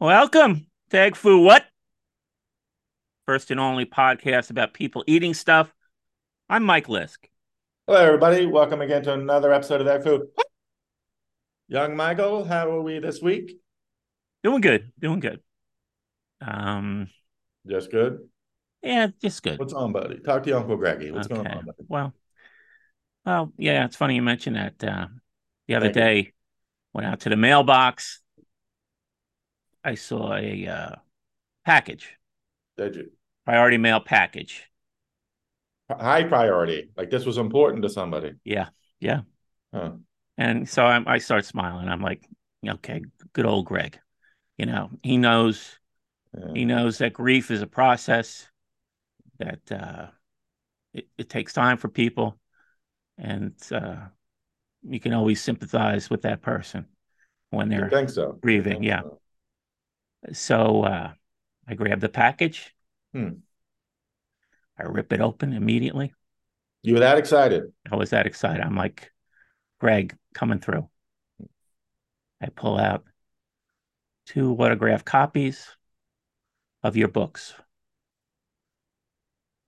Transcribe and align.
Welcome 0.00 0.66
to 0.90 0.98
Egg 0.98 1.16
Foo 1.16 1.40
What? 1.40 1.64
First 3.26 3.50
and 3.50 3.60
only 3.60 3.84
podcast 3.84 4.50
about 4.50 4.72
people 4.72 5.04
eating 5.06 5.34
stuff. 5.34 5.72
I'm 6.48 6.62
Mike 6.64 6.86
Lisk. 6.86 7.16
Hello, 7.86 8.00
everybody. 8.00 8.46
Welcome 8.46 8.80
again 8.80 9.02
to 9.04 9.12
another 9.12 9.52
episode 9.52 9.80
of 9.80 9.86
That 9.86 10.04
Food. 10.04 10.28
Young 11.68 11.96
Michael, 11.96 12.44
how 12.44 12.70
are 12.70 12.80
we 12.80 12.98
this 13.00 13.20
week? 13.20 13.58
Doing 14.42 14.60
good. 14.60 14.92
Doing 14.98 15.20
good. 15.20 15.40
Um, 16.40 17.08
Just 17.66 17.90
good. 17.90 18.20
yeah, 18.82 19.08
just 19.20 19.42
good. 19.42 19.58
What's 19.58 19.72
on, 19.72 19.92
buddy? 19.92 20.20
Talk 20.20 20.44
to 20.44 20.50
your 20.50 20.60
Uncle 20.60 20.76
Greggy. 20.76 21.10
What's 21.10 21.26
going 21.26 21.40
Okay. 21.46 21.50
on, 21.56 21.64
buddy? 21.66 21.78
Well, 21.88 22.14
well, 23.26 23.52
yeah, 23.58 23.84
it's 23.84 23.96
funny 23.96 24.14
you 24.14 24.22
mentioned 24.22 24.56
that. 24.56 24.82
Uh, 24.84 25.08
the 25.66 25.74
other 25.74 25.86
Thank 25.86 25.96
you. 25.96 26.02
day, 26.02 26.32
went 26.94 27.06
out 27.08 27.20
to 27.20 27.28
the 27.28 27.36
mailbox. 27.36 28.20
I 29.84 29.94
saw 29.94 30.34
a 30.34 30.66
uh, 30.66 30.96
package, 31.64 32.16
Did 32.76 32.96
you? 32.96 33.10
priority 33.44 33.78
mail 33.78 34.00
package. 34.00 34.70
High 35.90 36.24
priority. 36.24 36.90
Like 36.96 37.10
this 37.10 37.24
was 37.24 37.38
important 37.38 37.82
to 37.82 37.88
somebody. 37.88 38.34
Yeah, 38.44 38.68
yeah. 39.00 39.22
Huh. 39.72 39.92
And 40.36 40.68
so 40.68 40.84
I, 40.84 41.02
I 41.14 41.18
start 41.18 41.44
smiling. 41.44 41.88
I'm 41.88 42.02
like, 42.02 42.24
okay, 42.66 43.02
good 43.32 43.46
old 43.46 43.66
Greg. 43.66 43.98
You 44.56 44.66
know, 44.66 44.90
he 45.02 45.16
knows 45.16 45.78
Yeah. 46.34 46.52
he 46.54 46.64
knows 46.64 46.98
that 46.98 47.12
grief 47.12 47.50
is 47.50 47.62
a 47.62 47.66
process 47.66 48.48
that 49.38 49.60
uh, 49.72 50.08
it, 50.94 51.08
it 51.18 51.28
takes 51.28 51.52
time 51.52 51.76
for 51.76 51.88
people, 51.88 52.38
and 53.18 53.54
uh, 53.72 53.96
you 54.82 55.00
can 55.00 55.12
always 55.14 55.40
sympathize 55.42 56.10
with 56.10 56.22
that 56.22 56.42
person 56.42 56.86
when 57.50 57.68
they're 57.68 57.88
think 57.90 58.10
so? 58.10 58.24
You 58.24 58.40
grieving. 58.42 58.74
think 58.74 58.84
Yeah. 58.84 59.02
so? 59.02 59.20
So 60.32 60.82
uh, 60.82 61.12
I 61.66 61.74
grab 61.74 62.00
the 62.00 62.08
package. 62.08 62.74
Hmm. 63.12 63.40
I 64.78 64.84
rip 64.84 65.12
it 65.12 65.20
open 65.20 65.52
immediately. 65.52 66.14
You 66.82 66.94
were 66.94 67.00
that 67.00 67.18
excited? 67.18 67.64
I 67.90 67.96
was 67.96 68.10
that 68.10 68.26
excited. 68.26 68.62
I'm 68.62 68.76
like, 68.76 69.10
Greg, 69.80 70.16
coming 70.34 70.60
through. 70.60 70.88
I 72.40 72.46
pull 72.50 72.78
out 72.78 73.04
two 74.26 74.54
autographed 74.54 75.04
copies 75.04 75.66
of 76.82 76.96
your 76.96 77.08
books 77.08 77.54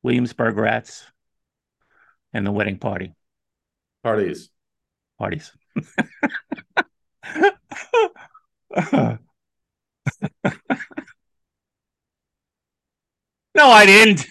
Williamsburg 0.03 0.57
Rats 0.57 1.05
and 2.33 2.47
The 2.47 2.53
Wedding 2.53 2.79
Party. 2.79 3.15
Parties. 4.03 4.51
Parties. 5.19 5.53
no, 13.55 13.67
I 13.67 13.87
didn't. 13.87 14.27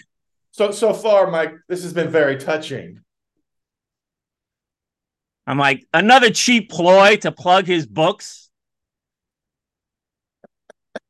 So 0.52 0.70
so 0.70 0.92
far, 0.92 1.30
Mike, 1.30 1.54
this 1.68 1.82
has 1.82 1.92
been 1.92 2.10
very 2.10 2.36
touching. 2.36 3.00
I'm 5.46 5.58
like, 5.58 5.86
another 5.92 6.30
cheap 6.30 6.70
ploy 6.70 7.16
to 7.16 7.32
plug 7.32 7.66
his 7.66 7.86
books. 7.86 8.50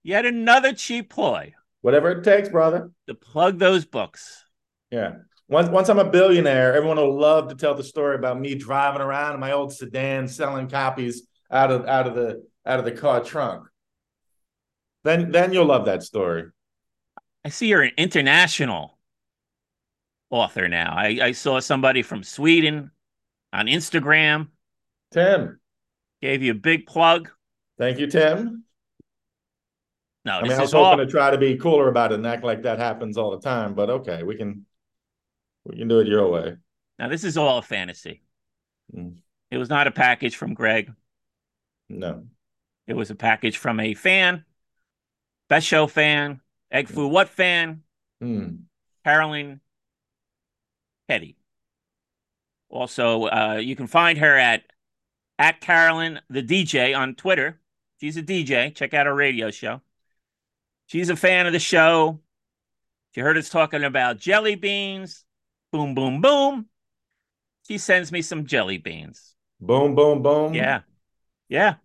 Yet 0.03 0.25
another 0.25 0.73
cheap 0.73 1.11
ploy 1.11 1.53
Whatever 1.83 2.11
it 2.11 2.25
takes, 2.25 2.49
brother. 2.49 2.91
to 3.07 3.15
plug 3.15 3.59
those 3.59 3.85
books. 3.85 4.45
Yeah. 4.91 5.17
Once 5.49 5.69
once 5.69 5.89
I'm 5.89 5.99
a 5.99 6.09
billionaire, 6.09 6.75
everyone 6.75 6.99
will 6.99 7.19
love 7.19 7.49
to 7.49 7.55
tell 7.55 7.75
the 7.75 7.83
story 7.83 8.17
about 8.17 8.39
me 8.39 8.55
driving 8.55 9.01
around 9.01 9.35
in 9.35 9.41
my 9.41 9.53
old 9.53 9.73
sedan 9.73 10.29
selling 10.29 10.69
copies 10.69 11.27
out 11.51 11.71
of 11.71 11.87
out 11.87 12.07
of 12.07 12.15
the 12.15 12.47
out 12.67 12.79
of 12.79 12.85
the 12.85 12.93
car 12.93 13.23
trunk. 13.23 13.67
Then 15.05 15.31
then 15.31 15.53
you'll 15.53 15.67
love 15.67 15.87
that 15.87 16.03
story. 16.03 16.45
I 17.45 17.49
see 17.49 17.69
you're 17.69 17.83
an 17.83 17.93
international 17.97 18.99
author 20.29 20.69
now. 20.69 20.95
I, 20.97 21.19
I 21.23 21.33
saw 21.33 21.59
somebody 21.61 22.03
from 22.03 22.23
Sweden 22.23 22.91
on 23.53 23.67
Instagram 23.67 24.49
Tim. 25.11 25.59
gave 26.21 26.43
you 26.43 26.53
a 26.53 26.55
big 26.55 26.87
plug. 26.87 27.31
Thank 27.79 27.99
you, 27.99 28.07
Tim. 28.07 28.65
No, 30.25 30.39
I 30.39 30.43
mean, 30.43 30.53
I 30.53 30.61
was 30.61 30.71
is 30.71 30.75
all. 30.75 30.97
to 30.97 31.07
try 31.07 31.31
to 31.31 31.39
be 31.39 31.57
cooler 31.57 31.89
about 31.89 32.13
it 32.13 32.17
and 32.17 32.27
act 32.27 32.45
like 32.45 32.63
that 32.63 32.79
happens 32.79 33.17
all 33.17 33.31
the 33.31 33.41
time, 33.41 33.75
but 33.75 33.89
okay, 33.89 34.23
we 34.23 34.37
can 34.37 34.67
we 35.65 35.79
can 35.79 35.89
do 35.89 36.01
it 36.01 36.07
your 36.07 36.29
way. 36.29 36.57
Now 36.99 37.09
this 37.09 37.25
is 37.25 37.39
all 37.39 37.59
a 37.59 37.63
fantasy. 37.63 38.23
Mm. 38.95 39.17
It 39.51 39.57
was 39.57 39.71
not 39.71 39.87
a 39.87 39.91
package 39.91 40.37
from 40.37 40.55
Greg. 40.55 40.93
No. 41.89 42.25
It 42.87 42.95
was 42.95 43.11
a 43.11 43.15
package 43.15 43.57
from 43.57 43.81
a 43.81 43.95
fan, 43.95 44.45
Best 45.51 45.67
Show 45.67 45.87
fan, 45.87 46.41
Egg 46.71 46.89
Foo 46.89 47.09
What 47.09 47.29
fan, 47.29 47.83
Hmm. 48.21 48.65
Carolyn 49.05 49.61
Petty. 51.09 51.37
Also, 52.71 53.25
uh, 53.25 53.61
you 53.61 53.75
can 53.77 53.87
find 53.89 54.19
her 54.19 54.37
at 54.37 54.63
at 55.39 55.61
Carolyn 55.61 56.21
the 56.31 56.43
DJ 56.43 56.95
on 56.95 57.15
Twitter. 57.17 57.61
She's 58.01 58.17
a 58.17 58.23
DJ. 58.23 58.71
Check 58.71 58.95
out 58.95 59.07
her 59.07 59.15
radio 59.15 59.51
show. 59.51 59.83
She's 60.87 61.11
a 61.11 61.17
fan 61.17 61.47
of 61.47 61.53
the 61.53 61.59
show. 61.59 62.21
She 63.15 63.21
heard 63.21 63.37
us 63.37 63.49
talking 63.49 63.83
about 63.83 64.19
jelly 64.19 64.55
beans. 64.55 65.25
Boom, 65.73 65.95
boom, 65.95 66.21
boom. 66.21 66.67
She 67.67 67.79
sends 67.79 68.13
me 68.13 68.23
some 68.23 68.47
jelly 68.47 68.79
beans. 68.79 69.35
Boom, 69.61 69.95
boom, 69.95 70.23
boom. 70.23 70.55
Yeah. 70.55 70.83
Yeah. 71.49 71.77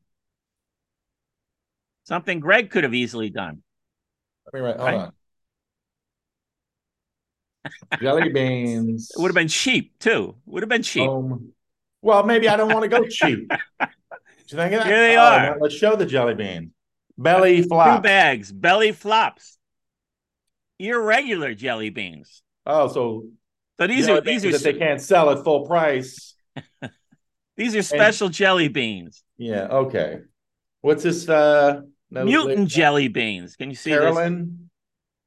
Something 2.06 2.40
Greg 2.40 2.70
could 2.70 2.84
have 2.84 2.94
easily 2.94 3.30
done. 3.30 3.62
Let 4.46 4.54
me 4.54 4.60
write. 4.66 4.78
Hold 4.78 4.88
Right. 4.88 4.96
on. 4.96 5.12
Jelly 8.00 8.30
beans. 8.34 9.12
It 9.16 9.20
would 9.22 9.30
have 9.30 9.36
been 9.36 9.48
cheap 9.48 9.98
too. 10.00 10.36
Would 10.46 10.64
have 10.64 10.70
been 10.70 10.84
cheap. 10.84 11.08
Boom. 11.08 11.52
Well, 12.02 12.24
maybe 12.24 12.48
I 12.48 12.56
don't 12.58 12.72
want 12.72 12.84
to 12.84 12.88
go 12.90 13.06
cheap. 13.10 13.50
Do 13.50 13.56
you 14.50 14.58
think 14.58 14.74
of 14.74 14.80
that? 14.84 14.86
Here 14.88 15.00
they 15.00 15.18
Oh, 15.18 15.22
are. 15.22 15.40
now 15.42 15.56
Let's 15.60 15.74
show 15.76 15.96
the 15.96 16.06
jelly 16.06 16.36
bean. 16.36 16.72
Belly 17.18 17.62
Two 17.64 17.70
flop. 17.70 18.04
bags, 18.04 18.52
belly 18.52 18.92
flops, 18.92 19.58
irregular 20.80 21.54
jelly 21.56 21.90
beans. 21.90 22.44
Oh, 22.66 22.88
so 22.88 23.24
So 23.80 23.88
these 23.88 24.08
are 24.10 24.22
these 24.22 24.46
are 24.46 24.52
that 24.52 24.62
they 24.62 24.74
can't 24.74 25.02
sell 25.02 25.30
at 25.32 25.44
full 25.44 25.66
price. 25.66 26.36
these 27.58 27.76
are 27.76 27.82
special 27.82 28.30
jelly 28.30 28.68
beans. 28.68 29.24
Yeah. 29.38 29.68
Okay. 29.68 30.20
What's 30.82 31.04
this? 31.04 31.28
Uh, 31.28 31.82
no- 32.12 32.26
Mutant 32.26 32.70
jelly 32.70 33.08
beans. 33.08 33.56
Can 33.56 33.70
you 33.70 33.76
see 33.76 33.92
this? 33.92 34.00
Carolyn. 34.00 34.70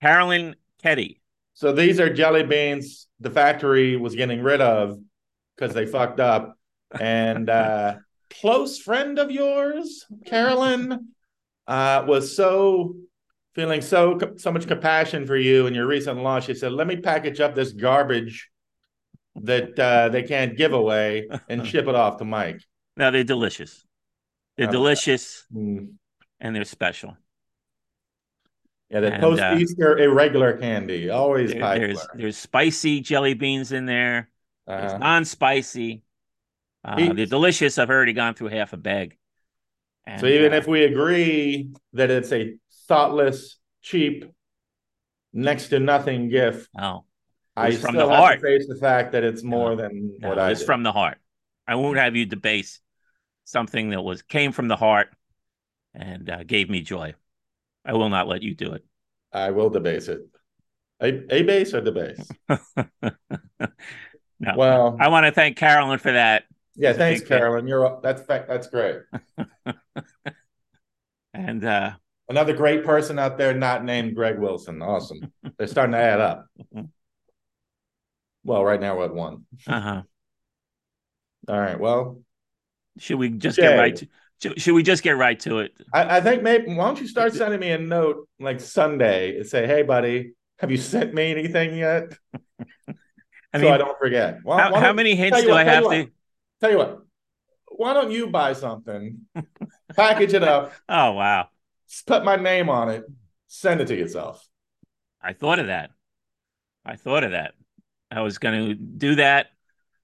Carolyn 0.00 0.56
Ketty. 0.82 1.20
So 1.54 1.72
these 1.72 1.98
are 2.00 2.12
jelly 2.12 2.44
beans 2.44 3.08
the 3.20 3.30
factory 3.30 3.96
was 3.96 4.14
getting 4.14 4.42
rid 4.42 4.60
of 4.60 4.98
because 5.56 5.74
they 5.74 5.86
fucked 5.86 6.20
up. 6.20 6.56
And 7.00 7.50
uh 7.50 7.96
close 8.40 8.78
friend 8.78 9.18
of 9.18 9.30
yours, 9.30 10.06
Carolyn, 10.26 11.08
uh, 11.66 12.04
was 12.06 12.36
so 12.36 12.94
feeling 13.54 13.80
so 13.80 14.18
so 14.36 14.52
much 14.52 14.68
compassion 14.68 15.26
for 15.26 15.36
you 15.36 15.66
and 15.66 15.74
your 15.74 15.86
recent 15.86 16.22
loss. 16.22 16.44
She 16.44 16.54
said, 16.54 16.72
"Let 16.72 16.86
me 16.86 16.96
package 16.96 17.40
up 17.40 17.54
this 17.56 17.72
garbage 17.72 18.48
that 19.42 19.78
uh, 19.78 20.08
they 20.10 20.22
can't 20.22 20.56
give 20.56 20.72
away 20.72 21.28
and 21.48 21.66
ship 21.66 21.88
it 21.88 21.94
off 21.94 22.18
to 22.18 22.24
Mike." 22.24 22.60
Now 22.96 23.10
they're 23.10 23.24
delicious. 23.24 23.84
They're 24.56 24.68
Oh. 24.68 24.72
delicious 24.72 25.44
Mm. 25.54 25.94
And 26.40 26.54
they're 26.54 26.64
special. 26.64 27.16
Yeah, 28.90 29.00
the 29.00 29.10
post 29.20 29.42
uh, 29.42 29.56
Easter 29.58 29.98
irregular 29.98 30.54
candy 30.56 31.10
always 31.10 31.52
There- 31.52 31.78
there's 31.78 32.06
there's 32.14 32.36
spicy 32.38 33.00
jelly 33.00 33.34
beans 33.34 33.72
in 33.72 33.84
there. 33.86 34.30
Uh-huh. 34.66 34.98
non-spicy. 34.98 36.02
Uh, 36.84 37.12
they're 37.14 37.24
delicious. 37.26 37.78
I've 37.78 37.88
already 37.88 38.12
gone 38.12 38.34
through 38.34 38.48
half 38.48 38.74
a 38.74 38.76
bag. 38.76 39.16
And, 40.06 40.20
So 40.20 40.26
even 40.26 40.52
uh, 40.52 40.56
if 40.56 40.66
we 40.66 40.84
agree 40.84 41.70
that 41.94 42.10
it's 42.10 42.30
a 42.32 42.54
thoughtless, 42.86 43.56
cheap, 43.80 44.26
next 45.32 45.68
to 45.68 45.80
nothing 45.80 46.28
gift, 46.28 46.68
oh, 46.78 47.04
I 47.56 47.68
It's 47.68 47.80
from 47.80 47.94
still 47.94 48.08
the 48.08 48.12
have 48.14 48.20
heart. 48.22 48.40
to 48.40 48.46
face 48.46 48.66
the 48.68 48.76
fact 48.76 49.12
that 49.12 49.24
it's 49.24 49.42
more 49.42 49.70
No, 49.70 49.76
than 49.76 50.16
no, 50.18 50.28
what 50.28 50.38
I 50.38 50.50
it's 50.50 50.60
did. 50.60 50.66
from 50.66 50.82
the 50.82 50.92
heart. 50.92 51.18
I 51.66 51.74
won't 51.76 51.98
have 51.98 52.14
you 52.14 52.26
debase 52.26 52.80
something 53.44 53.90
that 53.90 54.02
was 54.02 54.20
came 54.22 54.52
from 54.52 54.68
the 54.68 54.76
heart 54.76 55.08
and 55.94 56.28
uh, 56.30 56.44
gave 56.44 56.68
me 56.70 56.80
joy. 56.82 57.14
I 57.84 57.94
will 57.94 58.08
not 58.08 58.28
let 58.28 58.42
you 58.42 58.54
do 58.54 58.72
it. 58.72 58.84
I 59.32 59.50
will 59.50 59.70
debase 59.70 60.08
it. 60.08 60.20
A, 61.00 61.34
a 61.34 61.42
base 61.42 61.74
or 61.74 61.80
debase? 61.80 62.28
No. 64.40 64.54
Well, 64.56 64.96
I 65.00 65.08
want 65.08 65.26
to 65.26 65.32
thank 65.32 65.56
Carolyn 65.56 65.98
for 65.98 66.12
that. 66.12 66.44
yeah. 66.76 66.92
Thanks, 66.92 67.22
fan. 67.22 67.38
Carolyn. 67.38 67.66
You're 67.66 67.98
that's 68.02 68.22
that's 68.22 68.68
great. 68.68 69.00
And 71.34 71.64
uh, 71.64 71.92
Another 72.28 72.52
great 72.52 72.84
person 72.84 73.18
out 73.18 73.38
there, 73.38 73.54
not 73.54 73.84
named 73.84 74.14
Greg 74.14 74.38
Wilson. 74.38 74.82
Awesome. 74.82 75.32
They're 75.56 75.66
starting 75.66 75.92
to 75.92 75.98
add 75.98 76.20
up. 76.20 76.46
Well, 78.44 78.64
right 78.64 78.80
now 78.80 78.96
we're 78.96 79.06
at 79.06 79.14
one. 79.14 79.44
uh-huh. 79.66 80.02
All 81.48 81.60
right. 81.60 81.78
Well, 81.78 82.20
should 82.98 83.18
we 83.18 83.30
just 83.30 83.56
Jay. 83.56 83.62
get 83.62 83.76
right 83.76 83.96
to 83.96 84.08
Should, 84.40 84.60
should 84.60 84.74
we 84.74 84.82
just 84.82 85.02
get 85.02 85.16
right 85.16 85.38
to 85.40 85.60
it? 85.60 85.72
I, 85.92 86.18
I 86.18 86.20
think 86.20 86.42
maybe 86.42 86.74
why 86.74 86.86
don't 86.86 87.00
you 87.00 87.08
start 87.08 87.34
sending 87.34 87.58
me 87.58 87.70
a 87.70 87.78
note 87.78 88.28
like 88.38 88.60
Sunday 88.60 89.36
and 89.36 89.46
say, 89.46 89.66
"Hey, 89.66 89.82
buddy, 89.82 90.32
have 90.58 90.70
you 90.70 90.76
sent 90.76 91.12
me 91.12 91.30
anything 91.30 91.76
yet?" 91.76 92.12
I 92.88 93.58
so 93.58 93.62
mean, 93.64 93.72
I 93.72 93.78
don't 93.78 93.98
forget. 93.98 94.38
Why- 94.42 94.62
how, 94.62 94.72
why 94.72 94.80
how 94.80 94.92
many 94.92 95.16
hints 95.16 95.42
do 95.42 95.48
what, 95.48 95.58
I 95.58 95.64
have 95.64 95.84
you 95.84 95.90
to? 95.90 96.10
Tell 96.60 96.70
you 96.70 96.78
what, 96.78 97.02
why 97.68 97.94
don't 97.94 98.12
you 98.12 98.28
buy 98.28 98.52
something, 98.52 99.26
package 99.96 100.34
it 100.34 100.42
up, 100.42 100.72
Oh 100.88 101.12
wow, 101.12 101.48
put 102.06 102.24
my 102.24 102.36
name 102.36 102.68
on 102.68 102.90
it, 102.90 103.04
send 103.48 103.80
it 103.80 103.86
to 103.86 103.96
yourself. 103.96 104.46
I 105.20 105.32
thought 105.32 105.58
of 105.58 105.66
that. 105.66 105.90
I 106.84 106.96
thought 106.96 107.24
of 107.24 107.32
that. 107.32 107.54
I 108.10 108.22
was 108.22 108.38
going 108.38 108.68
to 108.68 108.74
do 108.74 109.16
that. 109.16 109.48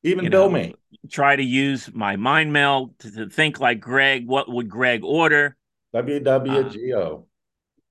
Even 0.05 0.25
You 0.27 0.31
bill 0.31 0.49
know, 0.51 0.55
me. 0.55 0.75
Try 1.11 1.35
to 1.35 1.43
use 1.43 1.93
my 1.93 2.17
mind 2.17 2.53
meld 2.53 2.99
to, 3.01 3.11
to 3.11 3.29
think 3.29 3.59
like 3.59 3.81
Greg. 3.81 4.27
What 4.27 4.49
would 4.49 4.69
Greg 4.69 5.03
order? 5.03 5.57
WWGO. 5.95 7.25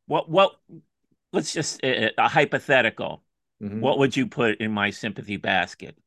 What? 0.06 0.30
What? 0.30 0.56
Let's 1.32 1.52
just 1.52 1.84
uh, 1.84 2.10
a 2.18 2.28
hypothetical. 2.28 3.24
Mhm. 3.62 3.80
What 3.80 3.98
would 3.98 4.16
you 4.16 4.28
put 4.28 4.62
in 4.62 4.72
my 4.72 4.92
sympathy 4.92 5.38
basket? 5.38 5.98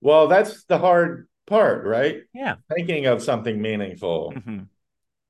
Well, 0.00 0.28
that's 0.28 0.64
the 0.64 0.78
hard 0.78 1.28
part, 1.46 1.86
right? 1.86 2.22
Yeah. 2.32 2.56
Thinking 2.74 3.06
of 3.06 3.22
something 3.22 3.60
meaningful. 3.60 4.32
Mhm. 4.34 4.68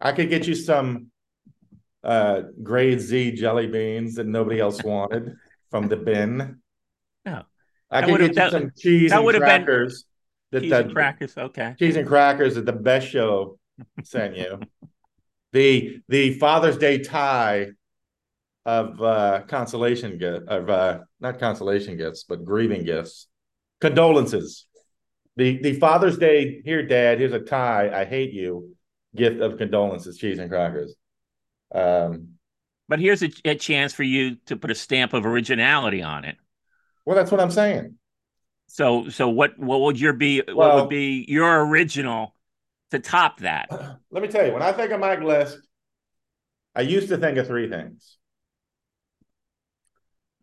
I 0.00 0.12
could 0.12 0.28
get 0.28 0.46
you 0.46 0.54
some 0.54 1.10
uh 2.04 2.42
grade 2.62 3.00
Z 3.00 3.32
jelly 3.32 3.66
beans 3.66 4.16
that 4.16 4.26
nobody 4.26 4.60
else 4.60 4.82
wanted 4.84 5.36
from 5.70 5.88
the 5.88 5.96
bin. 5.96 6.60
No. 7.24 7.44
I 7.94 8.00
That 8.00 8.06
could 8.10 8.18
get 8.20 8.28
you 8.28 8.34
that- 8.34 8.50
some 8.52 8.70
cheese 8.76 9.10
that 9.10 9.16
and 9.18 9.24
would've 9.24 9.40
been- 9.40 9.64
crackers. 9.64 10.04
that 10.50 10.60
Cheese 10.60 10.70
the- 10.70 10.80
and 10.80 10.92
crackers. 10.92 11.38
Okay. 11.38 11.74
cheese 11.78 11.96
and 11.96 12.06
crackers 12.06 12.54
that 12.56 12.66
the 12.66 12.72
best 12.72 13.08
show 13.08 13.58
sent 14.02 14.36
you. 14.36 14.60
the 15.52 16.00
the 16.08 16.34
Father's 16.38 16.76
Day 16.76 16.98
tie 16.98 17.68
of 18.66 19.00
uh 19.00 19.42
consolation 19.46 20.18
gift 20.18 20.48
of 20.48 20.68
uh 20.70 21.00
not 21.20 21.38
consolation 21.38 21.96
gifts, 21.96 22.24
but 22.24 22.44
grieving 22.44 22.84
gifts. 22.84 23.28
Condolences. 23.80 24.66
The 25.36 25.58
the 25.62 25.74
Father's 25.74 26.16
Day, 26.18 26.60
here, 26.64 26.82
Dad, 26.86 27.18
here's 27.20 27.32
a 27.32 27.40
tie. 27.40 27.90
I 28.00 28.04
hate 28.04 28.32
you. 28.32 28.74
Gift 29.14 29.40
of 29.40 29.58
condolences, 29.58 30.16
cheese 30.18 30.38
and 30.40 30.50
crackers. 30.50 30.94
Um, 31.72 32.30
But 32.88 32.98
here's 33.00 33.22
a, 33.22 33.30
a 33.44 33.54
chance 33.54 33.92
for 33.92 34.02
you 34.02 34.36
to 34.46 34.56
put 34.56 34.70
a 34.70 34.74
stamp 34.74 35.12
of 35.12 35.24
originality 35.26 36.02
on 36.02 36.24
it. 36.24 36.36
Well, 37.04 37.16
that's 37.16 37.30
what 37.30 37.40
I'm 37.40 37.50
saying. 37.50 37.96
So, 38.66 39.08
so 39.08 39.28
what? 39.28 39.58
What 39.58 39.80
would 39.82 40.00
your 40.00 40.12
be? 40.12 40.42
what 40.46 40.74
would 40.74 40.88
be 40.88 41.24
your 41.28 41.66
original 41.66 42.34
to 42.90 42.98
top 42.98 43.40
that? 43.40 43.68
Let 44.10 44.22
me 44.22 44.28
tell 44.28 44.46
you, 44.46 44.52
when 44.52 44.62
I 44.62 44.72
think 44.72 44.90
of 44.90 45.00
Mike 45.00 45.20
Lisk, 45.20 45.56
I 46.74 46.80
used 46.82 47.08
to 47.08 47.18
think 47.18 47.38
of 47.38 47.46
three 47.46 47.68
things. 47.68 48.16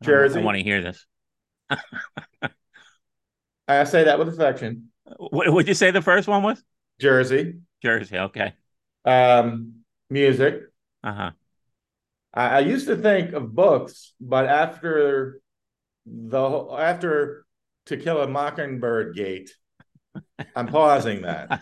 Jersey. 0.04 0.40
I 0.40 0.44
want 0.44 0.58
to 0.58 0.64
hear 0.64 0.82
this. 0.82 1.06
I 3.68 3.84
say 3.86 4.04
that 4.06 4.20
with 4.20 4.30
affection. 4.30 4.90
What 5.18 5.52
would 5.52 5.68
you 5.68 5.74
say 5.74 5.92
the 5.92 6.02
first 6.02 6.28
one 6.28 6.44
was? 6.44 6.64
Jersey, 7.00 7.60
Jersey. 7.82 8.18
Okay. 8.18 8.54
um, 9.06 9.84
music. 10.10 10.62
Uh 11.04 11.14
huh. 11.14 11.32
I, 12.34 12.48
I 12.48 12.60
used 12.60 12.88
to 12.88 12.96
think 12.96 13.34
of 13.34 13.54
books, 13.54 14.14
but 14.20 14.46
after 14.46 15.41
the 16.06 16.68
after 16.78 17.46
To 17.88 17.98
Kill 17.98 18.22
a 18.22 18.28
Mockingbird 18.28 19.16
Gate, 19.16 19.52
I'm 20.56 20.68
pausing 20.68 21.22
that. 21.24 21.62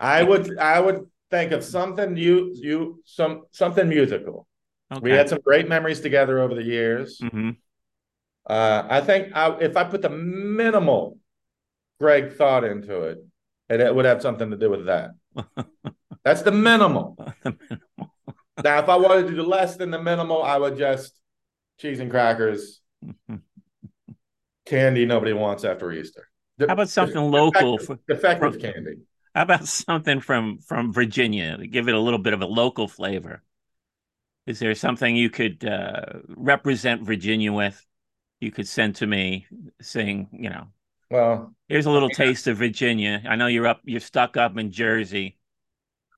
I 0.00 0.22
would 0.28 0.58
I 0.58 0.80
would 0.80 1.06
think 1.30 1.52
of 1.52 1.64
something 1.64 2.16
you 2.16 2.52
you 2.54 3.02
some 3.04 3.44
something 3.52 3.88
musical. 3.88 4.46
Okay. 4.92 5.00
We 5.02 5.12
had 5.12 5.28
some 5.28 5.40
great 5.40 5.68
memories 5.68 6.00
together 6.00 6.40
over 6.40 6.54
the 6.54 6.62
years. 6.64 7.18
hmm 7.20 7.50
Uh, 8.48 8.84
I 8.90 9.00
think 9.00 9.34
I, 9.36 9.56
if 9.60 9.76
I 9.76 9.84
put 9.84 10.02
the 10.02 10.10
minimal 10.10 11.18
Greg 12.00 12.34
thought 12.34 12.64
into 12.64 13.02
it, 13.02 13.18
it, 13.70 13.80
it 13.80 13.94
would 13.94 14.04
have 14.04 14.22
something 14.22 14.50
to 14.50 14.56
do 14.56 14.70
with 14.70 14.86
that. 14.86 15.12
That's 16.24 16.42
the 16.46 16.52
minimal. 16.52 17.16
Now, 18.62 18.78
if 18.80 18.88
I 18.88 18.96
wanted 18.96 19.28
to 19.28 19.36
do 19.36 19.42
less 19.42 19.76
than 19.76 19.90
the 19.90 20.02
minimal, 20.02 20.42
I 20.42 20.58
would 20.58 20.76
just 20.76 21.14
cheese 21.78 22.00
and 22.00 22.10
crackers, 22.10 22.81
candy 24.66 25.04
nobody 25.06 25.32
wants 25.32 25.64
after 25.64 25.92
Easter. 25.92 26.28
De- 26.58 26.66
How 26.66 26.74
about 26.74 26.88
something 26.88 27.20
local? 27.30 27.78
defective, 27.78 27.86
For, 28.06 28.12
defective 28.14 28.52
from- 28.54 28.60
candy. 28.62 28.96
how 29.34 29.42
about 29.42 29.66
something 29.66 30.20
from 30.20 30.58
from 30.58 30.92
Virginia 30.92 31.56
to 31.56 31.66
give 31.66 31.88
it 31.88 31.94
a 31.94 31.98
little 32.00 32.18
bit 32.18 32.34
of 32.34 32.42
a 32.42 32.46
local 32.46 32.88
flavor? 32.88 33.42
Is 34.46 34.58
there 34.58 34.74
something 34.74 35.14
you 35.14 35.30
could 35.30 35.64
uh, 35.64 36.04
represent 36.28 37.02
Virginia 37.06 37.52
with? 37.52 37.84
You 38.40 38.50
could 38.50 38.66
send 38.66 38.96
to 38.96 39.06
me, 39.06 39.46
saying, 39.80 40.28
you 40.32 40.50
know, 40.50 40.66
Well, 41.10 41.54
Here's 41.68 41.86
a 41.86 41.90
little 41.92 42.08
taste 42.10 42.48
of 42.48 42.56
Virginia. 42.58 43.22
I 43.28 43.36
know 43.36 43.46
you're 43.46 43.68
up, 43.68 43.82
you're 43.84 44.00
stuck 44.00 44.36
up 44.36 44.58
in 44.58 44.72
Jersey, 44.72 45.38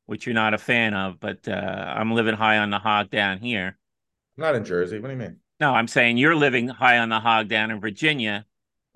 which 0.06 0.24
you're 0.26 0.34
not 0.34 0.54
a 0.54 0.58
fan 0.58 0.94
of, 0.94 1.20
but 1.20 1.46
uh, 1.46 1.50
I'm 1.52 2.12
living 2.14 2.34
high 2.34 2.56
on 2.58 2.70
the 2.70 2.78
hog 2.78 3.10
down 3.10 3.38
here. 3.40 3.76
I'm 4.38 4.42
not 4.42 4.54
in 4.56 4.64
Jersey. 4.64 4.98
What 5.00 5.08
do 5.08 5.12
you 5.14 5.20
mean? 5.20 5.36
No, 5.60 5.72
I'm 5.72 5.88
saying 5.88 6.16
you're 6.16 6.34
living 6.36 6.68
high 6.68 6.98
on 6.98 7.08
the 7.08 7.20
hog 7.20 7.48
down 7.48 7.70
in 7.70 7.80
Virginia. 7.80 8.44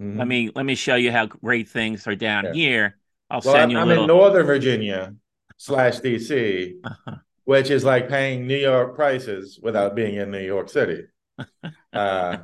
Mhm. 0.00 0.18
Let 0.18 0.28
me 0.28 0.50
let 0.54 0.66
me 0.66 0.74
show 0.74 0.94
you 0.96 1.12
how 1.12 1.26
great 1.26 1.68
things 1.68 2.06
are 2.06 2.14
down 2.16 2.46
Yeah. 2.46 2.52
here. 2.52 2.98
I'll 3.30 3.40
Well, 3.44 3.54
send 3.54 3.64
I'm, 3.64 3.70
you 3.70 3.78
a 3.78 3.80
I'm 3.82 3.88
little. 3.88 4.04
in 4.04 4.08
Northern 4.08 4.46
Virginia 4.46 5.14
slash 5.56 6.00
DC, 6.00 6.76
Uh-huh. 6.84 7.16
which 7.44 7.70
is 7.70 7.84
like 7.84 8.08
paying 8.08 8.46
New 8.46 8.56
York 8.56 8.94
prices 8.94 9.58
without 9.62 9.94
being 9.94 10.14
in 10.16 10.30
New 10.30 10.40
York 10.44 10.68
City. 10.68 11.04
Uh, 11.92 12.36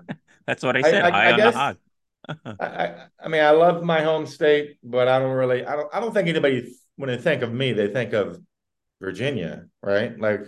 That's 0.46 0.62
what 0.62 0.74
I 0.76 0.80
I- 0.80 0.82
said. 0.82 1.02
I- 1.04 1.10
high 1.10 1.26
I 1.28 1.32
on 1.32 1.38
guess- 1.38 1.52
the 1.54 1.58
hog. 1.58 1.76
I, 2.60 2.66
I, 2.66 3.06
I 3.20 3.28
mean, 3.28 3.42
I 3.44 3.50
love 3.50 3.82
my 3.84 4.00
home 4.02 4.26
state, 4.26 4.78
but 4.82 5.06
I 5.08 5.18
don't 5.18 5.36
really, 5.36 5.64
I 5.66 5.76
don't, 5.76 5.94
I 5.94 6.00
don't 6.00 6.14
think 6.14 6.26
anybody 6.28 6.74
when 6.96 7.08
they 7.08 7.18
think 7.18 7.42
of 7.42 7.52
me, 7.52 7.72
they 7.74 7.88
think 7.88 8.14
of 8.14 8.40
Virginia, 9.02 9.66
right? 9.82 10.18
Like, 10.18 10.40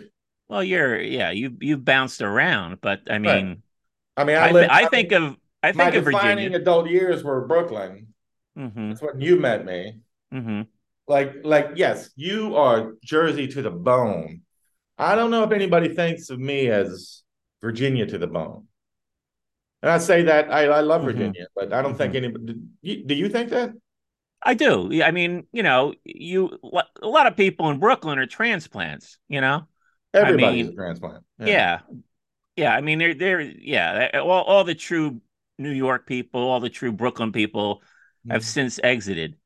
Well, 0.48 0.62
you're 0.62 1.00
yeah, 1.00 1.30
you 1.30 1.56
you've 1.60 1.84
bounced 1.84 2.22
around, 2.22 2.80
but 2.80 3.02
I 3.10 3.18
mean, 3.18 3.62
I 4.16 4.24
mean, 4.24 4.36
I, 4.36 4.48
I, 4.48 4.52
live, 4.52 4.70
I 4.70 4.86
think 4.86 5.12
of 5.12 5.36
I 5.62 5.72
my 5.72 5.84
think 5.84 5.94
of 5.94 6.04
defining 6.04 6.54
Virginia. 6.54 6.58
adult 6.60 6.88
years 6.88 7.24
were 7.24 7.46
Brooklyn. 7.46 8.14
hmm 8.56 8.92
That's 8.92 9.02
when 9.02 9.20
you 9.20 9.36
met 9.38 9.64
me. 9.64 10.00
hmm 10.32 10.68
Like, 11.08 11.34
like, 11.44 11.70
yes, 11.76 12.10
you 12.16 12.56
are 12.56 12.94
Jersey 13.04 13.46
to 13.48 13.62
the 13.62 13.70
bone. 13.70 14.42
I 14.98 15.14
don't 15.16 15.30
know 15.30 15.44
if 15.44 15.52
anybody 15.52 15.94
thinks 15.94 16.30
of 16.30 16.40
me 16.40 16.68
as 16.68 17.22
Virginia 17.62 18.06
to 18.06 18.18
the 18.18 18.26
bone. 18.26 18.68
And 19.82 19.90
I 19.90 19.98
say 19.98 20.22
that 20.22 20.50
I, 20.50 20.64
I 20.66 20.80
love 20.80 21.02
Mhm. 21.02 21.04
Virginia, 21.04 21.46
but 21.54 21.72
I 21.72 21.82
don't 21.82 21.96
think 21.96 22.14
anybody. 22.14 22.54
Do 22.54 22.60
you, 22.82 23.04
do 23.04 23.14
you 23.14 23.28
think 23.28 23.50
that? 23.50 23.72
I 24.42 24.54
do. 24.54 24.88
Yeah, 24.92 25.06
I 25.06 25.10
mean, 25.10 25.46
you 25.52 25.62
know, 25.62 25.94
you 26.04 26.58
a 27.02 27.06
lot 27.06 27.26
of 27.26 27.36
people 27.36 27.70
in 27.70 27.80
Brooklyn 27.80 28.18
are 28.18 28.26
transplants. 28.26 29.18
You 29.28 29.40
know, 29.40 29.66
Everybody's 30.14 30.66
mean, 30.66 30.72
a 30.72 30.76
transplant. 30.76 31.24
yeah. 31.38 31.80
yeah, 32.56 32.74
I 32.74 32.80
mean, 32.80 32.98
they're 32.98 33.14
they're 33.14 33.40
yeah, 33.40 34.10
all 34.20 34.42
all 34.42 34.64
the 34.64 34.74
true 34.74 35.20
New 35.58 35.70
York 35.72 36.06
people, 36.06 36.40
all 36.40 36.60
the 36.60 36.70
true 36.70 36.92
Brooklyn 36.92 37.32
people 37.32 37.82
have 38.28 38.42
Mhm. 38.42 38.44
since 38.44 38.80
exited. 38.82 39.36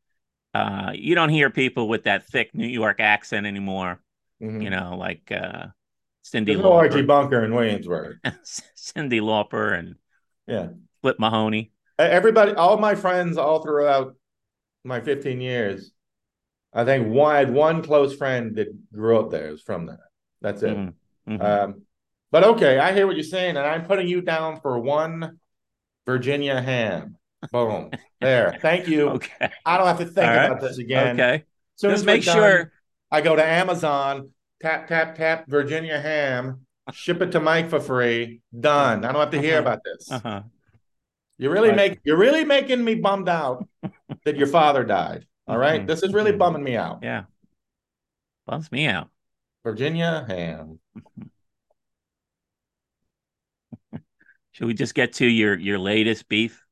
Uh, 0.54 0.92
you 0.94 1.14
don't 1.14 1.28
hear 1.28 1.50
people 1.50 1.88
with 1.88 2.04
that 2.04 2.26
thick 2.26 2.54
New 2.54 2.66
York 2.66 3.00
accent 3.00 3.46
anymore. 3.46 4.00
Mhm. 4.42 4.62
You 4.62 4.70
know, 4.70 4.96
like 4.96 5.30
uh, 5.32 5.66
Cyndi 6.24 6.46
There's 6.46 6.58
no 6.60 6.72
Archie 6.72 7.02
Bunker 7.02 7.44
in 7.44 7.54
Williamsburg. 7.54 8.18
Cyndi 8.76 9.20
Lauper, 9.20 9.78
and 9.78 9.96
Yeah. 10.46 10.68
Flip 11.02 11.18
Mahoney. 11.18 11.72
Everybody, 11.98 12.52
all 12.54 12.78
my 12.78 12.94
friends, 12.94 13.36
all 13.38 13.62
throughout 13.62 14.16
my 14.84 15.00
15 15.00 15.40
years, 15.40 15.92
I 16.72 16.84
think 16.84 17.08
one, 17.08 17.34
I 17.34 17.38
had 17.40 17.52
one 17.52 17.82
close 17.82 18.16
friend 18.16 18.56
that 18.56 18.68
grew 18.92 19.18
up 19.18 19.30
there. 19.30 19.48
Is 19.52 19.62
from 19.62 19.86
there. 19.86 20.09
That's 20.40 20.62
it. 20.62 20.76
Mhm, 20.76 20.94
mhm. 21.28 21.42
Um, 21.42 21.82
but 22.30 22.44
okay, 22.44 22.78
I 22.78 22.92
hear 22.92 23.06
what 23.06 23.16
you're 23.16 23.22
saying, 23.24 23.56
and 23.56 23.66
I'm 23.66 23.84
putting 23.86 24.08
you 24.08 24.20
down 24.20 24.60
for 24.60 24.78
one 24.78 25.38
Virginia 26.06 26.60
ham. 26.60 27.16
Boom. 27.52 27.90
There. 28.20 28.58
Thank 28.60 28.86
you. 28.88 29.08
okay, 29.16 29.50
I 29.64 29.76
don't 29.78 29.86
have 29.86 29.98
to 29.98 30.04
think 30.04 30.16
right. 30.26 30.46
about 30.46 30.60
this 30.60 30.78
again. 30.78 31.18
okay. 31.20 31.44
So 31.76 31.90
Just 31.90 32.04
make 32.04 32.24
done, 32.24 32.36
sure. 32.36 32.72
I 33.10 33.20
go 33.22 33.34
to 33.34 33.44
Amazon, 33.44 34.30
tap, 34.60 34.86
tap, 34.88 35.14
tap, 35.16 35.46
Virginia 35.48 35.98
ham, 35.98 36.66
ship 36.92 37.22
it 37.22 37.32
to 37.32 37.40
Mike 37.40 37.70
for 37.70 37.80
free. 37.80 38.42
Done. 38.58 39.04
I 39.04 39.12
don't 39.12 39.20
have 39.20 39.30
to 39.30 39.40
hear 39.40 39.54
Uh-huh. 39.58 39.62
about 39.62 39.80
this. 39.84 40.10
Uh-huh. 40.10 40.42
You're 41.38 41.52
really 41.52 41.68
Right. 41.70 41.76
make 41.76 41.98
you're 42.04 42.18
really 42.18 42.44
making 42.44 42.84
me 42.84 42.94
bummed 42.96 43.28
out 43.28 43.66
that 44.24 44.36
your 44.36 44.46
father 44.48 44.84
died. 44.84 45.26
All 45.48 45.56
right? 45.56 45.80
Mhm. 45.82 45.86
This 45.86 46.02
is 46.02 46.12
really 46.12 46.32
Mhm. 46.32 46.38
bumming 46.38 46.62
me 46.62 46.76
out. 46.76 46.98
Yeah, 47.02 47.24
bums 48.46 48.70
me 48.70 48.86
out. 48.86 49.08
Virginia 49.64 50.24
ham. 50.28 50.78
Should 54.52 54.66
we 54.66 54.74
just 54.74 54.94
get 54.94 55.14
to 55.14 55.26
your 55.26 55.58
your 55.58 55.78
latest 55.78 56.28
beef? 56.28 56.62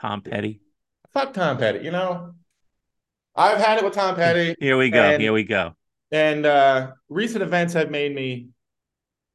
Tom 0.00 0.20
Petty. 0.20 0.60
Fuck 1.12 1.32
Tom 1.34 1.56
Petty. 1.58 1.84
You 1.84 1.90
know, 1.90 2.34
I've 3.34 3.58
had 3.58 3.78
it 3.78 3.84
with 3.84 3.94
Tom 3.94 4.14
Petty. 4.16 4.54
Here 4.60 4.76
we 4.76 4.90
go. 4.90 5.02
And- 5.02 5.22
Here 5.22 5.32
we 5.32 5.44
go. 5.44 5.74
And 6.12 6.46
uh, 6.46 6.92
recent 7.08 7.42
events 7.42 7.72
have 7.74 7.90
made 7.90 8.14
me 8.14 8.48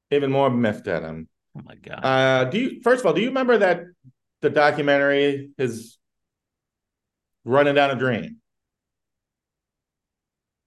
even 0.09 0.31
more 0.31 0.49
miffed 0.49 0.87
at 0.87 1.03
him. 1.03 1.27
Oh 1.57 1.61
my 1.65 1.75
god. 1.75 1.99
Uh, 2.05 2.45
do 2.45 2.59
you 2.59 2.81
first 2.81 3.01
of 3.01 3.07
all, 3.07 3.13
do 3.13 3.19
you 3.21 3.27
remember 3.27 3.57
that 3.57 3.83
the 4.41 4.49
documentary 4.49 5.51
is 5.57 5.97
running 7.43 7.75
down 7.75 7.91
a 7.91 7.95
dream? 7.95 8.37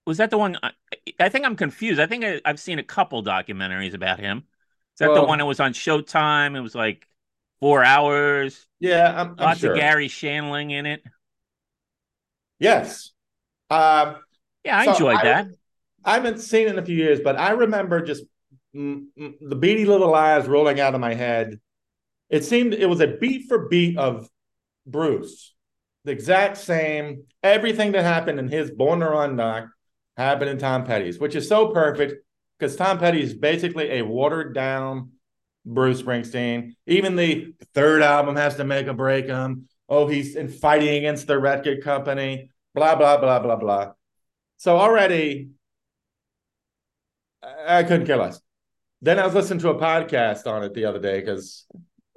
Was 0.07 0.19
that 0.19 0.31
the 0.31 0.39
one? 0.39 0.59
I, 0.63 0.73
I 1.19 1.29
think 1.29 1.47
I'm 1.47 1.57
confused. 1.57 2.01
I 2.01 2.07
think 2.07 2.25
I, 2.25 2.41
I've 2.45 2.61
seen 2.61 2.79
a 2.79 2.83
couple 2.83 3.23
documentaries 3.25 3.95
about 3.95 4.21
him. 4.21 4.39
Is 4.95 4.99
that 4.99 5.15
the 5.15 5.25
one 5.25 5.39
that 5.39 5.47
was 5.47 5.61
on 5.61 5.73
Showtime? 5.73 6.57
It 6.57 6.61
was 6.61 6.75
like 6.75 7.07
four 7.61 7.83
hours. 7.85 8.67
Yeah, 8.81 9.13
I'm, 9.21 9.31
I'm 9.31 9.37
Lots 9.39 9.61
sure. 9.61 9.73
of 9.73 9.79
Garry 9.79 10.09
Shandling 10.09 10.73
in 10.73 10.87
it. 10.87 11.03
Yes. 12.59 13.13
Um, 13.71 14.17
Yeah, 14.65 14.79
I 14.79 14.85
So 14.85 14.93
enjoyed 14.93 15.17
I- 15.17 15.25
that. 15.25 15.47
I 16.05 16.15
haven't 16.15 16.39
seen 16.39 16.67
it 16.67 16.73
in 16.73 16.79
a 16.79 16.85
few 16.85 16.97
years, 16.97 17.21
but 17.21 17.37
I 17.39 17.53
remember 17.53 18.03
just 18.03 18.25
mm, 18.77 19.07
mm, 19.19 19.35
the 19.41 19.57
beady 19.57 19.87
little 19.87 20.15
eyes 20.15 20.47
rolling 20.47 20.79
out 20.79 20.95
of 20.95 21.01
my 21.01 21.15
head. 21.15 21.61
It 22.31 22.45
seemed 22.45 22.75
it 22.75 22.87
was 22.89 23.01
a 23.01 23.07
beat 23.09 23.49
for 23.49 23.69
beat 23.69 23.99
of 23.99 24.29
Bruce, 24.87 25.55
the 26.05 26.13
exact 26.13 26.59
same. 26.59 27.25
Everything 27.43 27.93
that 27.93 28.05
happened 28.05 28.39
in 28.39 28.49
his 28.49 28.71
Born 28.71 29.01
to 29.01 29.07
Run 29.11 29.37
doc 29.37 29.69
happened 30.17 30.51
in 30.51 30.59
Tom 30.59 30.85
Petty's, 30.85 31.19
which 31.19 31.35
is 31.35 31.49
so 31.49 31.69
perfect 31.69 32.15
because 32.59 32.77
Tom 32.77 32.99
Petty 32.99 33.23
is 33.23 33.35
basically 33.35 33.91
a 33.99 34.03
watered 34.03 34.55
down 34.55 35.11
Bruce 35.67 36.03
Springsteen. 36.03 36.75
Even 36.87 37.17
the 37.17 37.55
third 37.75 38.03
album 38.03 38.37
has 38.37 38.57
to 38.57 38.65
make 38.65 38.87
a 38.87 38.95
break 38.95 39.27
him. 39.27 39.69
Oh, 39.89 40.07
he's 40.07 40.37
in 40.37 40.49
fighting 40.49 40.97
against 40.97 41.27
the 41.27 41.39
record 41.39 41.83
company. 41.83 42.51
Blah 42.75 42.97
blah 42.97 43.19
blah 43.19 43.41
blah 43.41 43.57
blah. 43.57 43.93
So 44.57 44.77
already 44.77 45.51
I 47.67 47.83
couldn't 47.83 48.07
care 48.07 48.17
less. 48.17 48.41
Then 49.03 49.19
I 49.19 49.25
was 49.25 49.35
listening 49.35 49.61
to 49.61 49.71
a 49.71 49.81
podcast 49.81 50.47
on 50.47 50.65
it 50.65 50.75
the 50.75 50.87
other 50.87 50.99
day 50.99 51.21
because, 51.21 51.67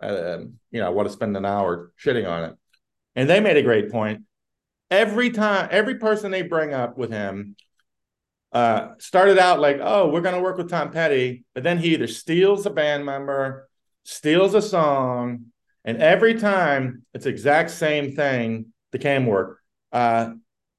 uh, 0.02 0.40
you 0.72 0.80
know, 0.80 0.86
I 0.86 0.90
want 0.90 1.10
to 1.10 1.14
spend 1.14 1.36
an 1.36 1.46
hour 1.46 1.92
shitting 2.02 2.30
on 2.30 2.46
it. 2.46 2.56
And 3.16 3.30
they 3.30 3.40
made 3.40 3.58
a 3.58 3.64
great 3.64 3.92
point. 3.92 4.24
Every 4.90 5.32
time, 5.32 5.68
every 5.70 5.96
person 5.96 6.32
they 6.32 6.44
bring 6.44 6.74
up 6.74 6.98
with 6.98 7.12
him 7.12 7.58
uh, 8.52 8.90
started 9.00 9.38
out 9.38 9.60
like, 9.60 9.80
oh, 9.82 10.10
we're 10.10 10.22
going 10.22 10.36
to 10.36 10.42
work 10.42 10.58
with 10.58 10.70
Tom 10.70 10.92
Petty. 10.92 11.46
But 11.54 11.64
then 11.64 11.78
he 11.78 11.94
either 11.94 12.08
steals 12.08 12.66
a 12.66 12.70
band 12.70 13.06
member, 13.06 13.68
steals 14.04 14.54
a 14.54 14.62
song, 14.62 15.48
and 15.84 16.02
every 16.02 16.36
time 16.36 17.04
it's 17.14 17.26
exact 17.26 17.72
same 17.72 18.16
thing, 18.16 18.74
the 18.92 19.00
cam 19.00 19.26
work. 19.26 19.60
Uh, 19.92 20.32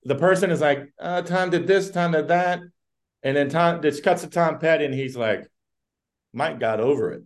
the 0.04 0.14
person 0.14 0.50
is 0.50 0.60
like, 0.60 0.92
uh, 1.00 1.22
Tom 1.22 1.50
did 1.50 1.66
this, 1.66 1.90
Tom 1.90 2.12
did 2.12 2.28
that. 2.28 2.60
And 3.22 3.36
then 3.36 3.48
Tom 3.48 3.82
just 3.82 4.02
cuts 4.02 4.22
to 4.22 4.28
Tom 4.28 4.58
Petty, 4.58 4.84
and 4.84 4.94
he's 4.94 5.16
like, 5.16 5.46
Mike 6.32 6.60
got 6.60 6.80
over 6.80 7.12
it. 7.12 7.22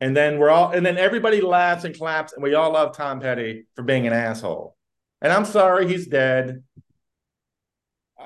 And 0.00 0.16
then 0.16 0.38
we're 0.38 0.50
all, 0.50 0.70
and 0.70 0.84
then 0.84 0.96
everybody 0.96 1.40
laughs 1.40 1.84
and 1.84 1.96
claps, 1.96 2.32
and 2.32 2.42
we 2.42 2.54
all 2.54 2.72
love 2.72 2.96
Tom 2.96 3.20
Petty 3.20 3.66
for 3.74 3.82
being 3.82 4.06
an 4.06 4.12
asshole. 4.12 4.76
And 5.20 5.32
I'm 5.32 5.44
sorry 5.44 5.86
he's 5.86 6.06
dead. 6.06 6.62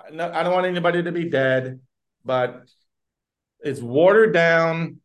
I, 0.06 0.11
no, 0.12 0.30
I 0.32 0.42
don't 0.42 0.52
want 0.52 0.66
anybody 0.66 1.02
to 1.02 1.12
be 1.12 1.28
dead, 1.28 1.80
but 2.25 2.68
it's 3.61 3.80
watered 3.80 4.32
down. 4.32 5.00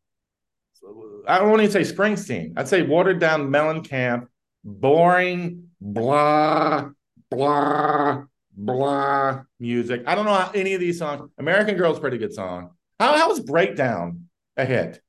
I 1.28 1.40
don't 1.40 1.50
want 1.50 1.62
to 1.62 1.72
say 1.72 1.82
Springsteen. 1.82 2.54
I'd 2.58 2.68
say 2.68 2.82
watered 2.82 3.20
down 3.20 3.50
Mellencamp, 3.50 4.28
boring, 4.64 5.70
blah, 5.80 6.90
blah, 7.30 8.24
blah 8.56 9.42
music. 9.60 10.04
I 10.08 10.16
don't 10.16 10.26
know 10.26 10.34
how 10.34 10.52
any 10.52 10.74
of 10.74 10.80
these 10.80 10.98
songs. 11.00 11.30
American 11.38 11.76
Girl's 11.78 11.98
a 11.98 12.02
pretty 12.02 12.18
good 12.18 12.34
song. 12.34 12.72
How 13.00 13.16
how 13.18 13.32
is 13.32 13.40
Breakdown 13.40 14.30
a 14.58 14.66
hit? 14.66 15.02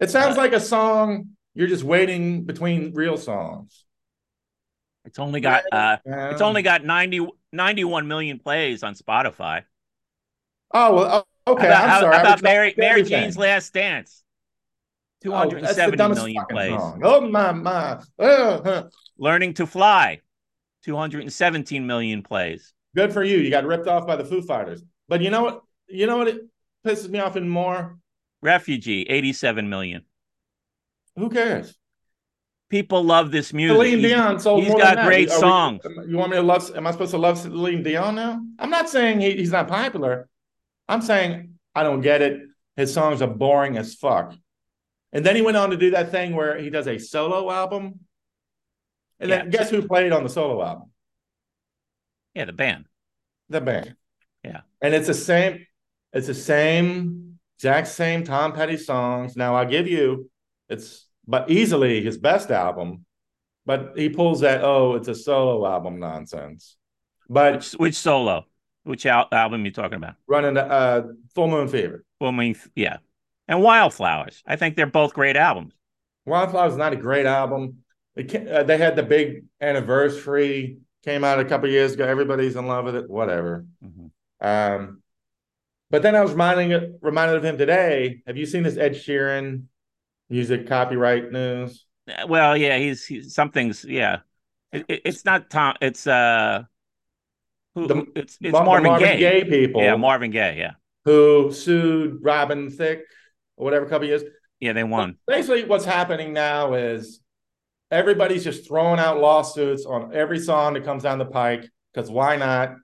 It 0.00 0.10
sounds 0.10 0.36
Uh, 0.36 0.40
like 0.40 0.52
a 0.52 0.60
song 0.60 1.30
you're 1.54 1.66
just 1.66 1.84
waiting 1.84 2.44
between 2.44 2.94
real 2.94 3.16
songs. 3.16 3.84
It's 5.04 5.18
only 5.18 5.40
got 5.40 5.64
uh, 5.72 5.96
it's 6.04 6.40
only 6.40 6.62
got 6.62 6.84
90, 6.84 7.28
91 7.52 8.06
million 8.08 8.38
plays 8.38 8.82
on 8.82 8.94
Spotify. 8.94 9.62
Oh 10.72 10.94
well, 10.94 11.26
oh, 11.46 11.52
okay. 11.52 11.66
How 11.66 11.70
about, 11.70 11.88
I'm 11.90 12.00
sorry. 12.02 12.20
about 12.20 12.42
Mary 12.42 12.74
Mary. 12.76 13.02
Jane's 13.02 13.38
Last 13.38 13.72
Dance? 13.72 14.22
Two 15.22 15.32
Oh, 15.32 15.36
hundred 15.38 15.64
and 15.64 15.68
seventy 15.74 15.96
dumbest 15.96 16.20
million 16.20 16.44
plays. 16.50 16.78
song. 16.78 17.00
Oh 17.02 17.20
my 17.22 17.52
my. 17.52 18.00
Uh. 18.18 18.84
Learning 19.18 19.54
to 19.54 19.66
Fly, 19.66 20.20
two 20.84 20.96
hundred 20.96 21.22
and 21.22 21.32
seventeen 21.32 21.86
million 21.86 22.22
plays. 22.22 22.72
Good 22.94 23.12
for 23.12 23.24
you. 23.24 23.38
You 23.38 23.50
got 23.50 23.64
ripped 23.64 23.88
off 23.88 24.06
by 24.06 24.16
the 24.16 24.24
Foo 24.24 24.42
Fighters. 24.42 24.82
But 25.08 25.22
you 25.22 25.30
know 25.30 25.42
what? 25.42 25.62
You 25.88 26.06
know 26.06 26.18
what? 26.18 26.28
It 26.28 26.42
pisses 26.86 27.08
me 27.08 27.18
off 27.18 27.36
even 27.36 27.48
more. 27.48 27.98
Refugee, 28.42 29.02
eighty-seven 29.02 29.68
million. 29.68 30.04
Who 31.16 31.30
cares? 31.30 31.74
People 32.70 33.02
love 33.02 33.30
this 33.30 33.52
music. 33.54 33.76
Celine 33.76 33.98
He's- 33.98 34.12
Dion 34.12 34.38
sold 34.40 34.60
he's 34.62 34.68
more 34.70 34.78
got 34.80 34.86
than 34.88 34.96
that. 34.96 35.06
great 35.06 35.28
we- 35.30 35.34
songs. 35.34 35.80
you 36.06 36.16
want 36.18 36.30
me 36.30 36.36
to 36.36 36.42
love? 36.42 36.70
Am 36.76 36.86
I 36.86 36.90
supposed 36.90 37.12
to 37.12 37.18
love 37.18 37.38
Celine 37.38 37.82
Dion 37.82 38.14
now? 38.14 38.42
I'm 38.58 38.68
not 38.70 38.88
saying 38.90 39.20
he, 39.20 39.36
he's 39.36 39.50
not 39.50 39.68
popular. 39.68 40.28
I'm 40.88 41.00
saying 41.00 41.54
I 41.74 41.82
don't 41.82 42.02
get 42.02 42.20
it. 42.22 42.40
His 42.76 42.92
songs 42.92 43.22
are 43.22 43.28
boring 43.28 43.76
as 43.78 43.94
fuck. 43.94 44.34
And 45.12 45.24
then 45.24 45.34
he 45.34 45.42
went 45.42 45.56
on 45.56 45.70
to 45.70 45.76
do 45.76 45.90
that 45.92 46.10
thing 46.10 46.36
where 46.36 46.58
he 46.58 46.68
does 46.68 46.86
a 46.86 46.98
solo 46.98 47.50
album. 47.50 48.00
And 49.18 49.30
then 49.32 49.50
guess 49.50 49.70
who 49.70 49.82
played 49.88 50.12
on 50.12 50.22
the 50.22 50.28
solo 50.28 50.62
album? 50.62 50.90
Yeah, 52.34 52.44
the 52.44 52.52
band. 52.52 52.84
The 53.48 53.60
band. 53.62 53.96
Yeah. 54.44 54.60
And 54.82 54.94
it's 54.94 55.06
the 55.08 55.14
same, 55.14 55.66
it's 56.12 56.26
the 56.28 56.34
same, 56.34 57.38
exact 57.56 57.88
same 57.88 58.22
Tom 58.24 58.52
Petty 58.52 58.76
songs. 58.76 59.36
Now 59.36 59.56
I'll 59.56 59.66
give 59.66 59.88
you 59.88 60.30
it's 60.68 61.07
but 61.28 61.48
easily 61.50 62.02
his 62.02 62.18
best 62.18 62.50
album, 62.50 63.04
but 63.66 63.92
he 63.96 64.08
pulls 64.08 64.40
that, 64.40 64.64
oh, 64.64 64.94
it's 64.96 65.08
a 65.08 65.14
solo 65.14 65.64
album 65.66 66.00
nonsense. 66.00 66.76
But 67.28 67.54
Which 67.56 67.72
which 67.74 67.94
solo? 67.94 68.46
Which 68.84 69.04
al- 69.06 69.28
album 69.30 69.62
are 69.62 69.64
you 69.66 69.70
talking 69.70 69.96
about? 69.98 70.14
running 70.26 70.56
uh 70.56 71.02
Full 71.34 71.48
Moon 71.48 71.68
Fever. 71.68 72.04
Full 72.18 72.32
Moon, 72.32 72.56
yeah, 72.74 72.96
and 73.46 73.62
Wildflowers. 73.62 74.42
I 74.46 74.56
think 74.56 74.74
they're 74.74 74.86
both 74.86 75.12
great 75.12 75.36
albums. 75.36 75.74
Wildflowers 76.24 76.72
is 76.72 76.78
not 76.78 76.92
a 76.94 76.96
great 76.96 77.26
album. 77.26 77.84
They, 78.16 78.24
uh, 78.50 78.62
they 78.64 78.78
had 78.78 78.96
the 78.96 79.02
big 79.02 79.44
anniversary 79.60 80.78
came 81.04 81.22
out 81.22 81.38
a 81.38 81.44
couple 81.44 81.68
years 81.68 81.92
ago. 81.92 82.04
Everybody's 82.06 82.56
in 82.56 82.66
love 82.66 82.86
with 82.86 82.96
it. 82.96 83.08
Whatever. 83.10 83.66
Mhm. 83.84 84.10
Um, 84.40 85.02
but 85.90 86.02
then 86.02 86.16
I 86.16 86.22
was 86.22 86.32
reminding 86.32 86.98
reminded 87.00 87.36
of 87.36 87.44
him 87.44 87.58
today. 87.58 88.22
Have 88.26 88.36
you 88.36 88.46
seen 88.46 88.62
this 88.62 88.76
Ed 88.76 88.92
Sheeran 88.92 89.64
music 90.30 90.66
copyright 90.66 91.32
news? 91.32 91.84
Uh, 92.08 92.26
Well, 92.26 92.56
yeah, 92.56 92.78
he's, 92.78 93.04
he's 93.06 93.34
something's 93.34 93.84
yeah. 93.84 94.20
It, 94.72 94.84
it- 94.88 95.02
it's 95.04 95.24
not 95.24 95.50
Tom. 95.50 95.74
It's 95.80 96.06
uh, 96.06 96.64
who, 97.74 97.86
The- 97.86 98.06
it's 98.16 98.38
it's 98.40 98.52
Mar- 98.52 98.80
the 98.80 98.88
Marvin, 98.88 99.08
Gaye. 99.08 99.18
Gay 99.18 99.44
people 99.44 99.82
Yeah, 99.82 99.96
Marvin 99.96 100.30
Gaye. 100.30 100.56
Yeah, 100.58 100.72
who 101.04 101.52
sued 101.52 102.18
Robin 102.22 102.70
Thicke 102.70 103.04
or 103.56 103.64
whatever 103.64 103.86
couple 103.86 104.08
years. 104.08 104.22
yeah, 104.60 104.72
they 104.72 104.84
won. 104.84 105.16
Basically, 105.26 105.64
what's 105.64 105.84
happening 105.84 106.32
now 106.32 106.74
is 106.74 107.20
everybody's 107.90 108.44
just 108.44 108.66
throwing 108.68 108.98
out 109.00 109.18
lawsuits 109.20 109.86
on 109.86 110.14
every 110.14 110.38
song 110.38 110.74
that 110.74 110.84
comes 110.84 111.02
down 111.02 111.18
the 111.18 111.24
pike 111.26 111.68
because 111.94 112.10
why 112.10 112.36
not? 112.36 112.74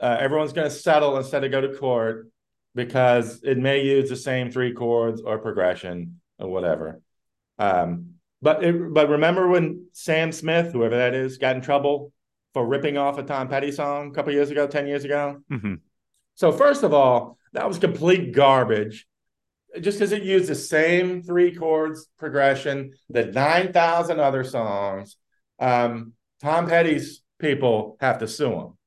Uh, 0.00 0.16
everyone's 0.20 0.52
going 0.52 0.68
to 0.68 0.74
settle 0.74 1.16
instead 1.18 1.44
of 1.44 1.50
go 1.52 1.60
to 1.60 1.72
court 1.76 2.28
because 2.74 3.40
it 3.44 3.58
may 3.58 3.82
use 3.84 4.08
the 4.08 4.16
same 4.16 4.50
three 4.50 4.72
chords 4.72 5.22
or 5.22 5.38
progression 5.38 6.20
or 6.38 6.48
whatever. 6.48 7.00
Um, 7.58 8.14
but 8.42 8.62
it, 8.62 8.92
but 8.92 9.08
remember 9.08 9.48
when 9.48 9.86
Sam 9.92 10.32
Smith, 10.32 10.72
whoever 10.72 10.96
that 10.96 11.14
is, 11.14 11.38
got 11.38 11.56
in 11.56 11.62
trouble 11.62 12.12
for 12.52 12.66
ripping 12.66 12.98
off 12.98 13.18
a 13.18 13.22
Tom 13.22 13.48
Petty 13.48 13.72
song 13.72 14.08
a 14.08 14.10
couple 14.12 14.32
years 14.32 14.50
ago, 14.50 14.66
ten 14.66 14.86
years 14.86 15.04
ago? 15.04 15.40
hmm 15.48 15.74
So 16.34 16.52
first 16.52 16.82
of 16.82 16.92
all, 16.92 17.38
that 17.52 17.66
was 17.66 17.78
complete 17.78 18.34
garbage. 18.34 19.06
Just 19.80 19.98
because 19.98 20.12
it 20.12 20.22
used 20.22 20.48
the 20.48 20.54
same 20.54 21.22
three 21.22 21.54
chords 21.54 22.06
progression 22.18 22.92
that 23.10 23.34
nine 23.34 23.72
thousand 23.72 24.20
other 24.20 24.44
songs, 24.44 25.16
um, 25.58 26.12
Tom 26.42 26.68
Petty's 26.68 27.22
people 27.40 27.96
have 28.00 28.18
to 28.18 28.28
sue 28.28 28.52
him. 28.52 28.78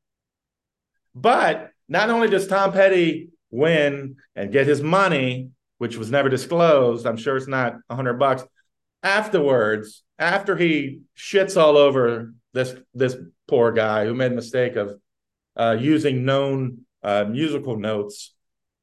But 1.15 1.71
not 1.89 2.09
only 2.09 2.29
does 2.29 2.47
Tom 2.47 2.71
Petty 2.71 3.29
win 3.49 4.17
and 4.35 4.51
get 4.51 4.67
his 4.67 4.81
money, 4.81 5.49
which 5.77 5.97
was 5.97 6.11
never 6.11 6.29
disclosed, 6.29 7.05
I'm 7.05 7.17
sure 7.17 7.37
it's 7.37 7.47
not 7.47 7.75
hundred 7.89 8.15
bucks. 8.15 8.43
Afterwards, 9.03 10.03
after 10.17 10.55
he 10.55 11.01
shits 11.15 11.55
all 11.61 11.77
over 11.77 12.33
this 12.53 12.75
this 12.93 13.15
poor 13.47 13.71
guy 13.71 14.05
who 14.05 14.13
made 14.13 14.31
a 14.31 14.35
mistake 14.35 14.75
of 14.75 14.99
uh, 15.55 15.77
using 15.79 16.25
known 16.25 16.85
uh, 17.03 17.25
musical 17.25 17.77
notes. 17.77 18.33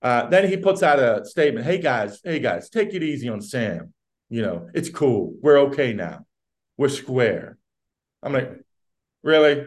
Uh, 0.03 0.29
then 0.29 0.49
he 0.49 0.57
puts 0.57 0.83
out 0.83 0.99
a 0.99 1.25
statement 1.25 1.65
Hey 1.65 1.79
guys, 1.79 2.21
hey 2.23 2.39
guys, 2.39 2.69
take 2.69 2.93
it 2.93 3.03
easy 3.03 3.29
on 3.29 3.41
Sam. 3.41 3.93
You 4.29 4.43
know, 4.43 4.69
it's 4.75 4.89
cool. 4.89 5.35
We're 5.41 5.59
okay 5.69 5.93
now. 5.93 6.27
We're 6.77 6.89
square. 6.89 7.59
I'm 8.23 8.33
like, 8.33 8.51
really? 9.23 9.67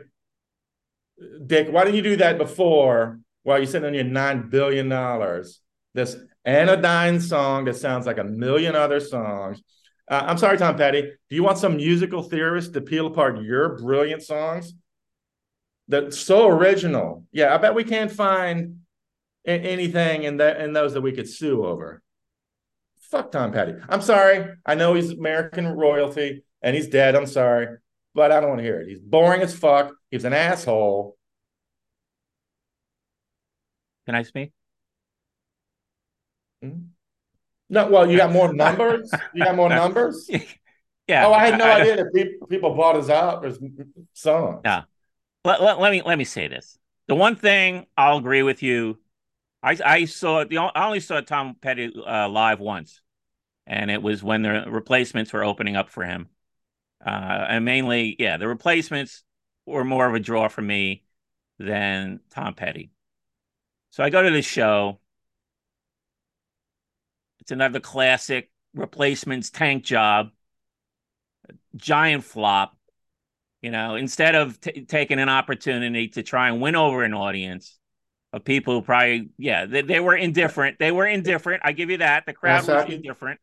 Dick, 1.46 1.69
why 1.72 1.84
didn't 1.84 1.96
you 1.96 2.01
do 2.01 2.15
that 2.17 2.38
before 2.38 3.19
while 3.43 3.57
you're 3.57 3.67
sitting 3.67 3.88
on 3.88 3.93
your 3.93 4.03
nine 4.03 4.50
billion 4.50 4.89
dollars? 4.89 5.62
This 5.93 6.15
anodyne 6.48 7.20
song 7.20 7.66
that 7.66 7.75
sounds 7.75 8.06
like 8.06 8.18
a 8.18 8.24
million 8.24 8.75
other 8.75 9.00
songs. 9.00 9.62
Uh, 10.10 10.24
I'm 10.25 10.38
sorry, 10.38 10.58
Tom 10.58 10.77
Petty. 10.77 11.01
Do 11.01 11.36
you 11.36 11.44
want 11.44 11.58
some 11.58 11.75
musical 11.75 12.24
theorist 12.24 12.74
to 12.74 12.82
peel 12.82 13.08
apart 13.08 13.42
your 13.42 13.77
brilliant 13.77 14.24
songs? 14.24 14.74
That's 15.89 16.18
so 16.18 16.48
original. 16.48 17.25
Yeah, 17.32 17.54
I 17.54 17.58
bet 17.58 17.75
we 17.75 17.84
can't 17.84 18.12
find 18.12 18.80
anything 19.46 20.24
in 20.24 20.38
that 20.38 20.62
in 20.62 20.74
those 20.74 20.94
that 20.94 21.01
we 21.01 21.12
could 21.12 21.30
sue 21.30 21.66
over. 21.66 22.01
Fuck 23.12 23.32
Tom 23.32 23.51
Petty. 23.51 23.74
I'm 23.88 24.01
sorry. 24.01 24.56
I 24.66 24.75
know 24.75 24.94
he's 24.94 25.12
American 25.12 25.68
royalty 25.68 26.44
and 26.62 26.75
he's 26.75 26.88
dead. 26.88 27.16
I'm 27.16 27.27
sorry, 27.27 27.77
but 28.13 28.32
I 28.32 28.39
don't 28.39 28.50
want 28.50 28.60
to 28.60 28.66
hear 28.66 28.82
it. 28.82 28.88
He's 28.88 29.00
boring 29.00 29.42
as 29.42 29.56
fuck. 29.56 29.94
He's 30.12 30.25
an 30.25 30.34
asshole. 30.34 31.18
Can 34.06 34.16
I 34.16 34.24
speak? 34.24 34.51
Mm-hmm. 36.63 36.79
No, 37.69 37.87
well, 37.87 38.09
you 38.09 38.17
got 38.17 38.31
more 38.31 38.53
numbers. 38.53 39.11
You 39.33 39.43
got 39.43 39.55
more 39.55 39.69
numbers. 39.69 40.29
yeah. 41.07 41.25
Oh, 41.27 41.33
I 41.33 41.47
had 41.47 41.59
no 41.59 41.65
I, 41.65 41.81
idea 41.81 41.95
that 41.97 42.47
people 42.49 42.75
bought 42.75 42.95
his 42.95 43.09
out 43.09 43.43
his 43.43 43.59
song. 44.13 44.61
Yeah. 44.63 44.83
Let, 45.43 45.61
let, 45.61 45.79
let 45.79 45.91
me 45.91 46.01
let 46.01 46.17
me 46.17 46.23
say 46.23 46.47
this. 46.47 46.77
The 47.07 47.15
one 47.15 47.35
thing 47.35 47.85
I'll 47.95 48.17
agree 48.17 48.43
with 48.43 48.63
you. 48.63 48.99
I 49.63 49.77
I 49.83 50.05
saw 50.05 50.43
the 50.43 50.57
I 50.57 50.85
only 50.85 50.99
saw 50.99 51.21
Tom 51.21 51.55
Petty 51.59 51.91
uh, 52.05 52.29
live 52.29 52.59
once, 52.59 53.01
and 53.65 53.89
it 53.89 54.01
was 54.01 54.23
when 54.23 54.41
the 54.41 54.65
replacements 54.67 55.33
were 55.33 55.43
opening 55.43 55.75
up 55.75 55.89
for 55.89 56.03
him, 56.03 56.27
uh, 57.05 57.45
and 57.49 57.65
mainly 57.65 58.15
yeah, 58.19 58.37
the 58.37 58.47
replacements 58.47 59.23
were 59.65 59.83
more 59.83 60.07
of 60.07 60.15
a 60.15 60.19
draw 60.19 60.47
for 60.47 60.61
me 60.61 61.03
than 61.59 62.19
Tom 62.29 62.53
Petty. 62.53 62.91
So 63.89 64.03
I 64.03 64.09
go 64.09 64.21
to 64.21 64.29
this 64.29 64.45
show 64.45 64.99
it's 67.48 67.54
another 67.54 67.80
classic 67.80 68.51
replacements 68.75 69.50
tank 69.50 69.86
job, 69.86 70.32
giant 71.77 72.25
flop. 72.25 72.75
You 73.62 73.72
know, 73.72 73.96
instead 73.96 74.36
of 74.36 74.60
t- 74.60 74.82
taking 74.82 75.18
an 75.18 75.30
opportunity 75.30 76.10
to 76.10 76.24
try 76.24 76.50
and 76.50 76.60
win 76.60 76.75
over 76.75 77.04
an 77.04 77.13
audience 77.13 77.80
of 78.34 78.44
people 78.44 78.74
who 78.74 78.82
probably, 78.82 79.30
yeah, 79.38 79.66
they, 79.66 79.82
they 79.82 80.01
were 80.01 80.16
indifferent. 80.16 80.77
They 80.77 80.92
were 80.92 81.08
indifferent. 81.08 81.62
I 81.63 81.72
give 81.72 81.89
you 81.89 82.00
that. 82.00 82.25
The 82.25 82.34
crowd 82.34 82.68
was 82.68 82.89
indifferent. 82.89 83.39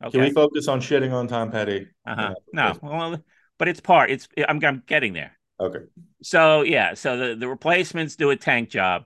Okay. 0.00 0.12
Can 0.12 0.20
we 0.20 0.30
focus 0.30 0.68
on 0.68 0.80
shitting 0.80 1.12
on 1.12 1.26
Tom 1.26 1.50
Petty? 1.50 1.88
Uh-huh. 2.06 2.34
No, 2.52 2.78
well, 2.80 3.20
but 3.58 3.66
it's 3.66 3.80
part. 3.80 4.12
It's 4.12 4.28
I'm, 4.46 4.64
I'm 4.64 4.84
getting 4.86 5.14
there. 5.14 5.36
Okay. 5.58 5.80
So 6.22 6.62
yeah, 6.62 6.94
so 6.94 7.16
the 7.16 7.34
the 7.34 7.48
replacements 7.48 8.14
do 8.14 8.30
a 8.30 8.36
tank 8.36 8.70
job. 8.70 9.04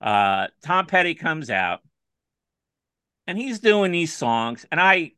Uh, 0.00 0.46
Tom 0.62 0.86
Petty 0.86 1.14
comes 1.14 1.50
out 1.50 1.80
and 3.30 3.38
he's 3.38 3.60
doing 3.60 3.92
these 3.92 4.12
songs, 4.12 4.66
and 4.72 4.80
I 4.80 5.12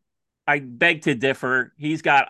I 0.47 0.59
beg 0.59 1.03
to 1.03 1.15
differ. 1.15 1.73
He's 1.79 2.03
got 2.03 2.29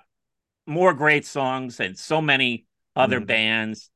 more 0.64 0.94
great 0.94 1.26
songs 1.26 1.78
than 1.78 1.96
so 1.96 2.22
many 2.22 2.66
other 2.94 3.20
mm. 3.20 3.26
bands 3.26 3.90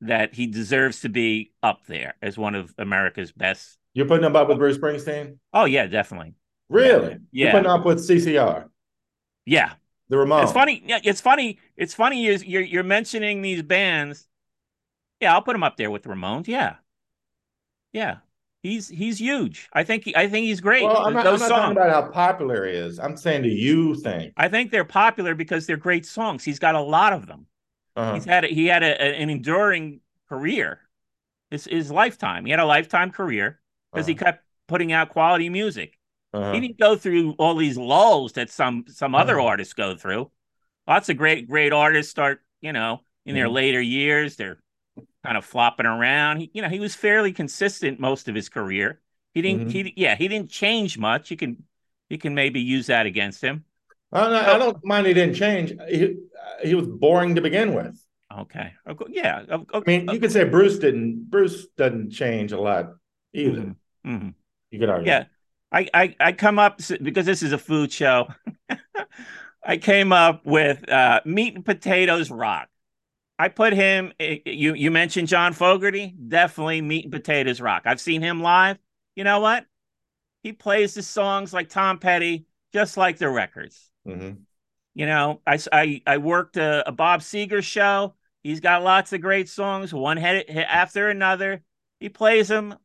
that 0.00 0.34
he 0.34 0.46
deserves 0.46 1.02
to 1.02 1.10
be 1.10 1.52
up 1.62 1.84
there 1.86 2.14
as 2.22 2.38
one 2.38 2.54
of 2.54 2.74
America's 2.78 3.32
best. 3.32 3.76
You're 3.92 4.06
putting 4.06 4.24
him 4.24 4.34
up 4.34 4.48
with 4.48 4.56
Bruce 4.56 4.78
Springsteen? 4.78 5.36
Oh 5.52 5.66
yeah, 5.66 5.86
definitely. 5.86 6.36
Really? 6.70 7.18
Yeah. 7.32 7.44
You're 7.44 7.52
putting 7.52 7.70
up 7.70 7.84
with 7.84 7.98
CCR? 7.98 8.70
Yeah. 9.44 9.74
The 10.08 10.16
Ramones. 10.16 10.44
It's 10.44 10.52
funny. 10.52 10.82
Yeah, 10.86 11.00
it's 11.04 11.20
funny. 11.20 11.58
It's 11.76 11.92
funny. 11.92 12.24
You're, 12.24 12.36
you're 12.36 12.62
you're 12.62 12.82
mentioning 12.82 13.42
these 13.42 13.62
bands. 13.62 14.26
Yeah, 15.20 15.34
I'll 15.34 15.42
put 15.42 15.54
him 15.54 15.62
up 15.62 15.76
there 15.76 15.90
with 15.90 16.02
the 16.02 16.08
Ramones. 16.08 16.48
Yeah. 16.48 16.76
Yeah. 17.92 18.18
He's 18.62 18.88
he's 18.88 19.18
huge. 19.18 19.68
I 19.72 19.84
think 19.84 20.04
he, 20.04 20.14
I 20.14 20.28
think 20.28 20.44
he's 20.44 20.60
great. 20.60 20.82
Well, 20.82 21.06
I'm 21.06 21.14
not, 21.14 21.26
I'm 21.26 21.38
not 21.38 21.48
talking 21.48 21.76
about 21.76 21.90
how 21.90 22.10
popular 22.10 22.66
he 22.66 22.74
is. 22.74 22.98
I'm 22.98 23.16
saying, 23.16 23.42
do 23.42 23.48
you 23.48 23.94
think? 23.94 24.34
I 24.36 24.48
think 24.48 24.70
they're 24.70 24.84
popular 24.84 25.34
because 25.34 25.66
they're 25.66 25.78
great 25.78 26.04
songs. 26.04 26.44
He's 26.44 26.58
got 26.58 26.74
a 26.74 26.80
lot 26.80 27.14
of 27.14 27.26
them. 27.26 27.46
Uh-huh. 27.96 28.14
He's 28.14 28.26
had 28.26 28.44
a, 28.44 28.48
he 28.48 28.66
had 28.66 28.82
a, 28.82 29.00
an 29.00 29.30
enduring 29.30 30.00
career. 30.28 30.80
His 31.50 31.64
his 31.64 31.90
lifetime. 31.90 32.44
He 32.44 32.50
had 32.50 32.60
a 32.60 32.66
lifetime 32.66 33.10
career 33.10 33.60
because 33.92 34.04
uh-huh. 34.04 34.08
he 34.08 34.14
kept 34.14 34.44
putting 34.68 34.92
out 34.92 35.08
quality 35.08 35.48
music. 35.48 35.98
Uh-huh. 36.34 36.52
He 36.52 36.60
didn't 36.60 36.78
go 36.78 36.96
through 36.96 37.32
all 37.38 37.56
these 37.56 37.78
lulls 37.78 38.32
that 38.32 38.50
some 38.50 38.84
some 38.88 39.14
other 39.14 39.40
uh-huh. 39.40 39.48
artists 39.48 39.72
go 39.72 39.96
through. 39.96 40.30
Lots 40.86 41.08
of 41.08 41.16
great 41.16 41.48
great 41.48 41.72
artists 41.72 42.10
start, 42.10 42.42
you 42.60 42.74
know, 42.74 43.00
in 43.24 43.34
their 43.34 43.46
mm-hmm. 43.46 43.54
later 43.54 43.80
years. 43.80 44.36
They're 44.36 44.58
kind 45.24 45.36
of 45.36 45.44
flopping 45.44 45.86
around. 45.86 46.38
He, 46.38 46.50
you 46.54 46.62
know, 46.62 46.68
he 46.68 46.80
was 46.80 46.94
fairly 46.94 47.32
consistent 47.32 48.00
most 48.00 48.28
of 48.28 48.34
his 48.34 48.48
career. 48.48 49.00
He 49.34 49.42
didn't. 49.42 49.68
Mm-hmm. 49.68 49.70
He 49.70 49.92
yeah, 49.96 50.16
he 50.16 50.28
didn't 50.28 50.50
change 50.50 50.98
much. 50.98 51.30
You 51.30 51.36
can 51.36 51.62
you 52.08 52.18
can 52.18 52.34
maybe 52.34 52.60
use 52.60 52.86
that 52.86 53.06
against 53.06 53.40
him. 53.40 53.64
I 54.12 54.20
don't, 54.20 54.32
I 54.34 54.58
don't 54.58 54.84
mind 54.84 55.06
he 55.06 55.14
didn't 55.14 55.36
change. 55.36 55.72
He, 55.88 56.16
he 56.64 56.74
was 56.74 56.88
boring 56.88 57.36
to 57.36 57.40
begin 57.40 57.74
with. 57.74 57.96
Okay. 58.36 58.72
Yeah. 59.08 59.44
Okay. 59.48 59.98
I 59.98 59.98
mean, 59.98 60.10
you 60.10 60.20
could 60.20 60.32
say 60.32 60.44
Bruce 60.44 60.78
didn't. 60.78 61.30
Bruce 61.30 61.66
doesn't 61.76 62.10
change 62.10 62.52
a 62.52 62.60
lot 62.60 62.94
either. 63.32 63.60
Mm-hmm. 63.60 64.14
mm-hmm. 64.14 64.28
You 64.70 64.78
could 64.78 64.88
argue. 64.88 65.06
Yeah. 65.06 65.24
I, 65.72 65.88
I 65.94 66.16
I 66.18 66.32
come 66.32 66.58
up 66.58 66.80
because 67.00 67.26
this 67.26 67.42
is 67.42 67.52
a 67.52 67.58
food 67.58 67.92
show. 67.92 68.28
I 69.64 69.76
came 69.76 70.12
up 70.12 70.44
with 70.44 70.88
uh, 70.88 71.20
meat 71.24 71.54
and 71.54 71.64
potatoes 71.64 72.30
rock. 72.30 72.68
I 73.40 73.48
put 73.48 73.72
him. 73.72 74.12
Eh, 74.20 74.40
you 74.44 74.74
you 74.74 74.90
mentioned 74.90 75.26
John 75.26 75.54
Fogerty, 75.54 76.14
definitely 76.28 76.82
meat 76.82 77.06
and 77.06 77.12
potatoes 77.12 77.58
rock. 77.58 77.84
I've 77.86 78.00
seen 78.00 78.20
him 78.20 78.42
live. 78.42 78.76
You 79.16 79.24
know 79.24 79.40
what? 79.40 79.64
He 80.42 80.52
plays 80.52 80.92
the 80.92 81.02
songs 81.02 81.54
like 81.54 81.70
Tom 81.70 81.98
Petty, 81.98 82.44
just 82.74 82.98
like 82.98 83.16
the 83.16 83.30
records. 83.30 83.88
Mm-hmm. 84.06 84.42
You 84.92 85.06
know, 85.06 85.40
I 85.46 85.58
I, 85.72 86.02
I 86.06 86.18
worked 86.18 86.58
a, 86.58 86.86
a, 86.86 86.92
Bob 86.92 87.20
Seger 87.20 87.62
show. 87.62 88.14
He's 88.42 88.60
got 88.60 88.82
lots 88.82 89.14
of 89.14 89.22
great 89.22 89.48
songs, 89.48 89.94
one 89.94 90.18
hit 90.18 90.50
after 90.50 91.08
another. 91.08 91.62
He 91.98 92.10
plays 92.10 92.48
them 92.48 92.76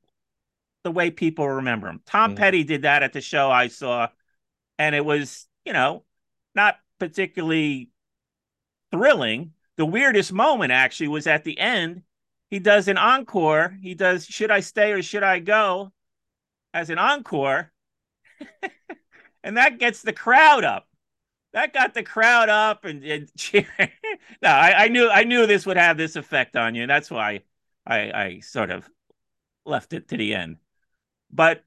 the 0.86 0.92
way 0.92 1.12
people 1.12 1.50
remember 1.50 1.90
him. 1.90 2.00
Tom 2.06 2.30
mm-hmm. 2.30 2.38
Petty 2.38 2.64
did 2.64 2.84
that 2.84 3.04
at 3.04 3.12
the 3.12 3.20
show 3.20 3.52
I 3.52 3.68
saw, 3.68 4.08
and 4.80 4.96
it 4.96 5.04
was 5.04 5.48
you 5.66 5.74
know 5.74 6.06
not 6.56 6.78
particularly 6.98 7.90
thrilling 8.94 9.52
the 9.78 9.86
weirdest 9.86 10.32
moment 10.32 10.72
actually 10.72 11.10
was 11.10 11.28
at 11.28 11.44
the 11.44 11.58
end. 11.58 12.04
He 12.50 12.60
does 12.60 12.88
an 12.88 12.98
encore. 12.98 13.78
He 13.82 13.96
does 13.96 14.26
Should 14.26 14.52
I 14.52 14.60
Stay 14.60 14.92
or 14.92 15.02
Should 15.02 15.24
I 15.24 15.40
Go 15.40 15.92
as 16.74 16.90
an 16.90 16.98
encore. 16.98 17.72
and 19.44 19.58
that 19.58 19.80
gets 19.80 20.02
the 20.02 20.14
crowd 20.14 20.64
up. 20.64 20.88
That 21.54 21.74
got 21.74 21.94
the 21.94 22.04
crowd 22.04 22.50
up 22.50 22.84
and, 22.84 23.04
and 23.04 23.30
cheering. 23.38 23.68
no, 24.42 24.50
I, 24.50 24.86
I, 24.86 24.88
knew 24.90 25.10
I 25.10 25.24
knew 25.24 25.48
this 25.48 25.66
would 25.66 25.78
have 25.78 25.98
this 25.98 26.16
effect 26.16 26.56
on 26.56 26.76
you. 26.76 26.86
That's 26.86 27.10
why 27.10 27.44
I, 27.88 27.98
I 28.12 28.40
sort 28.42 28.72
of 28.72 28.90
left 29.66 29.94
it 29.94 30.10
to 30.10 30.18
the 30.18 30.36
end. 30.36 30.58
But 31.32 31.64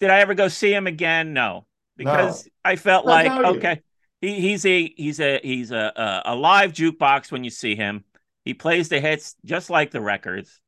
did 0.00 0.10
I 0.10 0.20
ever 0.20 0.34
go 0.34 0.48
see 0.48 0.72
him 0.72 0.86
again? 0.86 1.32
No, 1.32 1.66
because 1.96 2.46
no. 2.46 2.50
I 2.64 2.76
felt 2.76 3.04
like 3.04 3.30
okay, 3.56 3.82
he, 4.22 4.40
he's 4.40 4.64
a 4.64 4.94
he's 4.96 5.20
a 5.20 5.40
he's 5.42 5.70
a, 5.70 5.92
a, 5.94 6.22
a 6.32 6.34
live 6.34 6.72
jukebox 6.72 7.30
when 7.30 7.44
you 7.44 7.50
see 7.50 7.76
him. 7.76 8.04
He 8.44 8.54
plays 8.54 8.88
the 8.88 9.00
hits 9.00 9.36
just 9.44 9.68
like 9.68 9.90
the 9.90 10.00
records. 10.00 10.60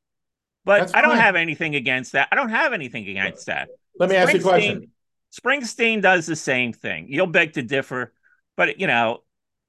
But 0.63 0.79
That's 0.79 0.93
I 0.93 1.01
don't 1.01 1.11
fine. 1.11 1.19
have 1.19 1.35
anything 1.35 1.75
against 1.75 2.11
that. 2.11 2.27
I 2.31 2.35
don't 2.35 2.49
have 2.49 2.73
anything 2.73 3.07
against 3.07 3.47
that. 3.47 3.69
Let 3.99 4.09
me 4.09 4.15
ask 4.15 4.33
you 4.33 4.39
a 4.39 4.43
question. 4.43 4.91
Springsteen 5.33 6.01
does 6.01 6.25
the 6.25 6.35
same 6.35 6.73
thing. 6.73 7.07
You'll 7.09 7.27
beg 7.27 7.53
to 7.53 7.61
differ, 7.61 8.13
but 8.55 8.79
you 8.79 8.87
know, 8.87 9.23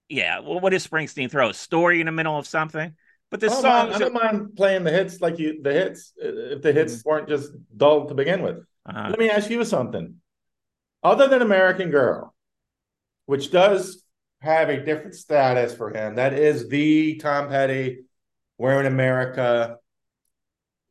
yeah. 0.09 0.41
Well, 0.41 0.61
what 0.61 0.71
does 0.71 0.87
Springsteen 0.87 1.31
throw? 1.31 1.51
A 1.51 1.55
story 1.55 2.01
in 2.01 2.07
the 2.07 2.13
middle 2.13 2.39
of 2.39 2.47
something? 2.47 2.95
But 3.31 3.41
the 3.41 3.51
I 3.51 3.61
songs. 3.61 3.97
I 3.97 3.99
don't 3.99 4.15
mind 4.15 4.57
playing 4.57 4.85
the 4.85 4.93
hits 4.93 5.21
like 5.21 5.39
you. 5.39 5.61
The 5.63 5.73
hits, 5.73 6.13
if 6.17 6.63
the 6.63 6.73
hits 6.73 6.97
mm-hmm. 6.97 7.09
weren't 7.09 7.29
just 7.29 7.53
dull 7.77 8.07
to 8.07 8.15
begin 8.15 8.43
with. 8.43 8.59
Uh-huh. 8.89 9.09
Let 9.11 9.19
me 9.19 9.29
ask 9.29 9.51
you 9.51 9.65
something. 9.65 10.17
Other 11.03 11.29
than 11.29 11.43
American 11.43 11.91
Girl, 11.91 12.36
which 13.27 13.51
does 13.51 14.03
have 14.41 14.69
a 14.69 14.85
different 14.85 15.15
status 15.15 15.75
for 15.75 15.91
him. 15.91 16.15
That 16.17 16.33
is 16.33 16.69
the 16.69 17.17
Tom 17.17 17.49
Petty, 17.49 18.05
We're 18.59 18.81
in 18.81 18.87
America. 18.87 19.77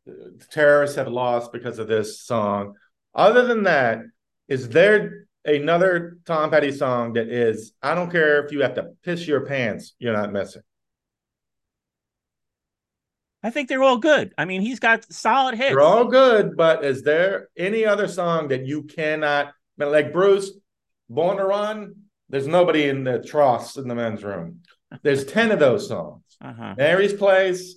The 0.06 0.45
terrorists 0.52 0.98
have 0.98 1.08
lost 1.08 1.52
because 1.52 1.80
of 1.80 1.88
this 1.88 2.21
song. 2.21 2.76
Other 3.13 3.48
than 3.48 3.63
that, 3.63 4.02
is 4.48 4.69
there 4.69 5.26
another 5.45 6.17
Tom 6.26 6.52
Petty 6.52 6.71
song 6.71 7.13
that 7.13 7.28
is, 7.28 7.74
I 7.82 7.95
don't 7.95 8.12
care 8.12 8.45
if 8.45 8.52
you 8.52 8.62
have 8.62 8.76
to 8.76 8.91
piss 9.04 9.28
your 9.28 9.45
pants, 9.45 9.95
you're 9.98 10.13
not 10.13 10.32
missing? 10.32 10.62
I 13.41 13.52
think 13.52 13.69
they're 13.69 13.84
all 13.84 13.98
good. 13.98 14.34
I 14.38 14.45
mean, 14.45 14.62
he's 14.62 14.80
got 14.80 15.12
solid 15.12 15.56
hits. 15.56 15.69
They're 15.69 15.82
all 15.82 16.06
good, 16.06 16.58
but 16.58 16.84
is 16.84 17.04
there 17.04 17.50
any 17.56 17.86
other 17.86 18.08
song 18.08 18.48
that 18.48 18.65
you 18.65 18.84
cannot, 18.84 19.54
like 19.78 20.12
Bruce, 20.12 20.52
Born 21.10 21.38
to 21.38 21.45
Run, 21.45 21.95
there's 22.29 22.47
nobody 22.47 22.89
in 22.89 23.03
the 23.03 23.21
troughs 23.21 23.77
in 23.77 23.88
the 23.88 23.95
men's 23.95 24.23
room. 24.23 24.61
There's 25.03 25.25
10 25.33 25.51
of 25.51 25.59
those 25.59 25.88
songs. 25.88 26.23
Uh-huh. 26.41 26.75
Mary's 26.77 27.13
Place, 27.13 27.75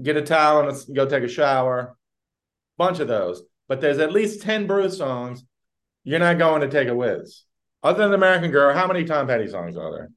get 0.00 0.16
a 0.16 0.22
towel 0.22 0.68
and 0.68 0.94
go 0.94 1.06
take 1.06 1.24
a 1.24 1.28
shower. 1.28 1.96
Bunch 2.78 3.00
of 3.00 3.08
those. 3.08 3.42
But 3.68 3.80
there's 3.80 3.98
at 3.98 4.12
least 4.12 4.42
10 4.42 4.66
Bruce 4.66 4.98
songs. 4.98 5.44
You're 6.04 6.20
not 6.20 6.38
going 6.38 6.60
to 6.60 6.68
take 6.68 6.88
a 6.88 6.94
whiz. 6.94 7.44
Other 7.82 8.04
than 8.04 8.14
American 8.14 8.50
Girl, 8.50 8.74
how 8.74 8.86
many 8.86 9.04
Tom 9.04 9.26
Petty 9.26 9.48
songs 9.48 9.76
are 9.76 9.90
there? 9.92 10.10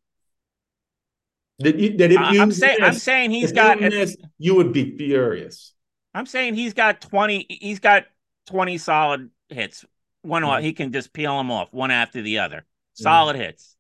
Did 1.60 1.82
you, 1.82 1.90
did 1.92 2.12
if 2.14 2.32
you 2.32 2.42
I'm 2.42 2.52
saying 2.52 2.78
I'm 2.82 2.94
saying 2.94 3.32
he's 3.32 3.52
got 3.52 3.82
you, 3.82 3.90
missed, 3.90 4.18
you 4.38 4.56
would 4.56 4.72
be 4.72 4.96
furious. 4.98 5.74
I'm 6.14 6.26
saying 6.26 6.56
he's 6.56 6.74
got 6.74 7.02
20 7.02 7.46
he's 7.50 7.80
got 7.80 8.06
20 8.48 8.78
solid 8.78 9.30
hits. 9.50 9.84
One 10.22 10.44
mm-hmm. 10.44 10.64
he 10.64 10.74
can 10.74 10.94
just 10.94 11.12
peel 11.12 11.38
them 11.38 11.52
off 11.52 11.74
one 11.74 11.92
after 11.92 12.22
the 12.22 12.40
other. 12.40 12.66
Solid 13.04 13.36
hits. 13.36 13.76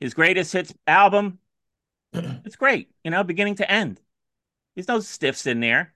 His 0.00 0.14
greatest 0.14 0.52
hits 0.52 0.74
album, 0.86 1.38
it's 2.12 2.56
great, 2.56 2.90
you 3.04 3.10
know, 3.10 3.24
beginning 3.24 3.56
to 3.56 3.70
end. 3.70 4.00
There's 4.74 4.88
no 4.88 5.00
stiffs 5.00 5.46
in 5.46 5.60
there. 5.60 5.94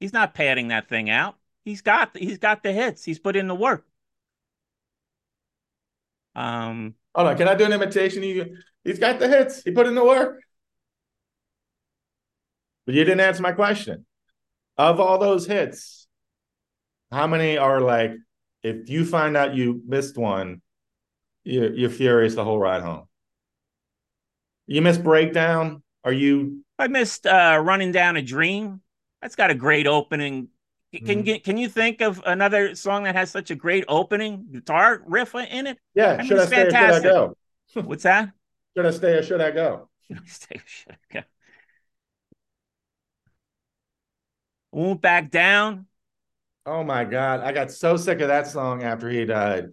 He's 0.00 0.12
not 0.12 0.34
padding 0.34 0.68
that 0.68 0.88
thing 0.88 1.10
out. 1.10 1.36
He's 1.64 1.80
got 1.82 2.16
he's 2.16 2.38
got 2.38 2.62
the 2.62 2.72
hits. 2.72 3.04
He's 3.04 3.18
put 3.18 3.36
in 3.36 3.48
the 3.48 3.54
work. 3.54 3.86
Um 6.34 6.94
Hold 7.14 7.28
on, 7.28 7.36
can 7.36 7.48
I 7.48 7.54
do 7.54 7.64
an 7.64 7.72
imitation? 7.72 8.22
He, 8.22 8.42
he's 8.82 8.98
got 8.98 9.20
the 9.20 9.28
hits. 9.28 9.62
He 9.62 9.70
put 9.70 9.86
in 9.86 9.94
the 9.94 10.04
work. 10.04 10.40
But 12.86 12.94
you 12.94 13.04
didn't 13.04 13.20
answer 13.20 13.42
my 13.42 13.52
question. 13.52 14.04
Of 14.76 14.98
all 14.98 15.18
those 15.18 15.46
hits, 15.46 16.08
how 17.12 17.28
many 17.28 17.56
are 17.56 17.80
like, 17.80 18.12
if 18.64 18.90
you 18.90 19.04
find 19.04 19.36
out 19.36 19.54
you 19.54 19.80
missed 19.86 20.18
one, 20.18 20.60
you're, 21.44 21.72
you're 21.72 21.90
furious 21.90 22.34
the 22.34 22.44
whole 22.44 22.58
ride 22.58 22.82
home? 22.82 23.06
You 24.66 24.82
missed 24.82 25.04
Breakdown? 25.04 25.82
Are 26.04 26.12
you? 26.12 26.64
I 26.78 26.88
missed 26.88 27.26
uh, 27.26 27.60
Running 27.62 27.92
Down 27.92 28.16
a 28.16 28.22
Dream. 28.22 28.80
That's 29.22 29.36
got 29.36 29.50
a 29.50 29.54
great 29.54 29.86
opening. 29.86 30.48
Can 30.92 31.24
mm-hmm. 31.24 31.42
can 31.42 31.56
you 31.56 31.68
think 31.68 32.00
of 32.00 32.22
another 32.24 32.74
song 32.74 33.04
that 33.04 33.16
has 33.16 33.30
such 33.30 33.50
a 33.50 33.54
great 33.54 33.84
opening 33.88 34.46
guitar 34.52 35.02
riff 35.06 35.34
in 35.34 35.66
it? 35.66 35.78
Yeah, 35.94 36.12
I 36.12 36.16
mean, 36.18 36.26
should 36.26 36.38
I 36.38 36.46
stay 36.46 36.56
fantastic. 36.56 37.10
or 37.10 37.34
should 37.68 37.80
I 37.80 37.82
go? 37.82 37.86
What's 37.88 38.02
that? 38.04 38.30
Should 38.76 38.86
I 38.86 38.90
stay 38.90 39.12
or 39.14 39.22
should 39.22 39.40
I 39.40 39.50
go? 39.50 39.88
Should 40.06 40.18
I 40.18 40.26
stay 40.26 40.56
or 40.56 40.62
should 40.66 40.92
I 40.92 41.14
go? 41.14 41.22
Won't 44.72 45.00
back 45.00 45.30
down. 45.30 45.86
Oh 46.66 46.84
my 46.84 47.04
god, 47.04 47.40
I 47.40 47.52
got 47.52 47.70
so 47.70 47.96
sick 47.96 48.20
of 48.20 48.28
that 48.28 48.46
song 48.46 48.82
after 48.82 49.08
he 49.08 49.24
died. 49.24 49.70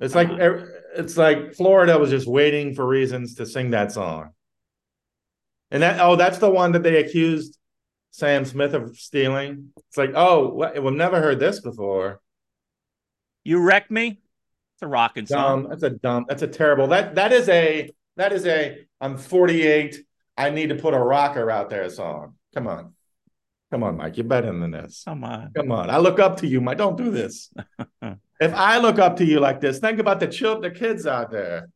It's 0.00 0.14
like 0.14 0.28
uh-huh. 0.28 0.66
it's 0.96 1.16
like 1.16 1.54
Florida 1.54 1.98
was 1.98 2.10
just 2.10 2.26
waiting 2.26 2.74
for 2.74 2.86
reasons 2.86 3.36
to 3.36 3.46
sing 3.46 3.70
that 3.70 3.92
song. 3.92 4.30
And 5.70 5.82
that 5.82 6.00
oh, 6.00 6.16
that's 6.16 6.38
the 6.38 6.50
one 6.50 6.72
that 6.72 6.82
they 6.82 6.96
accused 6.96 7.58
Sam 8.10 8.44
Smith 8.44 8.74
of 8.74 8.96
stealing. 8.96 9.70
It's 9.88 9.96
like, 9.96 10.12
oh, 10.14 10.72
we've 10.80 10.92
never 10.92 11.20
heard 11.20 11.40
this 11.40 11.60
before. 11.60 12.20
You 13.44 13.60
wreck 13.60 13.90
me. 13.90 14.20
It's 14.74 14.82
a 14.82 14.86
rocking 14.86 15.26
song. 15.26 15.68
That's 15.68 15.82
a 15.82 15.90
dumb. 15.90 16.26
That's 16.28 16.42
a 16.42 16.48
terrible. 16.48 16.88
That 16.88 17.14
that 17.14 17.32
is 17.32 17.48
a 17.48 17.92
that 18.16 18.32
is 18.32 18.46
a. 18.46 18.86
I'm 19.00 19.16
48. 19.16 20.00
I 20.36 20.50
need 20.50 20.70
to 20.70 20.76
put 20.76 20.94
a 20.94 20.98
rocker 20.98 21.50
out 21.50 21.70
there 21.70 21.88
song. 21.90 22.34
Come 22.54 22.66
on. 22.66 22.94
Come 23.70 23.82
on, 23.82 23.96
Mike. 23.96 24.16
You're 24.16 24.24
better 24.24 24.46
than 24.46 24.70
this. 24.70 25.02
Come 25.04 25.24
on. 25.24 25.52
Come 25.54 25.72
on. 25.72 25.90
I 25.90 25.98
look 25.98 26.18
up 26.18 26.38
to 26.38 26.46
you, 26.46 26.60
Mike. 26.60 26.78
Don't 26.78 26.96
do 26.96 27.10
this. 27.10 27.52
if 28.44 28.54
I 28.54 28.78
look 28.78 28.98
up 28.98 29.16
to 29.16 29.24
you 29.24 29.40
like 29.40 29.60
this, 29.60 29.78
think 29.78 29.98
about 29.98 30.20
the 30.20 30.26
children, 30.26 30.72
the 30.72 30.78
kids 30.78 31.06
out 31.06 31.30
there. 31.30 31.68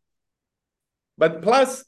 But 1.17 1.43
plus, 1.43 1.85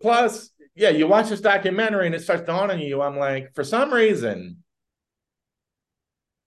plus, 0.00 0.50
yeah, 0.74 0.90
you 0.90 1.06
watch 1.06 1.28
this 1.28 1.40
documentary 1.40 2.06
and 2.06 2.14
it 2.14 2.22
starts 2.22 2.42
dawning 2.42 2.78
on 2.78 2.82
you. 2.82 3.00
I'm 3.02 3.16
like, 3.16 3.54
for 3.54 3.64
some 3.64 3.92
reason, 3.92 4.62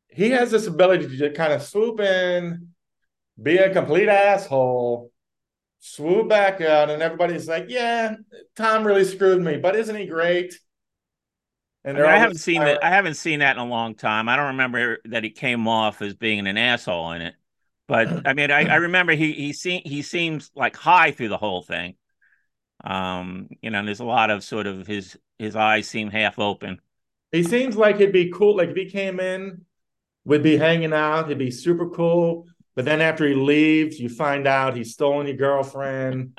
he 0.10 0.30
has 0.32 0.52
this 0.52 0.68
ability 0.68 1.08
to 1.08 1.16
just 1.16 1.36
kind 1.36 1.54
of 1.54 1.62
swoop 1.62 2.00
in, 2.00 2.70
be 3.42 3.58
a 3.58 3.74
complete 3.74 4.10
asshole, 4.10 5.12
swoop 5.80 6.30
back 6.30 6.62
out, 6.62 6.90
and 6.90 7.02
everybody's 7.02 7.48
like, 7.48 7.66
yeah, 7.68 8.16
Tom 8.56 8.86
really 8.86 9.04
screwed 9.04 9.42
me, 9.42 9.58
but 9.58 9.76
isn't 9.76 9.96
he 9.96 10.06
great? 10.06 10.58
And 11.86 11.98
I, 11.98 12.02
mean, 12.02 12.10
I 12.10 12.18
haven't 12.18 12.38
seen 12.40 12.62
that. 12.62 12.84
I 12.84 12.90
haven't 12.90 13.14
seen 13.14 13.40
that 13.40 13.56
in 13.56 13.62
a 13.62 13.66
long 13.66 13.94
time. 13.94 14.28
I 14.28 14.36
don't 14.36 14.48
remember 14.48 14.98
that 15.06 15.24
he 15.24 15.30
came 15.30 15.68
off 15.68 16.02
as 16.02 16.16
being 16.16 16.48
an 16.48 16.58
asshole 16.58 17.12
in 17.12 17.22
it. 17.22 17.36
But 17.88 18.08
I 18.28 18.34
mean, 18.34 18.50
I, 18.50 18.66
I 18.66 18.76
remember 18.78 19.14
he 19.14 19.34
he 19.34 19.54
se- 19.54 19.84
he 19.86 20.02
seems 20.02 20.50
like 20.56 20.76
high 20.76 21.12
through 21.12 21.30
the 21.30 21.38
whole 21.38 21.62
thing. 21.62 21.96
Um, 22.84 23.50
you 23.62 23.70
know, 23.70 23.86
there's 23.86 24.00
a 24.00 24.06
lot 24.06 24.32
of 24.32 24.44
sort 24.44 24.66
of 24.66 24.88
his 24.88 25.16
his 25.38 25.56
eyes 25.56 25.88
seem 25.88 26.10
half 26.10 26.40
open. 26.40 26.82
He 27.32 27.44
seems 27.44 27.78
like 27.78 27.98
he'd 27.98 28.12
be 28.12 28.32
cool. 28.32 28.58
Like 28.58 28.70
if 28.70 28.76
he 28.76 28.90
came 28.90 29.20
in, 29.20 29.66
would 30.26 30.42
be 30.42 30.58
hanging 30.58 30.94
out. 30.94 31.30
He'd 31.30 31.38
be 31.38 31.52
super 31.52 31.90
cool. 31.90 32.48
But 32.76 32.86
then 32.86 33.00
after 33.00 33.28
he 33.28 33.36
leaves, 33.36 34.00
you 34.00 34.10
find 34.10 34.48
out 34.48 34.76
he's 34.76 34.94
stolen 34.94 35.28
your 35.28 35.38
girlfriend. 35.38 36.38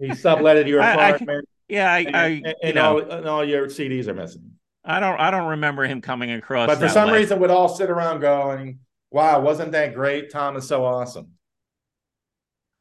he 0.00 0.08
subletted 0.10 0.66
your 0.66 0.80
apartment. 0.80 1.30
I, 1.30 1.34
I, 1.34 1.40
yeah, 1.68 1.92
I, 1.92 1.98
and, 1.98 2.16
I 2.16 2.26
and, 2.26 2.54
and 2.62 2.78
all, 2.78 2.98
and 2.98 3.28
all 3.28 3.44
your 3.44 3.66
CDs 3.66 4.08
are 4.08 4.14
missing. 4.14 4.55
I 4.86 5.00
don't 5.00 5.18
I 5.18 5.30
don't 5.30 5.48
remember 5.48 5.84
him 5.84 6.00
coming 6.00 6.30
across. 6.30 6.68
But 6.68 6.78
for 6.78 6.88
some 6.88 7.10
reason, 7.10 7.40
we'd 7.40 7.50
all 7.50 7.68
sit 7.68 7.90
around 7.90 8.20
going, 8.20 8.78
"Wow, 9.10 9.40
wasn't 9.40 9.72
that 9.72 9.94
great? 9.94 10.30
Tom 10.30 10.56
is 10.56 10.66
so 10.66 10.84
awesome." 10.84 11.32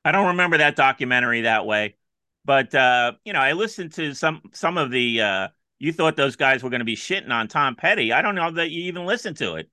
I 0.03 0.11
don't 0.11 0.27
remember 0.27 0.59
that 0.59 0.75
documentary 0.75 1.41
that 1.41 1.65
way, 1.65 1.95
but 2.45 2.73
uh, 2.75 3.13
you 3.25 3.33
know, 3.33 3.39
I 3.39 3.53
listened 3.53 3.93
to 3.93 4.13
some 4.13 4.41
some 4.53 4.77
of 4.77 4.91
the. 4.91 5.21
Uh, 5.21 5.47
you 5.77 5.91
thought 5.91 6.15
those 6.15 6.37
guys 6.37 6.63
were 6.63 6.69
going 6.69 6.79
to 6.79 6.85
be 6.85 6.95
shitting 6.95 7.31
on 7.31 7.49
Tom 7.49 7.75
Petty. 7.75 8.13
I 8.13 8.21
don't 8.21 8.35
know 8.35 8.49
that 8.51 8.71
you 8.71 8.83
even 8.83 9.05
listened 9.05 9.37
to 9.37 9.55
it. 9.55 9.69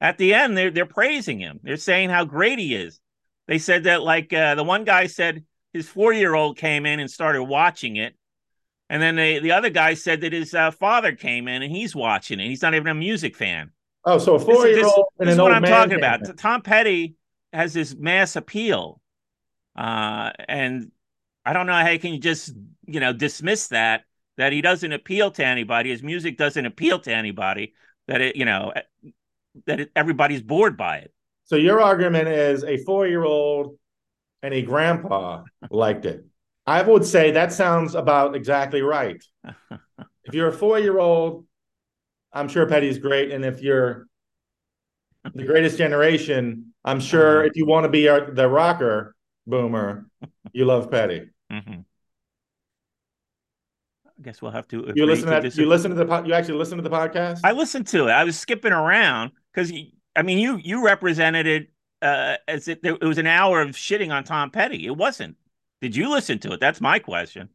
At 0.00 0.16
the 0.16 0.34
end, 0.34 0.56
they're 0.56 0.70
they're 0.70 0.86
praising 0.86 1.40
him. 1.40 1.60
They're 1.62 1.76
saying 1.76 2.10
how 2.10 2.24
great 2.24 2.58
he 2.58 2.74
is. 2.74 3.00
They 3.48 3.58
said 3.58 3.84
that 3.84 4.02
like 4.02 4.32
uh, 4.32 4.54
the 4.54 4.64
one 4.64 4.84
guy 4.84 5.06
said 5.06 5.44
his 5.72 5.88
four 5.88 6.12
year 6.12 6.34
old 6.34 6.56
came 6.56 6.84
in 6.86 7.00
and 7.00 7.10
started 7.10 7.42
watching 7.42 7.96
it 7.96 8.14
and 8.90 9.00
then 9.00 9.14
the, 9.14 9.38
the 9.38 9.52
other 9.52 9.70
guy 9.70 9.94
said 9.94 10.20
that 10.22 10.32
his 10.32 10.52
uh, 10.52 10.72
father 10.72 11.12
came 11.12 11.46
in 11.46 11.62
and 11.62 11.70
he's 11.70 11.94
watching 11.94 12.40
it. 12.40 12.48
He's 12.48 12.60
not 12.60 12.74
even 12.74 12.88
a 12.88 12.94
music 12.94 13.36
fan. 13.36 13.70
Oh, 14.04 14.18
so 14.18 14.34
a 14.34 14.38
four 14.40 14.66
year 14.66 14.84
old 14.84 15.06
and 15.20 15.28
this, 15.28 15.36
this 15.36 15.38
is 15.38 15.40
what 15.40 15.52
I'm 15.52 15.62
talking 15.62 15.96
about. 15.96 16.36
Tom 16.36 16.60
Petty 16.62 17.14
has 17.52 17.72
this 17.72 17.94
mass 17.94 18.34
appeal, 18.34 19.00
uh, 19.78 20.32
and 20.48 20.90
I 21.44 21.52
don't 21.52 21.66
know 21.66 21.74
how 21.74 21.88
you 21.88 22.00
can 22.00 22.14
you 22.14 22.18
just 22.18 22.52
you 22.84 22.98
know 22.98 23.12
dismiss 23.12 23.68
that 23.68 24.02
that 24.38 24.52
he 24.52 24.60
doesn't 24.60 24.92
appeal 24.92 25.30
to 25.32 25.44
anybody. 25.44 25.90
His 25.90 26.02
music 26.02 26.36
doesn't 26.36 26.66
appeal 26.66 26.98
to 27.00 27.14
anybody. 27.14 27.74
That 28.08 28.20
it 28.20 28.36
you 28.36 28.44
know 28.44 28.72
that 29.66 29.80
it, 29.80 29.92
everybody's 29.94 30.42
bored 30.42 30.76
by 30.76 30.98
it. 30.98 31.12
So 31.44 31.54
your 31.56 31.80
argument 31.80 32.26
is 32.26 32.64
a 32.64 32.78
four 32.78 33.06
year 33.06 33.24
old 33.24 33.78
and 34.42 34.52
a 34.52 34.62
grandpa 34.62 35.44
liked 35.70 36.06
it. 36.06 36.24
I 36.70 36.82
would 36.82 37.04
say 37.04 37.32
that 37.32 37.52
sounds 37.52 37.96
about 37.96 38.36
exactly 38.36 38.80
right. 38.80 39.20
if 40.24 40.32
you're 40.32 40.46
a 40.46 40.52
four 40.52 40.78
year 40.78 41.00
old, 41.00 41.44
I'm 42.32 42.46
sure 42.46 42.64
Petty's 42.64 42.98
great. 42.98 43.32
And 43.32 43.44
if 43.44 43.60
you're 43.60 44.06
the 45.34 45.42
greatest 45.42 45.76
generation, 45.78 46.72
I'm 46.84 47.00
sure 47.00 47.38
uh-huh. 47.38 47.46
if 47.48 47.56
you 47.56 47.66
want 47.66 47.86
to 47.86 47.88
be 47.88 48.08
our, 48.08 48.30
the 48.30 48.48
rocker 48.48 49.16
boomer, 49.48 50.06
you 50.52 50.64
love 50.64 50.92
Petty. 50.92 51.30
Mm-hmm. 51.52 51.80
I 54.06 54.22
guess 54.22 54.40
we'll 54.40 54.52
have 54.52 54.68
to. 54.68 54.92
You 54.94 55.06
listen 55.06 55.24
to, 55.24 55.40
that, 55.40 55.56
you 55.56 55.66
listen 55.66 55.90
to 55.90 56.04
the 56.04 56.22
you 56.22 56.34
actually 56.34 56.58
listen 56.58 56.76
to 56.76 56.88
the 56.88 56.90
podcast. 56.90 57.40
I 57.42 57.50
listened 57.50 57.88
to 57.88 58.06
it. 58.06 58.12
I 58.12 58.22
was 58.22 58.38
skipping 58.38 58.72
around 58.72 59.32
because 59.52 59.72
I 60.14 60.22
mean 60.22 60.38
you 60.38 60.60
you 60.62 60.84
represented 60.84 61.48
it 61.48 61.70
uh, 62.00 62.36
as 62.46 62.68
it, 62.68 62.78
it 62.84 63.02
was 63.02 63.18
an 63.18 63.26
hour 63.26 63.60
of 63.60 63.70
shitting 63.70 64.12
on 64.12 64.22
Tom 64.22 64.52
Petty. 64.52 64.86
It 64.86 64.96
wasn't. 64.96 65.36
Did 65.80 65.96
you 65.96 66.10
listen 66.10 66.38
to 66.40 66.52
it? 66.52 66.60
That's 66.60 66.80
my 66.80 66.98
question. 66.98 67.48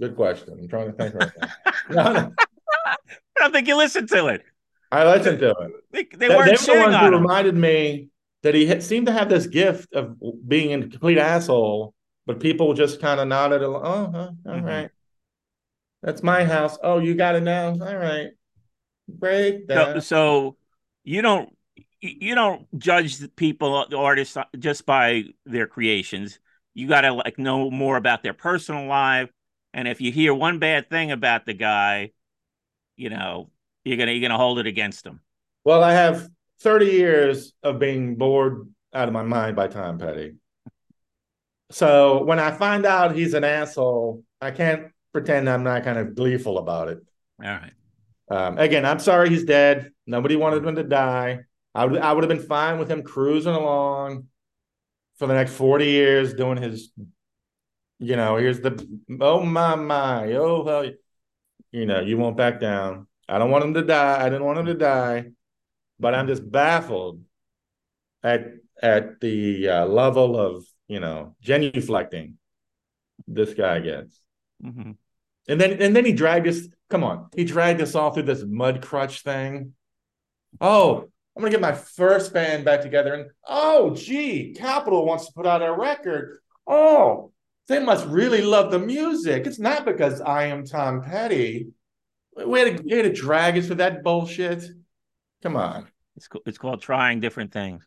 Good 0.00 0.16
question. 0.16 0.58
I'm 0.58 0.68
trying 0.68 0.86
to 0.86 0.92
think 0.92 1.14
right 1.14 1.30
now. 1.40 1.72
no, 1.90 2.12
no. 2.12 2.32
I 2.86 2.96
don't 3.38 3.52
think 3.52 3.68
you 3.68 3.76
listened 3.76 4.08
to 4.10 4.26
it. 4.26 4.44
I 4.92 5.04
listened 5.04 5.40
to 5.40 5.50
it. 5.50 5.72
They, 5.90 6.02
they, 6.04 6.28
they 6.28 6.34
weren't 6.34 6.58
they 6.58 6.72
were 6.72 6.90
the 6.90 6.90
ones 6.90 6.96
who 6.96 7.10
reminded 7.10 7.54
me 7.54 8.08
that 8.42 8.54
he 8.54 8.66
had, 8.66 8.82
seemed 8.82 9.06
to 9.06 9.12
have 9.12 9.28
this 9.28 9.46
gift 9.46 9.92
of 9.94 10.16
being 10.46 10.72
a 10.72 10.88
complete 10.88 11.18
asshole, 11.18 11.94
but 12.26 12.40
people 12.40 12.72
just 12.74 13.00
kind 13.00 13.20
of 13.20 13.28
nodded. 13.28 13.62
Oh, 13.62 13.80
huh, 13.80 13.88
all 13.88 14.34
mm-hmm. 14.44 14.64
right. 14.64 14.90
That's 16.02 16.22
my 16.22 16.44
house. 16.44 16.78
Oh, 16.82 16.98
you 16.98 17.14
got 17.14 17.34
it 17.34 17.42
now. 17.42 17.70
All 17.70 17.96
right. 17.96 18.28
Break 19.08 19.64
So, 19.68 19.98
so 20.00 20.56
you 21.04 21.22
don't 21.22 21.54
you 22.00 22.34
don't 22.34 22.66
judge 22.78 23.18
the 23.18 23.28
people, 23.28 23.86
the 23.88 23.96
artists, 23.96 24.36
just 24.58 24.86
by 24.86 25.24
their 25.44 25.66
creations 25.66 26.38
you 26.76 26.86
got 26.86 27.00
to 27.00 27.12
like 27.14 27.38
know 27.38 27.70
more 27.70 27.96
about 27.96 28.22
their 28.22 28.34
personal 28.34 28.86
life. 28.86 29.30
And 29.72 29.88
if 29.88 30.02
you 30.02 30.12
hear 30.12 30.34
one 30.34 30.58
bad 30.58 30.90
thing 30.90 31.10
about 31.10 31.46
the 31.46 31.54
guy, 31.54 32.10
you 32.96 33.08
know, 33.08 33.50
you're 33.84 33.96
gonna 33.96 34.12
you're 34.12 34.28
gonna 34.28 34.38
hold 34.38 34.58
it 34.58 34.66
against 34.66 35.06
him. 35.06 35.20
Well, 35.64 35.82
I 35.82 35.94
have 35.94 36.28
30 36.60 36.86
years 36.86 37.54
of 37.62 37.78
being 37.78 38.16
bored 38.16 38.68
out 38.92 39.08
of 39.08 39.14
my 39.14 39.22
mind 39.22 39.56
by 39.56 39.68
Tom 39.68 39.98
Petty. 39.98 40.34
So 41.70 42.22
when 42.24 42.38
I 42.38 42.50
find 42.50 42.84
out 42.84 43.16
he's 43.16 43.32
an 43.32 43.42
asshole, 43.42 44.22
I 44.42 44.50
can't 44.50 44.88
pretend 45.12 45.48
I'm 45.48 45.64
not 45.64 45.82
kind 45.82 45.98
of 45.98 46.14
gleeful 46.14 46.58
about 46.58 46.88
it. 46.88 46.98
All 47.42 47.48
right. 47.48 47.72
Um, 48.30 48.58
again, 48.58 48.84
I'm 48.84 48.98
sorry 48.98 49.30
he's 49.30 49.44
dead. 49.44 49.92
Nobody 50.06 50.36
wanted 50.36 50.64
him 50.64 50.76
to 50.76 50.84
die. 50.84 51.40
I 51.74 51.86
would 51.86 52.00
I 52.02 52.12
would 52.12 52.22
have 52.22 52.28
been 52.28 52.46
fine 52.46 52.78
with 52.78 52.90
him 52.90 53.02
cruising 53.02 53.54
along 53.54 54.26
for 55.16 55.26
the 55.26 55.34
next 55.34 55.52
40 55.52 55.86
years 55.86 56.34
doing 56.34 56.60
his, 56.60 56.90
you 57.98 58.16
know, 58.16 58.36
here's 58.36 58.60
the 58.60 58.86
oh 59.20 59.42
my 59.42 59.74
my, 59.74 60.32
oh 60.32 60.64
hell 60.64 60.90
you 61.72 61.86
know, 61.86 62.00
you 62.00 62.16
won't 62.16 62.36
back 62.36 62.60
down. 62.60 63.06
I 63.28 63.38
don't 63.38 63.50
want 63.50 63.64
him 63.64 63.74
to 63.74 63.82
die. 63.82 64.24
I 64.24 64.28
didn't 64.28 64.44
want 64.44 64.58
him 64.58 64.66
to 64.66 64.74
die, 64.74 65.26
but 65.98 66.14
I'm 66.14 66.26
just 66.26 66.48
baffled 66.50 67.22
at 68.22 68.46
at 68.82 69.20
the 69.20 69.68
uh, 69.68 69.86
level 69.86 70.38
of 70.38 70.64
you 70.88 71.00
know 71.00 71.36
genuflecting 71.44 72.34
this 73.26 73.54
guy 73.54 73.80
gets. 73.80 74.20
Mm-hmm. 74.64 74.92
And 75.48 75.60
then 75.60 75.82
and 75.82 75.94
then 75.94 76.04
he 76.04 76.12
dragged 76.12 76.46
us. 76.46 76.60
Come 76.88 77.04
on, 77.04 77.28
he 77.34 77.44
dragged 77.44 77.80
us 77.80 77.94
all 77.94 78.10
through 78.10 78.24
this 78.24 78.44
Mudcrutch 78.44 79.22
thing. 79.22 79.74
Oh, 80.60 81.08
I'm 81.36 81.42
gonna 81.42 81.50
get 81.50 81.60
my 81.60 81.72
first 81.72 82.32
band 82.32 82.64
back 82.64 82.80
together, 82.80 83.12
and 83.12 83.30
oh, 83.46 83.94
gee, 83.94 84.54
Capitol 84.56 85.04
wants 85.04 85.26
to 85.26 85.32
put 85.34 85.46
out 85.46 85.62
a 85.62 85.70
record. 85.72 86.38
Oh, 86.66 87.32
they 87.68 87.78
must 87.78 88.06
really 88.06 88.40
love 88.42 88.70
the 88.70 88.78
music. 88.78 89.46
It's 89.46 89.58
not 89.58 89.84
because 89.84 90.20
I 90.22 90.44
am 90.44 90.64
Tom 90.64 91.02
Petty. 91.02 91.68
We 92.46 92.58
had 92.60 92.78
to, 92.78 92.82
we 92.82 92.92
had 92.92 93.02
to 93.02 93.12
drag 93.12 93.58
us 93.58 93.66
for 93.68 93.74
that 93.76 94.02
bullshit. 94.02 94.64
Come 95.42 95.56
on. 95.56 95.88
It's 96.16 96.28
it's 96.46 96.58
called 96.58 96.80
trying 96.80 97.20
different 97.20 97.52
things. 97.52 97.84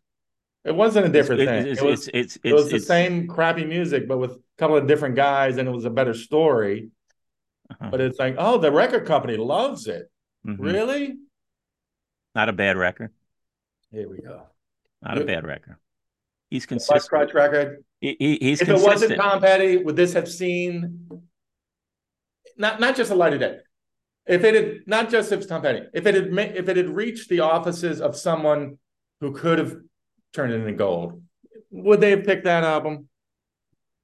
It 0.63 0.75
wasn't 0.75 1.07
a 1.07 1.09
different 1.09 1.41
It's 1.41 1.49
thing. 1.49 1.67
it's 1.67 1.81
it 1.81 1.85
was, 1.85 2.07
it's 2.09 2.35
it's, 2.35 2.39
it 2.43 2.53
was 2.53 2.69
the 2.69 2.79
same 2.79 3.27
crappy 3.27 3.65
music, 3.65 4.07
but 4.07 4.19
with 4.19 4.31
a 4.31 4.39
couple 4.59 4.77
of 4.77 4.85
different 4.87 5.15
guys, 5.15 5.57
and 5.57 5.67
it 5.67 5.71
was 5.71 5.85
a 5.85 5.89
better 5.89 6.13
story. 6.13 6.89
uh-huh. 7.71 7.89
But 7.89 8.01
it's 8.01 8.19
like, 8.19 8.35
oh, 8.37 8.59
the 8.59 8.71
record 8.71 9.07
company 9.07 9.37
loves 9.37 9.87
it. 9.87 10.11
Mhm. 10.45 10.57
Really? 10.59 11.17
Not 12.35 12.49
a 12.49 12.53
bad 12.53 12.77
record. 12.77 13.11
Here 13.91 14.07
we 14.09 14.19
go. 14.19 14.43
Not 15.01 15.17
a 15.17 15.25
bad 15.25 15.45
record. 15.45 15.77
He's 16.49 16.65
consistent. 16.65 17.07
Crutch 17.09 17.33
record. 17.33 17.83
He, 18.01 18.15
he- 18.19 18.37
he's 18.41 18.61
if 18.61 18.69
it 18.69 18.79
wasn't. 18.81 19.15
Tom 19.15 19.41
Petty, 19.41 19.77
would 19.77 19.95
this 19.95 20.13
have 20.13 20.27
seen 20.29 21.07
not 22.57 22.79
not 22.79 22.95
just 22.95 23.11
a 23.11 23.15
light 23.15 23.33
of 23.33 23.39
day? 23.39 23.57
If 24.25 24.43
it 24.43 24.53
had 24.55 24.73
not 24.87 25.09
just 25.09 25.31
if 25.31 25.39
it's 25.39 25.47
Tom 25.47 25.61
Petty, 25.61 25.87
if 25.93 26.05
it 26.05 26.15
had 26.15 26.27
if 26.55 26.69
it 26.69 26.77
had 26.77 26.89
reached 26.89 27.29
the 27.29 27.39
offices 27.41 28.01
of 28.01 28.15
someone 28.15 28.77
who 29.21 29.31
could 29.33 29.59
have 29.59 29.75
turned 30.33 30.53
it 30.53 30.57
into 30.61 30.73
gold, 30.73 31.21
would 31.71 31.99
they 32.01 32.11
have 32.11 32.23
picked 32.25 32.45
that 32.45 32.63
album? 32.63 33.07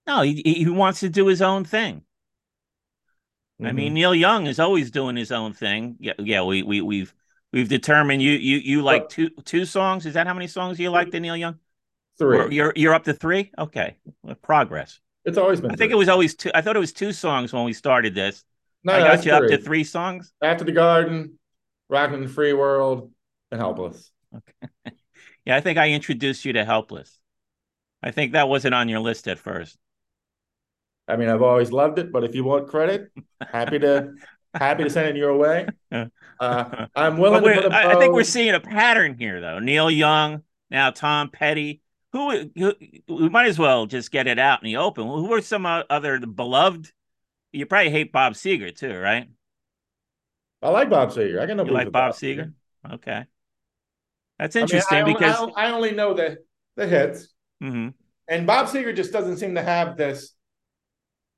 No, 0.07 0.21
he 0.21 0.41
he 0.45 0.67
wants 0.69 0.99
to 1.01 1.09
do 1.09 1.27
his 1.27 1.41
own 1.41 1.63
thing. 1.65 2.01
I 3.59 3.63
Mm-hmm. 3.67 3.75
mean, 3.75 3.93
Neil 3.93 4.13
Young 4.13 4.47
is 4.47 4.59
always 4.59 4.91
doing 4.91 5.15
his 5.15 5.31
own 5.31 5.53
thing. 5.53 5.95
Yeah, 5.99 6.13
yeah. 6.19 6.43
We 6.43 6.61
we 6.63 6.81
we've 6.81 7.13
we've 7.55 7.69
determined 7.69 8.21
you 8.21 8.33
you 8.33 8.57
you 8.57 8.81
like 8.83 9.03
Well- 9.03 9.09
two 9.09 9.29
two 9.45 9.65
songs. 9.65 10.05
Is 10.05 10.13
that 10.13 10.27
how 10.27 10.33
many 10.33 10.47
songs 10.47 10.79
you 10.79 10.91
like, 10.91 11.11
Neil 11.11 11.37
Young? 11.37 11.57
three. 12.19 12.37
Or 12.37 12.51
You're 12.51 12.73
you're 12.75 12.93
up 12.93 13.05
to 13.05 13.13
three. 13.13 13.51
Okay, 13.57 13.97
progress. 14.41 14.99
it's 15.23 15.37
always 15.37 15.61
been. 15.61 15.71
I 15.71 15.75
think 15.75 15.91
it 15.91 15.95
was 15.95 16.09
always 16.09 16.35
two. 16.35 16.51
I 16.53 16.61
thought 16.61 16.75
it 16.75 16.79
was 16.79 16.93
two 16.93 17.11
songs 17.11 17.51
when 17.51 17.63
we 17.63 17.73
started 17.73 18.13
this. 18.13 18.43
No, 18.83 18.93
I 18.93 18.99
got 18.99 19.25
you 19.25 19.31
up 19.31 19.47
to 19.47 19.57
three 19.57 19.83
songs. 19.83 20.31
After 20.41 20.63
the 20.63 20.71
Garden, 20.71 21.39
Rockin' 21.89 22.21
the 22.21 22.27
Free 22.29 22.53
World, 22.53 23.11
and 23.51 23.59
Helpless. 23.59 24.11
Okay. 24.35 24.95
yeah, 25.45 25.55
I 25.55 25.61
think 25.61 25.77
I 25.77 25.89
introduced 25.89 26.45
you 26.45 26.53
to 26.53 26.63
Helpless. 26.63 27.19
I 28.03 28.11
think 28.11 28.33
that 28.33 28.47
wasn't 28.47 28.75
on 28.75 28.87
your 28.89 28.99
list 28.99 29.27
at 29.27 29.39
first. 29.39 29.77
I 31.07 31.15
mean, 31.15 31.29
I've 31.29 31.41
always 31.41 31.71
loved 31.71 31.99
it, 31.99 32.11
but 32.11 32.23
if 32.23 32.35
you 32.35 32.43
want 32.43 32.67
credit, 32.67 33.11
happy 33.41 33.79
to 33.79 34.13
happy 34.53 34.83
to 34.83 34.89
send 34.89 35.09
it 35.09 35.15
your 35.15 35.35
way. 35.37 35.67
Uh, 35.91 36.05
Uh, 36.39 36.87
I'm 36.95 37.17
willing 37.17 37.41
to 37.41 37.45
we're- 37.45 37.61
put 37.63 37.71
a 37.71 37.75
I, 37.75 37.95
I 37.95 37.99
think 37.99 38.13
we're 38.13 38.23
seeing 38.23 38.53
a 38.53 38.59
pattern 38.59 39.17
here, 39.17 39.41
though. 39.41 39.59
Neil 39.59 39.89
Young, 39.91 40.43
now 40.69 40.91
Tom 40.91 41.29
Petty. 41.29 41.81
Who, 42.13 42.49
who 42.55 42.73
we 43.09 43.27
might 43.27 43.47
as 43.47 43.59
well 43.59 43.85
just 43.87 44.09
get 44.09 44.25
it 44.27 44.39
out 44.39 44.61
in 44.63 44.65
the 44.65 44.77
open. 44.77 45.05
Who 45.05 45.33
are 45.33 45.41
some 45.41 45.65
other 45.65 46.17
beloved? 46.19 46.91
You 47.51 47.65
probably 47.65 47.89
hate 47.91 48.13
Bob 48.13 48.33
Seger 48.33 48.73
too, 48.73 48.97
right? 48.97 49.27
I 50.61 50.69
like 50.69 50.89
Bob 50.89 51.09
Seger. 51.09 51.41
I 51.41 51.45
got 51.45 51.57
no 51.57 51.65
You 51.65 51.71
like 51.73 51.85
with 51.87 51.93
Bob 51.93 52.13
Seger? 52.13 52.53
Okay, 52.89 53.25
that's 54.39 54.55
I 54.55 54.59
mean, 54.59 54.63
interesting 54.63 54.97
I, 54.99 55.03
because 55.03 55.51
I, 55.57 55.65
I 55.67 55.71
only 55.71 55.91
know 55.91 56.13
the 56.13 56.37
the 56.77 56.87
hits, 56.87 57.27
Mhm. 57.61 57.93
and 58.29 58.47
Bob 58.47 58.67
Seger 58.67 58.95
just 58.95 59.11
doesn't 59.11 59.37
seem 59.37 59.55
to 59.55 59.61
have 59.61 59.97
this 59.97 60.33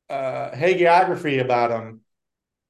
uh, 0.10 0.52
hagiography 0.52 1.42
about 1.42 1.72
him. 1.72 2.02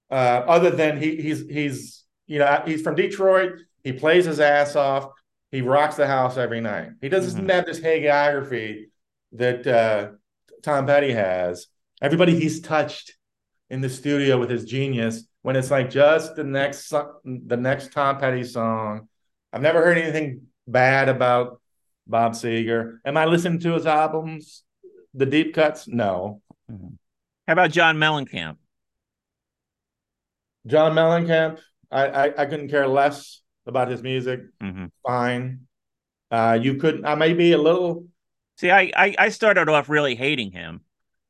Uh, 0.09 0.43
other 0.47 0.69
than 0.71 0.97
he 1.01 1.17
he's 1.21 1.45
he's 1.49 2.03
you 2.27 2.39
know 2.39 2.61
he's 2.65 2.81
from 2.81 2.95
Detroit. 2.95 3.53
He 3.83 3.93
plays 3.93 4.25
his 4.25 4.39
ass 4.39 4.75
off. 4.75 5.09
He 5.51 5.61
rocks 5.61 5.95
the 5.95 6.07
house 6.07 6.37
every 6.37 6.59
night. 6.61 6.89
He 7.01 7.09
doesn't 7.09 7.45
Mhm. 7.47 7.51
have 7.51 7.65
this 7.65 7.79
hagiography 7.79 8.89
that 9.33 9.65
uh, 9.65 10.11
Tom 10.61 10.85
Petty 10.85 11.13
has. 11.13 11.67
Everybody 12.01 12.37
he's 12.39 12.59
touched 12.61 13.15
in 13.69 13.81
the 13.81 13.89
studio 13.89 14.37
with 14.39 14.49
his 14.49 14.65
genius 14.65 15.23
when 15.41 15.55
it's 15.55 15.71
like 15.71 15.89
just 15.89 16.35
the 16.35 16.43
next 16.43 16.89
the 16.89 17.57
next 17.57 17.91
Tom 17.93 18.17
Petty 18.19 18.43
song. 18.43 19.07
I've 19.53 19.61
never 19.61 19.81
heard 19.83 19.97
anything 19.97 20.47
bad 20.67 21.07
about 21.09 21.61
Bob 22.05 22.33
Seger. 22.33 22.97
Am 23.05 23.15
I 23.17 23.25
listening 23.25 23.59
to 23.61 23.73
his 23.73 23.85
albums, 23.85 24.63
the 25.13 25.25
deep 25.25 25.53
cuts? 25.53 25.87
No. 25.87 26.41
Mhm. 26.69 26.97
how 27.47 27.53
about 27.53 27.71
John 27.71 27.95
Mellencamp? 27.97 28.57
John 30.65 30.91
Mellencamp, 30.93 31.59
I, 31.91 32.06
I 32.08 32.41
I 32.41 32.45
couldn't 32.45 32.69
care 32.69 32.88
less 32.88 33.41
about 33.65 33.89
his 33.89 34.02
music. 34.04 34.41
Mhm. 34.62 34.91
Fine. 35.06 35.67
Uh, 36.30 36.58
you 36.62 36.76
couldn't. 36.76 37.06
I 37.06 37.15
may 37.15 37.34
be 37.34 37.54
a 37.54 37.58
little. 37.58 38.06
See, 38.58 38.71
I, 38.71 38.91
I 38.95 39.15
I 39.17 39.30
started 39.30 39.69
off 39.69 39.89
really 39.89 40.15
hating 40.15 40.52
him. 40.52 40.82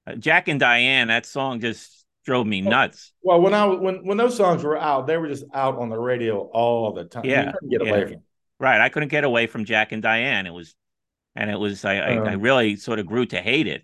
Uh, 0.06 0.16
Jack 0.16 0.48
and 0.48 0.60
Diane, 0.60 1.10
that 1.10 1.26
song 1.26 1.60
just 1.60 2.06
drove 2.26 2.48
me 2.48 2.62
nuts. 2.62 3.14
Well, 3.22 3.42
when 3.42 3.54
I 3.54 3.66
when 3.66 4.06
when 4.06 4.18
those 4.18 4.36
songs 4.36 4.64
were 4.64 4.78
out, 4.78 5.08
they 5.08 5.18
were 5.18 5.28
just 5.28 5.46
out 5.54 5.78
on 5.78 5.90
the 5.90 6.00
radio 6.00 6.40
all 6.40 6.94
the 6.94 7.06
time. 7.06 7.26
Yeah, 7.26 7.46
you 7.48 7.52
couldn't 7.54 7.70
get 7.70 7.86
yeah. 7.86 7.90
away 7.90 8.06
from. 8.14 8.24
Right. 8.60 8.82
I 8.82 8.90
couldn't 8.90 9.10
get 9.10 9.24
away 9.24 9.46
from 9.48 9.66
Jack 9.66 9.92
and 9.92 10.02
Diane. 10.02 10.48
It 10.48 10.54
was, 10.54 10.74
and 11.36 11.52
it 11.52 11.60
was, 11.60 11.86
I, 11.86 11.98
I, 11.98 12.14
I 12.16 12.34
Um. 12.34 12.42
really 12.42 12.76
sort 12.76 12.98
of 12.98 13.06
grew 13.06 13.26
to 13.28 13.40
hate 13.40 13.68
it. 13.68 13.84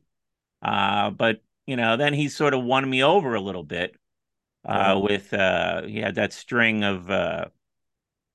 Uh, 0.63 1.11
but, 1.11 1.41
you 1.67 1.75
know, 1.75 1.95
then 1.95 2.13
he 2.13 2.27
sort 2.27 2.55
of 2.55 2.63
won 2.63 2.89
me 2.89 3.03
over 3.03 3.35
a 3.35 3.39
little 3.41 3.63
bit 3.63 3.95
uh, 4.65 4.99
with, 5.01 5.33
uh, 5.33 5.83
he 5.83 5.99
had 5.99 6.15
that 6.15 6.33
string 6.33 6.83
of 6.83 7.09
uh, 7.09 7.45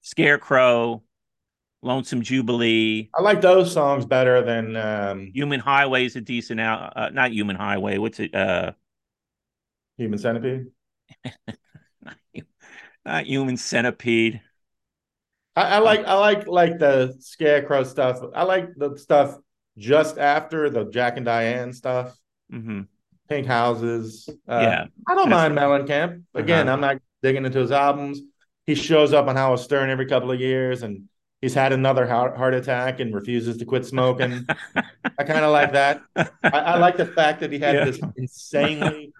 Scarecrow, 0.02 1.02
Lonesome 1.82 2.22
Jubilee, 2.22 3.10
I 3.14 3.22
like 3.22 3.40
those 3.40 3.72
songs 3.72 4.06
better 4.06 4.42
than 4.42 4.76
um, 4.76 5.30
Human 5.34 5.60
Highway 5.60 6.04
is 6.04 6.16
a 6.16 6.20
decent 6.20 6.60
out, 6.60 6.92
uh, 6.96 7.08
not 7.10 7.32
Human 7.32 7.56
Highway. 7.56 7.98
What's 7.98 8.20
it? 8.20 8.34
Uh, 8.34 8.72
Human 9.98 10.18
Centipede. 10.18 10.68
not 13.04 13.26
Human 13.26 13.56
Centipede. 13.56 14.40
I, 15.56 15.76
I 15.76 15.78
like 15.78 16.04
I 16.04 16.14
like 16.14 16.46
like 16.46 16.78
the 16.78 17.16
Scarecrow 17.20 17.84
stuff. 17.84 18.20
I 18.34 18.44
like 18.44 18.74
the 18.76 18.96
stuff 18.96 19.36
just 19.76 20.18
after 20.18 20.70
the 20.70 20.84
Jack 20.84 21.16
and 21.16 21.26
Diane 21.26 21.72
stuff. 21.72 22.16
hmm 22.50 22.82
Pink 23.28 23.46
Houses. 23.46 24.28
Uh, 24.48 24.58
yeah. 24.62 24.84
I 25.06 25.14
don't 25.14 25.28
mind 25.30 25.54
Mellencamp. 25.56 26.22
Again, 26.34 26.68
Uh-huh. 26.68 26.74
I'm 26.74 26.80
not 26.80 26.98
digging 27.22 27.44
into 27.44 27.58
his 27.58 27.70
albums. 27.72 28.20
He 28.66 28.74
shows 28.74 29.12
up 29.12 29.26
on 29.28 29.36
Howard 29.36 29.60
Stern 29.60 29.90
every 29.90 30.06
couple 30.06 30.30
of 30.30 30.40
years, 30.40 30.82
and 30.82 31.04
he's 31.40 31.54
had 31.54 31.72
another 31.72 32.06
heart, 32.06 32.36
heart 32.36 32.54
attack 32.54 33.00
and 33.00 33.14
refuses 33.14 33.56
to 33.58 33.64
quit 33.64 33.86
smoking. 33.86 34.46
I 35.18 35.24
kind 35.24 35.44
of 35.44 35.52
like 35.52 35.72
that. 35.72 36.02
I, 36.16 36.30
I 36.42 36.78
like 36.78 36.96
the 36.96 37.06
fact 37.06 37.40
that 37.40 37.52
he 37.52 37.58
had 37.58 37.74
Yeah. 37.74 37.84
this 37.84 38.00
insanely 38.16 39.12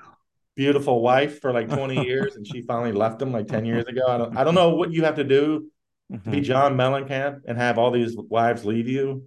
beautiful 0.57 1.01
wife 1.01 1.41
for 1.41 1.53
like 1.53 1.69
20 1.69 2.05
years, 2.07 2.37
and 2.37 2.47
she 2.47 2.63
finally 2.63 2.93
left 2.93 3.23
him 3.23 3.33
like 3.33 3.47
10 3.47 3.65
years 3.65 3.87
ago. 3.87 4.03
I 4.09 4.19
don't, 4.19 4.37
I 4.37 4.45
don't 4.45 4.55
know 4.55 4.71
what 4.75 4.93
you 4.93 5.05
have 5.05 5.17
to 5.17 5.25
do 5.25 5.71
to 6.13 6.19
be 6.31 6.39
Mhm. 6.41 6.43
John 6.45 6.77
Mellencamp 6.77 7.43
and 7.47 7.57
have 7.59 7.79
all 7.79 7.91
these 7.91 8.17
wives 8.17 8.65
leave 8.65 8.89
you. 8.89 9.25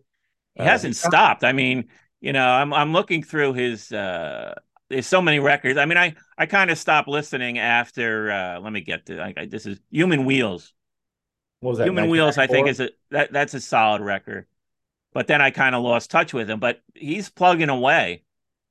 He 0.55 0.61
Uh, 0.61 0.65
hasn't 0.65 0.95
stopped. 0.95 1.43
I 1.43 1.53
mean, 1.53 1.85
you 2.19 2.33
know, 2.33 2.45
I'm 2.47 2.73
I'm 2.73 2.91
looking 2.91 3.23
through 3.23 3.53
his 3.53 3.91
uh 3.91 4.53
there's 4.91 5.07
so 5.07 5.21
many 5.21 5.39
records. 5.39 5.77
I 5.77 5.85
mean, 5.85 5.97
I 5.97 6.15
I 6.37 6.45
kind 6.45 6.69
of 6.69 6.77
stopped 6.77 7.07
listening 7.07 7.57
after 7.59 8.31
uh 8.31 8.59
let 8.59 8.71
me 8.73 8.81
get 8.81 9.05
to 9.07 9.21
I, 9.21 9.33
I, 9.35 9.45
this 9.45 9.65
is 9.65 9.79
Human 9.89 10.25
Wheels. 10.25 10.73
What 11.61 11.71
was 11.71 11.77
that? 11.79 11.87
Human 11.87 12.09
Wheels 12.09 12.37
I 12.37 12.47
think 12.47 12.67
is 12.67 12.79
a 12.79 12.89
that 13.11 13.31
that's 13.31 13.53
a 13.53 13.61
solid 13.61 14.01
record. 14.01 14.45
But 15.13 15.27
then 15.27 15.41
I 15.41 15.51
kind 15.51 15.75
of 15.75 15.83
lost 15.83 16.09
touch 16.09 16.33
with 16.33 16.49
him, 16.49 16.59
but 16.59 16.81
he's 16.93 17.29
plugging 17.29 17.69
away. 17.69 18.23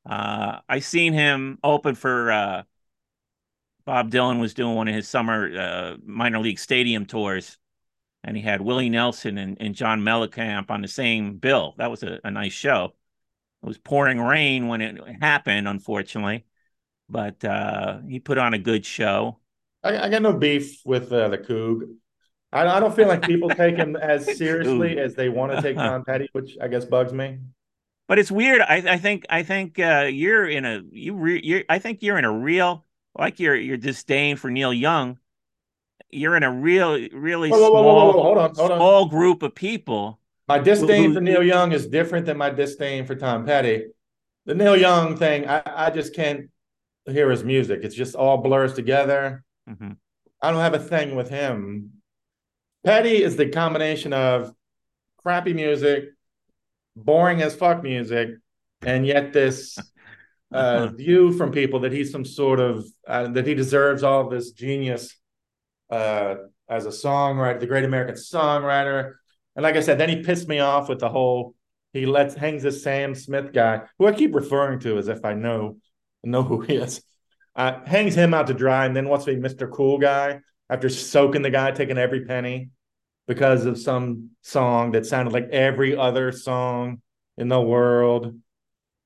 Uh 0.08 0.60
I 0.68 0.80
seen 0.80 1.12
him 1.12 1.58
open 1.64 1.94
for 1.94 2.30
uh 2.30 2.62
Bob 3.84 4.10
Dylan 4.10 4.40
was 4.40 4.54
doing 4.54 4.74
one 4.74 4.88
of 4.88 4.94
his 4.94 5.08
summer 5.08 5.58
uh 5.58 5.96
minor 6.04 6.38
league 6.38 6.58
stadium 6.58 7.06
tours 7.06 7.58
and 8.22 8.36
he 8.36 8.42
had 8.42 8.60
Willie 8.60 8.90
Nelson 8.90 9.38
and, 9.38 9.56
and 9.60 9.74
John 9.74 10.02
Mellencamp 10.02 10.70
on 10.70 10.82
the 10.82 10.88
same 10.88 11.38
bill. 11.38 11.74
That 11.78 11.90
was 11.90 12.02
a, 12.02 12.20
a 12.24 12.30
nice 12.30 12.52
show. 12.52 12.92
It 13.62 13.66
was 13.66 13.78
pouring 13.78 14.20
rain 14.20 14.68
when 14.68 14.80
it 14.80 14.98
happened, 15.20 15.68
unfortunately, 15.68 16.46
but 17.08 17.44
uh, 17.44 17.98
he 18.08 18.18
put 18.20 18.38
on 18.38 18.54
a 18.54 18.58
good 18.58 18.86
show. 18.86 19.38
I, 19.82 19.98
I 19.98 20.08
got 20.08 20.22
no 20.22 20.32
beef 20.32 20.80
with 20.84 21.12
uh, 21.12 21.28
the 21.28 21.38
Coog. 21.38 21.82
I, 22.52 22.66
I 22.66 22.80
don't 22.80 22.94
feel 22.94 23.08
like 23.08 23.22
people 23.22 23.48
take 23.50 23.76
him 23.76 23.96
as 23.96 24.36
seriously 24.36 24.98
as 24.98 25.14
they 25.14 25.28
want 25.28 25.52
to 25.52 25.62
take 25.62 25.76
Tom 25.86 26.04
Petty, 26.04 26.28
which 26.32 26.56
I 26.60 26.68
guess 26.68 26.84
bugs 26.84 27.12
me. 27.12 27.38
But 28.08 28.18
it's 28.18 28.30
weird. 28.30 28.60
I, 28.60 28.76
I 28.94 28.98
think 28.98 29.24
I 29.30 29.42
think 29.42 29.78
uh, 29.78 30.08
you're 30.10 30.48
in 30.48 30.64
a 30.64 30.82
you 30.90 31.14
re, 31.14 31.40
you're 31.42 31.64
I 31.68 31.78
think 31.78 32.02
you're 32.02 32.18
in 32.18 32.24
a 32.24 32.32
real 32.32 32.84
like 33.16 33.38
your 33.38 33.54
your 33.54 33.76
disdain 33.76 34.36
for 34.36 34.50
Neil 34.50 34.72
Young. 34.72 35.18
You're 36.10 36.36
in 36.36 36.42
a 36.42 36.50
real 36.50 36.94
really 37.12 37.50
Whoa, 37.50 37.58
whoa, 37.58 37.70
small 37.70 38.12
whoa, 38.12 38.22
hold 38.22 38.38
on, 38.38 38.54
hold 38.54 38.70
on. 38.72 38.78
small 38.78 39.06
group 39.06 39.42
of 39.42 39.54
people. 39.54 40.19
My 40.50 40.58
disdain 40.58 41.14
for 41.14 41.20
Neil 41.20 41.44
Young 41.44 41.70
is 41.70 41.86
different 41.86 42.26
than 42.26 42.36
my 42.36 42.50
disdain 42.50 43.06
for 43.06 43.14
Tom 43.14 43.46
Petty. 43.46 43.84
The 44.46 44.54
Neil 44.56 44.76
Young 44.76 45.16
thing, 45.16 45.46
I, 45.46 45.62
I 45.64 45.90
just 45.90 46.12
can't 46.12 46.50
hear 47.06 47.30
his 47.30 47.44
music. 47.44 47.80
It's 47.84 47.94
just 47.94 48.16
all 48.16 48.38
blurs 48.38 48.74
together. 48.74 49.44
Mhm. 49.68 49.96
I 50.42 50.50
don't 50.50 50.60
have 50.60 50.74
a 50.74 50.80
thing 50.80 51.14
with 51.14 51.30
him. 51.30 51.92
Petty 52.84 53.22
is 53.22 53.36
the 53.36 53.48
combination 53.48 54.12
of 54.12 54.52
crappy 55.18 55.54
music, 55.54 56.06
boring 56.96 57.42
as 57.42 57.54
fuck 57.54 57.84
music, 57.84 58.30
and 58.82 59.06
yet 59.06 59.32
this 59.32 59.78
uh, 60.50 60.88
view 60.88 61.32
from 61.32 61.52
people 61.52 61.78
that 61.80 61.92
he's 61.92 62.10
some 62.10 62.24
sort 62.24 62.58
of 62.58 62.84
uh, 63.06 63.28
that 63.28 63.46
he 63.46 63.54
deserves 63.54 64.02
all 64.02 64.22
of 64.22 64.30
this 64.30 64.50
genius 64.50 65.16
uh, 65.90 66.34
as 66.68 66.86
a 66.86 66.90
songwriter, 66.90 67.60
the 67.60 67.68
great 67.68 67.84
American 67.84 68.16
songwriter. 68.16 69.12
And 69.56 69.62
like 69.62 69.76
I 69.76 69.80
said, 69.80 69.98
then 69.98 70.08
he 70.08 70.22
pissed 70.22 70.48
me 70.48 70.60
off 70.60 70.88
with 70.88 71.00
the 71.00 71.08
whole 71.08 71.54
he 71.92 72.06
lets 72.06 72.34
hangs 72.34 72.62
this 72.62 72.82
Sam 72.82 73.14
Smith 73.14 73.52
guy, 73.52 73.82
who 73.98 74.06
I 74.06 74.12
keep 74.12 74.34
referring 74.34 74.78
to 74.80 74.98
as 74.98 75.08
if 75.08 75.24
I 75.24 75.34
know 75.34 75.78
know 76.22 76.42
who 76.42 76.60
he 76.60 76.74
is. 76.76 77.02
Uh, 77.56 77.84
hangs 77.84 78.14
him 78.14 78.32
out 78.32 78.46
to 78.46 78.54
dry, 78.54 78.86
and 78.86 78.94
then 78.94 79.08
wants 79.08 79.24
to 79.24 79.34
be 79.34 79.40
Mr. 79.40 79.70
Cool 79.70 79.98
Guy 79.98 80.40
after 80.68 80.88
soaking 80.88 81.42
the 81.42 81.50
guy, 81.50 81.72
taking 81.72 81.98
every 81.98 82.24
penny 82.24 82.70
because 83.26 83.66
of 83.66 83.76
some 83.78 84.30
song 84.42 84.92
that 84.92 85.04
sounded 85.04 85.32
like 85.32 85.48
every 85.50 85.96
other 85.96 86.30
song 86.30 87.02
in 87.36 87.48
the 87.48 87.60
world. 87.60 88.38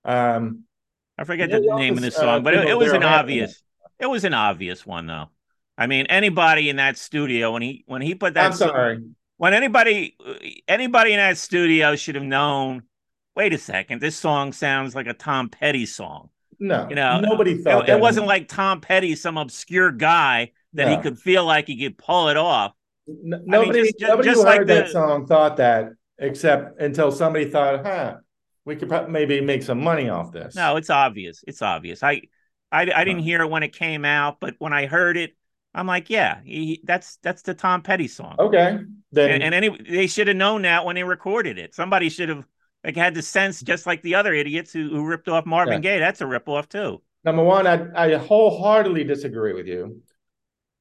Um, 0.05 0.65
I 1.17 1.25
forget 1.25 1.51
the 1.51 1.61
name 1.61 1.95
of 1.95 2.03
this 2.03 2.17
uh, 2.17 2.21
song, 2.21 2.43
but 2.43 2.55
it, 2.55 2.69
it 2.69 2.79
was 2.79 2.93
an 2.93 3.03
obvious. 3.03 3.63
It 3.99 4.07
was 4.07 4.25
an 4.25 4.35
obvious 4.35 4.85
one 4.85 5.07
though. 5.07 5.31
I 5.79 5.87
mean, 5.87 6.07
anybody 6.07 6.69
in 6.69 6.77
that 6.77 6.99
studio 6.99 7.53
when 7.53 7.63
he 7.63 7.85
when 7.87 8.03
he 8.03 8.15
put 8.15 8.35
that 8.35 8.47
I'm 8.47 8.53
song- 8.53 8.69
sorry. 8.69 8.99
When 9.37 9.55
anybody 9.55 10.17
anybody 10.69 11.13
in 11.13 11.19
that 11.19 11.39
studio 11.39 11.97
should 11.97 12.15
have 12.15 12.25
known. 12.25 12.83
Wait 13.37 13.53
a 13.53 13.59
second, 13.59 14.01
this 14.01 14.17
song 14.17 14.53
sounds 14.53 14.95
like 14.95 15.09
a 15.09 15.13
Tom 15.15 15.49
Petty 15.49 15.87
song. 15.87 16.31
No, 16.61 16.87
You 16.89 16.95
know, 16.95 17.19
nobody 17.19 17.59
thought 17.59 17.83
It, 17.83 17.87
that 17.89 17.97
it 17.97 18.01
wasn't 18.01 18.29
like 18.29 18.47
Tom 18.47 18.81
Petty, 18.81 19.17
some 19.17 19.37
obscure 19.37 19.91
guy 19.91 20.53
that 20.75 20.89
he 20.89 20.97
could 21.03 21.19
feel 21.19 21.45
like 21.45 21.67
he 21.67 21.83
could 21.83 21.99
pull 21.99 22.29
it 22.29 22.37
off. 22.37 22.73
Nobody, 23.09 23.81
just- 23.83 23.99
just- 23.99 24.09
nobody 24.11 24.29
just 24.29 24.41
who 24.41 24.47
like 24.47 24.59
heard 24.59 24.69
that 24.69 24.89
song 24.91 25.27
thought 25.27 25.57
that, 25.57 25.91
except 26.19 26.81
until 26.81 27.11
somebody 27.11 27.51
thought, 27.51 27.85
"Huh, 27.85 28.17
we 28.65 28.77
could 28.77 28.89
prob- 28.89 29.09
maybe 29.09 29.41
make 29.41 29.65
some 29.65 29.83
money 29.83 30.09
off 30.09 30.31
this." 30.31 30.55
No, 30.55 30.77
it's 30.77 30.91
obvious. 30.91 31.43
It's 31.47 31.61
obvious. 31.61 32.03
I 32.05 32.23
I, 32.71 32.83
I 32.95 33.05
didn't 33.05 33.23
hear 33.23 33.43
it 33.43 33.51
when 33.51 33.63
it 33.65 33.73
came 33.73 34.05
out, 34.05 34.39
but 34.41 34.55
when 34.59 34.73
I 34.73 34.87
heard 34.87 35.17
it, 35.17 35.37
I'm 35.75 35.87
like, 35.87 36.09
yeah, 36.11 36.41
he, 36.45 36.81
that's 36.85 37.19
that's 37.23 37.43
the 37.43 37.55
Tom 37.55 37.83
Petty 37.83 38.09
song. 38.09 38.37
okay, 38.39 38.79
then 39.13 39.31
and, 39.31 39.43
and 39.43 39.55
any 39.55 39.77
they 39.89 40.07
should 40.07 40.29
have 40.29 40.37
known 40.37 40.63
that 40.63 40.85
when 40.85 40.95
they 40.95 41.05
recorded 41.05 41.59
it. 41.59 41.75
Somebody 41.75 42.09
should 42.09 42.29
have 42.29 42.45
like 42.85 42.97
had 42.97 43.15
the 43.15 43.23
sense, 43.23 43.61
just 43.61 43.87
like 43.87 44.03
the 44.03 44.15
other 44.15 44.33
idiots 44.33 44.73
who, 44.73 44.89
who 44.91 45.05
ripped 45.05 45.29
off 45.29 45.47
Marvin 45.47 45.81
Gaye. 45.81 45.99
That's 45.99 46.21
a 46.21 46.25
ripoff 46.25 46.69
too. 46.69 47.03
number 47.25 47.43
one, 47.43 47.67
I 47.67 47.89
I 47.95 48.15
wholeheartedly 48.17 49.05
disagree 49.05 49.55
with 49.55 49.67
you, 49.67 50.03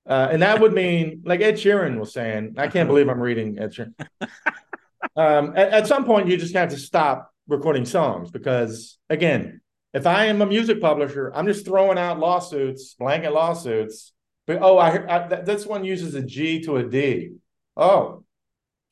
uh, 0.08 0.30
and 0.32 0.42
that 0.42 0.60
would 0.60 0.74
mean 0.74 1.24
like 1.26 1.42
Ed 1.42 1.56
Sheeran 1.56 2.00
was 2.00 2.14
saying. 2.14 2.56
I 2.58 2.68
can't 2.68 2.88
believe 2.88 3.10
I'm 3.10 3.20
reading 3.22 3.58
Ed 3.60 3.74
Sheeran. 3.74 3.94
um, 5.16 5.54
at, 5.56 5.70
at 5.70 5.88
some 5.88 6.06
point, 6.06 6.28
you 6.28 6.38
just 6.38 6.56
have 6.56 6.70
to 6.70 6.78
stop 6.78 7.34
recording 7.48 7.86
songs 7.86 8.32
because, 8.32 8.98
again, 9.10 9.62
if 9.94 10.08
I 10.08 10.26
am 10.26 10.42
a 10.42 10.46
music 10.46 10.82
publisher, 10.82 11.32
I'm 11.36 11.46
just 11.46 11.66
throwing 11.66 11.98
out 11.98 12.20
lawsuits, 12.20 12.96
blanket 12.96 13.32
lawsuits. 13.32 14.14
But 14.46 14.60
oh, 14.62 14.78
I, 14.78 15.16
I 15.16 15.28
th- 15.28 15.46
this 15.46 15.66
one 15.66 15.84
uses 15.86 16.16
a 16.16 16.22
G 16.22 16.62
to 16.64 16.78
a 16.78 16.84
D. 16.84 17.32
Oh, 17.78 18.24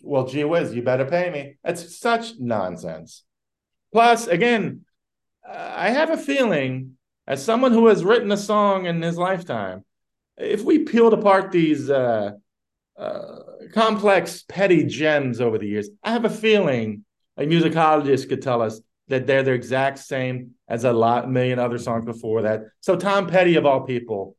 well, 0.01 0.25
gee 0.25 0.43
whiz, 0.43 0.73
you 0.73 0.81
better 0.81 1.05
pay 1.05 1.29
me. 1.29 1.57
It's 1.63 1.99
such 1.99 2.39
nonsense. 2.39 3.23
Plus, 3.93 4.27
again, 4.27 4.85
I 5.47 5.89
have 5.89 6.09
a 6.09 6.17
feeling, 6.17 6.97
as 7.27 7.43
someone 7.43 7.71
who 7.71 7.87
has 7.87 8.03
written 8.03 8.31
a 8.31 8.37
song 8.37 8.85
in 8.85 9.01
his 9.01 9.17
lifetime, 9.17 9.83
if 10.37 10.63
we 10.63 10.79
peeled 10.79 11.13
apart 11.13 11.51
these 11.51 11.89
uh, 11.89 12.31
uh, 12.97 13.39
complex, 13.73 14.43
petty 14.47 14.85
gems 14.85 15.41
over 15.41 15.57
the 15.57 15.67
years, 15.67 15.89
I 16.03 16.11
have 16.13 16.25
a 16.25 16.29
feeling 16.29 17.05
a 17.37 17.43
musicologist 17.43 18.29
could 18.29 18.41
tell 18.41 18.61
us 18.61 18.81
that 19.07 19.27
they're 19.27 19.43
the 19.43 19.51
exact 19.51 19.99
same 19.99 20.51
as 20.67 20.83
a 20.83 20.93
lot 20.93 21.29
million 21.29 21.59
other 21.59 21.77
songs 21.77 22.05
before 22.05 22.43
that. 22.43 22.61
So 22.79 22.95
Tom 22.95 23.27
Petty, 23.27 23.55
of 23.55 23.65
all 23.65 23.81
people, 23.81 24.35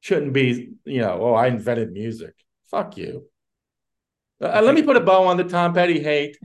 shouldn't 0.00 0.32
be, 0.32 0.70
you 0.84 1.00
know, 1.00 1.18
oh, 1.20 1.34
I 1.34 1.48
invented 1.48 1.92
music. 1.92 2.34
Fuck 2.70 2.96
you. 2.96 3.26
Uh, 4.40 4.60
let 4.62 4.74
me 4.74 4.82
put 4.82 4.96
a 4.96 5.00
bow 5.00 5.24
on 5.24 5.36
the 5.36 5.44
Tom 5.44 5.74
Petty 5.74 6.00
hate. 6.00 6.38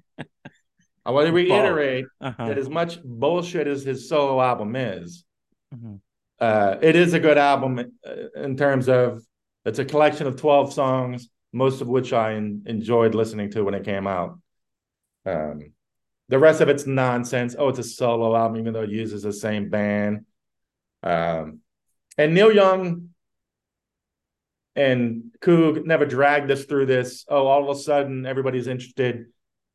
I 1.05 1.11
want 1.11 1.27
to 1.27 1.33
reiterate 1.41 2.05
Uh-huh. 2.21 2.47
that 2.47 2.57
as 2.57 2.69
much 2.69 3.01
bullshit 3.03 3.67
as 3.67 3.83
his 3.83 4.09
solo 4.09 4.41
album 4.41 4.75
is, 4.75 5.25
Mhm. 5.73 5.99
uh, 6.39 6.77
it 6.81 6.95
is 6.95 7.13
a 7.13 7.19
good 7.19 7.37
album 7.37 7.79
uh, 7.79 8.13
in 8.41 8.55
terms 8.57 8.87
of 8.89 9.21
it's 9.65 9.79
a 9.79 9.85
collection 9.85 10.27
of 10.27 10.35
12 10.35 10.73
songs, 10.73 11.29
most 11.51 11.81
of 11.81 11.87
which 11.87 12.13
I 12.13 12.33
en- 12.33 12.63
enjoyed 12.65 13.15
listening 13.15 13.51
to 13.51 13.63
when 13.63 13.73
it 13.75 13.85
came 13.85 14.07
out. 14.07 14.39
Um, 15.25 15.73
the 16.29 16.39
rest 16.39 16.61
of 16.61 16.69
it's 16.69 16.85
nonsense. 16.87 17.55
Oh, 17.57 17.69
it's 17.69 17.79
a 17.79 17.83
solo 17.83 18.35
album, 18.35 18.57
even 18.59 18.73
though 18.73 18.81
it 18.83 18.89
uses 18.89 19.23
the 19.23 19.31
same 19.33 19.69
band. 19.69 20.25
Um, 21.03 21.59
and 22.17 22.33
Neil 22.33 22.51
Young 22.51 23.09
and 24.75 25.31
Coog 25.41 25.85
never 25.85 26.05
dragged 26.05 26.49
us 26.51 26.65
through 26.65 26.87
this. 26.87 27.25
Oh, 27.27 27.47
all 27.47 27.69
of 27.69 27.77
a 27.77 27.79
sudden 27.79 28.25
everybody's 28.25 28.67
interested 28.67 29.27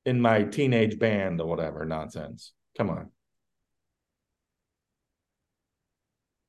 in 0.05 0.21
my 0.21 0.43
teenage 0.43 0.99
band 0.99 1.41
or 1.41 1.47
whatever 1.47 1.85
nonsense. 1.85 2.53
Come 2.77 2.91
on. 2.91 3.11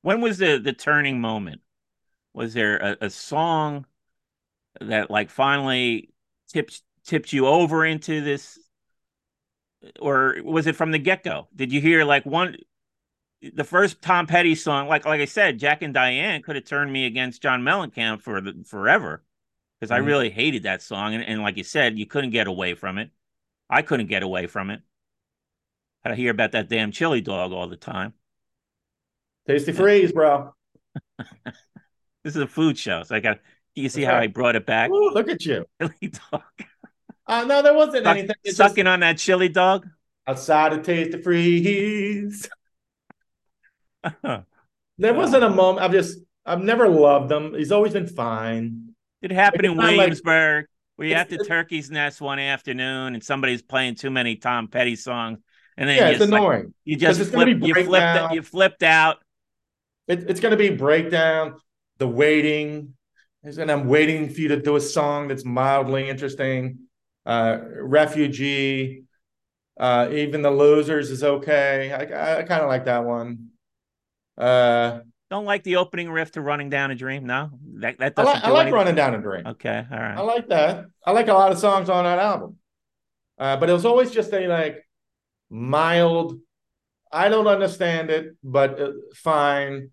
When 0.01 0.21
was 0.21 0.37
the 0.37 0.59
the 0.59 0.73
turning 0.73 1.19
moment? 1.19 1.61
Was 2.33 2.53
there 2.53 2.77
a, 2.77 2.97
a 3.01 3.09
song 3.09 3.85
that 4.79 5.11
like 5.11 5.29
finally 5.29 6.13
tipped 6.47 6.81
tipped 7.05 7.33
you 7.33 7.47
over 7.47 7.85
into 7.85 8.21
this, 8.21 8.57
or 9.99 10.37
was 10.43 10.67
it 10.67 10.75
from 10.75 10.91
the 10.91 10.99
get 10.99 11.23
go? 11.23 11.47
Did 11.55 11.73
you 11.73 11.81
hear 11.81 12.05
like 12.05 12.25
one? 12.25 12.55
The 13.41 13.63
first 13.63 14.01
Tom 14.01 14.27
Petty 14.27 14.53
song, 14.55 14.87
like 14.89 15.05
like 15.05 15.21
I 15.21 15.25
said, 15.25 15.59
Jack 15.59 15.81
and 15.81 15.93
Diane 15.93 16.41
could 16.41 16.55
have 16.57 16.65
turned 16.65 16.91
me 16.91 17.05
against 17.05 17.41
John 17.41 17.61
Mellencamp 17.63 18.21
for 18.21 18.41
the, 18.41 18.63
forever 18.67 19.23
because 19.79 19.91
I 19.91 19.99
Mhm. 19.99 20.05
really 20.07 20.29
hated 20.29 20.63
that 20.63 20.81
song, 20.81 21.13
and, 21.15 21.23
and 21.23 21.41
like 21.41 21.55
you 21.55 21.63
said, 21.63 21.97
you 21.97 22.05
couldn't 22.05 22.31
get 22.31 22.47
away 22.47 22.73
from 22.75 22.97
it. 22.97 23.11
I 23.69 23.81
couldn't 23.81 24.07
get 24.07 24.23
away 24.23 24.47
from 24.47 24.69
it. 24.71 24.81
I 26.03 26.09
had 26.09 26.15
to 26.15 26.21
hear 26.21 26.31
about 26.31 26.51
that 26.51 26.67
damn 26.69 26.91
chili 26.91 27.21
dog 27.21 27.53
all 27.53 27.67
the 27.67 27.77
time. 27.77 28.13
Tastee 29.47 29.73
Freez, 29.73 30.13
bro. 30.13 30.53
This 32.23 32.35
is 32.35 32.41
a 32.41 32.47
food 32.47 32.77
show, 32.77 33.03
so 33.03 33.15
I 33.15 33.21
got. 33.21 33.39
You 33.75 33.87
see 33.87 34.01
That's 34.01 34.13
how. 34.13 34.19
I 34.19 34.27
brought 34.27 34.57
it 34.57 34.65
back? 34.65 34.91
Ooh, 34.91 35.11
look 35.11 35.29
at 35.29 35.45
you. 35.45 35.65
Chili 35.81 36.11
dog, 36.31 36.43
Uh, 37.25 37.45
no, 37.45 37.61
there 37.61 37.73
wasn't 37.73 38.03
Suck- 38.03 38.17
anything. 38.17 38.35
It's 38.43 38.57
sucking 38.57 38.87
on 38.87 38.99
that 38.99 39.17
chili 39.17 39.47
dog. 39.47 39.87
outside 40.27 40.73
of 40.73 40.79
Tastee 40.81 41.23
Freez. 41.23 42.49
There 44.97 45.13
wasn't 45.13 45.43
a 45.43 45.49
moment. 45.49 45.85
I've 45.85 45.91
just, 45.91 46.19
I've 46.45 46.61
never 46.61 46.87
loved 46.89 47.31
him. 47.31 47.53
He's 47.53 47.71
always 47.71 47.93
been 47.93 48.07
fine. 48.07 48.93
It 49.21 49.31
happened 49.31 49.65
It's 49.65 49.71
in 49.71 49.77
not 49.77 49.85
like- 49.87 49.97
Williamsburg. 49.97 50.65
we 50.97 51.13
at 51.13 51.29
the 51.29 51.37
Turkey's 51.37 51.89
Nest 51.89 52.19
one 52.21 52.39
afternoon, 52.39 53.13
and 53.13 53.23
somebody's 53.23 53.61
playing 53.61 53.95
too 53.95 54.09
many 54.09 54.35
Tom 54.35 54.67
Petty 54.67 54.95
songs, 54.97 55.39
and 55.77 55.87
then 55.87 55.97
Yeah, 55.97 56.09
it's 56.09 56.19
just, 56.19 56.31
like, 56.31 56.41
annoying. 56.41 56.73
you 56.83 56.97
just 56.97 57.19
it's 57.21 57.29
gonna 57.29 57.45
flipped, 57.45 57.61
be 57.61 57.67
you 57.67 57.73
flipped, 57.73 58.03
out, 58.03 58.33
you 58.33 58.41
flipped 58.41 58.83
out. 58.83 59.17
It, 60.07 60.29
it's 60.29 60.39
going 60.39 60.51
to 60.51 60.57
be 60.57 60.69
breakdown, 60.69 61.55
the 61.99 62.07
waiting. 62.07 62.95
And 63.43 63.71
I'm 63.71 63.87
waiting 63.87 64.29
for 64.29 64.41
you 64.41 64.49
to 64.49 64.61
do 64.61 64.75
a 64.75 64.81
song 64.81 65.29
that's 65.29 65.45
mildly 65.45 66.09
interesting. 66.09 66.79
Uh, 67.25 67.59
Refugee, 67.63 69.03
uh, 69.79 70.09
even 70.11 70.41
the 70.41 70.51
losers 70.51 71.09
is 71.11 71.23
okay. 71.23 71.93
I, 71.93 72.39
I 72.39 72.43
kind 72.43 72.61
of 72.63 72.67
like 72.67 72.85
that 72.85 73.05
one. 73.05 73.48
Uh, 74.39 75.01
Don't 75.29 75.45
like 75.45 75.63
the 75.63 75.75
opening 75.75 76.09
riff 76.09 76.31
to 76.31 76.41
"Running 76.41 76.69
Down 76.69 76.91
a 76.91 76.95
Dream." 76.95 77.25
No, 77.25 77.51
that 77.79 77.99
that 77.99 78.15
doesn't. 78.15 78.33
like, 78.33 78.43
I 78.43 78.49
like 78.49 78.73
running 78.73 78.95
down 78.95 79.13
a 79.13 79.21
dream. 79.21 79.45
Okay, 79.45 79.85
all 79.91 79.99
right. 79.99 80.17
I 80.17 80.21
like 80.21 80.47
that. 80.49 80.85
I 81.05 81.11
like 81.11 81.27
a 81.27 81.33
lot 81.33 81.51
of 81.51 81.59
songs 81.59 81.89
on 81.89 82.05
that 82.05 82.19
album. 82.19 82.57
Uh, 83.37 83.57
but 83.57 83.69
it 83.69 83.73
was 83.73 83.85
always 83.85 84.11
just 84.11 84.33
a 84.33 84.47
like 84.47 84.85
mild. 85.49 86.39
I 87.11 87.29
don't 87.29 87.47
understand 87.47 88.09
it, 88.09 88.35
but 88.43 88.79
uh, 88.79 88.91
fine. 89.15 89.91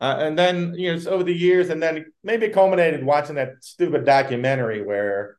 Uh, 0.00 0.16
and 0.20 0.38
then 0.38 0.74
you 0.76 0.88
know, 0.88 0.96
it's 0.96 1.06
over 1.06 1.22
the 1.24 1.32
years, 1.34 1.68
and 1.68 1.82
then 1.82 2.06
maybe 2.24 2.46
it 2.46 2.52
culminated 2.52 3.04
watching 3.04 3.36
that 3.36 3.62
stupid 3.62 4.04
documentary 4.04 4.82
where, 4.82 5.36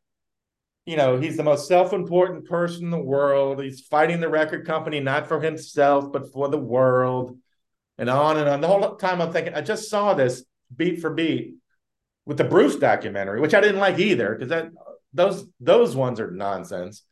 you 0.86 0.95
know, 0.97 1.20
he's 1.20 1.36
the 1.36 1.43
most 1.43 1.68
self-important 1.68 2.45
person 2.45 2.86
in 2.86 2.91
the 2.91 2.97
world. 2.97 3.62
He's 3.62 3.82
fighting 3.82 4.20
the 4.20 4.30
record 4.30 4.66
company 4.66 4.99
not 4.99 5.28
for 5.28 5.41
himself 5.41 6.12
but 6.12 6.32
for 6.32 6.47
the 6.47 6.60
world, 6.60 7.38
and 8.02 8.10
on 8.10 8.38
and 8.38 8.49
on. 8.49 8.62
The 8.62 8.68
whole 8.68 8.95
time 8.95 9.22
I'm 9.22 9.32
thinking, 9.32 9.54
I 9.54 9.62
just 9.62 9.89
saw 9.89 10.16
this 10.16 10.43
beat 10.76 10.99
for 10.99 11.12
beat 11.12 11.56
with 12.26 12.38
the 12.38 12.43
Bruce 12.43 12.76
documentary, 12.76 13.39
which 13.39 13.54
I 13.54 13.62
didn't 13.62 13.80
like 13.80 13.99
either 13.99 14.34
because 14.34 14.49
that 14.49 14.72
those 15.14 15.45
those 15.60 15.95
ones 15.95 16.20
are 16.20 16.32
nonsense. 16.32 17.04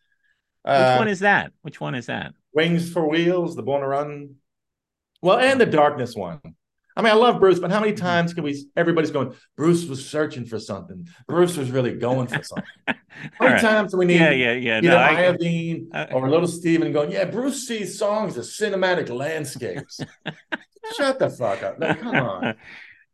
Which 0.63 0.73
uh, 0.73 0.95
one 0.97 1.07
is 1.07 1.19
that? 1.19 1.53
Which 1.61 1.79
one 1.79 1.93
is 1.93 2.07
that? 2.07 2.33
Wings 2.53 2.91
for 2.91 3.07
Wheels, 3.07 3.55
The 3.55 3.61
Born 3.61 3.81
to 3.81 3.87
Run. 3.87 4.35
Well, 5.21 5.37
and 5.37 5.61
the 5.61 5.65
Darkness 5.67 6.15
one. 6.15 6.39
I 6.99 7.01
mean, 7.01 7.13
I 7.13 7.15
love 7.15 7.39
Bruce, 7.39 7.59
but 7.59 7.71
how 7.71 7.79
many 7.79 7.93
times 7.93 8.33
can 8.33 8.43
we? 8.43 8.61
Everybody's 8.75 9.09
going. 9.09 9.33
Bruce 9.55 9.85
was 9.85 10.05
searching 10.05 10.45
for 10.45 10.59
something. 10.59 11.07
Bruce 11.29 11.55
was 11.55 11.71
really 11.71 11.93
going 11.93 12.27
for 12.27 12.43
something. 12.43 12.65
how 12.87 12.95
many 13.39 13.53
right. 13.53 13.61
times 13.61 13.91
do 13.91 13.99
we 13.99 14.05
need? 14.05 14.19
Yeah, 14.19 14.31
yeah, 14.31 14.51
yeah. 14.51 14.77
Either 14.79 14.87
no, 14.89 14.97
Iovine 14.97 15.87
I, 15.93 16.05
or 16.11 16.29
Little 16.29 16.45
Steven 16.45 16.91
going. 16.91 17.09
Yeah, 17.09 17.23
Bruce 17.23 17.65
sees 17.65 17.97
songs 17.97 18.37
as 18.37 18.49
cinematic 18.49 19.07
landscapes. 19.09 20.01
Shut 20.97 21.19
the 21.19 21.29
fuck 21.29 21.63
up! 21.63 21.79
Now, 21.79 21.93
come 21.93 22.15
on. 22.15 22.55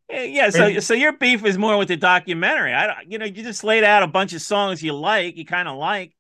Yeah, 0.08 0.52
so 0.52 0.80
so 0.82 0.94
your 0.94 1.14
beef 1.14 1.44
is 1.44 1.58
more 1.58 1.78
with 1.78 1.88
the 1.88 1.98
documentary. 1.98 2.76
I, 2.76 2.86
don't, 2.86 3.12
you 3.12 3.18
know, 3.18 3.26
you 3.26 3.42
just 3.42 3.64
laid 3.64 3.84
out 3.84 4.04
a 4.04 4.08
bunch 4.08 4.34
of 4.34 4.42
songs 4.44 4.84
you 4.84 4.94
like, 4.94 5.36
you 5.36 5.46
kind 5.46 5.68
of 5.68 5.78
like. 5.78 6.14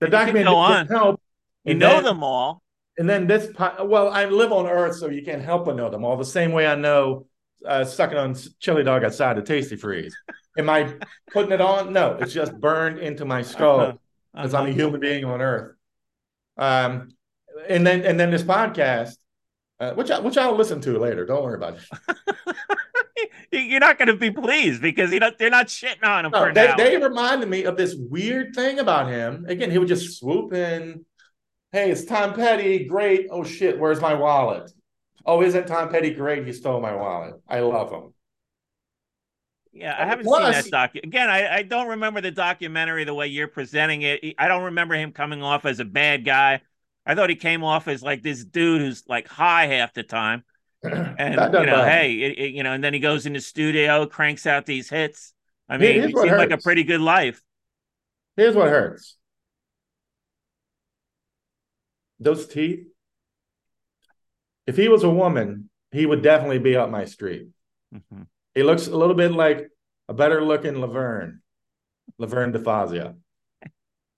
The 0.00 0.08
documentary 0.08 0.44
go 0.44 0.56
on. 0.56 0.86
Help, 0.86 1.20
you 1.62 1.74
know 1.74 1.96
then, 1.96 2.04
them 2.04 2.24
all. 2.24 2.62
And 2.98 3.08
then 3.08 3.26
this, 3.26 3.50
well, 3.58 4.10
I 4.10 4.26
live 4.26 4.52
on 4.52 4.66
Earth, 4.66 4.96
so 4.96 5.08
you 5.08 5.22
can't 5.22 5.42
help 5.42 5.64
but 5.64 5.76
know 5.76 5.88
them 5.88 6.04
all. 6.04 6.16
The 6.16 6.24
same 6.24 6.52
way 6.52 6.66
I 6.66 6.74
know 6.74 7.26
uh, 7.66 7.84
sucking 7.84 8.18
on 8.18 8.36
chili 8.60 8.82
dog 8.82 9.04
outside 9.04 9.38
of 9.38 9.44
Tastee 9.44 9.80
Freez 9.80 10.12
Am 10.58 10.68
I 10.68 10.94
putting 11.30 11.52
it 11.52 11.60
on? 11.60 11.92
No, 11.92 12.18
it's 12.20 12.32
just 12.32 12.58
burned 12.60 12.98
into 12.98 13.24
my 13.24 13.42
skull 13.42 13.98
because 14.34 14.52
uh-huh. 14.52 14.64
I'm 14.64 14.70
a 14.70 14.72
human 14.72 15.00
being 15.00 15.24
on 15.24 15.40
Earth. 15.40 15.76
Um, 16.58 17.08
and 17.68 17.86
then 17.86 18.02
and 18.04 18.20
then 18.20 18.30
this 18.30 18.42
podcast, 18.42 19.14
uh, 19.80 19.92
which 19.92 20.10
I, 20.10 20.18
which 20.18 20.36
I'll 20.36 20.54
listen 20.54 20.80
to 20.82 20.98
later. 20.98 21.24
Don't 21.24 21.42
worry 21.42 21.54
about 21.54 21.78
it. 21.78 22.56
You're 23.52 23.80
not 23.80 23.98
going 23.98 24.08
to 24.08 24.16
be 24.16 24.30
pleased 24.30 24.82
because 24.82 25.10
you 25.10 25.20
know 25.20 25.30
they're 25.38 25.48
not 25.48 25.68
shitting 25.68 26.04
on 26.04 26.26
him. 26.26 26.32
No, 26.32 26.52
they, 26.52 26.74
they 26.76 26.96
reminded 26.98 27.48
me 27.48 27.64
of 27.64 27.78
this 27.78 27.94
weird 27.94 28.54
thing 28.54 28.78
about 28.78 29.08
him. 29.08 29.46
Again, 29.48 29.70
he 29.70 29.78
would 29.78 29.88
just 29.88 30.18
swoop 30.18 30.52
in 30.52 31.06
Hey, 31.72 31.90
it's 31.90 32.04
Tom 32.04 32.34
Petty. 32.34 32.84
Great. 32.84 33.28
Oh 33.30 33.44
shit, 33.44 33.78
where's 33.78 34.00
my 34.00 34.12
wallet? 34.12 34.70
Oh, 35.24 35.42
isn't 35.42 35.66
Tom 35.66 35.88
Petty 35.88 36.10
great? 36.10 36.46
He 36.46 36.52
stole 36.52 36.82
my 36.82 36.94
wallet. 36.94 37.34
I 37.48 37.60
love 37.60 37.90
him. 37.90 38.12
Yeah, 39.72 39.96
I 39.98 40.04
haven't 40.04 40.26
Plus, 40.26 40.54
seen 40.54 40.70
that 40.70 40.70
doc. 40.92 41.02
Again, 41.02 41.30
I, 41.30 41.56
I 41.56 41.62
don't 41.62 41.88
remember 41.88 42.20
the 42.20 42.30
documentary 42.30 43.04
the 43.04 43.14
way 43.14 43.28
you're 43.28 43.48
presenting 43.48 44.02
it. 44.02 44.34
I 44.36 44.48
don't 44.48 44.64
remember 44.64 44.94
him 44.94 45.12
coming 45.12 45.42
off 45.42 45.64
as 45.64 45.80
a 45.80 45.84
bad 45.86 46.26
guy. 46.26 46.60
I 47.06 47.14
thought 47.14 47.30
he 47.30 47.36
came 47.36 47.64
off 47.64 47.88
as 47.88 48.02
like 48.02 48.22
this 48.22 48.44
dude 48.44 48.82
who's 48.82 49.04
like 49.08 49.26
high 49.26 49.66
half 49.66 49.94
the 49.94 50.02
time. 50.02 50.44
And 50.84 51.34
you 51.54 51.66
know, 51.66 51.84
hey, 51.84 52.12
it, 52.14 52.38
it, 52.38 52.54
you 52.54 52.64
know, 52.64 52.72
and 52.72 52.82
then 52.82 52.92
he 52.92 52.98
goes 52.98 53.24
in 53.24 53.32
the 53.34 53.40
studio, 53.40 54.04
cranks 54.04 54.46
out 54.46 54.66
these 54.66 54.90
hits. 54.90 55.32
I 55.68 55.78
mean, 55.78 56.02
it 56.02 56.16
seemed 56.16 56.36
like 56.36 56.50
a 56.50 56.58
pretty 56.58 56.82
good 56.82 57.00
life. 57.00 57.40
Here's 58.36 58.56
what 58.56 58.68
hurts. 58.68 59.16
Those 62.22 62.46
teeth. 62.46 62.86
If 64.66 64.76
he 64.76 64.88
was 64.88 65.02
a 65.02 65.10
woman, 65.10 65.70
he 65.90 66.06
would 66.06 66.22
definitely 66.22 66.58
be 66.58 66.76
up 66.76 66.90
my 66.90 67.04
street. 67.04 67.48
Mm-hmm. 67.94 68.22
He 68.54 68.62
looks 68.62 68.86
a 68.86 68.96
little 68.96 69.14
bit 69.14 69.32
like 69.32 69.68
a 70.08 70.14
better 70.14 70.42
looking 70.42 70.80
Laverne, 70.80 71.42
Laverne 72.18 72.52
DeFazio. 72.52 73.16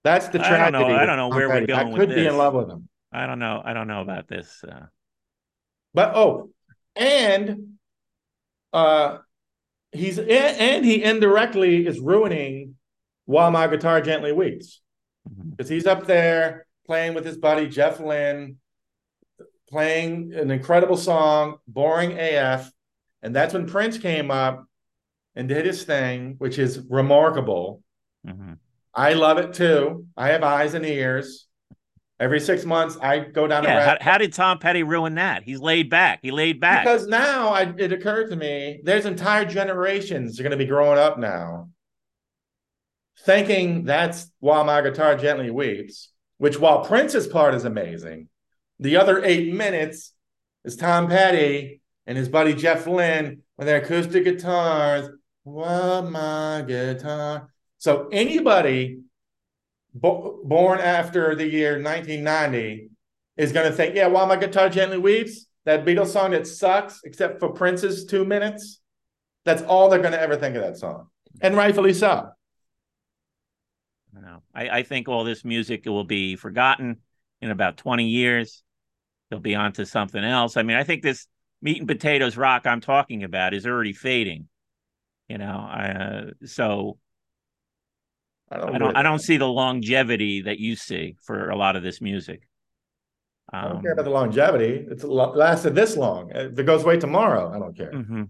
That's 0.03 0.29
the 0.29 0.39
tragedy. 0.39 0.61
I 0.61 0.71
don't 0.71 0.89
know, 0.89 0.97
I 0.97 1.07
don't 1.07 1.17
know 1.17 1.29
where 1.29 1.49
we're 1.49 1.67
going. 1.67 1.95
I 1.95 1.97
could 1.97 2.11
be 2.11 2.27
in 2.27 2.37
love 2.37 2.55
with 2.55 2.69
him. 2.69 2.89
I 3.11 3.27
don't 3.27 3.39
know. 3.39 3.63
I 3.65 3.73
don't 3.73 3.89
know 3.89 4.03
about 4.03 4.29
this. 4.29 4.63
Uh... 4.63 4.87
But 5.95 6.15
oh, 6.15 6.51
and 6.95 7.79
uh, 8.73 9.19
he's 9.93 10.19
and 10.19 10.85
he 10.85 11.03
indirectly 11.03 11.87
is 11.87 12.01
ruining 12.01 12.75
while 13.25 13.51
my 13.51 13.67
guitar 13.67 14.03
gently 14.03 14.33
weeps 14.33 14.83
because 15.25 15.67
mm-hmm. 15.67 15.75
he's 15.75 15.87
up 15.87 16.07
there 16.07 16.67
playing 16.87 17.15
with 17.15 17.25
his 17.25 17.37
buddy 17.37 17.69
Jeff 17.69 18.01
Lynne, 18.01 18.57
playing 19.69 20.35
an 20.35 20.51
incredible 20.51 20.97
song, 20.97 21.57
boring 21.67 22.19
AF. 22.19 22.71
And 23.23 23.35
that's 23.35 23.55
when 23.55 23.67
Prince 23.67 23.99
came 23.99 24.31
up 24.31 24.67
and 25.35 25.49
did 25.49 25.67
his 25.67 25.85
thing, 25.85 26.37
which 26.39 26.59
is 26.59 26.81
remarkable. 26.89 27.83
Mm-hmm. 28.27 28.55
I 28.95 29.15
love 29.15 29.39
it 29.39 29.55
too. 29.55 30.07
I 30.17 30.29
have 30.29 30.43
eyes 30.43 30.75
and 30.75 30.85
ears. 30.87 31.47
Every 32.21 32.39
six 32.39 32.65
months, 32.65 32.97
I 33.03 33.19
go 33.19 33.49
down. 33.49 33.65
Yeah, 33.65 33.85
how, 33.85 34.13
how, 34.13 34.19
did 34.19 34.33
Tom 34.33 34.61
Petty 34.61 34.85
ruin 34.85 35.17
that? 35.17 35.43
He's 35.43 35.59
laid 35.59 35.91
back. 35.91 36.21
He 36.23 36.31
laid 36.31 36.61
back 36.61 36.85
because 36.85 37.09
now 37.09 37.49
I, 37.49 37.75
it 37.77 37.93
occurred 37.93 38.31
to 38.31 38.37
me 38.37 38.81
there's 38.85 39.05
entire 39.05 39.45
generations 39.45 40.39
are 40.39 40.45
going 40.45 40.53
to 40.53 40.57
be 40.57 40.65
growing 40.65 40.99
up 40.99 41.19
now, 41.19 41.71
thinking 43.25 43.83
that's 43.85 44.31
while 44.39 44.63
my 44.63 44.81
guitar 44.81 45.17
gently 45.17 45.51
weeps, 45.51 46.11
which 46.39 46.59
while 46.59 46.85
Prince's 46.85 47.27
part 47.27 47.55
is 47.55 47.65
amazing, 47.65 48.29
the 48.79 48.97
other 48.97 49.25
eight 49.25 49.53
minutes 49.53 50.13
is 50.65 50.77
Tom 50.77 51.09
Petty 51.09 51.81
and 52.07 52.19
his 52.19 52.29
buddy 52.29 52.55
Jeff 52.55 52.87
Lynne 52.87 53.43
with 53.57 53.67
their 53.67 53.81
acoustic 53.81 54.25
guitars. 54.25 55.09
What 55.45 56.03
my 56.03 56.65
guitar. 56.67 57.51
So 57.79 58.09
anybody 58.11 59.01
bo- 59.95 60.41
born 60.45 60.81
after 60.81 61.35
the 61.35 61.47
year 61.47 61.73
1990 61.83 62.91
is 63.37 63.53
going 63.53 63.71
to 63.71 63.77
think, 63.77 63.95
yeah, 63.95 64.07
while 64.07 64.27
my 64.27 64.37
guitar 64.37 64.69
gently 64.69 64.99
weeps, 64.99 65.47
that 65.65 65.85
Beatles 65.85 66.09
song 66.09 66.33
that 66.33 66.47
sucks, 66.47 67.01
except 67.05 67.41
for 67.41 67.51
Prince's 67.51 68.05
two 68.05 68.25
minutes. 68.25 68.81
That's 69.45 69.63
all 69.63 69.89
they're 69.89 70.01
going 70.01 70.13
to 70.13 70.21
ever 70.21 70.37
think 70.37 70.57
of 70.57 70.63
that 70.63 70.77
song, 70.79 71.09
and 71.41 71.57
rightfully 71.57 71.93
so. 71.93 72.31
You 74.15 74.23
know, 74.23 74.43
I, 74.55 74.69
I 74.69 74.83
think 74.83 75.09
all 75.09 75.25
this 75.25 75.45
music 75.45 75.87
will 75.87 76.05
be 76.05 76.37
forgotten 76.37 76.99
in 77.41 77.51
about 77.51 77.77
20 77.77 78.07
years. 78.07 78.63
They'll 79.29 79.41
be 79.41 79.55
on 79.55 79.73
to 79.73 79.87
something 79.87 80.23
else. 80.23 80.57
I 80.57 80.63
mean, 80.63 80.77
I 80.77 80.85
think 80.85 81.03
this 81.03 81.27
meat 81.63 81.79
and 81.79 81.89
potatoes 81.89 82.37
rock 82.37 82.67
I'm 82.67 82.81
talking 82.81 83.25
about 83.25 83.55
is 83.55 83.67
already 83.67 83.93
fading. 83.93 84.49
You 85.29 85.39
know, 85.39 85.47
uh, 85.47 86.47
so 86.47 86.99
I 88.51 88.59
don't, 88.59 88.75
I 88.75 88.79
don't, 88.79 88.97
I 88.99 89.03
don't 89.03 89.21
see 89.21 89.39
the 89.39 89.49
longevity 89.49 90.43
that 90.43 90.59
you 90.59 90.77
see 90.77 91.17
for 91.23 91.49
a 91.49 91.57
lot 91.57 91.77
of 91.77 91.83
this 91.83 92.01
music. 92.01 92.47
Um, 93.53 93.65
I 93.65 93.69
don't 93.69 93.83
care 93.83 93.93
about 93.93 94.05
the 94.05 94.11
longevity. 94.11 94.87
It's 94.91 95.03
lasted 95.03 95.75
this 95.75 95.97
long. 95.97 96.31
If 96.35 96.59
it 96.59 96.65
goes 96.65 96.85
away 96.85 96.99
tomorrow, 96.99 97.53
I 97.55 97.59
don't 97.59 97.77
care. 97.77 97.93
Mm-hmm. 97.93 98.25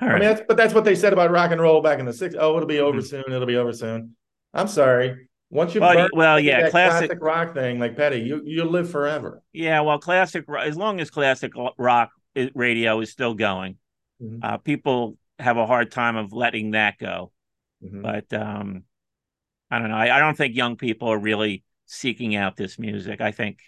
I 0.00 0.08
mean, 0.08 0.18
that's, 0.20 0.42
but 0.46 0.56
that's 0.56 0.74
what 0.74 0.84
they 0.84 0.94
said 0.94 1.12
about 1.12 1.30
rock 1.30 1.52
and 1.52 1.60
roll 1.60 1.80
back 1.80 1.98
in 1.98 2.04
the 2.04 2.12
60s. 2.12 2.36
Oh, 2.38 2.56
it'll 2.56 2.66
be 2.66 2.80
over 2.80 2.98
mm-hmm. 2.98 3.06
soon. 3.06 3.24
It'll 3.28 3.46
be 3.46 3.56
over 3.56 3.72
soon. 3.72 4.16
I'm 4.52 4.68
sorry. 4.68 5.28
Once 5.50 5.74
you 5.74 5.80
well, 5.80 6.08
well 6.12 6.40
yeah, 6.40 6.68
classic, 6.70 7.10
classic, 7.10 7.18
rock 7.20 7.54
thing 7.54 7.78
like 7.78 7.96
Petty, 7.96 8.18
you 8.18 8.42
you 8.44 8.64
live 8.64 8.90
forever. 8.90 9.40
Yeah, 9.52 9.82
well, 9.82 9.98
classic 9.98 10.46
as 10.58 10.76
long 10.76 11.00
as 11.00 11.10
classic 11.10 11.52
rock 11.78 12.10
radio 12.54 12.98
is 13.00 13.10
still 13.12 13.34
going, 13.34 13.76
mm-hmm. 14.20 14.38
uh, 14.42 14.56
people 14.58 15.16
have 15.38 15.56
a 15.56 15.66
hard 15.66 15.92
time 15.92 16.16
of 16.16 16.32
letting 16.32 16.72
that 16.72 16.98
go. 16.98 17.30
Mm-hmm. 17.84 18.02
But 18.02 18.32
um, 18.32 18.82
I 19.70 19.78
don't 19.78 19.90
know. 19.90 19.96
I, 19.96 20.16
I, 20.16 20.18
don't 20.18 20.36
think 20.36 20.56
young 20.56 20.76
people 20.76 21.08
are 21.08 21.18
really 21.18 21.62
seeking 21.86 22.34
out 22.34 22.56
this 22.56 22.78
music. 22.78 23.20
I 23.20 23.30
think 23.30 23.58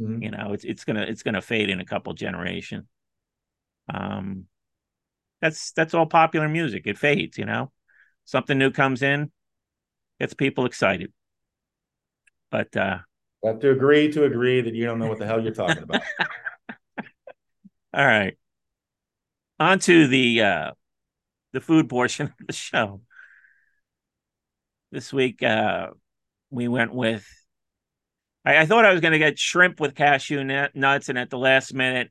mm-hmm. 0.00 0.22
you 0.22 0.30
know 0.30 0.52
it's 0.52 0.64
it's 0.64 0.84
gonna 0.84 1.02
it's 1.02 1.22
gonna 1.22 1.42
fade 1.42 1.70
in 1.70 1.80
a 1.80 1.84
couple 1.84 2.12
generation. 2.14 2.88
Um, 3.92 4.46
that's 5.40 5.72
that's 5.72 5.94
all 5.94 6.06
popular 6.06 6.48
music. 6.48 6.86
It 6.86 6.98
fades, 6.98 7.38
you 7.38 7.44
know. 7.44 7.72
Something 8.24 8.58
new 8.58 8.70
comes 8.70 9.02
in, 9.02 9.30
gets 10.18 10.34
people 10.34 10.66
excited. 10.66 11.12
But 12.50 12.76
uh 12.76 12.98
I 13.44 13.48
have 13.48 13.60
to 13.60 13.70
agree 13.70 14.10
to 14.12 14.24
agree 14.24 14.60
that 14.60 14.74
you 14.74 14.86
don't 14.86 14.98
know 14.98 15.08
what 15.08 15.18
the 15.18 15.26
hell 15.26 15.42
you're 15.42 15.54
talking 15.54 15.82
about. 15.82 16.02
all 17.94 18.06
right. 18.06 18.36
On 19.60 19.78
to 19.80 20.06
the 20.06 20.42
uh 20.42 20.70
the 21.52 21.60
food 21.60 21.88
portion 21.88 22.26
of 22.40 22.46
the 22.46 22.52
show. 22.52 23.02
This 24.90 25.12
week 25.12 25.42
uh 25.42 25.88
we 26.50 26.68
went 26.68 26.94
with 26.94 27.26
I, 28.44 28.58
I 28.58 28.66
thought 28.66 28.84
I 28.84 28.92
was 28.92 29.00
gonna 29.00 29.18
get 29.18 29.38
shrimp 29.38 29.80
with 29.80 29.94
cashew 29.94 30.42
nuts, 30.44 31.08
and 31.08 31.18
at 31.18 31.30
the 31.30 31.38
last 31.38 31.74
minute 31.74 32.10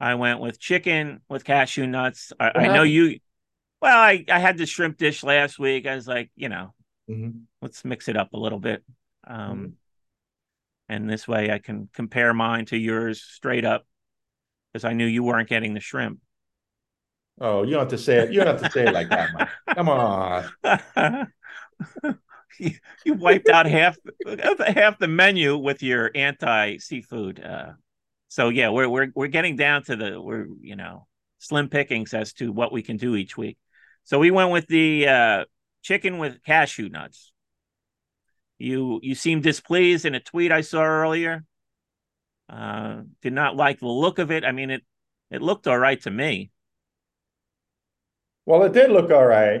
I 0.00 0.14
went 0.14 0.40
with 0.40 0.60
chicken 0.60 1.20
with 1.28 1.44
cashew 1.44 1.86
nuts. 1.86 2.32
I, 2.38 2.52
I 2.54 2.66
know 2.68 2.82
you. 2.82 3.18
Well, 3.80 3.98
I, 3.98 4.24
I 4.28 4.38
had 4.38 4.58
the 4.58 4.66
shrimp 4.66 4.96
dish 4.96 5.22
last 5.22 5.58
week. 5.58 5.86
I 5.86 5.94
was 5.94 6.06
like, 6.06 6.30
you 6.36 6.48
know, 6.48 6.74
mm-hmm. 7.08 7.38
let's 7.62 7.84
mix 7.84 8.08
it 8.08 8.16
up 8.16 8.32
a 8.32 8.38
little 8.38 8.58
bit. 8.58 8.84
Um, 9.26 9.38
mm-hmm. 9.38 9.66
And 10.90 11.10
this 11.10 11.28
way 11.28 11.50
I 11.50 11.58
can 11.58 11.88
compare 11.92 12.32
mine 12.32 12.66
to 12.66 12.76
yours 12.76 13.22
straight 13.22 13.64
up. 13.64 13.86
because 14.72 14.84
I 14.84 14.92
knew 14.92 15.06
you 15.06 15.22
weren't 15.22 15.48
getting 15.48 15.74
the 15.74 15.80
shrimp. 15.80 16.20
Oh, 17.40 17.62
you 17.62 17.72
don't 17.72 17.80
have 17.80 17.88
to 17.88 17.98
say 17.98 18.18
it. 18.18 18.32
You 18.32 18.40
don't 18.40 18.60
have 18.60 18.62
to 18.62 18.70
say 18.70 18.86
it 18.86 18.92
like 18.92 19.10
that, 19.10 19.30
Mike. 19.32 19.48
Come 19.74 19.88
on. 19.88 20.44
you, 22.58 22.72
you 23.04 23.14
wiped 23.14 23.48
out 23.48 23.66
half 23.66 23.96
half 24.66 24.98
the 24.98 25.06
menu 25.06 25.56
with 25.56 25.82
your 25.82 26.10
anti 26.14 26.78
seafood. 26.78 27.40
Uh, 27.40 27.72
so 28.28 28.50
yeah, 28.50 28.68
we're 28.68 28.88
we're 28.88 29.08
we're 29.14 29.28
getting 29.28 29.56
down 29.56 29.82
to 29.84 29.96
the 29.96 30.20
we're 30.20 30.46
you 30.60 30.76
know 30.76 31.06
slim 31.38 31.68
pickings 31.68 32.12
as 32.14 32.32
to 32.34 32.52
what 32.52 32.72
we 32.72 32.82
can 32.82 32.96
do 32.96 33.16
each 33.16 33.36
week. 33.36 33.56
So 34.04 34.18
we 34.18 34.30
went 34.30 34.50
with 34.50 34.66
the 34.66 35.08
uh, 35.08 35.44
chicken 35.82 36.18
with 36.18 36.42
cashew 36.44 36.88
nuts. 36.88 37.32
You 38.58 39.00
you 39.02 39.14
seemed 39.14 39.42
displeased 39.42 40.04
in 40.04 40.14
a 40.14 40.20
tweet 40.20 40.52
I 40.52 40.60
saw 40.60 40.82
earlier. 40.82 41.44
Uh, 42.48 43.02
did 43.22 43.32
not 43.32 43.56
like 43.56 43.80
the 43.80 43.86
look 43.86 44.18
of 44.18 44.30
it. 44.30 44.44
I 44.44 44.52
mean 44.52 44.70
it 44.70 44.82
it 45.30 45.42
looked 45.42 45.66
all 45.66 45.78
right 45.78 46.00
to 46.02 46.10
me. 46.10 46.50
Well, 48.44 48.62
it 48.64 48.72
did 48.72 48.90
look 48.90 49.10
all 49.10 49.26
right. 49.26 49.60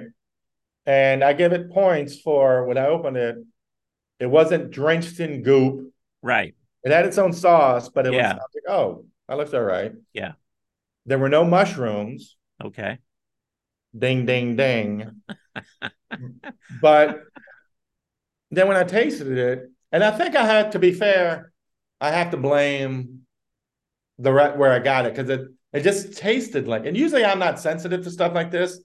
And 0.86 1.22
I 1.22 1.34
give 1.34 1.52
it 1.52 1.70
points 1.70 2.18
for 2.18 2.64
when 2.64 2.78
I 2.78 2.86
opened 2.86 3.18
it, 3.18 3.36
it 4.18 4.26
wasn't 4.26 4.70
drenched 4.70 5.20
in 5.20 5.42
goop. 5.42 5.92
Right. 6.22 6.54
It 6.90 6.94
had 6.94 7.06
its 7.06 7.18
own 7.18 7.32
sauce, 7.32 7.88
but 7.88 8.06
it 8.06 8.14
Yeah. 8.14 8.34
was 8.34 8.42
like, 8.54 8.64
oh, 8.68 9.04
that 9.28 9.36
looks 9.36 9.52
all 9.52 9.62
right. 9.62 9.92
Yeah. 10.14 10.32
There 11.06 11.18
were 11.18 11.28
no 11.28 11.44
mushrooms. 11.44 12.36
Okay. 12.64 12.98
Ding, 13.96 14.26
ding, 14.26 14.56
ding. 14.56 15.22
but 16.80 17.20
then 18.50 18.68
when 18.68 18.76
I 18.76 18.84
tasted 18.84 19.28
it, 19.36 19.70
and 19.92 20.02
I 20.04 20.10
think 20.16 20.36
I 20.36 20.44
had 20.44 20.72
to 20.72 20.78
be 20.78 20.92
fair, 20.92 21.52
I 22.00 22.10
have 22.10 22.30
to 22.30 22.36
blame 22.36 23.22
the 24.18 24.32
re- 24.32 24.56
where 24.56 24.72
I 24.72 24.78
got 24.80 25.06
it 25.06 25.14
because 25.14 25.30
it 25.30 25.48
it 25.72 25.82
just 25.82 26.16
tasted 26.18 26.68
like. 26.68 26.86
And 26.86 26.96
usually 26.96 27.24
I'm 27.24 27.38
not 27.38 27.60
sensitive 27.60 28.04
to 28.04 28.10
stuff 28.10 28.34
like 28.34 28.50
this. 28.50 28.80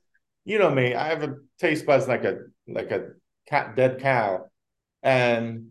You 0.45 0.59
know 0.59 0.71
me, 0.71 0.95
I 0.95 1.07
have 1.07 1.23
a 1.23 1.37
taste 1.59 1.85
buds 1.85 2.07
like 2.07 2.23
a 2.25 2.39
like 2.67 2.91
a 2.91 3.11
cat 3.47 3.75
dead 3.75 3.99
cow, 4.01 4.47
and 5.03 5.69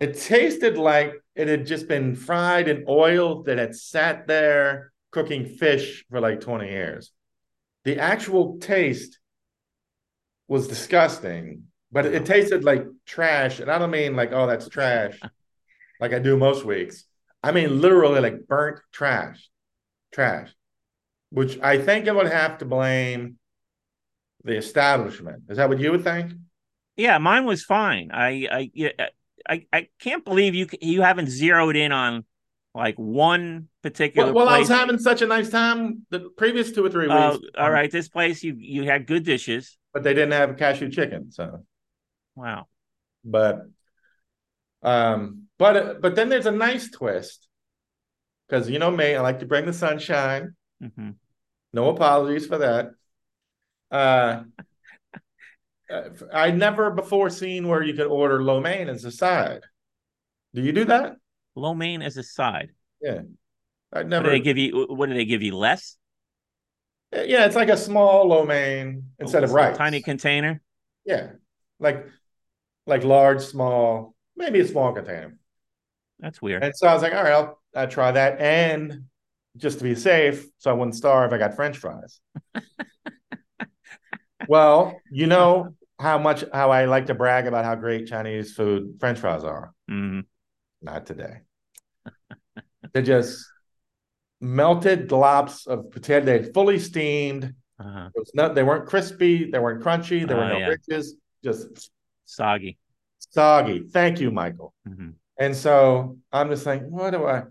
it 0.00 0.18
tasted 0.18 0.76
like 0.76 1.14
it 1.34 1.48
had 1.48 1.66
just 1.66 1.88
been 1.88 2.14
fried 2.14 2.68
in 2.68 2.84
oil 2.88 3.42
that 3.44 3.58
had 3.58 3.74
sat 3.74 4.26
there 4.26 4.92
cooking 5.10 5.46
fish 5.46 6.04
for 6.10 6.20
like 6.20 6.40
20 6.40 6.68
years. 6.68 7.12
The 7.84 7.98
actual 7.98 8.58
taste 8.58 9.18
was 10.48 10.68
disgusting, 10.68 11.64
but 11.90 12.06
it, 12.06 12.14
it 12.14 12.26
tasted 12.26 12.64
like 12.64 12.84
trash. 13.06 13.60
And 13.60 13.70
I 13.70 13.78
don't 13.78 13.90
mean 13.90 14.16
like, 14.16 14.32
oh, 14.32 14.46
that's 14.46 14.68
trash, 14.68 15.18
like 16.00 16.12
I 16.12 16.18
do 16.18 16.36
most 16.36 16.64
weeks. 16.64 17.04
I 17.42 17.52
mean 17.52 17.80
literally 17.80 18.20
like 18.20 18.46
burnt 18.46 18.80
trash, 18.92 19.48
trash, 20.12 20.50
which 21.30 21.58
I 21.60 21.78
think 21.78 22.08
I 22.08 22.12
would 22.12 22.30
have 22.30 22.58
to 22.58 22.64
blame 22.64 23.38
the 24.44 24.56
establishment. 24.56 25.44
Is 25.48 25.56
that 25.56 25.68
what 25.68 25.78
you 25.78 25.92
would 25.92 26.04
think? 26.04 26.32
Yeah, 26.96 27.18
mine 27.18 27.44
was 27.44 27.62
fine. 27.62 28.10
I 28.12 28.48
I 28.50 28.70
yeah, 28.74 28.90
I 29.48 29.66
I 29.72 29.88
can't 30.00 30.24
believe 30.24 30.54
you 30.54 30.66
you 30.80 31.02
haven't 31.02 31.28
zeroed 31.28 31.76
in 31.76 31.92
on 31.92 32.24
like 32.74 32.96
one 32.96 33.68
particular 33.82 34.32
Well, 34.32 34.46
well 34.46 34.48
I 34.48 34.58
was 34.58 34.68
having 34.68 34.98
such 34.98 35.22
a 35.22 35.26
nice 35.26 35.50
time 35.50 36.06
the 36.10 36.30
previous 36.36 36.72
two 36.72 36.84
or 36.84 36.90
three 36.90 37.06
weeks. 37.06 37.16
Oh, 37.16 37.40
all 37.58 37.70
right, 37.70 37.90
this 37.90 38.08
place 38.08 38.42
you 38.42 38.56
you 38.58 38.84
had 38.84 39.06
good 39.06 39.24
dishes. 39.24 39.78
But 39.92 40.02
they 40.02 40.14
didn't 40.14 40.32
have 40.32 40.56
cashew 40.56 40.90
chicken. 40.90 41.32
So, 41.32 41.64
Wow. 42.34 42.66
but, 43.24 43.66
um, 44.82 45.44
but, 45.58 46.00
but 46.02 46.14
then 46.14 46.28
there's 46.28 46.46
a 46.46 46.50
nice 46.50 46.90
twist 46.90 47.48
because 48.48 48.68
you 48.68 48.78
know 48.78 48.90
me, 48.90 49.14
I 49.14 49.20
like 49.20 49.40
to 49.40 49.46
bring 49.46 49.66
the 49.66 49.72
sunshine. 49.72 50.54
hmm 50.80 51.10
No 51.72 51.88
apologies 51.90 52.46
for 52.46 52.58
that. 52.58 52.90
Uh, 53.90 54.42
uh, 55.90 56.02
I 56.32 56.50
never 56.50 56.90
before 56.90 57.30
seen 57.30 57.68
where 57.68 57.82
you 57.82 57.94
could 57.94 58.06
order 58.06 58.42
lo 58.42 58.60
mein 58.60 58.88
as 58.88 59.04
a 59.04 59.10
side. 59.10 59.62
Do 60.54 60.62
you 60.62 60.72
do 60.72 60.84
that? 60.86 61.16
Lo 61.54 61.74
mein 61.74 62.02
as 62.02 62.16
a 62.16 62.22
side. 62.22 62.72
Yeah, 63.00 63.22
I 63.92 63.98
What 63.98 64.06
never. 64.08 64.24
do 64.24 64.30
they 64.30 64.40
give 64.40 64.58
you? 64.58 64.86
What 64.88 65.08
do 65.08 65.14
they 65.14 65.24
give 65.24 65.42
you? 65.42 65.56
Less? 65.56 65.96
yeah, 67.12 67.46
it's 67.46 67.56
like 67.56 67.68
a 67.68 67.76
small 67.76 68.28
lo 68.28 68.44
mein 68.44 69.10
instead 69.18 69.44
of 69.44 69.50
It's 69.50 69.52
a 69.52 69.56
rice. 69.56 69.76
Tiny 69.76 70.02
container. 70.02 70.60
Yeah, 71.04 71.32
like 71.78 72.06
like 72.86 73.04
large, 73.04 73.42
small, 73.42 74.14
maybe 74.36 74.60
a 74.60 74.66
small 74.66 74.92
container. 74.92 75.36
That's 76.18 76.40
weird. 76.40 76.62
And 76.62 76.74
so 76.74 76.86
I 76.86 76.94
was 76.94 77.02
like, 77.02 77.12
all 77.14 77.22
right, 77.22 77.32
I'll, 77.32 77.60
I'll 77.74 77.88
try 77.88 78.10
that. 78.12 78.40
And 78.40 79.04
just 79.56 79.78
to 79.78 79.84
be 79.84 79.94
safe, 79.94 80.46
so 80.58 80.70
I 80.70 80.74
wouldn't 80.74 80.94
starve, 80.94 81.32
I 81.32 81.38
got 81.38 81.54
French 81.56 81.76
fries. 81.78 82.20
well, 84.48 85.00
you 85.10 85.26
know 85.26 85.74
how 85.98 86.18
much 86.18 86.44
how 86.52 86.70
I 86.70 86.84
like 86.86 87.06
to 87.06 87.14
brag 87.14 87.46
about 87.46 87.64
how 87.64 87.74
great 87.74 88.06
Chinese 88.08 88.52
food 88.54 88.96
French 89.00 89.18
fries 89.18 89.44
are. 89.44 89.72
Mhm. 89.90 90.24
Not 90.82 91.06
today. 91.06 91.40
They're 92.92 93.02
just 93.02 93.46
melted 94.40 95.08
globs 95.08 95.66
of 95.66 95.90
potato. 95.90 96.24
They're 96.26 96.44
fully 96.52 96.78
steamed. 96.78 97.54
Uh-huh. 97.78 98.08
It 98.14 98.18
was 98.18 98.30
not, 98.34 98.54
they 98.54 98.62
weren't 98.62 98.86
crispy. 98.88 99.50
They 99.50 99.58
weren't 99.58 99.82
crunchy. 99.82 100.26
There 100.26 100.36
were 100.36 100.44
Oh, 100.44 100.48
no 100.48 100.58
yeah. 100.60 100.68
ridges. 100.68 101.16
Just 101.44 101.90
Soggy. 102.24 102.78
soggy. 103.18 103.84
Thank 103.90 104.20
you, 104.20 104.30
Michael. 104.30 104.74
hmm 104.86 105.10
And 105.38 105.54
so 105.56 106.18
I'm 106.32 106.48
just 106.50 106.66
like, 106.66 106.82
what 106.86 107.10
do 107.10 107.26
I? 107.26 107.44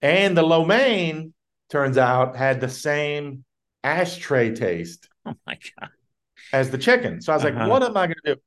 And 0.00 0.36
the 0.36 0.42
lo 0.42 0.64
mein 0.64 1.32
turns 1.70 1.96
out 1.98 2.36
had 2.36 2.60
the 2.60 2.68
same 2.68 3.44
ashtray 3.84 4.54
taste 4.54 5.08
Oh 5.26 5.34
my 5.46 5.58
god. 5.80 5.90
As 6.52 6.70
the 6.70 6.78
chicken. 6.78 7.20
So 7.20 7.32
I 7.32 7.36
was 7.36 7.44
like, 7.44 7.54
Uh-huh. 7.54 7.68
what 7.68 7.82
am 7.82 7.96
I 7.96 8.06
going 8.06 8.16
to 8.24 8.34
do? 8.34 8.40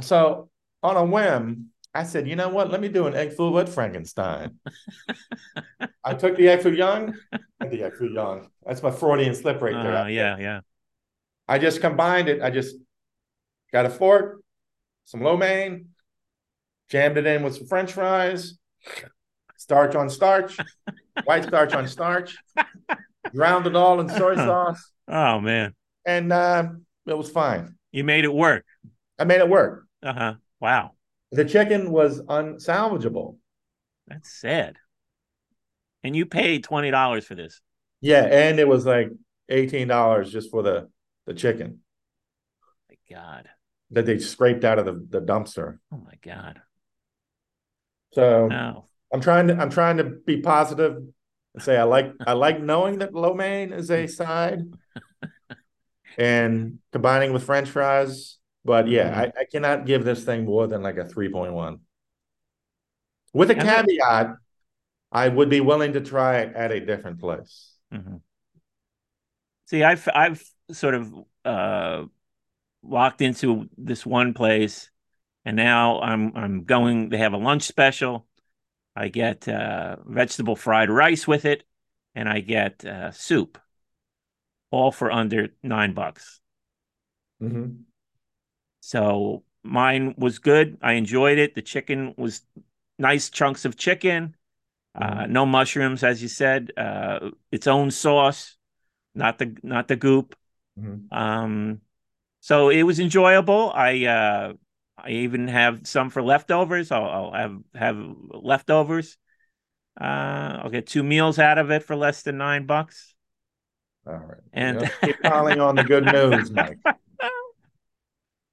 So 0.00 0.50
on 0.82 0.96
a 0.96 1.04
whim, 1.04 1.70
I 1.94 2.04
said, 2.04 2.28
you 2.28 2.36
know 2.36 2.48
what? 2.48 2.70
Let 2.70 2.80
me 2.80 2.88
do 2.88 3.06
an 3.06 3.14
egg 3.14 3.32
foo 3.32 3.50
with 3.50 3.72
Frankenstein. 3.74 4.58
I 6.04 6.14
took 6.14 6.36
the 6.36 6.48
egg 6.48 6.62
foo 6.62 6.72
young, 6.72 7.14
the 7.60 7.82
egg 7.84 7.94
foo 7.96 8.10
young. 8.12 8.48
That's 8.64 8.82
my 8.82 8.90
Freudian 8.90 9.34
slip 9.34 9.60
right 9.60 9.72
there. 9.74 9.96
Uh, 9.96 10.06
yeah, 10.06 10.36
yeah. 10.38 10.60
I 11.48 11.58
just 11.58 11.80
combined 11.80 12.28
it. 12.28 12.42
I 12.42 12.50
just 12.50 12.76
got 13.72 13.86
a 13.86 13.90
fork, 13.90 14.40
some 15.06 15.22
lo 15.22 15.36
mein, 15.36 15.88
jammed 16.90 17.16
it 17.16 17.26
in 17.26 17.42
with 17.42 17.56
some 17.56 17.66
French 17.66 17.92
fries, 17.92 18.58
starch 19.56 19.94
on 19.94 20.10
starch, 20.10 20.56
white 21.24 21.44
starch 21.44 21.72
on 21.74 21.88
starch, 21.88 22.36
drowned 23.34 23.66
it 23.66 23.74
all 23.76 24.00
in 24.00 24.08
soy 24.08 24.36
sauce, 24.48 24.92
Oh 25.08 25.40
man, 25.40 25.74
and 26.04 26.32
uh, 26.32 26.68
it 27.08 27.16
was 27.18 27.30
fine. 27.30 27.76
you 27.92 28.04
made 28.04 28.24
it 28.24 28.32
work. 28.32 28.64
I 29.18 29.24
made 29.24 29.40
it 29.40 29.48
work. 29.48 29.84
Uh 30.02 30.12
huh. 30.12 30.34
Wow, 30.60 30.92
The 31.32 31.44
chicken 31.44 31.90
was 31.90 32.20
unsalvageable. 32.22 33.36
that's 34.06 34.30
sad. 34.30 34.76
And 36.04 36.14
you 36.16 36.26
paid 36.26 36.64
twenty 36.64 36.90
dollars 36.90 37.24
for 37.26 37.34
this. 37.34 37.60
Yeah, 38.00 38.24
and 38.24 38.58
it 38.60 38.68
was 38.68 38.86
like 38.86 39.08
eighteen 39.48 39.88
dollars 39.88 40.30
just 40.32 40.50
for 40.50 40.62
the 40.62 40.88
the 41.26 41.34
chicken 41.34 41.80
My 42.88 42.96
God. 43.16 43.48
that 43.90 44.06
they 44.06 44.18
scraped 44.18 44.64
out 44.64 44.78
of 44.78 44.86
the, 44.86 45.06
the 45.18 45.20
dumpster. 45.24 45.78
Oh 45.92 45.96
my 45.98 46.14
God. 46.22 46.60
So 48.12 48.46
No. 48.48 48.84
I'm 49.12 49.20
trying 49.20 49.48
to 49.48 49.56
I'm 49.58 49.70
trying 49.70 49.96
to 49.98 50.04
be 50.04 50.40
positive 50.40 50.96
and 51.54 51.62
say 51.62 51.76
I 51.76 51.82
like 51.84 52.12
I 52.26 52.32
like 52.34 52.60
knowing 52.60 52.98
that 52.98 53.14
lo 53.14 53.34
mein 53.34 53.72
is 53.72 53.90
a 53.90 54.06
side 54.20 54.60
and 56.18 56.80
combining 56.92 57.32
with 57.32 57.44
French 57.44 57.70
fries. 57.70 58.38
But 58.64 58.88
yeah, 58.88 59.16
I, 59.36 59.40
I 59.40 59.44
cannot 59.46 59.86
give 59.86 60.04
this 60.04 60.24
thing 60.24 60.44
more 60.44 60.66
than 60.66 60.82
like 60.82 60.98
a 60.98 61.06
3.1. 61.06 61.80
With 63.32 63.50
a 63.50 63.54
caveat, 63.54 64.36
I 65.12 65.28
would 65.28 65.50
be 65.50 65.60
willing 65.60 65.94
to 65.94 66.00
try 66.00 66.38
it 66.40 66.54
at 66.56 66.72
a 66.72 66.80
different 66.80 67.20
place. 67.20 67.74
Mhm. 67.92 68.22
See, 69.66 69.82
I've 69.82 70.08
I've 70.14 70.42
sort 70.72 70.94
of 70.94 71.14
uh 71.44 72.04
walked 72.82 73.22
into 73.22 73.68
this 73.78 74.06
one 74.06 74.34
place, 74.34 74.90
and 75.44 75.56
now 75.56 76.00
I'm 76.00 76.36
I'm 76.36 76.64
going. 76.64 77.10
They 77.10 77.18
have 77.18 77.34
a 77.34 77.38
lunch 77.38 77.64
special. 77.64 78.26
I 78.96 79.08
get 79.08 79.48
uh, 79.48 79.96
vegetable 80.06 80.56
fried 80.56 80.90
rice 80.90 81.26
with 81.28 81.44
it, 81.46 81.64
and 82.14 82.28
I 82.28 82.40
get 82.40 82.84
uh, 82.84 83.12
soup, 83.12 83.58
all 84.70 84.92
for 84.92 85.10
under 85.10 85.48
nine 85.62 85.94
bucks. 85.94 86.40
Mhm. 87.40 87.86
So 88.80 89.44
mine 89.62 90.14
was 90.18 90.38
good. 90.38 90.78
I 90.82 90.94
enjoyed 90.94 91.38
it. 91.38 91.54
The 91.54 91.62
chicken 91.62 92.14
was 92.16 92.42
nice 92.98 93.30
chunks 93.30 93.64
of 93.64 93.76
chicken, 93.76 94.36
uh, 94.94 95.26
no 95.26 95.46
mushrooms, 95.46 96.02
as 96.04 96.22
you 96.22 96.28
said. 96.28 96.72
Uh, 96.76 97.30
its 97.52 97.66
own 97.66 97.90
sauce, 97.90 98.56
not 99.14 99.38
the 99.38 99.56
not 99.62 99.88
the 99.88 99.96
goop. 99.96 100.36
Mhm. 100.78 101.12
Um, 101.12 101.80
so 102.40 102.70
it 102.70 102.82
was 102.84 103.00
enjoyable. 103.00 103.72
I 103.74 104.06
uh, 104.06 104.52
I 104.96 105.10
even 105.10 105.48
have 105.48 105.86
some 105.86 106.10
for 106.10 106.22
leftovers. 106.22 106.92
I'll, 106.92 107.06
I'll 107.06 107.32
have 107.32 107.58
have 107.74 107.98
leftovers. 108.30 109.16
Uh, 110.00 110.60
I'll 110.62 110.70
get 110.70 110.86
two 110.86 111.02
meals 111.02 111.38
out 111.38 111.58
of 111.58 111.70
it 111.70 111.82
for 111.82 111.96
less 111.96 112.22
than 112.22 112.38
nine 112.38 112.66
bucks. 112.66 113.14
All 114.08 114.14
right. 114.14 114.38
And- 114.52 114.90
keep 115.02 115.20
calling 115.22 115.60
on 115.60 115.76
the 115.76 115.84
good 115.84 116.04
news, 116.06 116.50
Mike. 116.50 116.78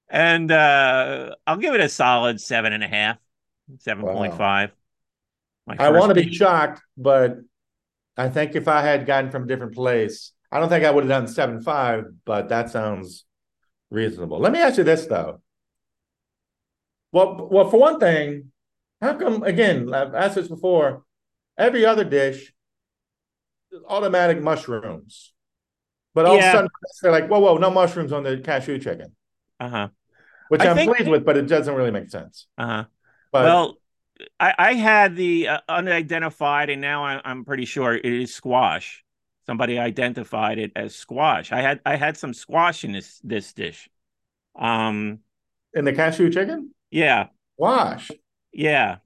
And 0.08 0.50
uh, 0.50 1.36
I'll 1.46 1.58
give 1.58 1.74
it 1.74 1.82
a 1.82 1.90
solid 1.90 2.40
seven 2.40 2.72
and 2.72 2.84
a 2.84 2.88
half, 2.88 3.18
seven 3.80 4.06
point 4.06 4.38
five. 4.38 4.72
My 5.66 5.76
I 5.80 5.90
want 5.90 6.10
to 6.10 6.16
be 6.16 6.32
shocked, 6.32 6.82
but 6.96 7.40
I 8.16 8.30
think 8.30 8.56
if 8.56 8.68
I 8.68 8.82
had 8.82 9.08
gotten 9.08 9.32
from 9.32 9.44
a 9.44 9.48
different 9.48 9.74
place, 9.74 10.32
I 10.52 10.60
don't 10.60 10.70
think 10.70 10.86
I 10.86 10.92
would 10.92 11.04
have 11.04 11.10
done 11.10 11.28
seven 11.28 11.62
five, 11.62 12.06
but 12.24 12.48
that 12.50 12.70
sounds 12.70 13.26
reasonable. 13.90 14.40
Let 14.40 14.54
me 14.54 14.60
ask 14.60 14.78
you 14.78 14.86
this 14.86 15.06
though. 15.08 15.42
Well, 17.12 17.50
well, 17.52 17.70
for 17.70 17.80
one 17.80 18.00
thing, 18.00 18.52
how 19.02 19.16
come 19.16 19.44
again? 19.44 19.94
I've 19.94 20.14
asked 20.14 20.36
this 20.36 20.48
before. 20.48 21.04
Every 21.58 21.86
other 21.86 22.04
dish, 22.04 22.54
is 23.72 23.82
automatic 23.88 24.42
mushrooms, 24.42 25.34
but 26.16 26.26
all 26.26 26.36
Yeah. 26.38 26.48
of 26.48 26.48
a 26.48 26.52
sudden 26.58 26.70
they're 27.04 27.12
like, 27.12 27.28
"Whoa, 27.28 27.40
whoa, 27.40 27.58
no 27.58 27.70
mushrooms 27.70 28.12
on 28.12 28.24
the 28.24 28.38
cashew 28.40 28.80
chicken," 28.80 29.16
Uh 29.60 29.70
huh. 29.70 29.88
which 30.50 30.62
I 30.62 30.70
I'm 30.72 30.76
think- 30.76 30.96
pleased 30.96 31.10
with, 31.12 31.24
but 31.26 31.38
it 31.38 31.46
doesn't 31.48 31.76
really 31.76 31.92
make 31.92 32.10
sense. 32.10 32.48
Uh 32.58 32.66
huh. 32.66 32.84
But 33.32 33.46
well, 33.46 33.78
I, 34.40 34.54
I 34.58 34.74
had 34.74 35.16
the 35.16 35.50
uh, 35.50 35.60
unidentified, 35.70 36.70
and 36.72 36.82
now 36.82 37.06
I, 37.06 37.22
I'm 37.24 37.46
pretty 37.46 37.66
sure 37.66 37.94
it 37.94 38.06
is 38.06 38.34
squash. 38.34 39.04
Somebody 39.46 39.78
identified 39.78 40.58
it 40.58 40.72
as 40.76 40.96
squash. 40.96 41.52
I 41.52 41.62
had 41.62 41.80
I 41.86 41.98
had 41.98 42.18
some 42.18 42.34
squash 42.34 42.84
in 42.84 42.94
this 42.94 43.20
this 43.24 43.54
dish. 43.54 43.88
Um. 44.58 45.20
in 45.74 45.84
the 45.86 45.92
cashew 45.94 46.32
chicken, 46.32 46.74
Yeah. 46.90 47.28
wash. 47.58 48.10
Yeah. 48.54 48.98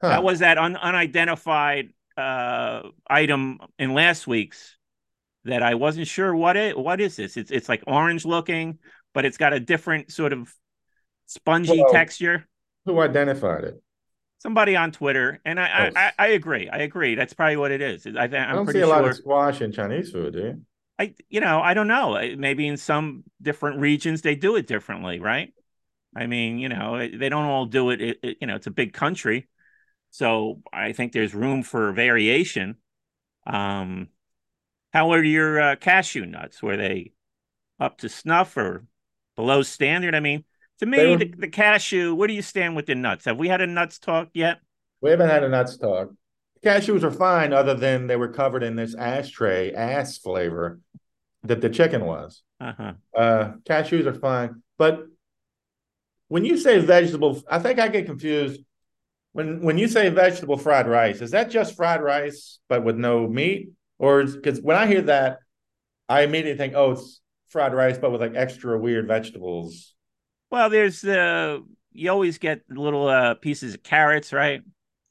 Huh. 0.00 0.08
That 0.08 0.22
was 0.22 0.38
that 0.38 0.56
un- 0.56 0.76
unidentified 0.76 1.92
uh, 2.16 2.82
item 3.08 3.58
in 3.78 3.92
last 3.94 4.26
week's 4.28 4.76
that 5.44 5.62
I 5.62 5.74
wasn't 5.74 6.06
sure 6.06 6.34
what 6.34 6.56
it 6.56 6.78
what 6.78 7.00
is 7.00 7.16
this. 7.16 7.36
It's 7.36 7.50
it's 7.50 7.68
like 7.68 7.82
orange 7.86 8.24
looking, 8.24 8.78
but 9.14 9.24
it's 9.24 9.36
got 9.38 9.52
a 9.52 9.60
different 9.60 10.12
sort 10.12 10.32
of 10.32 10.52
spongy 11.26 11.82
Well, 11.82 11.92
texture. 11.92 12.46
Who 12.86 13.00
identified 13.00 13.64
it? 13.64 13.82
Somebody 14.38 14.74
on 14.74 14.90
Twitter, 14.90 15.40
and 15.44 15.60
I, 15.60 15.64
I, 15.66 15.86
Oh. 15.88 15.92
I, 15.94 16.12
I 16.18 16.26
agree. 16.28 16.68
I 16.68 16.78
agree. 16.78 17.14
That's 17.14 17.32
probably 17.32 17.56
what 17.56 17.70
it 17.70 17.80
is. 17.80 18.06
I 18.06 18.26
think 18.26 18.34
I 18.34 18.50
I'm 18.50 18.56
don't 18.56 18.64
pretty 18.64 18.80
see 18.80 18.82
a 18.82 18.88
lot 18.88 19.04
of 19.04 19.14
squash 19.14 19.60
in 19.60 19.70
Chinese 19.72 20.10
food, 20.10 20.32
do 20.32 20.38
you? 20.40 20.60
I 20.98 21.14
you 21.28 21.40
know 21.40 21.60
I 21.60 21.74
don't 21.74 21.88
know. 21.88 22.14
Maybe 22.36 22.66
in 22.66 22.76
some 22.76 23.24
different 23.40 23.80
regions 23.80 24.22
they 24.22 24.34
do 24.34 24.56
it 24.56 24.66
differently, 24.66 25.20
right? 25.20 25.52
I 26.16 26.26
mean, 26.26 26.58
you 26.58 26.68
know, 26.68 26.98
they 26.98 27.28
don't 27.30 27.44
all 27.46 27.66
do 27.66 27.90
it. 27.90 28.00
it, 28.02 28.18
it- 28.22 28.36
you 28.40 28.46
know, 28.46 28.56
it's 28.56 28.66
a 28.66 28.70
big 28.72 28.92
country, 28.92 29.48
so 30.10 30.62
I 30.72 30.92
think 30.92 31.12
there's 31.12 31.34
room 31.34 31.62
for 31.62 31.92
variation. 31.92 32.76
Um, 33.46 34.08
how 34.92 35.12
are 35.12 35.22
your 35.22 35.60
uh, 35.60 35.76
cashew 35.76 36.26
nuts? 36.26 36.62
Were 36.62 36.76
they 36.76 37.12
up 37.80 37.98
to 37.98 38.08
snuff 38.08 38.56
or 38.56 38.84
below 39.36 39.62
standard? 39.62 40.14
I 40.14 40.20
mean, 40.20 40.44
to 40.80 40.86
me, 40.86 41.06
were- 41.06 41.18
the, 41.18 41.34
the 41.38 41.48
cashew. 41.48 42.14
Where 42.14 42.28
do 42.28 42.34
you 42.34 42.42
stand 42.42 42.76
with 42.76 42.86
the 42.86 42.94
nuts? 42.94 43.24
Have 43.24 43.38
we 43.38 43.48
had 43.48 43.60
a 43.60 43.66
nuts 43.66 43.98
talk 43.98 44.28
yet? 44.34 44.60
We 45.00 45.10
haven't 45.10 45.30
had 45.30 45.44
a 45.44 45.48
nuts 45.48 45.76
talk. 45.76 46.10
Cashews 46.64 47.02
are 47.02 47.10
fine, 47.10 47.52
other 47.52 47.74
than 47.74 48.06
they 48.06 48.14
were 48.14 48.28
covered 48.28 48.62
in 48.62 48.76
this 48.76 48.94
ashtray 48.94 49.72
ass 49.72 50.18
flavor 50.18 50.78
that 51.42 51.60
the 51.60 51.68
chicken 51.68 52.04
was. 52.04 52.42
Uh 52.60 52.72
huh. 52.76 52.92
Uh, 53.16 53.52
cashews 53.64 54.06
are 54.06 54.14
fine, 54.14 54.62
but 54.78 55.06
when 56.28 56.44
you 56.44 56.56
say 56.56 56.78
vegetable, 56.78 57.42
I 57.50 57.58
think 57.58 57.78
I 57.78 57.88
get 57.88 58.06
confused. 58.06 58.60
When 59.32 59.62
when 59.62 59.76
you 59.76 59.88
say 59.88 60.08
vegetable 60.08 60.56
fried 60.56 60.86
rice, 60.86 61.20
is 61.20 61.32
that 61.32 61.50
just 61.50 61.76
fried 61.76 62.02
rice 62.02 62.60
but 62.68 62.84
with 62.84 62.96
no 62.96 63.26
meat, 63.26 63.70
or 64.02 64.24
because 64.24 64.60
when 64.60 64.76
I 64.76 64.86
hear 64.86 65.02
that, 65.02 65.38
I 66.08 66.22
immediately 66.22 66.58
think, 66.58 66.74
oh, 66.76 66.92
it's 66.92 67.20
fried 67.48 67.74
rice 67.74 67.98
but 67.98 68.12
with 68.12 68.20
like 68.20 68.34
extra 68.34 68.78
weird 68.78 69.08
vegetables. 69.08 69.94
Well, 70.50 70.68
there's 70.68 71.00
the 71.00 71.64
you 71.92 72.10
always 72.10 72.38
get 72.38 72.62
little 72.68 73.08
uh, 73.08 73.34
pieces 73.34 73.74
of 73.74 73.82
carrots, 73.82 74.32
right? 74.32 74.62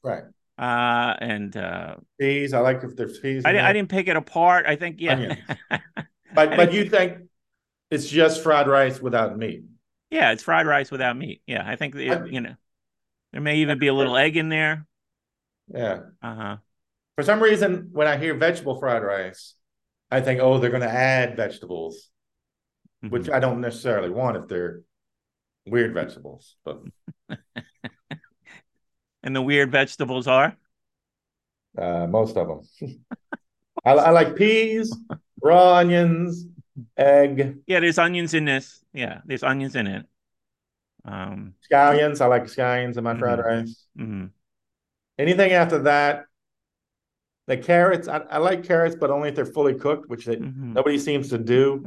Right. 0.04 0.24
Uh, 0.58 1.14
and 1.20 1.56
uh, 1.56 1.96
Peas. 2.20 2.52
I 2.54 2.60
like 2.60 2.84
if 2.84 2.94
there's 2.94 3.18
peas. 3.18 3.44
I, 3.44 3.58
I 3.58 3.72
didn't 3.72 3.88
pick 3.88 4.08
it 4.08 4.16
apart. 4.16 4.66
I 4.66 4.76
think 4.76 5.00
yeah, 5.00 5.36
But 6.34 6.56
but 6.56 6.72
you 6.72 6.88
think 6.88 7.18
it's 7.90 8.08
just 8.08 8.42
fried 8.42 8.68
rice 8.68 9.00
without 9.00 9.36
meat? 9.36 9.64
yeah, 10.10 10.32
it's 10.32 10.42
fried 10.42 10.66
rice 10.66 10.90
without 10.90 11.16
meat. 11.16 11.42
Yeah, 11.46 11.62
I 11.66 11.76
think 11.76 11.94
it, 11.94 12.08
I- 12.12 12.26
you 12.26 12.40
know 12.40 12.54
there 13.32 13.40
may 13.40 13.56
even 13.58 13.78
be 13.78 13.88
a 13.88 13.94
little 13.94 14.16
egg 14.16 14.36
in 14.36 14.48
there. 14.48 14.86
Yeah. 15.68 16.00
Uh 16.22 16.34
huh. 16.34 16.56
For 17.16 17.22
some 17.22 17.42
reason, 17.42 17.90
when 17.92 18.06
I 18.08 18.16
hear 18.16 18.34
vegetable 18.34 18.78
fried 18.78 19.02
rice, 19.02 19.54
I 20.10 20.20
think, 20.20 20.40
oh, 20.40 20.58
they're 20.58 20.70
going 20.70 20.82
to 20.82 20.88
add 20.90 21.36
vegetables, 21.36 22.10
which 23.08 23.24
Mm-hmm. 23.24 23.34
I 23.34 23.40
don't 23.40 23.60
necessarily 23.60 24.10
want 24.10 24.36
if 24.36 24.48
they're 24.48 24.82
weird 25.66 25.94
vegetables. 25.94 26.56
But 26.64 26.82
And 29.22 29.34
the 29.36 29.42
weird 29.42 29.70
vegetables 29.72 30.26
are 30.26 30.56
uh, 31.78 32.06
most 32.06 32.36
of 32.36 32.48
them, 32.48 32.60
I, 33.84 33.92
I 33.92 34.10
like 34.10 34.36
peas, 34.36 34.96
raw 35.42 35.74
onions, 35.76 36.46
egg, 36.96 37.58
yeah. 37.66 37.80
There's 37.80 37.98
onions 37.98 38.34
in 38.34 38.44
this. 38.44 38.82
Yeah, 38.92 39.20
there's 39.24 39.42
onions 39.42 39.76
in 39.76 39.86
it. 39.86 40.06
Um. 41.04 41.54
scallions. 41.70 42.20
I 42.20 42.26
like 42.26 42.44
scallions 42.44 42.96
in 42.96 43.04
my 43.04 43.16
fried 43.18 43.38
Mhm. 43.38 43.44
rice. 43.44 43.86
mhm. 43.98 44.30
Anything 45.18 45.52
after 45.52 45.80
that, 45.84 46.24
the 47.46 47.56
carrots. 47.56 48.08
I, 48.08 48.18
I 48.18 48.38
like 48.38 48.64
carrots, 48.64 48.96
but 48.98 49.10
only 49.10 49.28
if 49.30 49.34
they're 49.34 49.46
fully 49.46 49.74
cooked, 49.74 50.08
which 50.08 50.26
they, 50.26 50.36
Mhm. 50.36 50.74
nobody 50.74 50.98
seems 50.98 51.30
to 51.30 51.38
do. 51.38 51.86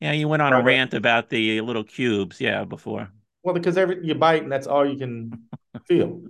Yeah, 0.00 0.12
you 0.12 0.28
went 0.28 0.42
on 0.42 0.52
a 0.52 0.62
rant 0.62 0.94
about 0.94 1.28
the 1.28 1.60
little 1.60 1.84
cubes. 1.84 2.40
Yeah, 2.40 2.64
before. 2.64 3.10
Well, 3.42 3.54
because 3.54 3.76
every 3.76 4.06
you 4.06 4.14
bite 4.14 4.42
and 4.42 4.52
that's 4.52 4.66
all 4.66 4.86
you 4.86 4.98
can 4.98 5.48
feel. 5.86 6.22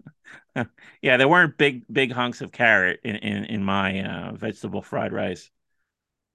Yeah, 1.02 1.16
there 1.16 1.28
weren't 1.28 1.56
big 1.56 1.84
big 1.90 2.10
hunks 2.10 2.40
of 2.40 2.50
carrot 2.50 3.00
in 3.04 3.14
in, 3.16 3.44
in 3.44 3.64
my 3.64 4.02
uh, 4.02 4.32
vegetable 4.32 4.82
fried 4.82 5.12
rice. 5.12 5.50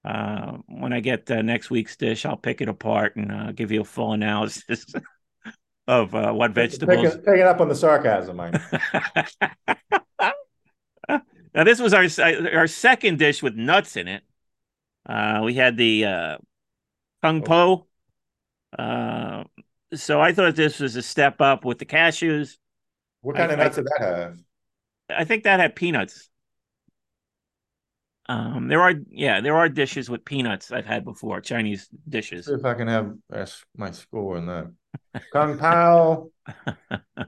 Uh, 0.02 0.58
when 0.66 0.92
I 0.92 1.00
get 1.00 1.30
uh, 1.30 1.42
next 1.42 1.70
week's 1.70 1.96
dish, 1.96 2.24
I'll 2.24 2.36
pick 2.36 2.60
it 2.60 2.68
apart 2.68 3.16
and 3.16 3.30
uh, 3.30 3.52
give 3.52 3.70
you 3.70 3.82
a 3.82 3.84
full 3.84 4.12
analysis 4.12 4.86
of 5.86 6.14
uh, 6.14 6.32
what 6.32 6.52
vegetables. 6.52 7.14
Pick 7.14 7.24
picking 7.24 7.42
up 7.42 7.60
on 7.60 7.68
the 7.68 7.74
sarcasm, 7.74 8.36
Mike. 8.36 8.54
now, 11.54 11.64
this 11.64 11.80
was 11.80 11.94
our 11.94 12.06
our 12.54 12.66
second 12.66 13.18
dish 13.18 13.42
with 13.42 13.54
nuts 13.54 13.96
in 13.96 14.08
it. 14.08 14.22
Uh, 15.06 15.42
we 15.44 15.54
had 15.54 15.76
the 15.76 16.04
uh, 16.04 16.38
Kung 17.22 17.42
Pao. 17.42 17.86
Uh, 18.78 19.44
so 19.94 20.20
I 20.20 20.32
thought 20.32 20.56
this 20.56 20.80
was 20.80 20.96
a 20.96 21.02
step 21.02 21.40
up 21.40 21.64
with 21.64 21.78
the 21.78 21.86
cashews. 21.86 22.58
What 23.22 23.36
kind 23.36 23.50
I- 23.50 23.54
of 23.54 23.58
nuts 23.60 23.76
did 23.76 23.86
that 23.86 24.00
have? 24.00 24.38
I 25.10 25.24
think 25.24 25.44
that 25.44 25.60
had 25.60 25.76
peanuts. 25.76 26.30
Um, 28.26 28.68
there 28.68 28.80
are 28.80 28.94
yeah, 29.10 29.42
there 29.42 29.54
are 29.54 29.68
dishes 29.68 30.08
with 30.08 30.24
peanuts 30.24 30.72
I've 30.72 30.86
had 30.86 31.04
before, 31.04 31.42
Chinese 31.42 31.88
dishes. 32.08 32.48
If 32.48 32.64
I 32.64 32.72
can 32.74 32.88
have 32.88 33.14
that's 33.28 33.64
my 33.76 33.90
score 33.90 34.38
in 34.38 34.46
that. 34.46 34.72
Kung 35.32 35.58
Pao. 35.58 36.30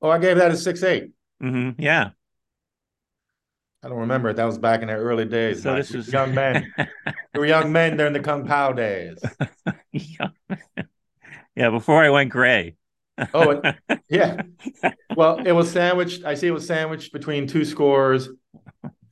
Oh, 0.00 0.10
I 0.10 0.18
gave 0.18 0.36
that 0.36 0.50
a 0.50 0.56
six 0.56 0.82
eight. 0.82 1.12
hmm 1.40 1.70
yeah. 1.78 2.10
I 3.84 3.88
don't 3.88 3.98
remember. 3.98 4.32
That 4.32 4.44
was 4.44 4.58
back 4.58 4.82
in 4.82 4.88
the 4.88 4.94
early 4.94 5.24
days. 5.24 5.62
So 5.62 5.70
Mike. 5.70 5.78
this 5.78 5.92
was 5.92 6.12
young 6.12 6.34
men. 6.34 6.72
we 6.78 6.86
were 7.40 7.46
young 7.46 7.72
men 7.72 7.96
during 7.96 8.12
the 8.12 8.20
Kung 8.20 8.46
Pao 8.46 8.72
days. 8.72 9.18
yeah. 9.92 10.28
yeah, 11.56 11.70
before 11.70 12.04
I 12.04 12.10
went 12.10 12.30
gray. 12.30 12.76
Oh, 13.34 13.60
yeah. 14.08 14.42
Well, 15.16 15.44
it 15.44 15.52
was 15.52 15.70
sandwiched. 15.70 16.24
I 16.24 16.34
see 16.34 16.46
it 16.46 16.52
was 16.52 16.66
sandwiched 16.66 17.12
between 17.12 17.48
two 17.48 17.64
scores, 17.64 18.28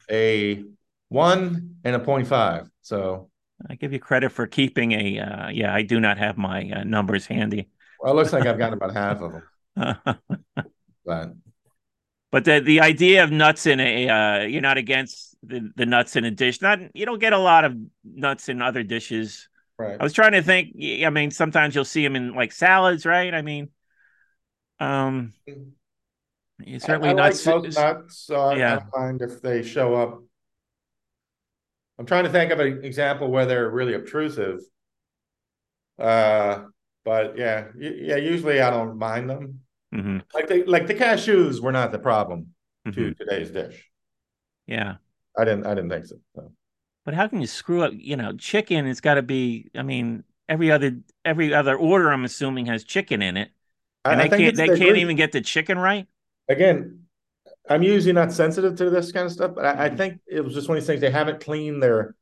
a 0.08 0.62
one 1.08 1.76
and 1.82 1.96
a 1.96 1.98
point 1.98 2.28
five. 2.28 2.70
So 2.82 3.28
I 3.68 3.74
give 3.74 3.92
you 3.92 3.98
credit 3.98 4.30
for 4.30 4.46
keeping 4.46 4.92
a 4.92 5.18
uh, 5.18 5.48
yeah, 5.48 5.74
I 5.74 5.82
do 5.82 5.98
not 5.98 6.16
have 6.18 6.38
my 6.38 6.70
uh, 6.70 6.84
numbers 6.84 7.26
handy. 7.26 7.68
well, 8.00 8.12
it 8.12 8.16
looks 8.16 8.32
like 8.32 8.46
I've 8.46 8.58
gotten 8.58 8.74
about 8.74 8.94
half 8.94 9.20
of 9.20 9.32
them. 9.32 10.38
But 11.04 11.32
But 12.30 12.44
the 12.44 12.60
the 12.60 12.80
idea 12.80 13.24
of 13.24 13.32
nuts 13.32 13.66
in 13.66 13.80
a 13.80 14.08
uh, 14.08 14.40
you're 14.42 14.60
not 14.60 14.78
against 14.78 15.36
the, 15.42 15.70
the 15.74 15.86
nuts 15.86 16.16
in 16.16 16.24
a 16.24 16.30
dish. 16.30 16.62
Not 16.62 16.78
you 16.94 17.04
don't 17.06 17.18
get 17.18 17.32
a 17.32 17.38
lot 17.38 17.64
of 17.64 17.76
nuts 18.04 18.48
in 18.48 18.62
other 18.62 18.82
dishes. 18.82 19.48
right. 19.78 19.96
I 19.98 20.02
was 20.02 20.12
trying 20.12 20.32
to 20.32 20.42
think. 20.42 20.76
I 21.04 21.10
mean, 21.10 21.30
sometimes 21.30 21.74
you'll 21.74 21.84
see 21.84 22.04
them 22.04 22.14
in 22.14 22.34
like 22.34 22.52
salads, 22.52 23.04
right? 23.04 23.34
I 23.34 23.42
mean, 23.42 23.70
um, 24.78 25.32
you 26.64 26.78
certainly 26.78 27.08
I, 27.08 27.12
I 27.12 27.14
nuts. 27.14 27.46
like 27.46 27.56
most 27.56 27.76
nuts, 27.76 28.18
so 28.18 28.36
I, 28.36 28.56
Yeah. 28.56 28.74
Don't 28.76 28.96
mind 28.96 29.22
if 29.22 29.42
they 29.42 29.62
show 29.62 29.94
up. 29.94 30.22
I'm 31.98 32.06
trying 32.06 32.24
to 32.24 32.30
think 32.30 32.50
of 32.50 32.60
an 32.60 32.84
example 32.84 33.30
where 33.30 33.44
they're 33.44 33.68
really 33.70 33.94
obtrusive. 33.94 34.60
Uh, 35.98 36.64
but 37.04 37.36
yeah, 37.36 37.68
yeah. 37.76 38.16
Usually 38.16 38.60
I 38.60 38.70
don't 38.70 38.98
mind 38.98 39.28
them. 39.28 39.60
Mhm. 39.92 40.22
Like 40.34 40.48
the 40.48 40.64
like 40.64 40.86
the 40.86 40.94
cashews 40.94 41.60
were 41.60 41.72
not 41.72 41.92
the 41.92 41.98
problem. 41.98 42.54
to 42.92 43.12
Mhm. 43.12 43.14
today's 43.14 43.50
dish. 43.52 43.88
Yeah. 44.66 44.96
I 45.36 45.44
didn't. 45.44 45.66
I 45.66 45.74
didn't 45.74 45.90
think 45.90 46.06
so. 46.06 46.16
so. 46.34 46.52
But 47.04 47.14
how 47.14 47.28
can 47.28 47.40
you 47.40 47.46
screw 47.46 47.82
up? 47.82 47.92
You 47.96 48.16
know, 48.16 48.36
chicken. 48.36 48.86
It's 48.86 49.00
got 49.00 49.14
to 49.14 49.22
be. 49.22 49.70
I 49.74 49.82
mean, 49.82 50.24
every 50.48 50.70
other 50.70 50.98
every 51.24 51.54
other 51.54 51.76
order, 51.76 52.12
I'm 52.12 52.24
assuming, 52.24 52.66
has 52.66 52.84
chicken 52.84 53.22
in 53.22 53.36
it, 53.36 53.50
and 54.08 54.20
I 54.20 54.24
they 54.24 54.28
think 54.28 54.44
can't 54.44 54.56
they 54.56 54.68
the 54.68 54.78
can't 54.78 54.96
even 54.96 55.16
get 55.16 55.32
the 55.32 55.40
chicken 55.40 55.78
right. 55.78 56.06
again, 56.48 57.00
I'm 57.68 57.82
usually 57.82 58.12
not 58.14 58.32
sensitive 58.32 58.76
to 58.76 58.90
this 58.90 59.12
kind 59.12 59.26
of 59.26 59.32
stuff, 59.32 59.52
but 59.54 59.64
I, 59.66 59.86
I 59.86 59.88
Mhm. 59.88 59.96
think 59.96 60.20
it 60.28 60.42
was 60.44 60.54
just 60.54 60.68
one 60.68 60.78
of 60.78 60.82
these 60.84 60.88
things. 60.88 61.00
They 61.02 61.10
haven't 61.10 61.42
cleaned 61.44 61.82
their 61.82 62.16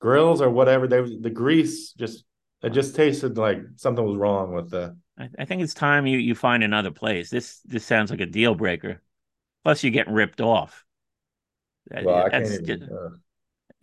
grills 0.00 0.40
or 0.42 0.50
whatever. 0.50 0.88
They 0.88 1.00
the 1.02 1.30
grease 1.30 1.92
just 1.94 2.24
it 2.62 2.70
just 2.70 2.96
tasted 2.96 3.38
like 3.38 3.60
something 3.76 4.04
was 4.04 4.16
wrong 4.16 4.54
with 4.54 4.70
the. 4.70 4.96
I, 5.18 5.28
I 5.38 5.44
think 5.44 5.62
it's 5.62 5.74
time 5.74 6.06
you 6.06 6.18
you 6.18 6.34
find 6.34 6.62
another 6.62 6.90
place. 6.90 7.30
This 7.30 7.60
this 7.60 7.84
sounds 7.84 8.10
like 8.10 8.20
a 8.20 8.26
deal 8.26 8.54
breaker. 8.54 9.00
Plus, 9.64 9.82
you're 9.82 9.92
getting 9.92 10.12
ripped 10.14 10.40
off. 10.40 10.84
Well, 11.90 12.16
I 12.16 12.30
can't 12.30 12.44
even. 12.46 12.64
just- 12.64 12.82
uh, 12.82 13.10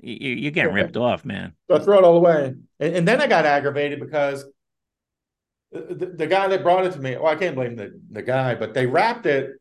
you, 0.03 0.29
you're 0.31 0.51
getting 0.51 0.71
Okay. 0.71 0.81
ripped 0.83 0.97
off, 0.97 1.25
man. 1.25 1.53
So 1.69 1.77
I 1.77 1.79
throw 1.79 1.99
it 1.99 2.03
all 2.03 2.17
away. 2.17 2.55
And, 2.79 2.95
and 2.95 3.07
then 3.07 3.21
I 3.21 3.27
got 3.27 3.45
aggravated 3.45 3.99
because 3.99 4.45
the, 5.71 6.13
the, 6.17 6.27
guy 6.27 6.47
that 6.47 6.63
brought 6.63 6.85
it 6.85 6.93
to 6.93 6.99
me, 6.99 7.15
well, 7.15 7.27
I 7.27 7.35
can't 7.35 7.55
blame 7.55 7.75
the, 7.75 7.99
the 8.11 8.21
guy, 8.21 8.55
but 8.55 8.73
they 8.73 8.85
wrapped 8.85 9.25
it 9.25 9.51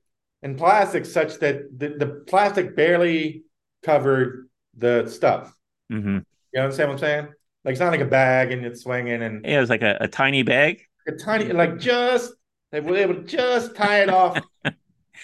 in 0.42 0.56
plastic 0.56 1.06
such 1.06 1.38
that 1.38 1.78
the, 1.78 1.90
the 1.90 2.06
plastic 2.26 2.74
barely 2.74 3.44
covered 3.82 4.48
the 4.76 5.06
stuff. 5.08 5.54
hmm 5.90 6.18
You 6.52 6.60
understand 6.62 6.88
what 6.88 6.94
I'm 6.94 6.98
saying? 7.00 7.28
Like 7.64 7.72
it's 7.72 7.80
not 7.80 7.92
like 7.92 8.00
a 8.00 8.06
bag 8.06 8.50
and 8.50 8.64
it's 8.64 8.82
swinging 8.82 9.22
and 9.22 9.44
Yeah, 9.44 9.58
it 9.58 9.60
was 9.60 9.70
like 9.70 9.82
a, 9.82 9.98
a 10.00 10.08
tiny 10.08 10.42
bag. 10.42 10.86
A 11.06 11.12
tiny, 11.12 11.52
like 11.52 11.78
just, 11.78 12.32
they 12.72 12.80
were 12.80 12.96
able 12.96 13.14
to 13.14 13.22
just 13.22 13.74
tie 13.74 14.02
it 14.02 14.08
off. 14.08 14.38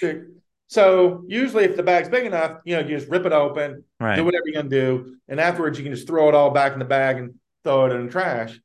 so 0.69 1.25
usually 1.29 1.65
if 1.65 1.77
the 1.77 1.83
bag's 1.83 2.09
big 2.09 2.27
enough, 2.27 2.61
you 2.65 2.75
know, 2.75 2.83
you 2.83 2.97
just 2.97 3.09
rip 3.09 3.25
it 3.25 3.33
open, 3.33 3.85
Right. 4.01 4.17
do 4.17 4.25
whatever 4.25 4.43
you're 4.47 4.63
gonna 4.63 4.69
do, 4.69 5.17
and 5.29 5.41
afterwards 5.41 5.79
you 5.79 5.85
can 5.85 5.95
just 5.95 6.07
throw 6.07 6.29
it 6.29 6.35
all 6.35 6.51
back 6.51 6.73
in 6.73 6.79
the 6.79 6.85
bag 6.85 7.19
and 7.19 7.35
throw 7.65 7.87
it 7.87 7.93
in 7.93 8.07
the 8.07 8.13
trash. 8.13 8.59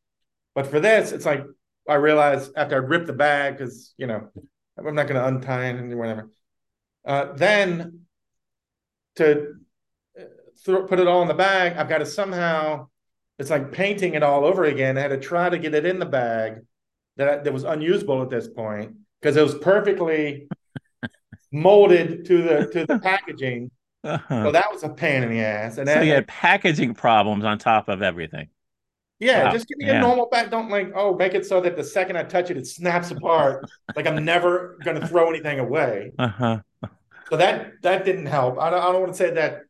But 0.56 0.68
for 0.68 0.80
this, 0.80 1.12
it's 1.12 1.26
like 1.26 1.44
I 1.88 1.96
realized 1.96 2.52
after 2.56 2.76
I 2.76 2.80
ripped 2.80 3.08
the 3.08 3.14
bag 3.14 3.58
because 3.58 3.94
you 3.98 4.08
know 4.08 4.30
I'm 4.78 4.96
not 4.96 5.08
gonna 5.08 5.26
untie 5.26 5.68
it 5.68 5.76
and 5.76 5.96
whatever. 5.98 6.30
Uh, 7.06 7.34
then 7.34 8.02
to 9.16 9.56
uh, 10.20 10.24
throw, 10.64 10.86
put 10.86 11.00
it 11.00 11.08
all 11.08 11.22
in 11.22 11.28
the 11.28 11.34
bag, 11.34 11.78
I've 11.78 11.90
got 11.90 12.00
to 12.00 12.06
somehow. 12.06 12.88
It's 13.40 13.50
like 13.50 13.72
painting 13.72 14.14
it 14.14 14.22
all 14.22 14.46
over 14.46 14.66
again. 14.66 14.98
I 14.98 15.02
had 15.02 15.08
to 15.08 15.20
try 15.20 15.50
to 15.50 15.58
get 15.58 15.74
it 15.74 15.84
in 15.86 15.98
the 15.98 16.06
bag 16.06 16.62
that 17.26 17.44
that 17.44 17.54
was 17.54 17.64
unusable 17.64 18.22
at 18.22 18.30
this 18.30 18.48
point 18.48 18.96
because 19.22 19.38
it 19.38 19.42
was 19.44 19.56
perfectly 19.56 20.48
molded 21.52 22.26
to 22.26 22.42
the 22.42 22.66
to 22.74 22.86
the 22.86 23.00
packaging. 23.00 23.72
Uh-huh. 24.04 24.46
So 24.46 24.52
that 24.52 24.66
was 24.72 24.84
a 24.84 24.90
pain 24.90 25.22
in 25.24 25.30
the 25.30 25.42
ass. 25.42 25.78
And 25.78 25.88
so 25.88 26.02
you 26.02 26.14
had 26.14 26.28
packaging 26.28 26.96
problems 26.96 27.46
on 27.46 27.58
top 27.60 27.88
of 27.88 28.02
everything. 28.02 28.48
yeah, 29.20 29.44
Wow. 29.46 29.52
just 29.52 29.68
give 29.68 29.78
me 29.78 29.86
Yeah. 29.86 29.98
a 30.00 30.02
normal 30.02 30.28
bag. 30.28 30.50
Don't 30.50 30.70
like, 30.72 30.92
oh, 30.96 31.16
make 31.16 31.36
it 31.36 31.46
so 31.46 31.62
that 31.62 31.76
the 31.76 31.84
second 31.84 32.18
I 32.18 32.24
touch 32.24 32.50
it, 32.50 32.58
it 32.58 32.66
snaps 32.66 33.12
apart. 33.12 33.70
like 33.96 34.08
I'm 34.08 34.26
never 34.26 34.80
gonna 34.84 35.08
throw 35.08 35.30
anything 35.30 35.60
away. 35.60 36.14
Uh-huh. 36.18 36.62
So 37.30 37.38
that 37.38 37.74
that 37.84 38.04
didn't 38.06 38.26
help. 38.26 38.58
I 38.60 38.70
don't, 38.72 38.80
I 38.82 38.92
don't 38.92 39.02
want 39.02 39.14
to 39.14 39.18
say 39.18 39.30
that 39.32 39.62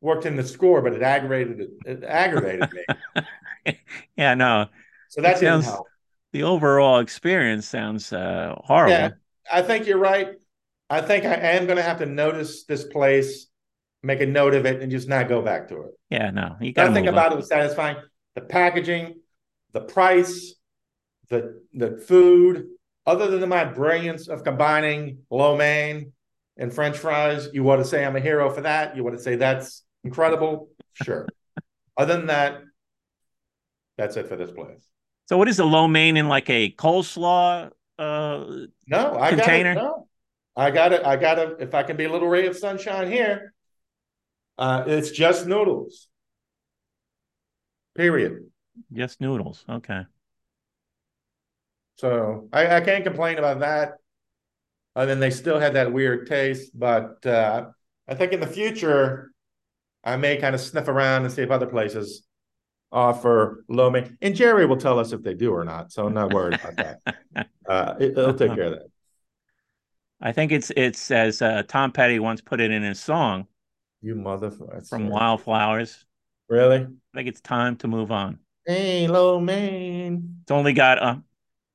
worked 0.00 0.26
in 0.26 0.34
the 0.34 0.42
score, 0.44 0.82
but 0.82 0.92
it 0.94 1.02
aggravated 1.02 1.60
it, 1.60 1.70
it 1.86 2.04
aggravated 2.04 2.68
me. 2.72 3.74
Yeah, 4.16 4.34
no. 4.34 4.66
So 5.10 5.20
that 5.20 5.36
It 5.36 5.40
didn't 5.40 5.62
sounds- 5.62 5.66
help. 5.66 5.86
The 6.32 6.44
overall 6.44 7.00
experience 7.00 7.66
sounds 7.66 8.12
uh, 8.12 8.54
horrible. 8.64 8.92
Yeah. 8.92 9.10
I 9.52 9.62
think 9.62 9.86
you're 9.86 9.98
right. 9.98 10.36
I 10.88 11.00
think 11.00 11.24
I 11.24 11.34
am 11.34 11.66
gonna 11.66 11.82
have 11.82 11.98
to 11.98 12.06
notice 12.06 12.64
this 12.64 12.84
place, 12.84 13.46
make 14.02 14.20
a 14.20 14.26
note 14.26 14.54
of 14.54 14.66
it, 14.66 14.82
and 14.82 14.90
just 14.90 15.08
not 15.08 15.28
go 15.28 15.42
back 15.42 15.68
to 15.68 15.82
it. 15.82 15.90
Yeah, 16.08 16.30
no. 16.30 16.56
You 16.60 16.72
got 16.72 16.84
to 16.84 16.88
Nothing 16.90 17.04
move 17.04 17.14
about 17.14 17.32
it 17.32 17.36
was 17.36 17.48
satisfying. 17.48 17.96
The 18.34 18.40
packaging, 18.42 19.20
the 19.72 19.80
price, 19.80 20.54
the 21.28 21.62
the 21.72 21.96
food, 21.96 22.66
other 23.06 23.38
than 23.38 23.48
my 23.48 23.64
brilliance 23.64 24.28
of 24.28 24.44
combining 24.44 25.18
lo 25.30 25.56
mein 25.56 26.12
and 26.56 26.72
French 26.72 26.98
fries, 26.98 27.48
you 27.52 27.62
want 27.62 27.80
to 27.80 27.88
say 27.88 28.04
I'm 28.04 28.16
a 28.16 28.20
hero 28.20 28.50
for 28.50 28.62
that. 28.62 28.96
You 28.96 29.04
want 29.04 29.16
to 29.16 29.22
say 29.22 29.36
that's 29.36 29.84
incredible. 30.04 30.68
Sure. 30.94 31.26
other 31.96 32.16
than 32.16 32.26
that, 32.26 32.62
that's 33.96 34.16
it 34.16 34.28
for 34.28 34.36
this 34.36 34.50
place. 34.50 34.86
So 35.30 35.38
what 35.38 35.46
is 35.46 35.58
the 35.58 35.64
lo 35.64 35.86
mein 35.86 36.16
in 36.16 36.26
like 36.26 36.50
a 36.50 36.72
coleslaw? 36.72 37.70
Uh, 37.96 38.44
No, 38.88 39.16
I 39.16 39.30
Container? 39.30 39.76
got 39.76 39.80
it. 39.80 39.84
No, 39.84 40.08
I 40.56 40.70
got 40.72 40.92
it. 40.92 41.06
I 41.06 41.14
got 41.14 41.38
it. 41.38 41.56
If 41.60 41.72
I 41.72 41.84
can 41.84 41.96
be 41.96 42.06
a 42.06 42.10
little 42.10 42.26
ray 42.26 42.48
of 42.48 42.56
sunshine 42.56 43.08
here, 43.08 43.54
uh, 44.58 44.82
it's 44.88 45.12
just 45.12 45.46
noodles. 45.46 46.08
Period. 47.94 48.50
just 48.92 49.20
noodles. 49.20 49.64
Okay. 49.68 50.00
So 51.98 52.48
I, 52.52 52.78
I 52.78 52.80
can't 52.80 53.04
complain 53.04 53.38
about 53.38 53.60
that. 53.60 53.98
And 54.96 55.08
then 55.08 55.20
they 55.20 55.30
still 55.30 55.60
had 55.60 55.74
that 55.74 55.92
weird 55.92 56.26
taste, 56.26 56.72
but 56.76 57.24
uh, 57.24 57.66
I 58.08 58.14
think 58.16 58.32
in 58.32 58.40
the 58.40 58.48
future, 58.48 59.30
I 60.02 60.16
may 60.16 60.38
kind 60.38 60.56
of 60.56 60.60
sniff 60.60 60.88
around 60.88 61.22
and 61.22 61.32
see 61.32 61.42
if 61.42 61.52
other 61.52 61.66
places 61.68 62.24
offer 62.92 63.64
lo 63.68 63.90
mein. 63.90 64.16
And 64.20 64.34
Jerry 64.34 64.66
will 64.66 64.76
tell 64.76 64.98
us 64.98 65.12
if 65.12 65.22
they 65.22 65.34
do 65.34 65.52
or 65.52 65.64
not. 65.64 65.92
So 65.92 66.06
I'm 66.06 66.14
not 66.14 66.32
worried 66.32 66.60
about 66.62 66.76
that. 66.76 67.00
Uh, 67.70 67.94
it, 68.00 68.16
will 68.16 68.34
take 68.34 68.52
care 68.52 68.64
of 68.64 68.72
that. 68.72 68.90
I 70.20 70.32
think 70.32 70.50
it's 70.50 70.72
it's 70.76 71.12
as 71.12 71.40
uh, 71.40 71.62
Tom 71.68 71.92
Petty 71.92 72.18
once 72.18 72.40
put 72.40 72.60
it 72.60 72.72
in 72.72 72.82
his 72.82 72.98
song 72.98 73.46
You 74.02 74.16
motherfucker. 74.16 74.88
from 74.88 75.08
Wildflowers. 75.08 76.04
Really? 76.48 76.78
I 76.78 76.88
think 77.14 77.28
it's 77.28 77.40
time 77.40 77.76
to 77.76 77.86
move 77.86 78.10
on. 78.10 78.40
Hey, 78.66 79.06
lo 79.06 79.38
mein. 79.38 80.38
It's 80.42 80.50
only 80.50 80.72
got 80.72 81.00
uh, 81.00 81.16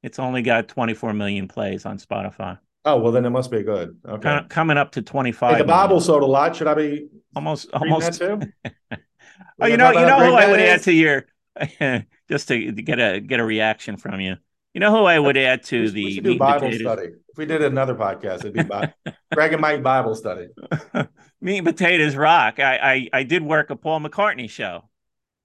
it's 0.04 0.20
only 0.20 0.42
got 0.42 0.68
24 0.68 1.14
million 1.14 1.48
plays 1.48 1.86
on 1.86 1.98
Spotify. 1.98 2.60
Oh 2.84 3.00
well, 3.00 3.14
then 3.14 3.26
it 3.26 3.30
must 3.30 3.50
be 3.50 3.64
good. 3.64 3.98
Okay. 4.06 4.42
Coming 4.50 4.78
up 4.78 4.92
to 4.92 5.02
25. 5.02 5.42
Like 5.42 5.62
a 5.62 5.66
million. 5.66 5.68
Bible 5.68 6.02
sold 6.02 6.24
a 6.24 6.26
lot. 6.26 6.58
Should 6.58 6.68
I 6.68 6.74
be 6.74 7.08
almost 7.36 7.70
almost. 7.72 8.20
too? 8.20 8.42
Oh, 9.60 9.68
you 9.68 9.78
know, 9.78 9.92
you 9.92 10.06
know 10.06 10.20
who 10.20 10.34
I 10.34 10.50
would 10.50 10.60
add 10.60 10.84
to 10.84 10.94
your 10.94 11.26
just 12.30 12.48
to 12.50 12.72
get 12.72 13.00
a 13.00 13.20
get 13.20 13.40
a 13.40 13.46
reaction 13.46 13.98
from 13.98 14.20
you. 14.20 14.36
You 14.74 14.82
know 14.82 14.92
who 14.92 15.06
I 15.06 15.18
would 15.18 15.38
add 15.38 15.64
to 15.66 15.84
we, 15.84 15.90
the 15.90 16.04
we 16.04 16.20
do 16.20 16.38
Bible 16.38 16.72
study. 16.74 17.08
If 17.30 17.38
we 17.38 17.46
did 17.46 17.62
another 17.62 17.96
podcast, 17.96 18.46
it'd 18.46 18.54
be 18.54 18.64
Greg 19.34 19.54
and 19.54 19.62
Mike 19.62 19.82
Bible 19.82 20.16
study. 20.16 20.48
meat 21.42 21.60
and 21.60 21.68
potatoes 21.68 22.16
rock. 22.16 22.60
I, 22.60 22.78
I 22.78 23.10
I 23.20 23.24
did 23.24 23.44
work 23.44 23.70
a 23.70 23.78
Paul 23.78 24.02
McCartney 24.02 24.50
show, 24.50 24.90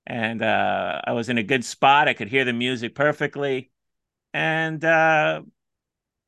and 0.07 0.43
uh, 0.43 1.01
I 1.05 1.13
was 1.13 1.29
in 1.29 1.39
a 1.39 1.45
good 1.45 1.65
spot. 1.65 2.09
I 2.09 2.15
could 2.15 2.29
hear 2.29 2.45
the 2.45 2.53
music 2.53 2.97
perfectly, 2.97 3.71
and 4.35 4.85
uh, 4.85 5.43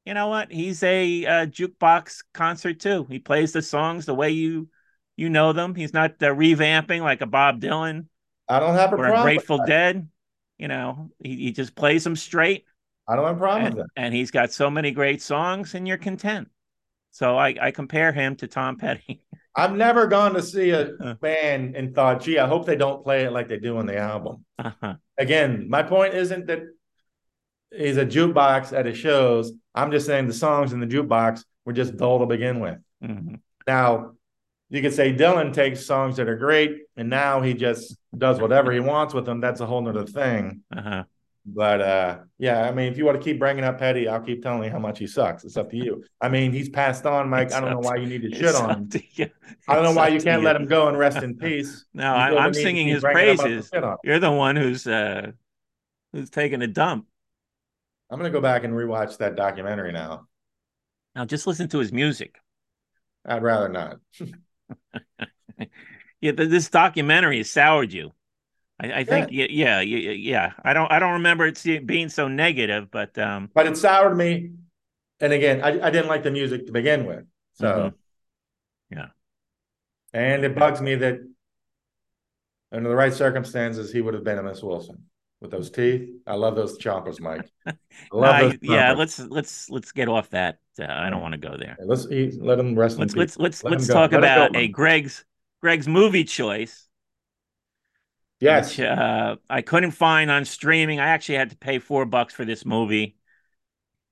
you 0.04 0.14
know 0.14 0.28
what? 0.28 0.52
He's 0.52 0.82
a, 0.84 1.26
uh 1.26 1.46
jukebox 1.46 2.22
concert 2.32 2.78
too. 2.78 3.06
He 3.10 3.18
plays 3.18 3.52
the 3.52 3.62
songs 3.62 4.06
the 4.06 4.14
way 4.14 4.30
you 4.30 4.68
you 5.16 5.28
know 5.28 5.52
them. 5.52 5.74
He's 5.74 5.92
not 5.92 6.12
uh, 6.22 6.26
revamping 6.26 7.00
like 7.00 7.20
a 7.20 7.26
Bob 7.26 7.60
Dylan 7.60 8.06
I 8.48 8.60
don't 8.60 8.74
have 8.74 8.92
a 8.92 8.96
or 8.96 9.06
a. 9.06 9.22
Grateful. 9.22 9.60
Dead. 9.66 10.08
You 10.58 10.68
know, 10.68 11.10
he, 11.18 11.36
he 11.36 11.52
just 11.52 11.74
plays 11.74 12.04
them 12.04 12.14
straight, 12.14 12.66
I 13.08 13.16
don't 13.16 13.26
have 13.26 13.36
a 13.36 13.38
problem 13.38 13.66
and, 13.66 13.74
with 13.74 13.86
that. 13.86 14.02
and 14.02 14.14
he's 14.14 14.30
got 14.30 14.52
so 14.52 14.70
many 14.70 14.90
great 14.92 15.20
songs, 15.22 15.74
and 15.74 15.86
you're 15.88 15.98
content. 15.98 16.48
So 17.10 17.36
I, 17.36 17.54
I 17.60 17.70
compare 17.70 18.12
him 18.12 18.36
to 18.36 18.46
Tom 18.46 18.76
Petty. 18.76 19.22
I've 19.54 19.74
never 19.74 20.06
gone 20.06 20.32
to 20.34 20.42
see 20.42 20.70
a 20.70 21.18
band 21.20 21.76
and 21.76 21.94
thought, 21.94 22.22
gee, 22.22 22.38
I 22.38 22.46
hope 22.46 22.64
they 22.64 22.76
don't 22.76 23.04
play 23.04 23.24
it 23.24 23.32
like 23.32 23.48
they 23.48 23.58
do 23.58 23.76
on 23.76 23.84
the 23.84 23.98
album. 23.98 24.46
Uh-huh. 24.58 24.94
Again, 25.18 25.68
my 25.68 25.82
point 25.82 26.14
isn't 26.14 26.46
that 26.46 26.62
he's 27.70 27.98
a 27.98 28.06
jukebox 28.06 28.72
at 28.72 28.86
his 28.86 28.96
shows. 28.96 29.52
I'm 29.74 29.90
just 29.90 30.06
saying 30.06 30.26
the 30.26 30.32
songs 30.32 30.72
in 30.72 30.80
the 30.80 30.86
jukebox 30.86 31.44
were 31.66 31.74
just 31.74 31.98
dull 31.98 32.20
to 32.20 32.26
begin 32.26 32.60
with. 32.60 32.78
Mhm. 33.04 33.40
Now, 33.66 34.12
you 34.72 34.80
could 34.80 34.94
say 34.94 35.12
Dylan 35.12 35.52
takes 35.52 35.84
songs 35.84 36.16
that 36.16 36.30
are 36.30 36.36
great 36.36 36.84
and 36.96 37.10
now 37.10 37.42
he 37.42 37.52
just 37.52 37.94
does 38.16 38.40
whatever 38.40 38.72
he 38.72 38.80
wants 38.80 39.12
with 39.12 39.26
them. 39.26 39.38
That's 39.38 39.60
a 39.60 39.66
whole 39.66 39.82
nother 39.82 40.06
thing. 40.06 40.62
Uh-huh. 40.74 41.04
But 41.44 41.80
uh, 41.82 42.18
yeah, 42.38 42.62
I 42.62 42.72
mean, 42.72 42.90
if 42.90 42.96
you 42.96 43.04
want 43.04 43.20
to 43.20 43.24
keep 43.24 43.38
bringing 43.38 43.64
up 43.64 43.78
Petty, 43.78 44.08
I'll 44.08 44.20
keep 44.20 44.42
telling 44.42 44.64
you 44.64 44.70
how 44.70 44.78
much 44.78 44.98
he 44.98 45.06
sucks. 45.06 45.44
It's 45.44 45.58
up 45.58 45.70
to 45.72 45.76
you. 45.76 46.02
I 46.22 46.30
mean, 46.30 46.52
he's 46.52 46.70
passed 46.70 47.04
on, 47.04 47.28
Mike. 47.28 47.48
It's 47.48 47.54
I 47.54 47.60
don't 47.60 47.70
know 47.70 47.80
why 47.80 47.96
you 47.96 48.06
need 48.06 48.22
to 48.22 48.34
shit 48.34 48.54
on 48.54 48.70
him. 48.70 48.88
to 48.90 49.02
you. 49.10 49.28
I 49.68 49.74
don't 49.74 49.84
know 49.84 49.92
why 49.92 50.08
you 50.08 50.20
can't 50.20 50.42
let 50.42 50.56
him 50.56 50.66
go 50.66 50.88
and 50.88 50.96
rest 50.96 51.18
in 51.18 51.36
peace. 51.36 51.84
No, 51.92 52.04
I, 52.14 52.42
I'm 52.42 52.54
singing 52.54 52.88
his 52.88 53.02
bringing 53.02 53.24
him 53.24 53.30
up 53.32 53.36
to 53.36 53.42
praises. 53.42 53.70
him. 53.70 53.96
You're 54.04 54.20
the 54.20 54.30
one 54.30 54.56
who's 54.56 54.86
uh 54.86 55.32
who's 56.12 56.30
taking 56.30 56.62
a 56.62 56.68
dump. 56.68 57.06
I'm 58.08 58.18
gonna 58.18 58.30
go 58.30 58.40
back 58.40 58.64
and 58.64 58.72
rewatch 58.72 59.18
that 59.18 59.36
documentary 59.36 59.92
now. 59.92 60.28
Now 61.14 61.26
just 61.26 61.46
listen 61.46 61.68
to 61.70 61.78
his 61.78 61.92
music. 61.92 62.36
I'd 63.26 63.42
rather 63.42 63.68
not. 63.68 63.98
Yeah, 66.20 66.32
th- 66.32 66.50
this 66.50 66.70
documentary 66.70 67.38
has 67.38 67.50
soured 67.50 67.92
you. 67.92 68.12
I, 68.80 68.92
I 68.92 69.04
think 69.04 69.30
yeah, 69.30 69.46
yeah, 69.50 69.80
yeah, 69.80 70.10
yeah. 70.10 70.52
I 70.64 70.72
don't 70.72 70.90
I 70.90 70.98
don't 70.98 71.14
remember 71.14 71.46
it 71.46 71.86
being 71.86 72.08
so 72.08 72.28
negative, 72.28 72.90
but 72.90 73.16
um 73.18 73.50
But 73.54 73.66
it 73.66 73.76
soured 73.76 74.16
me. 74.16 74.52
And 75.20 75.32
again, 75.32 75.62
I, 75.62 75.86
I 75.86 75.90
didn't 75.90 76.08
like 76.08 76.22
the 76.24 76.30
music 76.30 76.66
to 76.66 76.72
begin 76.72 77.06
with. 77.06 77.24
So 77.54 77.66
Mhm. 77.66 77.94
Yeah. 78.90 79.08
And 80.12 80.44
it 80.44 80.54
bugs 80.54 80.80
me 80.80 80.94
that 80.96 81.20
under 82.72 82.88
the 82.88 82.96
right 82.96 83.12
circumstances, 83.12 83.92
he 83.92 84.00
would 84.00 84.14
have 84.14 84.24
been 84.24 84.38
a 84.38 84.42
Miss 84.42 84.62
Wilson 84.62 85.04
with 85.40 85.50
those 85.50 85.70
teeth. 85.70 86.08
I 86.26 86.34
love 86.34 86.56
those 86.56 86.78
chompers, 86.78 87.20
Mike. 87.20 87.50
I 87.66 87.74
love 88.12 88.36
Uh, 88.36 88.40
those 88.40 88.58
yeah, 88.62 88.92
let's 88.92 89.18
let's 89.18 89.70
let's 89.70 89.92
get 89.92 90.08
off 90.08 90.30
that. 90.30 90.58
Uh, 90.80 90.86
I 90.88 91.10
don't 91.10 91.20
want 91.20 91.32
to 91.32 91.38
go 91.38 91.56
there. 91.56 91.76
let's 91.84 92.06
he, 92.08 92.30
let 92.40 92.58
him 92.58 92.74
rest. 92.78 92.98
Let's 92.98 93.14
let's 93.14 93.38
let's 93.38 93.62
Let 93.62 93.72
let's 93.72 93.86
talk 93.86 94.12
Let 94.12 94.24
it 94.24 94.34
go, 94.34 94.46
about 94.46 94.56
a 94.56 94.68
Greg's 94.68 95.24
Greg's 95.60 95.86
movie 95.88 96.24
choice. 96.24 96.88
yes. 98.40 98.78
which, 98.78 98.86
uh, 98.86 99.36
I 99.50 99.62
couldn't 99.62 99.92
find 99.92 100.30
on 100.30 100.44
streaming. 100.44 101.00
I 101.00 101.08
actually 101.08 101.36
had 101.36 101.50
to 101.50 101.56
pay 101.56 101.78
four 101.78 102.04
bucks 102.06 102.34
for 102.34 102.44
this 102.44 102.64
movie. 102.64 103.16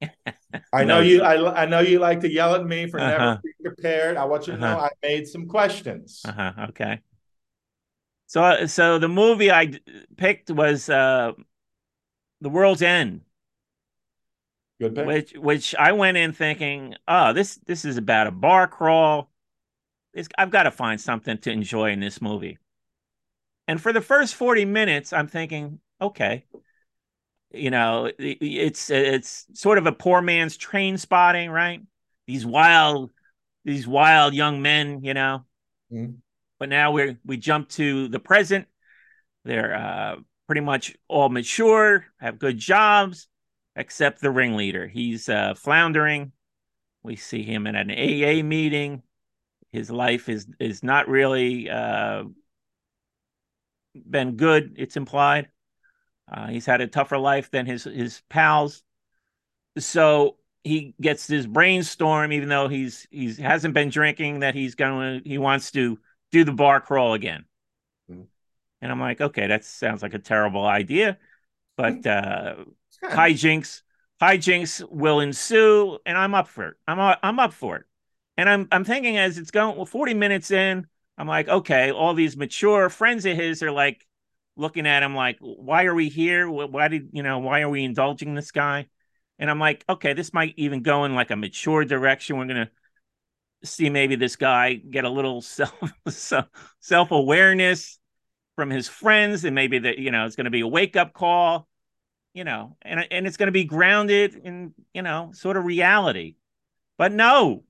I 0.72 0.84
know 0.84 1.00
you. 1.00 1.22
I, 1.22 1.62
I 1.62 1.66
know 1.66 1.80
you 1.80 1.98
like 1.98 2.20
to 2.20 2.30
yell 2.30 2.54
at 2.54 2.64
me 2.66 2.86
for 2.88 2.98
Uh-huh. 3.00 3.18
never 3.18 3.40
being 3.42 3.54
prepared. 3.62 4.16
I 4.16 4.24
want 4.24 4.46
you 4.46 4.54
to 4.54 4.58
know 4.58 4.78
Uh-huh. 4.78 4.88
I 5.02 5.06
made 5.06 5.28
some 5.28 5.46
questions. 5.46 6.22
Uh-huh, 6.24 6.66
okay. 6.70 7.00
So 8.26 8.42
uh, 8.42 8.66
so 8.66 8.98
the 8.98 9.08
movie 9.08 9.50
I 9.50 9.66
d- 9.66 9.80
picked 10.16 10.50
was 10.50 10.88
uh, 10.88 11.32
The 12.40 12.48
World's 12.50 12.82
End, 12.82 13.22
Good 14.80 14.94
pick. 14.96 15.06
which 15.06 15.32
which 15.34 15.74
I 15.76 15.92
went 15.92 16.16
in 16.16 16.32
thinking, 16.32 16.94
oh, 17.06 17.32
this 17.32 17.56
this 17.66 17.84
is 17.84 17.96
about 17.96 18.26
a 18.26 18.30
bar 18.32 18.66
crawl. 18.66 19.30
This, 20.14 20.28
I've 20.38 20.50
got 20.50 20.64
to 20.64 20.70
find 20.72 21.00
something 21.00 21.38
to 21.38 21.52
enjoy 21.52 21.90
in 21.92 22.00
this 22.00 22.22
movie. 22.22 22.58
And 23.68 23.80
for 23.80 23.92
the 23.92 24.00
first 24.00 24.34
40 24.34 24.64
minutes, 24.64 25.12
I'm 25.12 25.28
thinking, 25.28 25.80
okay, 26.00 26.44
you 27.52 27.70
know, 27.70 28.06
it- 28.06 28.38
it's 28.40 28.90
it's 28.90 29.46
sort 29.54 29.78
of 29.78 29.86
a 29.86 29.92
poor 29.92 30.22
man's 30.22 30.56
Trainspotting, 30.56 31.50
right? 31.52 31.80
These 32.26 32.46
wild, 32.46 33.10
these 33.64 33.86
wild 33.88 34.34
young 34.34 34.62
men, 34.62 35.02
you 35.04 35.14
know. 35.14 35.44
Mhm. 35.92 36.22
But 36.58 36.68
now 36.68 36.92
we're 36.92 37.18
we 37.24 37.36
jump 37.36 37.68
to 37.70 38.08
the 38.08 38.20
present. 38.20 38.68
They're 39.44 39.74
uh, 39.74 40.16
pretty 40.48 40.62
much 40.62 40.96
all 41.08 41.30
mature, 41.30 42.06
have 42.20 42.38
good 42.40 42.58
jobs, 42.58 43.28
except 43.80 44.20
the 44.20 44.30
ringleader. 44.30 44.86
He's 44.86 45.28
uh, 45.28 45.54
floundering. 45.54 46.32
We 47.02 47.16
see 47.16 47.42
him 47.42 47.66
at 47.66 47.74
an 47.74 47.90
AA 47.90 48.42
meeting. 48.42 49.02
His 49.72 49.90
life 49.90 50.28
is 50.28 50.46
is 50.60 50.82
not 50.82 51.08
really 51.08 51.70
uh, 51.70 52.24
been 54.08 54.36
good. 54.36 54.74
It's 54.76 54.96
implied. 54.96 55.48
Uh, 56.30 56.48
he's 56.48 56.66
had 56.66 56.80
a 56.80 56.86
tougher 56.86 57.18
life 57.18 57.50
than 57.50 57.66
his 57.66 57.84
his 57.84 58.22
pals. 58.28 58.82
So 59.78 60.36
he 60.64 60.94
gets 61.00 61.26
this 61.26 61.46
brainstorm, 61.46 62.32
even 62.32 62.48
though 62.48 62.68
he's 62.68 63.06
he's 63.10 63.38
hasn't 63.38 63.74
been 63.74 63.88
drinking, 63.88 64.40
that 64.40 64.54
he's 64.54 64.74
going 64.74 65.22
to 65.22 65.28
he 65.28 65.38
wants 65.38 65.70
to 65.72 65.98
do 66.32 66.44
the 66.44 66.52
bar 66.52 66.80
crawl 66.80 67.14
again. 67.14 67.44
Mhm. 68.10 68.26
And 68.82 68.92
I'm 68.92 69.00
like, 69.00 69.20
okay, 69.20 69.46
that 69.48 69.64
sounds 69.64 70.02
like 70.02 70.14
a 70.14 70.18
terrible 70.18 70.66
idea, 70.66 71.18
but 71.76 72.06
uh, 72.06 72.56
Of- 73.02 73.12
hijinks 73.12 73.82
hijinks 74.20 74.86
will 74.90 75.20
ensue, 75.20 75.98
and 76.04 76.16
I'm 76.16 76.34
up 76.34 76.48
for 76.48 76.68
it. 76.68 76.76
I'm 76.86 77.16
I'm 77.22 77.38
up 77.38 77.52
for 77.52 77.76
it. 77.76 77.84
And 78.36 78.48
I'm 78.48 78.68
I'm 78.70 78.84
thinking 78.84 79.16
as 79.16 79.38
it's 79.38 79.50
going 79.50 79.76
well, 79.76 79.86
40 79.86 80.14
minutes 80.14 80.50
in, 80.50 80.86
I'm 81.18 81.28
like, 81.28 81.48
okay, 81.48 81.90
all 81.92 82.14
these 82.14 82.36
mature 82.36 82.88
friends 82.88 83.26
of 83.26 83.36
his 83.36 83.62
are 83.62 83.72
like 83.72 84.06
looking 84.56 84.86
at 84.86 85.02
him 85.02 85.14
like, 85.14 85.38
why 85.40 85.84
are 85.84 85.94
we 85.94 86.08
here? 86.08 86.48
Why 86.50 86.88
did 86.88 87.10
you 87.12 87.22
know? 87.22 87.38
Why 87.38 87.62
are 87.62 87.68
we 87.68 87.84
indulging 87.84 88.34
this 88.34 88.50
guy? 88.52 88.88
And 89.38 89.50
I'm 89.50 89.58
like, 89.58 89.84
okay, 89.88 90.12
this 90.12 90.34
might 90.34 90.54
even 90.56 90.82
go 90.82 91.04
in 91.04 91.14
like 91.14 91.30
a 91.30 91.36
mature 91.36 91.84
direction. 91.84 92.36
We're 92.36 92.46
gonna 92.46 92.70
see 93.64 93.90
maybe 93.90 94.16
this 94.16 94.36
guy 94.36 94.74
get 94.74 95.04
a 95.04 95.10
little 95.10 95.42
self 96.08 96.48
self 96.80 97.10
awareness 97.10 97.98
from 98.56 98.70
his 98.70 98.88
friends, 98.88 99.44
and 99.44 99.54
maybe 99.54 99.78
that 99.80 99.98
you 99.98 100.10
know 100.10 100.26
it's 100.26 100.36
gonna 100.36 100.50
be 100.50 100.60
a 100.60 100.68
wake 100.68 100.96
up 100.96 101.12
call, 101.14 101.68
you 102.34 102.44
know, 102.44 102.76
and 102.82 103.06
and 103.10 103.26
it's 103.26 103.36
gonna 103.36 103.52
be 103.52 103.64
grounded 103.64 104.34
in 104.34 104.74
you 104.94 105.02
know 105.02 105.30
sort 105.34 105.56
of 105.56 105.64
reality. 105.64 106.36
But 106.96 107.12
no, 107.12 107.64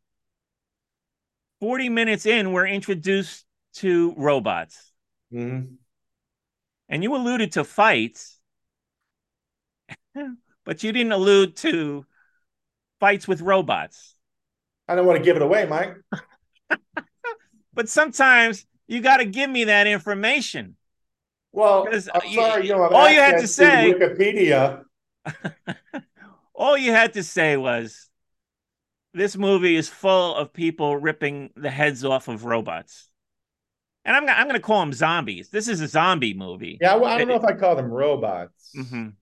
40 1.60 1.88
minutes 1.88 2.26
in, 2.26 2.52
we're 2.52 2.66
introduced 2.66 3.44
to 3.74 4.14
robots. 4.16 4.92
Mhm. 5.32 5.78
And 6.88 7.02
you 7.02 7.14
alluded 7.14 7.52
to 7.52 7.64
fights, 7.64 8.38
but 10.64 10.82
you 10.82 10.92
didn't 10.92 11.12
allude 11.12 11.56
to 11.58 12.04
fights 12.98 13.28
with 13.28 13.40
robots. 13.40 14.16
I 14.88 14.96
don't 14.96 15.06
want 15.06 15.18
to 15.18 15.24
give 15.24 15.36
it 15.36 15.42
away, 15.42 15.66
Mike. 15.66 15.96
But 17.72 17.88
sometimes 17.88 18.66
you 18.88 19.00
got 19.00 19.18
to 19.18 19.24
give 19.24 19.48
me 19.48 19.64
that 19.64 19.86
information. 19.86 20.76
Well, 21.52 21.84
'Cause 21.86 22.08
I'm 22.14 22.20
you- 22.28 22.34
sorry, 22.40 22.66
you 22.66 22.72
know, 22.74 22.86
all 22.88 23.08
you 23.10 23.18
had 23.20 23.40
to 23.40 23.46
say- 23.48 23.92
Wikipedia. 23.94 24.84
All 26.54 26.76
you 26.76 26.92
had 26.92 27.14
to 27.14 27.22
say 27.22 27.56
was 27.56 28.08
this 29.14 29.34
movie 29.36 29.76
is 29.76 29.88
full 29.88 30.34
of 30.34 30.52
people 30.52 30.96
ripping 30.96 31.50
the 31.56 31.70
heads 31.70 32.04
off 32.04 32.28
of 32.28 32.44
robots. 32.44 33.08
And 34.04 34.14
I'm, 34.14 34.28
I'm 34.28 34.44
going 34.44 34.60
to 34.60 34.60
call 34.60 34.80
them 34.80 34.92
zombies. 34.92 35.48
This 35.48 35.68
is 35.68 35.80
a 35.80 35.88
zombie 35.88 36.34
movie. 36.34 36.76
Yeah, 36.80 36.96
well, 36.96 37.06
I 37.06 37.16
don't 37.18 37.28
know 37.28 37.34
if 37.36 37.44
I 37.44 37.52
call 37.54 37.76
them 37.76 37.90
robots. 37.90 38.72
Mhm. 38.76 39.14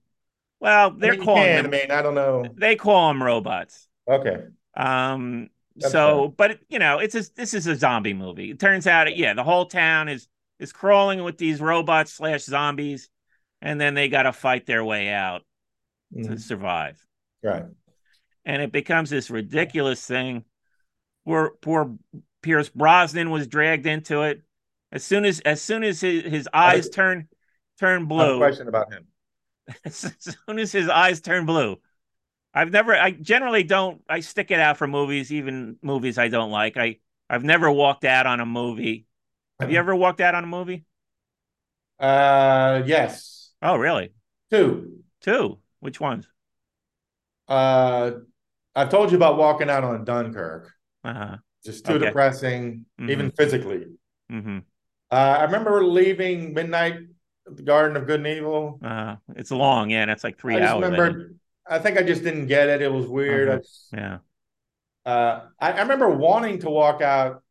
Well, 0.59 0.91
they're 0.91 1.13
mean, 1.13 1.23
calling 1.23 1.43
can, 1.43 1.63
them, 1.63 1.73
I 1.73 1.77
mean, 1.77 1.91
I 1.91 2.01
don't 2.01 2.15
know. 2.15 2.45
they 2.57 2.75
call 2.75 3.07
them 3.07 3.23
robots. 3.23 3.87
Okay. 4.09 4.43
Um, 4.75 5.49
That's 5.77 5.93
so, 5.93 6.33
fair. 6.37 6.49
but 6.49 6.59
you 6.67 6.79
know, 6.79 6.99
it's 6.99 7.15
a, 7.15 7.23
this 7.35 7.53
is 7.53 7.67
a 7.67 7.75
zombie 7.77 8.13
movie. 8.13 8.51
It 8.51 8.59
turns 8.59 8.85
out, 8.85 9.15
yeah, 9.15 9.33
the 9.33 9.43
whole 9.45 9.65
town 9.67 10.09
is 10.09 10.27
is 10.59 10.73
crawling 10.73 11.23
with 11.23 11.37
these 11.37 11.61
robots 11.61 12.13
slash 12.13 12.43
zombies, 12.43 13.09
and 13.61 13.79
then 13.79 13.93
they 13.93 14.09
got 14.09 14.23
to 14.23 14.33
fight 14.33 14.65
their 14.65 14.83
way 14.83 15.09
out 15.09 15.45
to 16.13 16.29
Mhm. 16.29 16.39
survive. 16.39 17.05
Right. 17.43 17.65
And 18.45 18.61
it 18.61 18.71
becomes 18.71 19.09
this 19.09 19.29
ridiculous 19.29 20.05
thing. 20.05 20.45
Where 21.23 21.51
poor 21.51 21.97
Pierce 22.41 22.69
Brosnan 22.69 23.29
was 23.29 23.47
dragged 23.47 23.85
into 23.85 24.23
it. 24.23 24.41
As 24.91 25.03
soon 25.03 25.25
as 25.25 25.39
as 25.41 25.61
soon 25.61 25.83
as 25.83 26.01
his, 26.01 26.23
his 26.23 26.49
eyes 26.53 26.89
turn 26.89 27.27
turn 27.79 28.05
blue, 28.05 28.37
question 28.37 28.67
about 28.67 28.91
him. 28.91 29.07
as 29.85 29.95
soon 30.19 30.57
as 30.57 30.71
his 30.71 30.89
eyes 30.89 31.21
turn 31.21 31.45
blue. 31.45 31.79
I've 32.53 32.71
never 32.71 32.95
I 32.95 33.11
generally 33.11 33.63
don't 33.63 34.01
I 34.09 34.21
stick 34.21 34.49
it 34.49 34.59
out 34.59 34.77
for 34.77 34.87
movies, 34.87 35.31
even 35.31 35.77
movies 35.83 36.17
I 36.17 36.29
don't 36.29 36.49
like. 36.49 36.77
I 36.77 36.97
I've 37.29 37.43
never 37.43 37.69
walked 37.69 38.05
out 38.05 38.25
on 38.25 38.39
a 38.39 38.45
movie. 38.45 39.05
Have 39.59 39.71
you 39.71 39.77
ever 39.77 39.95
walked 39.95 40.21
out 40.21 40.35
on 40.35 40.43
a 40.43 40.47
movie? 40.47 40.85
Uh, 41.99 42.81
yes. 42.85 43.51
Oh, 43.61 43.75
really? 43.75 44.13
Two. 44.51 45.03
Two. 45.21 45.59
Which 45.81 45.99
ones? 45.99 46.27
Uh, 47.47 48.11
I've 48.75 48.89
told 48.89 49.11
you 49.11 49.17
about 49.17 49.37
walking 49.37 49.69
out 49.69 49.83
on 49.83 50.05
Dunkirk. 50.05 50.71
Uh-huh. 51.03 51.37
Just 51.65 51.85
too 51.85 51.93
Okay. 51.93 52.05
depressing, 52.05 52.85
Mhm. 52.99 53.09
even 53.09 53.31
physically. 53.31 53.85
Mm-hmm. 54.31 54.59
Uh, 55.11 55.15
I 55.15 55.43
remember 55.43 55.83
leaving 55.83 56.53
midnight 56.53 56.99
the 57.45 57.63
Garden 57.63 57.97
of 57.97 58.05
Good 58.05 58.19
and 58.19 58.27
Evil. 58.27 58.79
Uh 58.83 59.15
it's 59.35 59.51
long, 59.51 59.89
yeah, 59.89 60.09
It's 60.11 60.23
like 60.23 60.37
three 60.37 60.55
I 60.57 60.67
hours. 60.67 60.83
I 60.83 60.89
remember. 60.89 61.33
I 61.67 61.79
think 61.79 61.97
I 61.97 62.03
just 62.03 62.23
didn't 62.23 62.45
get 62.47 62.69
it. 62.69 62.81
It 62.81 62.91
was 62.91 63.07
weird. 63.07 63.49
Uh-huh. 63.49 63.57
just- 63.57 63.89
Yeah. 63.91 64.19
Uh, 65.05 65.47
I, 65.59 65.71
I 65.73 65.81
remember 65.81 66.09
wanting 66.09 66.59
to 66.59 66.69
walk 66.69 67.01
out 67.01 67.43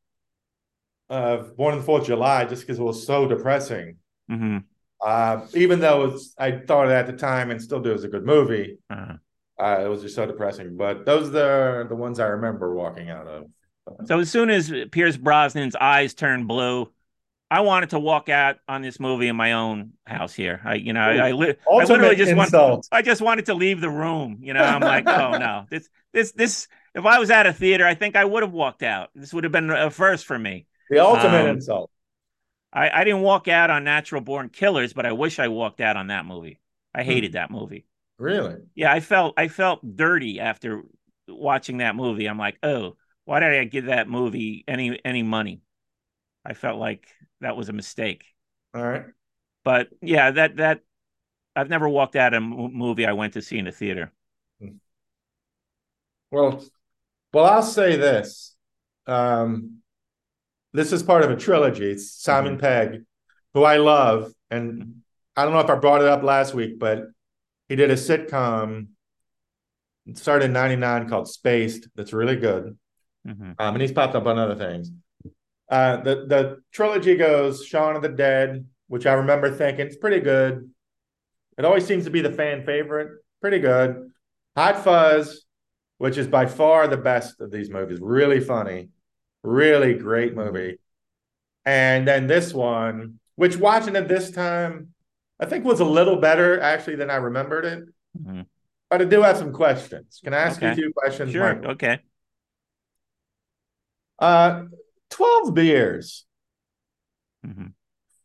of 1.11 1.57
Born 1.57 1.73
on 1.73 1.79
the 1.81 1.85
Fourth 1.85 2.03
of 2.03 2.07
July 2.09 2.45
just 2.45 2.63
because 2.63 2.79
it 2.79 2.83
was 2.83 3.07
so 3.07 3.27
depressing. 3.27 3.97
Mm-hmm. 4.31 4.59
Uh, 5.05 5.47
even 5.55 5.81
though 5.81 6.07
it's, 6.07 6.35
I 6.39 6.53
thought 6.53 6.89
it 6.89 6.93
at 6.93 7.07
the 7.07 7.13
time 7.13 7.51
and 7.51 7.63
still 7.63 7.81
do 7.81 7.93
as 7.95 8.05
a 8.05 8.09
good 8.09 8.27
movie, 8.27 8.79
Uh-huh. 8.91 9.15
uh, 9.63 9.85
it 9.85 9.89
was 9.89 10.03
just 10.03 10.15
so 10.15 10.27
depressing. 10.27 10.77
But 10.77 11.07
those 11.07 11.29
are 11.29 11.85
the, 11.85 11.87
the 11.91 11.97
ones 11.97 12.19
I 12.21 12.27
remember 12.27 12.75
walking 12.75 13.09
out 13.11 13.27
of. 13.27 13.47
So 14.07 14.19
as 14.19 14.31
soon 14.31 14.51
as 14.51 14.71
Pierce 14.91 15.17
Brosnan's 15.17 15.75
eyes 15.75 16.13
turned 16.15 16.47
blue, 16.47 16.93
I 17.51 17.61
wanted 17.61 17.91
to 17.91 17.99
walk 17.99 18.29
out 18.29 18.57
on 18.69 18.83
this 18.83 19.01
movie 19.01 19.29
in 19.29 19.37
my 19.37 19.53
own 19.53 19.93
house 20.07 20.35
here. 20.35 20.61
I, 20.63 20.75
you 20.75 20.93
know, 20.93 21.01
I, 21.01 21.29
I, 21.29 21.33
li- 21.33 21.55
I 21.73 21.85
literally 21.85 22.17
just 22.17 22.35
want. 22.37 22.87
I 22.93 23.01
just 23.01 23.23
wanted 23.23 23.47
to 23.47 23.55
leave 23.55 23.81
the 23.81 23.89
room. 23.89 24.41
You 24.43 24.53
know, 24.53 24.61
I'm 24.63 24.83
like, 24.83 25.07
oh 25.09 25.39
no, 25.39 25.65
this, 25.71 25.89
this, 26.13 26.33
this. 26.33 26.69
If 26.95 27.07
I 27.07 27.19
was 27.19 27.31
at 27.31 27.47
a 27.47 27.53
theater, 27.55 27.87
I 27.87 27.95
think 27.95 28.17
I 28.17 28.27
would 28.27 28.43
have 28.43 28.53
walked 28.53 28.83
out. 28.83 29.09
This 29.15 29.33
would 29.33 29.45
have 29.45 29.53
been 29.53 29.71
a 29.71 29.91
first 29.91 30.27
for 30.27 30.39
me. 30.39 30.67
The 30.91 30.99
ultimate 30.99 31.47
Um, 31.49 31.57
insult. 31.57 31.91
I, 32.72 32.91
I 32.91 33.05
didn't 33.05 33.22
walk 33.22 33.49
out 33.49 33.70
on 33.70 33.84
Natural 33.84 34.20
Born 34.20 34.49
Killers, 34.51 34.93
but 34.93 35.07
I 35.07 35.12
wish 35.12 35.39
I 35.39 35.49
walked 35.49 35.80
out 35.80 35.97
on 35.97 36.09
that 36.09 36.26
movie. 36.26 36.59
I 36.95 37.03
hated 37.03 37.32
that 37.32 37.51
movie. 37.51 37.86
Really? 38.18 38.57
Yeah, 38.74 38.93
I 38.93 39.01
felt 39.01 39.34
I 39.36 39.49
felt 39.49 39.97
dirty 39.97 40.41
after 40.41 40.82
watching 41.28 41.78
that 41.78 41.97
movie. 41.97 42.26
I'm 42.26 42.39
like, 42.39 42.59
oh, 42.62 42.97
why 43.24 43.41
did 43.41 43.53
I 43.53 43.64
give 43.64 43.86
that 43.86 44.09
movie 44.09 44.64
any 44.66 44.99
any 45.05 45.22
money? 45.22 45.62
I 46.45 46.55
felt 46.55 46.78
like 46.78 47.09
that 47.41 47.57
was 47.57 47.68
a 47.68 47.72
mistake. 47.72 48.24
All 48.74 48.82
right. 48.82 49.07
But 49.64 49.89
yeah, 50.01 50.30
that 50.32 50.57
that 50.57 50.80
I've 51.57 51.70
never 51.70 51.89
walked 51.89 52.16
out 52.16 52.34
of 52.34 52.43
a 52.43 52.47
movie 52.47 53.07
I 53.07 53.12
went 53.12 53.34
to 53.34 53.43
see 53.43 53.59
in 53.59 53.66
a 53.66 53.72
theater. 53.72 54.12
Well, 56.30 56.64
well, 57.32 57.47
I'll 57.47 57.62
say 57.62 57.97
this. 57.97 58.57
Um, 59.07 59.82
this 60.79 60.93
is 60.93 61.03
part 61.03 61.24
of 61.24 61.31
a 61.31 61.37
trilogy. 61.37 61.91
It's 61.91 62.11
Simon 62.12 62.57
Mhm. 62.57 62.61
Pegg, 62.61 63.03
who 63.55 63.64
I 63.64 63.76
love, 63.79 64.33
and. 64.51 64.95
I 65.37 65.45
don't 65.45 65.53
know 65.55 65.61
if 65.61 65.70
I 65.70 65.76
brought 65.76 66.01
it 66.01 66.09
up 66.09 66.24
last 66.24 66.53
week, 66.53 66.81
but 66.81 67.05
he 67.68 67.76
did 67.76 67.93
a 67.93 67.95
sitcom. 67.95 68.89
Started 70.14 70.47
in 70.47 70.53
'99 70.53 71.09
called 71.09 71.29
Spaced. 71.29 71.87
That's 71.95 72.12
really 72.12 72.35
good. 72.35 72.76
Mhm. 73.24 73.55
Um, 73.57 73.74
and 73.76 73.81
he's 73.81 73.93
popped 73.93 74.16
up 74.16 74.26
on 74.26 74.37
other 74.37 74.57
things. 74.57 74.91
Uh, 75.70 75.99
the 75.99 76.14
the 76.26 76.57
trilogy 76.72 77.14
goes 77.14 77.64
Shaun 77.64 77.95
of 77.95 78.03
the 78.03 78.09
Dead, 78.09 78.66
which 78.89 79.07
I 79.07 79.12
remember 79.12 79.49
thinking 79.49 79.87
it's 79.87 79.97
pretty 79.97 80.18
good. 80.18 80.68
It 81.57 81.64
always 81.64 81.87
seems 81.87 82.03
to 82.07 82.11
be 82.11 82.20
the 82.20 82.33
fan 82.33 82.64
favorite. 82.64 83.22
Pretty 83.41 83.61
good. 83.61 84.11
Hot 84.57 84.83
Fuzz, 84.83 85.45
which 85.99 86.18
is 86.18 86.26
by 86.26 86.47
far 86.47 86.89
the 86.89 86.97
best 86.97 87.41
of 87.41 87.53
these 87.53 87.70
movies. 87.70 88.01
Really 88.01 88.41
funny, 88.41 88.89
really 89.49 89.94
great 89.94 90.34
movie. 90.34 90.78
And 91.64 92.07
then 92.07 92.26
this 92.26 92.53
one, 92.55 93.18
which 93.36 93.57
watching 93.57 93.96
it 93.96 94.09
this 94.09 94.30
time, 94.30 94.94
I 95.40 95.46
think 95.46 95.64
was 95.64 95.80
a 95.80 95.84
little 95.84 96.16
better 96.16 96.61
actually 96.61 96.96
than 96.96 97.11
I 97.11 97.16
remembered 97.16 97.64
it. 97.64 97.84
Mhm. 98.20 98.46
But 98.90 99.03
I 99.03 99.05
do 99.05 99.22
have 99.22 99.36
some 99.36 99.53
questions. 99.53 100.20
Can 100.24 100.32
I 100.34 100.38
ask 100.38 100.61
you 100.62 100.68
a 100.68 100.74
few 100.74 100.92
questions? 100.92 101.32
Sure. 101.32 101.55
Michael? 101.55 101.70
Okay. 101.72 101.99
Uh, 104.18 104.64
12 105.11 105.55
beers 105.55 106.26
Mhm. 107.46 107.72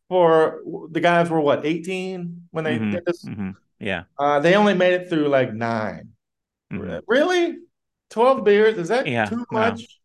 for 0.10 0.62
the 0.90 1.00
guys 1.00 1.30
were 1.30 1.40
what, 1.42 1.66
18 1.66 2.48
when 2.52 2.64
they 2.64 2.80
Mhm. 2.80 2.92
did 2.92 3.06
this? 3.06 3.24
Mhm. 3.26 3.56
Yeah. 3.80 4.04
Uh, 4.18 4.40
they 4.40 4.56
only 4.56 4.74
made 4.74 4.94
it 4.94 5.10
through 5.10 5.28
like 5.28 5.54
9 5.54 6.14
Mhm. 6.72 7.02
Really? 7.08 7.60
12 8.10 8.44
beers? 8.44 8.78
Is 8.78 8.88
that 8.88 9.06
Yeah, 9.06 9.26
too 9.26 9.46
much? 9.52 10.00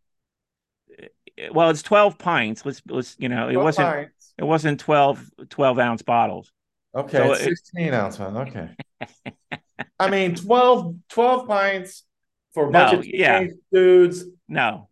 Well, 1.53 1.71
it's 1.71 1.83
12 1.83 2.19
pints. 2.19 2.65
Let's 2.67 2.83
let's 2.89 3.17
you 3.19 3.29
know, 3.29 3.49
it 3.49 3.57
wasn't 3.57 3.89
pints. 3.89 4.35
it 4.39 4.45
wasn't 4.45 4.81
12 4.81 5.31
12 5.49 5.79
ounce 5.79 6.03
bottles. 6.03 6.53
Okay, 6.95 7.19
So 7.19 7.33
it's 7.33 7.43
it- 7.43 7.57
16 7.59 7.95
ounce 7.95 8.19
one. 8.19 8.37
Okay. 8.37 8.71
I 10.01 10.11
mean, 10.11 10.35
12, 10.35 10.97
12 11.09 11.47
pints 11.49 12.05
for 12.53 12.69
a 12.69 12.71
bunch 12.71 12.93
No, 12.93 12.99
of 13.01 13.07
yeah. 13.07 13.47
dudes. 13.73 14.25
No. 14.49 14.89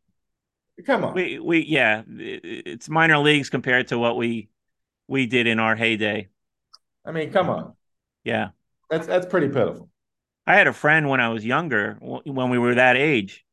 Come 0.84 1.05
on. 1.05 1.14
We 1.14 1.38
we 1.38 1.61
yeah, 1.64 2.03
it's 2.07 2.88
minor 2.88 3.18
leagues 3.18 3.49
compared 3.51 3.88
to 3.88 3.99
what 3.99 4.16
we 4.16 4.49
we 5.09 5.26
did 5.26 5.47
in 5.47 5.59
our 5.59 5.74
heyday. 5.74 6.28
I 7.05 7.12
mean, 7.12 7.32
come 7.32 7.49
on. 7.49 7.74
Yeah. 8.24 8.51
That's 8.90 9.07
that's 9.07 9.26
pretty 9.26 9.49
pitiful. 9.49 9.88
I 10.47 10.55
had 10.57 10.66
a 10.68 10.72
friend 10.72 11.09
when 11.09 11.20
I 11.20 11.30
was 11.30 11.44
younger, 11.44 11.94
when 12.01 12.51
we 12.51 12.59
were 12.59 12.74
that 12.76 12.97
age. 12.97 13.44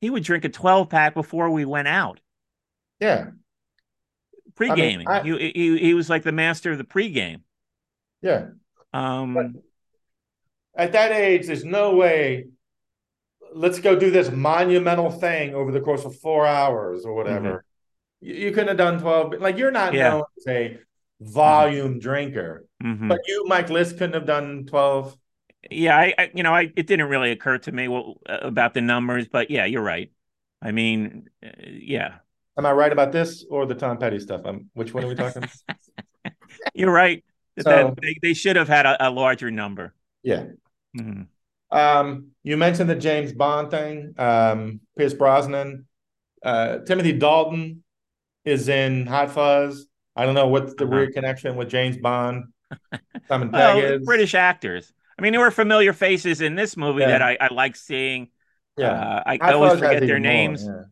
He 0.00 0.08
would 0.08 0.22
drink 0.22 0.44
a 0.46 0.48
12 0.48 0.88
pack 0.88 1.12
before 1.12 1.50
we 1.50 1.66
went 1.66 1.88
out. 1.88 2.20
Yeah, 3.00 3.30
Pre-gaming. 4.54 5.08
I- 5.08 5.22
he, 5.22 5.50
he 5.54 5.78
he 5.78 5.94
was 5.94 6.10
like 6.10 6.22
the 6.22 6.32
master 6.32 6.72
of 6.72 6.78
the 6.78 6.84
pre-game. 6.84 7.44
yeah. 8.20 8.48
Um 8.92 9.62
At 10.74 10.92
that 10.92 11.12
age, 11.12 11.46
there's 11.46 11.64
no 11.64 11.96
way. 11.96 12.46
Let's 13.52 13.80
go 13.80 13.96
do 13.98 14.10
this 14.10 14.30
monumental 14.30 15.10
thing 15.10 15.54
over 15.54 15.72
the 15.72 15.80
course 15.80 16.04
of 16.04 16.16
four 16.20 16.46
hours 16.46 17.04
or 17.04 17.14
whatever. 17.14 17.64
You, 18.20 18.34
you 18.34 18.50
couldn't 18.52 18.68
have 18.68 18.76
done 18.76 19.00
12. 19.00 19.34
Like, 19.40 19.58
you're 19.58 19.70
not 19.72 19.92
Mm-hmm. 19.92 19.96
Yeah. 19.96 20.10
known 20.10 20.24
as 20.38 20.46
a 20.46 20.78
volume 21.20 21.98
drinker, 21.98 22.66
mhm. 22.82 23.08
but 23.08 23.20
you, 23.26 23.44
Mike 23.46 23.68
Lisk, 23.68 23.98
couldn't 23.98 24.14
have 24.14 24.26
done 24.26 24.66
12. 24.66 25.16
Yeah, 25.70 25.96
I, 25.96 26.14
I 26.16 26.30
you 26.34 26.42
know, 26.42 26.54
I 26.54 26.72
it 26.76 26.86
didn't 26.86 27.08
really 27.08 27.30
occur 27.32 27.58
to 27.58 27.72
me 27.72 27.88
what, 27.88 28.16
about 28.26 28.74
the 28.74 28.80
numbers, 28.80 29.28
but 29.28 29.50
yeah, 29.50 29.64
you're 29.66 29.82
right. 29.82 30.10
I 30.62 30.72
mean, 30.72 31.28
uh, 31.44 31.48
yeah, 31.66 32.18
Am 32.60 32.66
I 32.66 32.72
right 32.72 32.92
about 32.92 33.10
this 33.10 33.46
or 33.48 33.64
the 33.64 33.74
Tom 33.74 33.96
Petty 33.96 34.18
stuff? 34.20 34.42
Um, 34.44 34.66
which 34.74 34.92
one 34.92 35.02
are 35.02 35.06
we 35.06 35.14
talking? 35.14 35.44
you're 36.74 36.92
right. 36.92 37.24
That 37.56 37.64
So- 37.64 37.94
they, 38.02 38.18
they 38.20 38.34
should 38.34 38.56
have 38.56 38.68
had 38.68 38.84
a, 38.84 39.08
a 39.08 39.10
larger 39.10 39.50
number. 39.50 39.94
yeah. 40.22 40.44
Mhm. 40.94 41.28
Um, 41.70 42.32
you 42.42 42.58
mentioned 42.58 42.90
the 42.90 42.96
James 42.96 43.32
Bond 43.32 43.70
thing. 43.70 44.12
Um, 44.18 44.80
Pierce 44.98 45.14
Brosnan, 45.14 45.86
uh, 46.44 46.80
Timothy 46.80 47.12
Dalton 47.12 47.82
is 48.44 48.68
in 48.68 49.06
Hot 49.06 49.30
Fuzz. 49.30 49.86
I 50.14 50.26
don't 50.26 50.34
know 50.34 50.48
what's 50.48 50.74
the 50.74 50.84
Uh-huh. 50.84 50.96
weird 50.96 51.14
connection 51.14 51.56
with 51.56 51.70
James 51.70 51.96
Bond. 51.96 52.44
Simon 53.28 53.50
Pegg 53.52 53.84
is 53.84 54.04
British 54.04 54.34
actors. 54.34 54.92
I 55.18 55.22
mean, 55.22 55.32
there 55.32 55.40
were 55.40 55.50
familiar 55.50 55.94
faces 55.94 56.42
in 56.42 56.56
this 56.56 56.76
movie 56.76 57.00
Yeah. 57.00 57.08
that 57.18 57.22
I, 57.22 57.38
I 57.40 57.54
like 57.54 57.74
seeing. 57.76 58.28
Yeah, 58.76 58.90
Uh, 58.92 59.22
I 59.24 59.38
Hot 59.40 59.54
always 59.54 59.72
forget 59.78 60.00
their 60.00 60.08
more, 60.18 60.18
names. 60.18 60.64
yeah. 60.66 60.82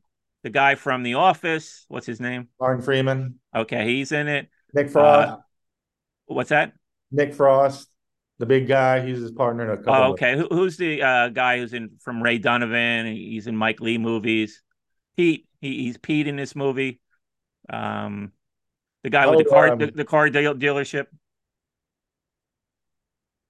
The 0.48 0.52
guy 0.52 0.76
from 0.76 1.02
The 1.02 1.12
Office, 1.12 1.84
what's 1.88 2.06
his 2.06 2.20
name? 2.20 2.48
Martin 2.58 2.82
Freeman, 2.82 3.34
Okay, 3.54 3.86
he's 3.86 4.12
in 4.12 4.28
it. 4.28 4.48
Nick 4.72 4.88
Frost, 4.88 5.42
What's 6.24 6.48
that? 6.48 6.72
Nick 7.12 7.34
Frost, 7.34 7.86
the 8.38 8.46
big 8.46 8.66
guy. 8.66 9.04
He's 9.06 9.18
his 9.18 9.30
partner 9.30 9.64
in 9.64 9.70
a 9.72 9.76
couple. 9.76 9.92
Oh, 9.92 10.02
of- 10.04 10.10
okay. 10.12 10.38
Who, 10.38 10.48
who's 10.50 10.78
the 10.78 11.02
uh, 11.02 11.28
guy 11.28 11.58
who's 11.58 11.74
in 11.74 11.90
from 12.00 12.22
Ray 12.22 12.38
Donovan? 12.38 13.04
He's 13.14 13.46
in 13.46 13.58
Mike 13.58 13.82
Leigh 13.82 13.98
movies. 13.98 14.62
Pete. 15.18 15.46
He, 15.60 15.82
he's 15.82 15.98
Pete 15.98 16.26
in 16.26 16.36
this 16.36 16.56
movie. 16.56 17.02
Um, 17.68 18.32
the 19.04 19.10
guy 19.10 19.26
with 19.26 19.40
the 19.40 19.44
Oh, 19.48 19.50
car, 19.50 19.72
um, 19.72 19.78
the, 19.78 19.90
the 19.90 20.04
car 20.06 20.30
deal, 20.30 20.54
dealership. 20.54 21.08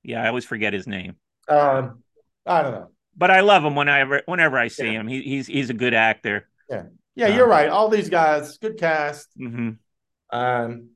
Yeah, 0.02 0.24
I 0.24 0.26
always 0.28 0.44
forget 0.44 0.72
his 0.72 0.88
name, 0.88 1.14
Um, 1.48 2.02
I 2.44 2.62
don't 2.62 2.72
know. 2.72 2.88
but 3.16 3.30
I 3.30 3.40
love 3.40 3.64
him 3.64 3.76
whenever 3.76 4.22
whenever 4.26 4.58
I 4.58 4.66
see 4.66 4.86
Yeah. 4.86 5.00
him. 5.00 5.06
He, 5.06 5.22
he's 5.22 5.46
he's 5.46 5.70
a 5.70 5.74
good 5.74 5.94
actor. 5.94 6.48
Yeah, 6.70 6.84
Uh, 7.26 7.28
you're 7.28 7.48
right. 7.48 7.68
All 7.68 7.88
these 7.88 8.08
guys, 8.08 8.58
good 8.58 8.78
cast. 8.78 9.28
hmm 9.36 9.70
Um, 10.30 10.90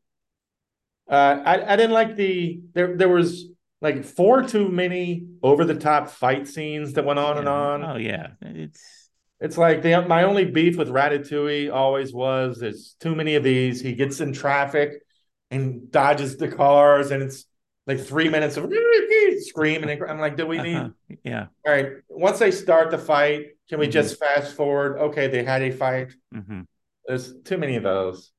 uh, 1.10 1.42
I 1.44 1.72
I 1.72 1.76
didn't 1.76 1.92
like 1.92 2.16
the 2.16 2.60
there. 2.74 2.96
There 2.96 3.08
was 3.08 3.46
like 3.80 4.04
four 4.04 4.42
too 4.42 4.68
many 4.68 5.26
over 5.42 5.64
the 5.64 5.74
top 5.74 6.08
fight 6.10 6.46
scenes 6.46 6.92
that 6.94 7.04
went 7.04 7.18
on 7.18 7.38
and 7.38 7.48
on. 7.48 7.82
Oh 7.84 7.96
yeah, 7.96 8.28
it's 8.40 9.10
It's 9.40 9.58
like 9.58 9.82
the 9.82 10.02
my 10.02 10.22
only 10.22 10.44
beef 10.44 10.76
with 10.76 10.88
Ratatouille 10.88 11.72
always 11.72 12.12
was 12.12 12.58
there's 12.60 12.94
too 13.00 13.14
many 13.14 13.34
of 13.34 13.42
these. 13.42 13.80
He 13.80 13.94
gets 13.94 14.20
in 14.20 14.32
traffic 14.32 15.02
and 15.50 15.90
dodges 15.90 16.36
the 16.36 16.48
cars, 16.48 17.10
and 17.10 17.22
it's 17.22 17.44
like 17.86 18.00
three 18.00 18.28
minutes 18.28 18.56
of 18.56 18.72
screaming. 19.40 19.90
And 19.90 20.04
I'm 20.10 20.20
like, 20.20 20.36
do 20.36 20.46
we 20.46 20.58
need? 20.60 20.76
uh-huh. 20.76 21.16
yeah. 21.24 21.46
All 21.66 21.72
right, 21.72 21.88
once 22.08 22.38
they 22.38 22.50
start 22.52 22.90
the 22.90 22.98
fight, 22.98 23.46
can 23.72 23.80
we 23.80 23.88
Mhm. 23.88 23.92
just 23.92 24.18
fast 24.18 24.54
forward? 24.54 24.98
Okay, 24.98 25.28
they 25.28 25.42
had 25.42 25.62
a 25.62 25.70
fight. 25.70 26.12
hmm 26.30 26.60
There's 27.06 27.32
too 27.40 27.56
many 27.56 27.76
of 27.76 27.82
those. 27.82 28.30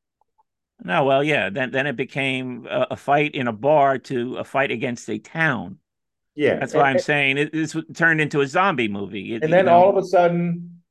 No, 0.83 1.05
well, 1.05 1.23
yeah. 1.23 1.49
Then 1.49 1.71
then 1.71 1.87
it 1.87 1.95
became 1.95 2.67
a, 2.69 2.85
a 2.91 2.95
fight 2.95 3.33
in 3.33 3.47
a 3.47 3.51
bar 3.51 3.97
to 3.97 4.37
a 4.37 4.43
fight 4.43 4.69
against 4.69 5.09
a 5.09 5.17
town. 5.17 5.79
Yeah, 6.35 6.59
That's 6.59 6.75
why 6.75 6.83
I'm 6.83 6.99
saying 6.99 7.39
it, 7.39 7.51
this 7.51 7.75
turned 7.95 8.21
into 8.21 8.41
a 8.41 8.47
zombie 8.47 8.87
movie. 8.87 9.33
It- 9.33 9.41
and 9.41 9.49
you 9.49 9.55
then 9.57 9.65
know, 9.65 9.73
all 9.73 9.89
of 9.89 9.97
a 9.97 10.05
sudden, 10.05 10.83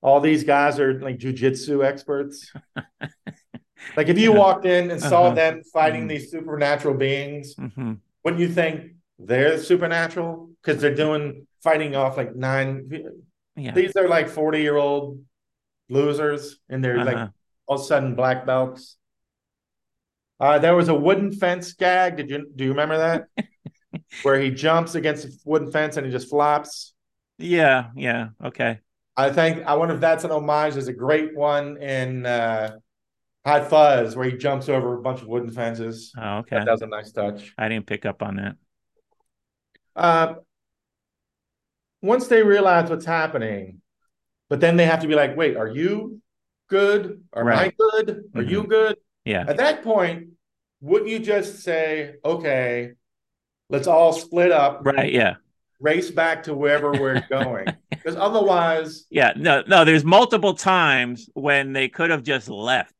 all 0.00 0.20
these 0.20 0.44
guys 0.44 0.78
are 0.78 1.00
like 1.00 1.18
jujitsu 1.18 1.84
experts. 1.84 2.52
like 3.96 4.06
if 4.06 4.16
you 4.16 4.32
Yeah. 4.32 4.38
walked 4.38 4.64
in 4.64 4.92
and 4.92 5.00
saw 5.00 5.24
Uh-huh. 5.26 5.34
them 5.34 5.62
fighting 5.72 6.04
Mhm. 6.04 6.08
these 6.10 6.30
supernatural 6.30 6.94
beings, 6.94 7.56
mhm. 7.56 7.98
wouldn't 8.22 8.40
you 8.40 8.48
think 8.48 8.92
they're 9.18 9.58
supernatural 9.58 10.50
because 10.62 10.80
they're 10.80 10.94
doing 10.94 11.48
fighting 11.64 11.96
off 11.96 12.16
like 12.16 12.36
nine? 12.36 12.88
Yeah. 13.56 13.72
These 13.72 13.96
are 13.96 14.08
like 14.08 14.28
forty 14.28 14.60
year 14.62 14.76
old 14.76 15.20
losers, 15.88 16.58
and 16.68 16.84
they're 16.84 17.04
like 17.04 17.16
Uh-huh. 17.16 17.28
all 17.66 17.76
of 17.76 17.82
a 17.82 17.84
sudden 17.84 18.14
black 18.14 18.46
belts. 18.46 18.96
Uh, 20.38 20.58
there 20.58 20.76
was 20.76 20.88
a 20.88 20.94
wooden 20.94 21.32
fence 21.32 21.72
gag. 21.72 22.16
Did 22.16 22.30
you 22.30 22.50
do 22.54 22.64
you 22.64 22.70
remember 22.70 22.98
that? 22.98 23.24
Where 24.22 24.38
he 24.40 24.50
jumps 24.50 24.94
against 24.94 25.24
a 25.26 25.32
wooden 25.44 25.70
fence 25.70 25.96
and 25.96 26.04
he 26.06 26.12
just 26.12 26.28
flops. 26.28 26.94
Yeah, 27.38 27.90
yeah. 27.96 28.28
Okay. 28.44 28.80
I 29.16 29.30
think 29.30 29.64
I 29.64 29.74
wonder 29.74 29.94
if 29.94 30.00
that's 30.00 30.24
an 30.24 30.30
homage. 30.30 30.74
There's 30.74 30.88
a 30.88 30.92
great 30.92 31.34
one 31.34 31.78
in 31.78 32.26
uh, 32.26 32.76
Hot 33.46 33.68
Fuzz 33.70 34.14
where 34.16 34.28
he 34.28 34.36
jumps 34.36 34.68
over 34.68 34.94
a 34.94 35.00
bunch 35.02 35.22
of 35.22 35.28
wooden 35.28 35.50
fences. 35.50 36.12
Oh, 36.18 36.38
okay. 36.38 36.56
That 36.56 36.70
was 36.70 36.82
a 36.82 36.86
nice 36.86 37.12
touch. 37.12 37.54
I 37.56 37.68
didn't 37.68 37.86
pick 37.86 38.04
up 38.04 38.22
on 38.22 38.36
that. 38.36 38.56
Uh, 39.94 40.34
once 42.06 42.28
they 42.28 42.42
realize 42.42 42.88
what's 42.88 43.04
happening, 43.04 43.80
but 44.48 44.60
then 44.60 44.76
they 44.76 44.86
have 44.86 45.00
to 45.00 45.08
be 45.08 45.14
like, 45.14 45.36
wait, 45.36 45.56
are 45.56 45.68
you 45.68 46.20
good? 46.68 47.22
Are 47.32 47.44
Right. 47.44 47.72
I 47.72 48.02
good? 48.02 48.24
Are 48.34 48.42
you 48.42 48.60
mm-hmm. 48.60 48.70
good? 48.70 48.96
Yeah. 49.24 49.44
At 49.46 49.56
that 49.58 49.82
point, 49.82 50.28
wouldn't 50.80 51.10
you 51.10 51.18
just 51.18 51.60
say, 51.60 52.14
okay, 52.24 52.92
let's 53.68 53.86
all 53.86 54.12
split 54.12 54.52
up, 54.52 54.82
Right. 54.84 55.12
Yeah. 55.12 55.34
race 55.80 56.10
back 56.10 56.44
to 56.44 56.54
wherever 56.54 56.92
we're 56.92 57.24
going? 57.30 57.66
Because 57.90 58.16
otherwise, 58.16 59.06
Yeah. 59.10 59.32
No, 59.36 59.62
no, 59.66 59.84
there's 59.84 60.04
multiple 60.04 60.54
times 60.54 61.28
when 61.34 61.72
they 61.72 61.88
could 61.88 62.10
have 62.10 62.22
just 62.22 62.48
left. 62.48 62.94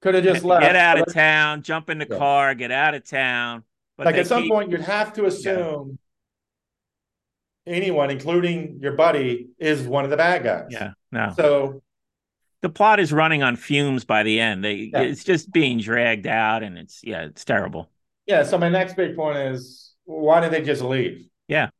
could 0.00 0.14
have 0.14 0.24
just 0.24 0.44
left. 0.44 0.62
Get 0.62 0.76
out 0.76 1.00
of 1.00 1.12
town, 1.12 1.62
jump 1.62 1.90
in 1.90 1.98
the 1.98 2.06
Yeah. 2.08 2.18
car, 2.18 2.54
get 2.54 2.70
out 2.70 2.94
of 2.94 3.04
town. 3.08 3.64
But 3.96 4.06
Like 4.06 4.16
at 4.16 4.26
some 4.26 4.42
keep- 4.42 4.52
point, 4.52 4.70
you'd 4.70 4.80
have 4.82 5.12
to 5.14 5.24
assume 5.26 5.98
anyone, 7.66 8.10
including 8.10 8.78
your 8.80 8.92
buddy, 8.92 9.48
is 9.58 9.82
one 9.82 10.04
of 10.04 10.10
the 10.10 10.16
bad 10.16 10.42
guys. 10.44 10.66
Yeah. 10.70 10.92
No. 11.12 11.32
So 11.36 11.82
the 12.62 12.68
plot 12.68 13.00
is 13.00 13.12
running 13.12 13.42
on 13.42 13.56
fumes 13.56 14.04
by 14.04 14.22
the 14.22 14.40
end. 14.40 14.64
They 14.64 14.90
Yeah. 14.92 15.02
it's 15.02 15.24
just 15.24 15.50
being 15.52 15.78
dragged 15.78 16.26
out, 16.26 16.62
and 16.62 16.78
it's 16.78 17.00
yeah, 17.02 17.24
it's 17.24 17.44
terrible. 17.44 17.90
Yeah. 18.26 18.42
So 18.44 18.58
my 18.58 18.68
next 18.68 18.94
big 18.94 19.16
point 19.16 19.38
is 19.38 19.94
why 20.04 20.40
did 20.40 20.52
they 20.52 20.62
just 20.62 20.82
leave? 20.82 21.28
Yeah. 21.48 21.70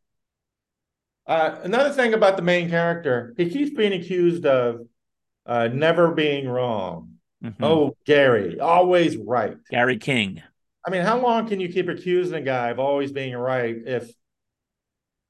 Uh, 1.26 1.58
another 1.62 1.90
thing 1.90 2.14
about 2.14 2.36
the 2.36 2.42
main 2.42 2.68
character, 2.70 3.34
he 3.36 3.50
keeps 3.50 3.70
being 3.76 3.92
accused 3.92 4.46
of 4.46 4.80
uh, 5.44 5.68
never 5.72 6.12
being 6.12 6.48
wrong. 6.48 7.14
Mhm. 7.44 7.54
Oh, 7.62 7.96
Gary, 8.04 8.58
always 8.60 9.16
right. 9.16 9.56
Gary 9.70 9.98
King. 9.98 10.42
I 10.86 10.90
mean, 10.90 11.02
how 11.02 11.18
long 11.20 11.48
can 11.48 11.58
you 11.58 11.68
keep 11.68 11.88
accusing 11.88 12.34
a 12.36 12.40
guy 12.40 12.70
of 12.70 12.78
always 12.78 13.10
being 13.12 13.34
right 13.36 13.76
if 13.84 14.10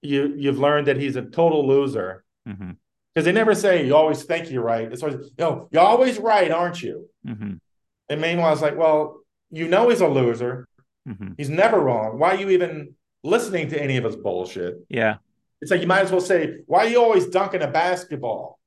you 0.06 0.34
you've 0.36 0.58
learned 0.58 0.86
that 0.88 0.96
he's 0.96 1.16
a 1.16 1.22
total 1.22 1.66
loser? 1.66 2.24
hmm 2.46 2.72
Because 3.14 3.24
they 3.26 3.32
never 3.32 3.54
say 3.54 3.86
you 3.86 3.94
always 3.96 4.22
think 4.24 4.50
you're 4.50 4.62
right. 4.62 4.90
It's 4.92 5.02
always, 5.02 5.18
you 5.36 5.42
know, 5.44 5.68
you're 5.72 5.82
always 5.82 6.18
right, 6.18 6.50
aren't 6.50 6.82
you? 6.82 7.08
hmm 7.24 7.54
And 8.08 8.20
meanwhile, 8.20 8.52
it's 8.52 8.62
like, 8.62 8.76
well, 8.76 9.20
you 9.50 9.68
know 9.68 9.88
he's 9.90 10.00
a 10.00 10.08
loser. 10.08 10.66
hmm 11.06 11.32
He's 11.38 11.50
never 11.50 11.78
wrong. 11.80 12.18
Why 12.18 12.28
are 12.34 12.40
you 12.40 12.50
even 12.50 12.94
listening 13.22 13.68
to 13.70 13.82
any 13.82 13.96
of 13.96 14.04
his 14.04 14.16
bullshit? 14.16 14.74
Yeah. 14.88 15.16
It's 15.60 15.70
like 15.70 15.80
you 15.80 15.86
might 15.86 16.02
as 16.06 16.12
well 16.12 16.20
say, 16.20 16.58
why 16.66 16.80
are 16.84 16.88
you 16.88 17.00
always 17.02 17.26
dunking 17.26 17.62
a 17.62 17.70
basketball? 17.82 18.58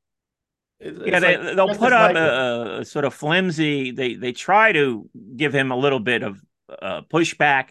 It- 0.80 0.96
Yeah, 1.06 1.20
they, 1.20 1.38
like 1.38 1.56
they'll 1.56 1.76
put 1.76 1.94
up 1.94 2.16
a, 2.16 2.80
a 2.82 2.86
sort 2.86 3.06
of 3.06 3.14
flimsy. 3.14 3.92
They 3.92 4.16
they 4.16 4.32
try 4.32 4.72
to 4.72 5.10
give 5.36 5.54
him 5.54 5.72
a 5.72 5.76
little 5.78 6.00
bit 6.00 6.24
of 6.24 6.42
uh, 6.82 7.02
pushback, 7.14 7.70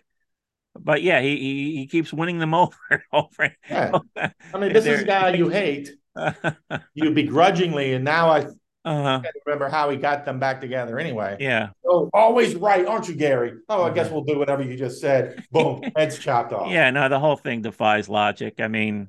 but 0.85 1.03
yeah, 1.03 1.21
he, 1.21 1.37
he 1.37 1.77
he 1.79 1.87
keeps 1.87 2.13
winning 2.13 2.39
them 2.39 2.55
over 2.55 2.77
and 2.91 3.03
over. 3.13 3.55
Yeah. 3.69 3.91
over. 3.95 4.35
I 4.55 4.59
mean, 4.59 4.73
this 4.73 4.87
is 4.87 5.03
a 5.03 5.05
guy 5.05 5.35
you 5.35 5.49
hate, 5.49 5.91
you 6.95 7.11
begrudgingly, 7.13 7.95
and 7.95 8.05
now 8.05 8.29
I 8.31 8.47
uh, 8.85 9.21
can't 9.21 9.35
remember 9.47 9.69
how 9.69 9.91
he 9.91 9.97
got 9.97 10.25
them 10.25 10.39
back 10.39 10.61
together 10.61 10.99
anyway. 10.99 11.37
yeah, 11.41 11.71
Oh, 11.85 12.09
always 12.15 12.55
right, 12.55 12.87
aren't 12.87 13.09
you, 13.09 13.15
Gary? 13.15 13.55
Oh, 13.69 13.83
I 13.83 13.91
guess 13.91 14.11
we'll 14.11 14.25
do 14.25 14.39
whatever 14.39 14.63
you 14.63 14.77
just 14.77 15.01
said. 15.01 15.45
Boom, 15.51 15.83
heads 15.97 16.19
chopped 16.19 16.53
off. 16.53 16.71
yeah. 16.71 16.91
No, 16.91 17.09
the 17.09 17.19
whole 17.19 17.37
thing 17.37 17.63
defies 17.63 18.09
logic. 18.09 18.61
I 18.61 18.69
mean, 18.69 19.09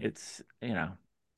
it's 0.00 0.42
you 0.60 0.74
know. 0.74 0.92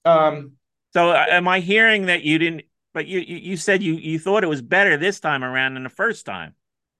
Um, 0.04 0.52
So 0.92 1.10
uh, 1.10 1.26
am 1.30 1.48
I 1.48 1.60
hearing 1.60 2.06
that 2.06 2.22
you 2.22 2.38
didn't? 2.38 2.62
But 2.94 3.06
you 3.06 3.20
you, 3.20 3.36
you 3.36 3.56
said 3.56 3.82
you 3.82 3.94
you 3.94 4.18
thought 4.18 4.44
it 4.44 4.48
was 4.48 4.62
better 4.62 4.96
this 4.96 5.20
time 5.20 5.44
around 5.44 5.74
than 5.74 5.82
the 5.82 5.90
first 5.90 6.24
time. 6.26 6.54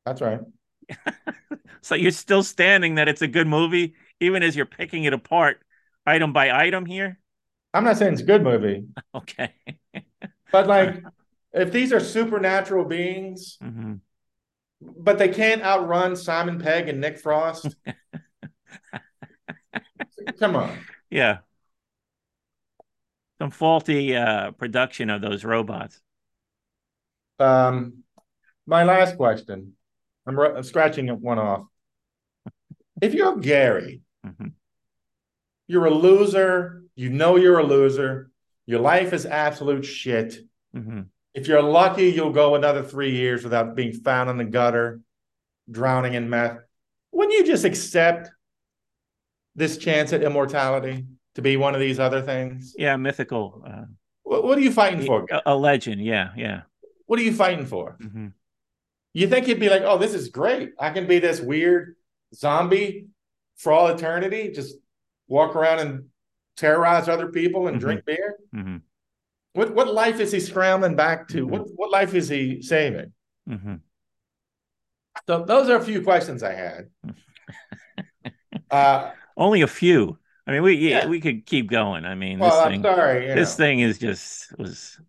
that's 0.05 0.21
right. 0.21 0.41
So 1.83 1.95
you're 1.95 2.11
still 2.11 2.43
standing 2.43 2.97
that 2.97 3.09
it's 3.09 3.23
a 3.23 3.29
good 3.29 3.47
movie, 3.47 3.95
even 4.21 4.43
as 4.43 4.57
you're 4.57 4.67
picking 4.67 5.05
it 5.05 5.13
apart 5.13 5.63
item 6.05 6.33
by 6.33 6.51
item 6.51 6.85
here. 6.87 7.19
I'm 7.75 7.85
not 7.85 7.97
saying 7.97 8.15
it's 8.15 8.23
a 8.23 8.27
good 8.27 8.43
movie, 8.43 8.87
Okay. 9.15 9.53
but 10.51 10.67
like, 10.67 11.03
if 11.53 11.73
these 11.73 11.93
are 11.93 12.01
supernatural 12.01 12.85
beings, 12.85 13.59
hmm 13.61 14.01
but 14.81 15.19
they 15.19 15.29
can't 15.29 15.63
outrun 15.63 16.17
Simon 16.17 16.59
Pegg 16.59 16.89
and 16.89 17.01
Nick 17.01 17.19
Frost. 17.19 17.77
Come 20.39 20.57
on. 20.57 20.87
Yeah. 21.11 21.39
Some 23.41 23.51
faulty 23.51 24.15
uh, 24.17 24.51
production 24.53 25.09
of 25.11 25.21
those 25.23 25.43
robots. 25.45 26.01
Um, 27.39 28.05
my 28.67 28.85
last 28.85 29.17
question. 29.19 29.76
I'm, 30.27 30.39
r- 30.39 30.63
scratching 30.63 31.09
one 31.09 31.39
off. 31.39 31.67
If 33.01 33.15
you're 33.15 33.37
Gary, 33.37 34.03
Mhm. 34.27 34.53
you're 35.69 35.87
a 35.87 35.91
loser. 35.95 36.83
You 36.95 37.11
know 37.11 37.37
you're 37.37 37.59
a 37.59 37.65
loser. 37.65 38.31
Your 38.67 38.81
life 38.81 39.13
is 39.13 39.27
absolute 39.27 39.85
shit. 39.85 40.39
hmm 40.73 41.03
If 41.35 41.47
you're 41.49 41.63
lucky, 41.63 42.07
you'll 42.11 42.33
go 42.33 42.55
another 42.55 42.83
three 42.83 43.11
years 43.15 43.45
without 43.45 43.75
being 43.77 43.93
found 43.93 44.31
in 44.31 44.39
the 44.39 44.45
gutter, 44.45 45.01
drowning 45.71 46.15
in 46.15 46.31
meth. 46.31 46.59
Wouldn't 47.13 47.35
you 47.35 47.45
just 47.45 47.65
accept 47.65 48.31
this 49.55 49.77
chance 49.77 50.13
at 50.15 50.23
immortality 50.23 51.05
to 51.35 51.43
be 51.43 51.57
one 51.59 51.75
of 51.75 51.81
these 51.81 52.01
other 52.01 52.23
things? 52.23 52.75
Yeah, 52.79 52.97
mythical. 52.97 53.63
Uh, 53.67 53.85
What, 54.23 54.45
what 54.45 54.59
are 54.59 54.63
you 54.63 54.73
fighting 54.73 55.05
for? 55.07 55.27
a, 55.31 55.43
a 55.47 55.57
legend. 55.57 56.03
Yeah, 56.03 56.31
yeah. 56.37 56.63
What 57.07 57.19
are 57.21 57.23
you 57.23 57.33
fighting 57.35 57.67
for? 57.67 57.97
hmm 58.01 58.29
You 59.17 59.27
think 59.29 59.49
you'd 59.49 59.59
be 59.61 59.71
like, 59.71 59.81
oh, 59.83 59.97
this 59.97 60.13
is 60.13 60.29
great. 60.29 60.73
I 60.79 60.91
can 60.91 61.07
be 61.07 61.19
this 61.21 61.41
weird 61.41 61.97
zombie 62.35 63.07
for 63.57 63.73
all 63.73 63.87
eternity, 63.87 64.51
just 64.53 64.75
walk 65.27 65.57
around 65.57 65.79
and 65.79 66.05
terrorize 66.59 67.09
other 67.09 67.29
people 67.33 67.67
and 67.69 67.79
Mhm. 67.79 67.81
drink 67.81 68.05
beer? 68.05 68.37
hmm 68.53 68.77
What 69.55 69.75
what 69.75 69.89
life 69.95 70.21
is 70.21 70.33
he 70.33 70.41
scrambling 70.41 70.97
back 70.97 71.29
to? 71.29 71.47
Mhm. 71.47 71.51
What 71.51 71.63
what 71.77 71.91
life 71.91 72.13
is 72.15 72.29
he 72.29 72.61
saving? 72.61 73.15
hmm 73.49 73.77
So 75.27 75.45
those 75.45 75.71
are 75.71 75.77
a 75.77 75.83
few 75.83 76.03
questions 76.03 76.43
I 76.43 76.53
had. 76.53 76.91
Uh, 78.71 79.13
Only 79.37 79.63
a 79.63 79.67
few. 79.69 80.19
I 80.47 80.51
mean, 80.53 80.63
we 80.63 80.75
yeah, 80.75 81.03
Yeah. 81.05 81.07
we 81.07 81.21
could 81.21 81.47
keep 81.47 81.71
going. 81.71 82.05
I 82.05 82.15
mean, 82.17 82.39
well, 82.41 82.51
this 82.51 82.59
I'm 82.67 82.73
thing, 82.73 82.83
sorry. 82.83 83.27
this 83.35 83.57
know. 83.59 83.65
thing 83.65 83.81
is 83.81 83.99
just 83.99 84.59
was 84.59 85.01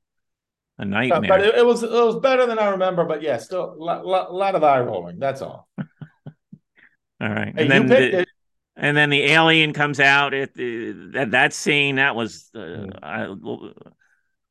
a 0.79 0.83
Uh, 0.83 0.85
nightmare. 0.85 1.27
but 1.27 1.41
it, 1.41 1.55
it 1.55 1.65
was 1.65 1.83
it 1.83 1.89
was 1.91 2.17
better 2.19 2.45
than 2.45 2.59
I 2.59 2.69
remember. 2.69 3.05
But 3.05 3.21
yeah, 3.21 3.37
still 3.37 3.73
a 3.73 3.75
lot, 3.83 4.05
lot, 4.05 4.33
lot 4.33 4.55
of 4.55 4.63
eye 4.63 4.79
rolling. 4.81 5.19
That's 5.19 5.41
all. 5.41 5.67
All 7.19 7.29
right, 7.29 7.53
Hey, 7.55 7.63
and 7.63 7.71
then 7.71 7.87
the, 7.87 8.19
it. 8.21 8.29
and 8.75 8.95
then 8.95 9.09
the 9.09 9.23
alien 9.23 9.73
comes 9.73 9.99
out. 9.99 10.33
It 10.35 10.53
that 11.13 11.29
that 11.31 11.53
scene 11.53 11.95
that 11.95 12.15
was 12.15 12.49
uh, 12.55 12.59
Mm. 12.59 12.99
I, 13.01 13.27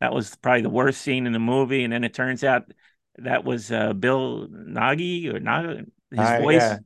that 0.00 0.12
was 0.12 0.34
probably 0.36 0.62
the 0.62 0.70
worst 0.70 1.00
scene 1.00 1.26
in 1.26 1.32
the 1.32 1.38
movie. 1.38 1.84
And 1.84 1.92
then 1.92 2.04
it 2.04 2.12
turns 2.12 2.44
out 2.44 2.70
that 3.18 3.44
was 3.44 3.70
uh, 3.72 3.92
Bill 3.94 4.46
Nighy 4.48 5.32
or 5.32 5.40
Nighy. 5.40 5.86
His 6.10 6.32
voice, 6.42 6.62
yeah. 6.62 6.78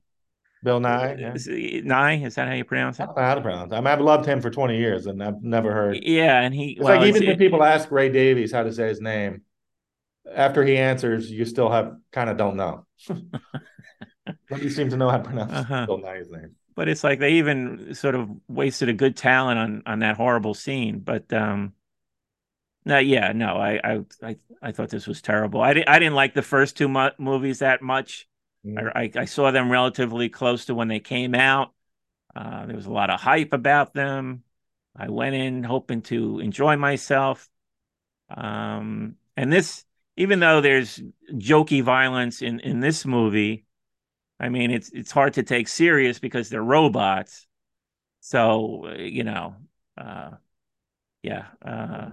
Bill 0.62 0.80
Nighy. 0.80 1.20
Yeah. 1.20 1.34
is, 1.34 1.48
Nighy, 1.48 2.26
is 2.26 2.34
that 2.34 2.48
how 2.48 2.54
you 2.54 2.64
pronounce 2.64 3.00
I 3.00 3.04
it? 3.04 3.06
don't 3.06 3.16
know 3.16 3.22
how 3.22 3.34
to 3.34 3.40
pronounce. 3.40 3.72
it. 3.72 3.76
I 3.76 3.80
mean, 3.80 3.86
I've 3.88 4.00
loved 4.00 4.26
him 4.26 4.40
for 4.40 4.50
twenty 4.50 4.76
years, 4.78 5.06
and 5.06 5.22
I've 5.22 5.42
never 5.42 5.72
heard. 5.72 5.98
Yeah, 6.02 6.40
and 6.40 6.54
he 6.54 6.72
It's 6.72 6.80
well, 6.82 6.98
like 6.98 7.08
even 7.08 7.22
it's- 7.22 7.28
when 7.30 7.38
people 7.38 7.62
ask 7.64 7.90
Ray 7.90 8.10
Davies 8.10 8.52
how 8.52 8.62
to 8.62 8.72
say 8.72 8.88
his 8.88 9.00
name, 9.00 9.42
after 10.34 10.62
he 10.64 10.76
answers, 10.76 11.30
you 11.30 11.44
still 11.44 11.70
have 11.70 11.96
kind 12.12 12.28
of 12.30 12.36
don't 12.36 12.56
know. 12.56 12.86
Nobody 14.50 14.70
seems 14.70 14.92
to 14.92 14.96
know 14.98 15.08
how 15.08 15.18
to 15.18 15.24
pronounce 15.24 15.52
Uh-huh. 15.52 15.86
Bill 15.86 15.98
Nighy's 15.98 16.30
name. 16.30 16.54
but 16.76 16.88
it's 16.88 17.02
like 17.02 17.18
they 17.20 17.32
even 17.34 17.94
sort 17.94 18.14
of 18.14 18.28
wasted 18.48 18.88
a 18.88 18.92
good 18.92 19.16
talent 19.16 19.58
on 19.58 19.82
on 19.86 19.98
that 20.00 20.16
horrible 20.16 20.54
scene. 20.54 21.00
But 21.00 21.32
um, 21.32 21.72
no, 22.84 22.98
yeah, 22.98 23.32
no, 23.32 23.56
I 23.56 23.80
I 23.82 24.00
I, 24.22 24.36
I 24.62 24.72
thought 24.72 24.90
this 24.90 25.06
was 25.06 25.22
terrible. 25.22 25.60
I 25.62 25.72
didn't 25.74 25.88
I 25.88 25.98
didn't 25.98 26.14
like 26.14 26.34
the 26.34 26.42
first 26.42 26.76
two 26.76 26.88
mo- 26.88 27.12
movies 27.18 27.60
that 27.60 27.82
much. 27.82 28.28
Mm. 28.66 28.92
I, 28.94 29.10
I 29.16 29.24
saw 29.24 29.50
them 29.50 29.70
relatively 29.70 30.28
close 30.28 30.66
to 30.66 30.74
when 30.74 30.88
they 30.88 31.00
came 31.00 31.34
out. 31.34 31.72
Uh, 32.34 32.66
there 32.66 32.76
was 32.76 32.86
a 32.86 32.92
lot 32.92 33.10
of 33.10 33.20
hype 33.20 33.52
about 33.52 33.94
them. 33.94 34.44
I 34.96 35.08
went 35.08 35.34
in 35.34 35.62
hoping 35.62 36.02
to 36.02 36.40
enjoy 36.40 36.76
myself. 36.76 37.48
Um, 38.28 39.16
and 39.36 39.52
this, 39.52 39.84
even 40.16 40.40
though 40.40 40.60
there's 40.60 41.00
jokey 41.32 41.82
violence 41.82 42.42
in 42.42 42.60
in 42.60 42.80
this 42.80 43.04
movie, 43.04 43.64
I 44.38 44.48
mean 44.48 44.70
it's 44.70 44.90
it's 44.90 45.10
hard 45.10 45.34
to 45.34 45.42
take 45.42 45.68
serious 45.68 46.18
because 46.18 46.48
they're 46.48 46.62
robots. 46.62 47.46
So 48.20 48.86
uh, 48.86 48.94
you 48.94 49.24
know, 49.24 49.56
uh, 49.96 50.32
yeah. 51.22 51.46
Uh, 51.64 52.10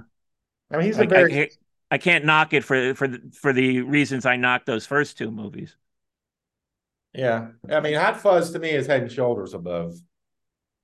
I 0.71 0.77
mean, 0.77 0.85
he's 0.85 0.99
I, 0.99 1.03
a 1.03 1.07
very 1.07 1.33
I 1.33 1.35
can't, 1.35 1.51
I 1.91 1.97
can't 1.97 2.25
knock 2.25 2.53
it 2.53 2.63
for 2.63 2.93
for 2.95 3.07
the, 3.07 3.21
for 3.33 3.53
the 3.53 3.81
reasons 3.81 4.25
I 4.25 4.35
knocked 4.37 4.65
those 4.65 4.85
first 4.85 5.17
two 5.17 5.31
movies. 5.31 5.75
Yeah. 7.13 7.49
I 7.69 7.79
mean, 7.79 7.95
Hot 7.95 8.19
Fuzz 8.21 8.51
to 8.51 8.59
me 8.59 8.69
is 8.71 8.87
head 8.87 9.01
and 9.03 9.11
shoulders 9.11 9.53
above 9.53 9.93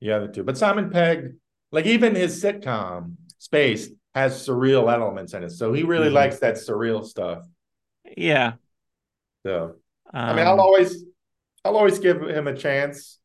the 0.02 0.12
other 0.12 0.28
two. 0.28 0.44
But 0.44 0.58
Simon 0.58 0.90
Pegg, 0.90 1.36
like 1.72 1.86
even 1.86 2.16
his 2.16 2.42
sitcom 2.44 3.16
Space 3.38 3.90
has 4.16 4.48
surreal 4.48 4.92
elements 4.94 5.34
in 5.34 5.44
it, 5.44 5.50
so 5.52 5.74
he 5.74 5.84
really 5.84 6.10
Mhm. 6.10 6.14
likes 6.14 6.40
that 6.40 6.56
surreal 6.56 7.04
stuff. 7.06 7.46
Yeah. 8.16 8.54
So 9.46 9.76
Um, 10.14 10.30
I 10.30 10.36
mean, 10.36 10.46
I'll 10.48 10.62
always, 10.62 11.04
I'll 11.66 11.76
always 11.78 12.00
give 12.00 12.22
him 12.22 12.48
a 12.48 12.56
chance. 12.56 13.20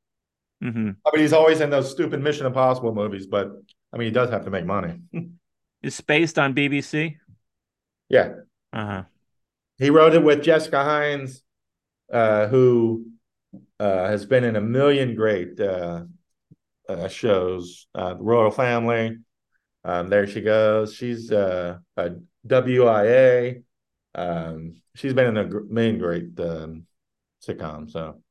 mhm. 0.63 0.97
I 1.05 1.11
mean, 1.13 1.21
he's 1.23 1.33
always 1.33 1.61
in 1.61 1.71
those 1.71 1.91
stupid 1.91 2.21
Mission 2.23 2.47
Impossible 2.47 2.95
movies, 2.95 3.27
but 3.27 3.51
I 3.93 3.97
mean, 3.99 4.07
he 4.07 4.13
does 4.13 4.31
have 4.31 4.45
to 4.45 4.51
make 4.51 4.65
money. 4.67 5.01
It's 5.83 6.01
based 6.01 6.39
on 6.41 6.55
BBC. 6.55 7.19
yeah, 8.09 8.33
Uh 8.73 8.87
huh. 8.87 9.03
he 9.79 9.91
wrote 9.91 10.15
it 10.15 10.25
with 10.25 10.43
Jessica 10.43 10.79
Hynes, 10.79 11.43
uh, 12.13 12.49
who 12.49 13.07
uh, 13.81 14.09
has 14.09 14.27
been 14.27 14.45
in 14.45 14.57
a 14.57 14.61
million 14.61 15.15
great 15.15 15.61
uh, 15.61 16.05
uh, 16.89 17.09
shows. 17.09 17.87
Uh, 17.95 18.15
the 18.15 18.23
Royle 18.23 18.51
Family, 18.51 19.19
um, 19.85 20.09
there 20.09 20.27
she 20.27 20.43
goes. 20.43 20.95
She's 20.95 21.33
uh, 21.33 21.79
a 21.97 22.11
W1A. 22.47 23.63
Um, 24.15 24.83
she's 24.97 25.15
been 25.15 25.27
in 25.29 25.37
a 25.39 25.47
gr- 25.47 25.65
million 25.71 25.99
great 25.99 26.39
um, 26.41 26.87
sitcoms. 27.47 27.93
So 27.93 28.23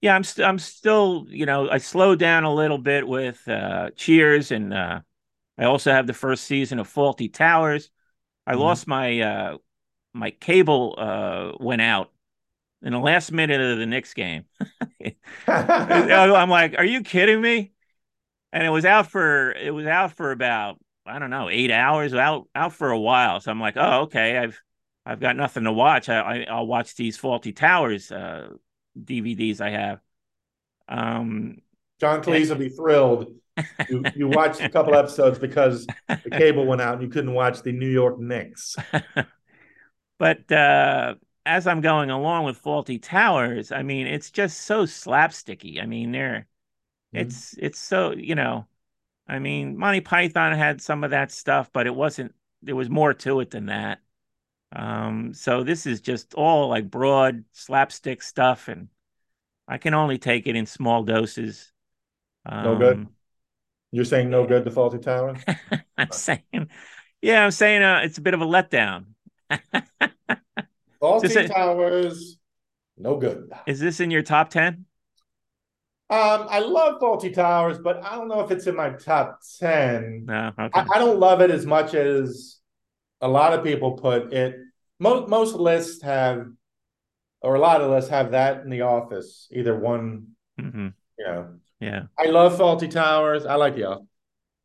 Yeah, 0.00 0.14
I'm 0.16 0.24
st- 0.24 0.46
I'm 0.46 0.58
still, 0.58 1.26
you 1.28 1.46
know, 1.46 1.70
I 1.70 1.78
slowed 1.78 2.18
down 2.18 2.44
a 2.44 2.52
little 2.52 2.78
bit 2.78 3.06
with 3.06 3.46
uh 3.48 3.90
Cheers 3.96 4.50
and 4.50 4.74
uh 4.74 5.00
I 5.58 5.64
also 5.64 5.92
have 5.92 6.06
the 6.06 6.14
first 6.14 6.44
season 6.44 6.78
of 6.80 6.88
Fawlty 6.92 7.32
Towers. 7.32 7.90
I 8.46 8.54
Mhm. 8.54 8.56
lost 8.56 8.88
my 8.88 9.20
uh 9.20 9.58
my 10.14 10.32
cable 10.32 10.96
uh 10.98 11.52
went 11.60 11.82
out 11.82 12.11
in 12.82 12.92
the 12.92 12.98
last 12.98 13.32
minute 13.32 13.60
of 13.60 13.78
the 13.78 13.86
Knicks 13.86 14.14
game. 14.14 14.44
I'm 15.46 16.50
like, 16.50 16.74
are 16.76 16.84
you 16.84 17.02
kidding 17.02 17.40
me? 17.40 17.72
And 18.52 18.64
it 18.64 18.70
was 18.70 18.84
out 18.84 19.10
for 19.10 19.52
it 19.52 19.72
was 19.72 19.86
out 19.86 20.12
for 20.12 20.30
about 20.30 20.78
I 21.06 21.18
don't 21.18 21.30
know 21.30 21.48
eight 21.48 21.70
hours 21.70 22.14
out 22.14 22.48
out 22.54 22.72
for 22.72 22.90
a 22.90 22.98
while. 22.98 23.40
So 23.40 23.50
I'm 23.50 23.60
like, 23.60 23.76
oh 23.76 24.02
okay, 24.02 24.38
I've 24.38 24.60
I've 25.06 25.20
got 25.20 25.36
nothing 25.36 25.64
to 25.64 25.72
watch. 25.72 26.08
I, 26.08 26.20
I 26.20 26.46
I'll 26.50 26.66
watch 26.66 26.94
these 26.94 27.18
Fawlty 27.18 27.56
Towers 27.56 28.12
uh, 28.12 28.48
DVDs 28.98 29.60
I 29.60 29.70
have. 29.70 30.00
Um, 30.88 31.56
John 32.00 32.22
Cleese 32.22 32.50
will 32.50 32.56
be 32.56 32.68
thrilled. 32.68 33.32
You, 33.88 34.02
you 34.14 34.28
watched 34.28 34.60
a 34.60 34.68
couple 34.68 34.94
episodes 34.94 35.38
because 35.38 35.86
the 36.08 36.30
cable 36.32 36.66
went 36.66 36.80
out 36.80 36.94
and 36.94 37.02
you 37.02 37.08
couldn't 37.08 37.34
watch 37.34 37.62
the 37.62 37.72
New 37.72 37.88
York 37.88 38.18
Knicks. 38.18 38.76
but 40.18 40.50
uh, 40.50 41.14
as 41.46 41.66
I'm 41.66 41.80
going 41.80 42.10
along 42.10 42.44
with 42.44 42.62
Fawlty 42.62 43.02
Towers, 43.02 43.72
I 43.72 43.82
mean, 43.82 44.06
it's 44.06 44.30
just 44.30 44.60
so 44.62 44.84
slapsticky. 44.84 45.82
I 45.82 45.86
mean, 45.86 46.12
they're 46.12 46.46
Mhm. 47.12 47.42
it's 47.42 47.54
it's 47.58 47.78
so 47.80 48.12
you 48.12 48.34
know, 48.36 48.68
I 49.28 49.38
mean, 49.40 49.76
Monty 49.78 50.00
Python 50.02 50.54
had 50.56 50.82
some 50.82 51.04
of 51.04 51.10
that 51.12 51.32
stuff, 51.32 51.70
but 51.72 51.86
it 51.88 51.94
wasn't. 51.96 52.34
There 52.62 52.76
was 52.76 52.90
more 52.90 53.14
to 53.14 53.40
it 53.40 53.50
than 53.52 53.66
that. 53.66 54.00
Um, 54.72 55.34
so 55.34 55.64
this 55.64 55.86
is 55.86 56.00
just 56.02 56.34
all 56.34 56.68
like 56.68 56.90
broad 56.90 57.44
slapstick 57.52 58.22
stuff, 58.22 58.68
and 58.68 58.88
I 59.68 59.78
can 59.78 59.94
only 59.94 60.18
take 60.18 60.46
it 60.48 60.56
in 60.56 60.66
small 60.66 61.04
doses. 61.04 61.72
No 62.60 62.76
good? 62.76 62.98
Um, 62.98 63.14
You're 63.92 64.04
saying 64.06 64.30
no 64.30 64.46
good 64.46 64.64
to 64.64 64.70
Fawlty 64.70 65.02
Towers? 65.02 65.46
I'm 65.98 66.10
saying, 66.12 66.42
yeah, 67.20 67.44
I'm 67.44 67.50
saying 67.50 67.82
uh, 67.82 68.00
it's 68.04 68.18
a 68.18 68.22
bit 68.22 68.34
of 68.34 68.40
a 68.42 68.46
letdown. 68.46 69.06
Fawlty 71.02 71.44
a- 71.44 71.48
Towers, 71.48 72.38
no 72.96 73.16
good. 73.16 73.50
Is 73.66 73.80
this 73.80 74.00
in 74.00 74.10
your 74.10 74.22
top 74.22 74.50
ten? 74.50 74.86
Um, 76.08 76.46
I 76.50 76.58
love 76.60 77.00
Fawlty 77.00 77.32
Towers, 77.32 77.78
but 77.78 78.04
I 78.04 78.16
don't 78.16 78.28
know 78.28 78.40
if 78.40 78.50
it's 78.50 78.66
in 78.66 78.76
my 78.76 78.90
top 78.90 79.40
10. 79.58 80.26
No. 80.26 80.52
Okay. 80.58 80.80
I, 80.80 80.86
I 80.94 80.98
don't 80.98 81.18
love 81.18 81.40
it 81.40 81.50
as 81.50 81.64
much 81.64 81.94
as 81.94 82.58
a 83.22 83.28
lot 83.28 83.54
of 83.54 83.64
people 83.64 83.92
put 83.92 84.30
it. 84.30 84.56
Most 85.00 85.28
most 85.30 85.54
lists 85.54 86.02
have, 86.02 86.48
or 87.40 87.54
a 87.54 87.58
lot 87.58 87.80
of 87.80 87.90
lists 87.90 88.10
have 88.10 88.32
that 88.32 88.62
in 88.62 88.68
the 88.68 88.82
office. 88.82 89.48
Either 89.50 89.74
one, 89.74 90.28
hmm 90.60 90.88
you 91.18 91.24
know. 91.24 91.54
Yeah. 91.80 92.02
I 92.18 92.26
love 92.26 92.58
Fawlty 92.58 92.90
Towers. 92.90 93.46
I 93.46 93.54
like 93.54 93.74
the 93.74 93.84
Office. 93.84 94.06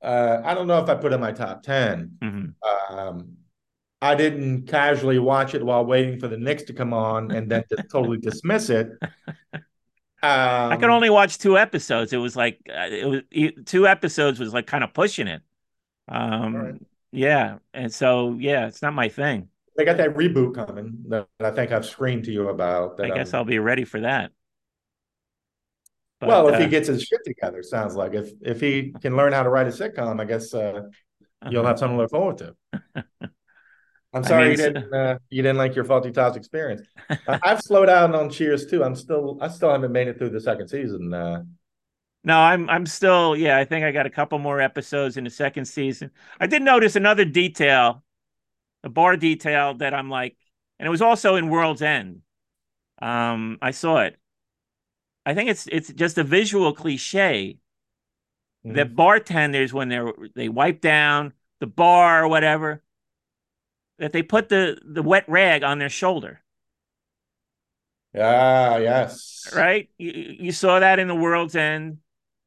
Uh, 0.03 0.41
I 0.43 0.53
don't 0.53 0.67
know 0.67 0.83
if 0.83 0.89
I 0.89 0.95
put 0.95 1.13
in 1.13 1.19
my 1.21 1.31
top 1.31 1.63
10. 1.63 2.17
hmm 2.21 2.45
Um, 2.93 3.36
I 4.01 4.15
didn't 4.15 4.67
casually 4.67 5.19
watch 5.19 5.55
it 5.55 5.65
while 5.65 5.85
waiting 5.85 6.19
for 6.19 6.27
the 6.27 6.37
Knicks 6.37 6.63
to 6.63 6.73
come 6.73 6.93
on 6.93 7.31
and 7.31 7.49
then 7.49 7.63
to 7.69 7.77
totally 7.91 8.17
dismiss 8.17 8.69
it. 8.69 8.91
Um, 10.23 10.71
I 10.71 10.77
could 10.77 10.89
only 10.89 11.09
watch 11.09 11.37
two 11.37 11.57
episodes. 11.57 12.13
It 12.13 12.17
was 12.17 12.35
like 12.35 12.59
uh, 12.69 12.87
it 12.89 13.07
was 13.07 13.21
two 13.65 13.87
episodes 13.87 14.39
was 14.39 14.53
like 14.53 14.67
kind 14.67 14.83
of 14.83 14.93
pushing 14.93 15.27
it. 15.27 15.41
Um, 16.07 16.55
right. 16.55 16.81
yeah, 17.11 17.57
and 17.73 17.93
so 17.93 18.35
yeah, 18.39 18.67
it's 18.67 18.81
not 18.81 18.93
my 18.93 19.09
thing. 19.09 19.49
They 19.75 19.85
got 19.85 19.97
that 19.97 20.15
reboot 20.15 20.55
coming 20.55 21.03
that 21.09 21.27
I 21.39 21.51
think 21.51 21.71
I've 21.71 21.85
screamed 21.85 22.23
to 22.25 22.31
you 22.31 22.49
about. 22.49 22.97
That 22.97 23.11
I 23.11 23.15
guess 23.15 23.33
I'm- 23.33 23.41
I'll 23.41 23.45
be 23.45 23.59
ready 23.59 23.83
for 23.83 24.01
that. 24.01 24.31
But, 26.19 26.29
well, 26.29 26.47
if 26.47 26.55
uh, 26.55 26.59
he 26.59 26.67
gets 26.67 26.87
his 26.87 27.03
shit 27.03 27.23
together, 27.23 27.61
sounds 27.61 27.95
like 27.95 28.15
if 28.15 28.31
if 28.41 28.59
he 28.59 28.93
can 29.01 29.15
learn 29.15 29.33
how 29.33 29.43
to 29.43 29.49
write 29.49 29.67
a 29.67 29.69
sitcom, 29.69 30.19
I 30.19 30.25
guess 30.25 30.51
uh, 30.51 30.81
you'll 31.47 31.61
uh-huh. 31.61 31.67
have 31.67 31.79
something 31.79 31.95
to 31.97 32.01
look 32.01 32.09
forward 32.09 32.37
to. 32.39 32.55
I'm 34.13 34.23
I 34.23 34.29
sorry 34.29 34.49
mean, 34.49 34.51
you 34.51 34.57
didn't 34.57 34.93
uh, 34.93 35.19
you 35.29 35.41
didn't 35.43 35.57
like 35.57 35.75
your 35.75 35.85
Fawlty 35.85 36.13
Towers 36.13 36.35
experience. 36.35 36.81
I- 37.27 37.39
I've 37.43 37.61
slowed 37.61 37.87
down 37.87 38.15
on 38.15 38.29
Cheers 38.29 38.65
too. 38.67 38.83
I'm 38.83 38.95
still 38.95 39.37
I 39.41 39.47
still 39.49 39.71
haven't 39.71 39.91
made 39.91 40.07
it 40.07 40.17
through 40.17 40.31
the 40.31 40.41
second 40.41 40.67
season. 40.69 41.13
Uh, 41.13 41.43
No, 42.23 42.37
I'm 42.37 42.69
I'm 42.69 42.85
still 42.85 43.35
yeah, 43.35 43.57
I 43.57 43.63
think 43.65 43.85
I 43.85 43.91
got 43.91 44.05
a 44.05 44.09
couple 44.09 44.37
more 44.39 44.59
episodes 44.59 45.17
in 45.17 45.23
the 45.23 45.29
second 45.29 45.65
season. 45.65 46.11
I 46.39 46.47
did 46.47 46.61
notice 46.61 46.95
another 46.95 47.23
detail, 47.25 48.03
a 48.83 48.89
bar 48.89 49.17
detail 49.17 49.75
that 49.75 49.93
I'm 49.93 50.09
like, 50.09 50.37
and 50.79 50.87
it 50.87 50.91
was 50.91 51.01
also 51.03 51.35
in 51.35 51.49
World's 51.49 51.81
End. 51.83 52.23
Um, 53.01 53.59
I 53.61 53.71
saw 53.71 53.99
it. 54.01 54.17
I 55.27 55.33
think 55.35 55.49
it's 55.49 55.67
it's 55.67 55.93
just 55.93 56.17
a 56.17 56.23
visual 56.23 56.73
cliche 56.73 57.57
that 58.69 58.95
bartenders 58.95 59.73
when 59.73 59.89
they're 59.89 60.11
they 60.35 60.49
wipe 60.49 60.81
down 60.81 61.33
the 61.59 61.67
bar 61.67 62.23
or 62.23 62.27
whatever, 62.27 62.83
that 63.99 64.11
they 64.13 64.23
put 64.23 64.49
the 64.49 64.79
the 64.85 65.03
wet 65.03 65.25
rag 65.27 65.63
on 65.63 65.79
their 65.79 65.89
shoulder. 65.89 66.41
yeah, 68.13 68.77
yes, 68.77 69.51
right? 69.51 69.89
You, 69.97 70.11
you 70.39 70.51
saw 70.51 70.79
that 70.79 70.99
in 70.99 71.07
the 71.07 71.15
World's 71.15 71.55
End, 71.55 71.99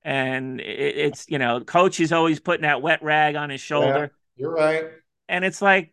and 0.02 0.60
it, 0.60 0.64
it's 0.96 1.26
you 1.28 1.38
know, 1.38 1.60
coach 1.60 2.00
is 2.00 2.12
always 2.12 2.40
putting 2.40 2.62
that 2.62 2.82
wet 2.82 3.02
rag 3.02 3.36
on 3.36 3.50
his 3.50 3.60
shoulder, 3.60 4.12
You're 4.36 4.52
right. 4.52 4.90
and 5.28 5.44
it's 5.44 5.62
like, 5.62 5.92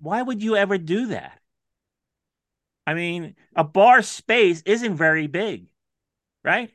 why 0.00 0.22
would 0.22 0.42
you 0.42 0.56
ever 0.56 0.78
do 0.78 1.08
that? 1.08 1.40
I 2.86 2.94
mean, 2.94 3.36
a 3.54 3.64
bar 3.64 4.02
space 4.02 4.62
isn't 4.64 4.96
very 4.96 5.26
big, 5.26 5.68
right? 6.44 6.72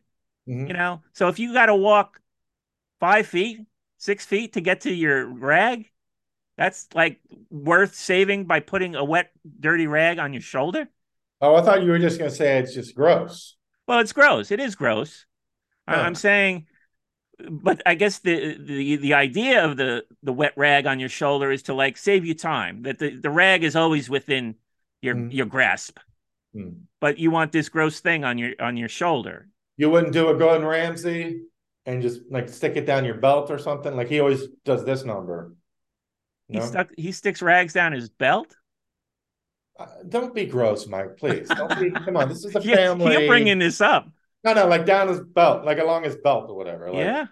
Mhm. 0.48 0.68
You 0.68 0.76
know, 0.76 1.04
so 1.14 1.30
if 1.30 1.40
you 1.40 1.54
got 1.54 1.68
to 1.68 1.76
walk 1.76 2.22
five 3.02 3.28
feet, 3.28 3.62
six 4.00 4.26
feet 4.26 4.54
to 4.56 4.62
get 4.62 4.84
to 4.84 4.94
your 4.94 5.28
rag, 5.28 5.92
that's 6.58 6.88
like 6.94 7.20
worth 7.50 7.96
saving 7.96 8.46
by 8.46 8.60
putting 8.60 8.96
a 8.96 9.04
wet, 9.04 9.32
dirty 9.60 9.88
rag 9.88 10.20
on 10.20 10.34
your 10.34 10.42
shoulder. 10.42 10.88
Oh, 11.42 11.56
I 11.56 11.62
thought 11.62 11.84
you 11.84 11.90
were 11.92 12.00
just 12.00 12.20
gonna 12.20 12.32
say 12.32 12.60
it's 12.60 12.74
just 12.74 12.96
gross. 12.96 13.56
Well, 13.88 14.00
it's 14.00 14.14
gross. 14.14 14.52
It 14.52 14.60
is 14.60 14.76
gross. 14.76 15.26
Huh. 15.88 15.96
I'm 15.98 16.16
saying, 16.16 16.68
but 17.50 17.82
I 17.86 17.96
guess 17.96 18.20
the 18.20 18.58
the 18.58 18.96
the 18.98 19.14
idea 19.16 19.66
of 19.66 19.76
the 19.78 20.06
the 20.22 20.32
wet 20.32 20.54
rag 20.56 20.86
on 20.88 21.00
your 21.00 21.10
shoulder 21.10 21.52
is 21.52 21.64
to 21.64 21.74
like 21.74 21.98
save 21.98 22.26
you 22.26 22.34
time. 22.36 22.84
That 22.84 23.00
the, 23.00 23.16
the 23.16 23.30
rag 23.30 23.64
is 23.64 23.76
always 23.76 24.10
within 24.10 24.56
your 25.02 25.16
Mm. 25.16 25.34
your 25.34 25.48
grasp, 25.48 26.00
Hmm. 26.54 26.70
but 27.02 27.18
you 27.18 27.30
want 27.32 27.52
this 27.52 27.68
gross 27.68 28.00
thing 28.00 28.24
on 28.24 28.38
your 28.38 28.54
on 28.60 28.78
your 28.78 28.88
shoulder. 28.90 29.50
You 29.76 29.90
wouldn't 29.90 30.14
do 30.14 30.30
a 30.30 30.38
Gordon 30.38 30.66
Ramsay 30.66 31.42
and 31.86 32.02
just 32.02 32.22
like 32.30 32.48
stick 32.48 32.78
it 32.78 32.86
down 32.86 33.04
your 33.04 33.16
belt 33.16 33.52
or 33.52 33.58
something. 33.58 33.96
Like 33.98 34.08
he 34.08 34.22
always 34.22 34.48
does 34.64 34.86
this 34.86 35.04
number. 35.04 35.54
He 36.48 36.58
No? 36.58 36.66
stuck 36.66 36.90
he 36.98 37.12
sticks 37.12 37.42
rags 37.42 37.74
down 37.74 37.94
his 37.94 38.10
belt. 38.10 38.56
Uh, 39.80 39.88
don't 40.08 40.36
be 40.36 40.46
gross, 40.46 40.88
Mike. 40.88 41.18
Please 41.18 41.48
don't 41.50 41.80
be. 41.80 41.90
come 42.06 42.18
on, 42.18 42.30
this 42.30 42.46
is 42.46 42.56
a 42.56 42.62
family. 42.62 43.12
You're 43.14 43.28
bringing 43.28 43.60
this 43.60 43.82
up. 43.82 44.08
no, 44.44 44.54
no, 44.54 44.68
like 44.68 44.86
down 44.86 45.08
his 45.08 45.20
belt, 45.20 45.66
like 45.66 45.80
along 45.80 46.04
his 46.04 46.16
belt 46.18 46.50
or 46.50 46.56
whatever. 46.56 46.92
Like, 46.92 47.00
yeah. 47.00 47.26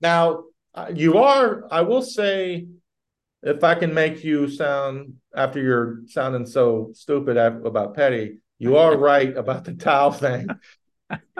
Now, 0.00 0.44
uh, 0.74 0.90
you 0.94 1.18
are, 1.18 1.66
I 1.70 1.80
will 1.82 2.02
say, 2.02 2.66
if 3.42 3.64
I 3.64 3.74
can 3.74 3.92
make 3.92 4.22
you 4.22 4.48
sound, 4.48 5.14
after 5.34 5.60
you're 5.60 6.00
sounding 6.06 6.46
so 6.46 6.90
stupid 6.94 7.36
about 7.36 7.94
Petty, 7.94 8.38
you 8.58 8.76
are 8.76 8.96
right 9.10 9.36
about 9.36 9.64
the 9.64 9.74
towel 9.74 10.12
thing. 10.12 10.46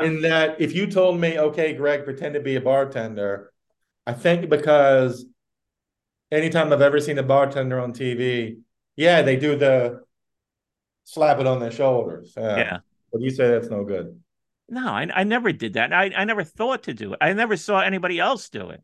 In 0.02 0.22
that, 0.22 0.60
if 0.60 0.74
you 0.74 0.88
told 0.88 1.20
me, 1.20 1.38
okay, 1.38 1.74
Greg, 1.74 2.04
pretend 2.04 2.34
to 2.34 2.40
be 2.40 2.56
a 2.56 2.60
bartender, 2.60 3.52
I 4.04 4.14
think 4.14 4.48
because 4.50 5.24
anytime 6.30 6.72
I've 6.72 6.80
ever 6.82 7.00
seen 7.00 7.18
a 7.18 7.22
bartender 7.22 7.80
on 7.80 7.92
TV, 7.92 8.58
yeah, 8.96 9.22
they 9.22 9.36
do 9.36 9.56
the 9.56 10.02
slap 11.04 11.38
it 11.40 11.46
on 11.46 11.60
their 11.60 11.70
shoulders. 11.70 12.34
Yeah. 12.36 12.56
Yeah. 12.56 12.78
But 13.12 13.22
you 13.22 13.30
say 13.30 13.48
that's 13.48 13.68
no 13.68 13.84
good. 13.84 14.20
No, 14.68 14.88
I 14.88 15.08
I 15.12 15.24
never 15.24 15.52
did 15.52 15.72
that. 15.74 15.92
I 15.92 16.12
I 16.16 16.24
never 16.24 16.44
thought 16.44 16.84
to 16.84 16.94
do 16.94 17.12
it. 17.14 17.18
I 17.20 17.32
never 17.32 17.56
saw 17.56 17.80
anybody 17.80 18.20
else 18.20 18.48
do 18.50 18.70
it. 18.70 18.82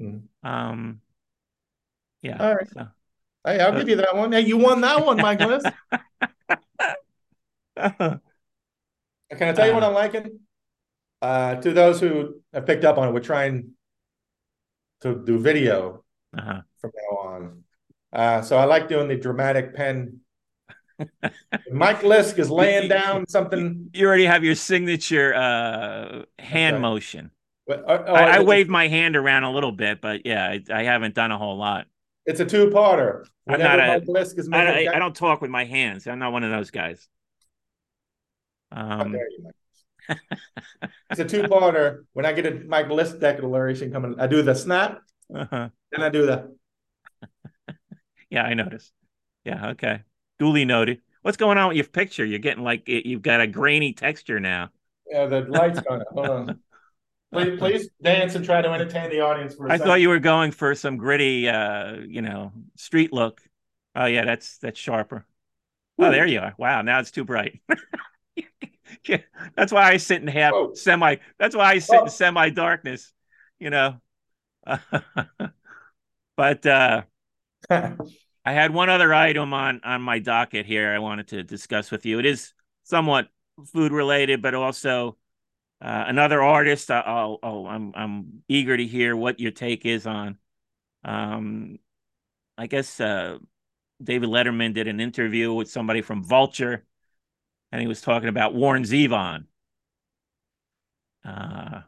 Mhm. 0.00 0.22
Um. 0.44 1.00
Yeah. 2.22 2.36
All 2.42 2.54
right. 2.54 2.68
so- 2.70 2.88
Hey, 3.44 3.60
I'll 3.60 3.72
Uh, 3.74 3.78
give 3.78 3.88
you 3.88 3.96
that 3.96 4.14
one. 4.16 4.32
Hey, 4.32 4.40
you 4.42 4.58
won 4.58 4.80
that 4.82 5.04
one, 5.04 5.16
Michaelis. 5.16 5.62
Can 7.78 8.20
I 9.30 9.52
tell 9.52 9.66
you 9.66 9.74
what 9.74 9.82
Uh, 9.82 9.88
I'm 9.88 9.94
liking? 9.94 10.40
Uh, 11.22 11.54
to 11.56 11.72
those 11.72 12.00
who 12.00 12.40
have 12.52 12.66
picked 12.66 12.84
up 12.84 12.98
on 12.98 13.08
it, 13.08 13.12
we're 13.12 13.20
trying 13.20 13.72
to 15.00 15.14
do 15.24 15.38
video 15.38 16.04
uh-huh. 16.36 16.62
From 16.80 16.92
now 16.94 17.18
on. 17.18 17.64
Uh, 18.12 18.42
so 18.42 18.56
I 18.56 18.64
like 18.64 18.88
doing 18.88 19.08
the 19.08 19.16
dramatic 19.16 19.74
pen. 19.74 20.20
Mike 21.70 22.00
Lisk 22.00 22.38
is 22.38 22.50
laying 22.50 22.88
down 22.88 23.28
something. 23.28 23.90
You 23.92 24.06
already 24.06 24.24
have 24.24 24.42
your 24.44 24.54
signature 24.54 25.34
uh, 25.34 26.22
hand 26.38 26.76
right. 26.76 26.82
motion. 26.82 27.30
Oh, 27.70 27.74
oh, 27.86 28.14
I, 28.14 28.36
I 28.36 28.40
waved 28.40 28.70
my 28.70 28.88
hand 28.88 29.14
around 29.14 29.44
a 29.44 29.52
little 29.52 29.72
bit, 29.72 30.00
but 30.00 30.24
yeah, 30.24 30.46
I, 30.46 30.62
I 30.72 30.82
haven't 30.84 31.14
done 31.14 31.30
a 31.30 31.38
whole 31.38 31.58
lot. 31.58 31.86
It's 32.24 32.40
a 32.40 32.46
two-parter. 32.46 33.26
I'm 33.46 33.60
not 33.60 33.78
a- 33.78 33.86
Mike 33.86 34.04
Lisk 34.04 34.38
is 34.38 34.48
I, 34.52 34.84
I, 34.84 34.96
I 34.96 34.98
don't 34.98 35.14
talk 35.14 35.40
with 35.40 35.50
my 35.50 35.64
hands. 35.64 36.06
I'm 36.06 36.18
not 36.18 36.32
one 36.32 36.44
of 36.44 36.50
those 36.50 36.70
guys. 36.70 37.08
Um, 38.72 39.14
you, 39.14 39.48
It's 41.10 41.20
a 41.20 41.24
two-parter. 41.24 42.04
When 42.12 42.26
I 42.26 42.32
get 42.32 42.46
a 42.46 42.64
Mike 42.66 42.88
Lisk 42.88 43.20
declaration 43.20 43.92
coming, 43.92 44.14
I 44.18 44.26
do 44.26 44.42
the 44.42 44.54
snap, 44.54 45.00
uh-huh. 45.34 45.68
then 45.92 46.02
I 46.02 46.08
do 46.08 46.26
the 46.26 46.56
yeah, 48.30 48.42
I 48.42 48.54
noticed. 48.54 48.92
Yeah, 49.44 49.70
okay. 49.70 50.02
Duly 50.38 50.64
noted. 50.64 51.00
What's 51.22 51.36
going 51.36 51.58
on 51.58 51.68
with 51.68 51.76
your 51.76 51.86
picture? 51.86 52.24
You're 52.24 52.38
getting 52.38 52.64
like 52.64 52.88
you've 52.88 53.22
got 53.22 53.40
a 53.40 53.46
grainy 53.46 53.92
texture 53.92 54.40
now. 54.40 54.70
Yeah, 55.10 55.26
the 55.26 55.40
lights 55.42 55.80
going. 55.80 56.02
Hold 56.12 56.26
on. 56.28 56.58
Please, 57.30 57.58
please 57.58 57.90
dance 58.00 58.34
and 58.36 58.44
try 58.44 58.62
to 58.62 58.70
entertain 58.70 59.10
the 59.10 59.20
audience 59.20 59.54
for 59.54 59.66
a 59.66 59.70
I 59.70 59.74
second. 59.74 59.86
thought 59.86 60.00
you 60.00 60.08
were 60.08 60.18
going 60.18 60.50
for 60.50 60.74
some 60.74 60.96
gritty, 60.96 61.46
uh, 61.46 61.96
you 62.08 62.22
know, 62.22 62.52
street 62.76 63.12
look. 63.12 63.42
Oh 63.94 64.06
yeah, 64.06 64.24
that's 64.24 64.56
that's 64.56 64.78
sharper. 64.78 65.26
Oh, 65.98 66.10
there 66.10 66.26
you 66.26 66.40
are. 66.40 66.54
Wow, 66.56 66.80
now 66.80 67.00
it's 67.00 67.10
too 67.10 67.24
bright. 67.24 67.60
yeah, 69.06 69.18
that's 69.54 69.72
why 69.72 69.90
I 69.90 69.98
sit 69.98 70.22
in 70.22 70.28
half 70.28 70.52
Whoa. 70.54 70.72
semi. 70.74 71.16
That's 71.38 71.54
why 71.54 71.72
I 71.72 71.78
sit 71.80 71.98
Oh. 71.98 72.04
in 72.04 72.10
semi 72.10 72.48
darkness. 72.50 73.12
You 73.58 73.70
know. 73.70 74.00
but 76.36 76.66
uh, 76.66 77.02
I 77.70 78.52
had 78.52 78.72
one 78.72 78.88
other 78.88 79.12
item 79.12 79.52
on 79.52 79.80
on 79.84 80.00
my 80.02 80.18
docket 80.18 80.66
here. 80.66 80.92
I 80.92 80.98
wanted 80.98 81.28
to 81.28 81.42
discuss 81.42 81.90
with 81.90 82.06
you. 82.06 82.18
It 82.18 82.26
is 82.26 82.54
somewhat 82.84 83.28
food 83.72 83.92
related, 83.92 84.40
but 84.40 84.54
also 84.54 85.16
uh, 85.82 86.04
another 86.06 86.42
artist. 86.42 86.90
I'll, 86.90 87.38
I'm 87.42 87.92
I'm 87.94 88.42
eager 88.48 88.76
to 88.76 88.86
hear 88.86 89.14
what 89.16 89.38
your 89.38 89.50
take 89.50 89.84
is 89.84 90.06
on. 90.06 90.38
Um, 91.04 91.78
I 92.56 92.66
guess 92.66 93.00
uh, 93.00 93.38
David 94.02 94.30
Letterman 94.30 94.74
did 94.74 94.88
an 94.88 95.00
interview 95.00 95.52
with 95.52 95.70
somebody 95.70 96.00
from 96.00 96.24
Vulture, 96.24 96.84
and 97.70 97.80
he 97.80 97.86
was 97.86 98.00
talking 98.00 98.28
about 98.28 98.54
Warren 98.54 98.84
Zevon. 98.84 99.44
Uh, 101.24 101.82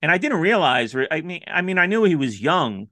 and 0.00 0.10
I 0.10 0.18
didn't 0.18 0.40
realize. 0.40 0.94
I 1.10 1.20
mean, 1.22 1.42
I 1.46 1.62
mean, 1.62 1.78
I 1.78 1.86
knew 1.86 2.04
he 2.04 2.14
was 2.14 2.40
young. 2.40 2.88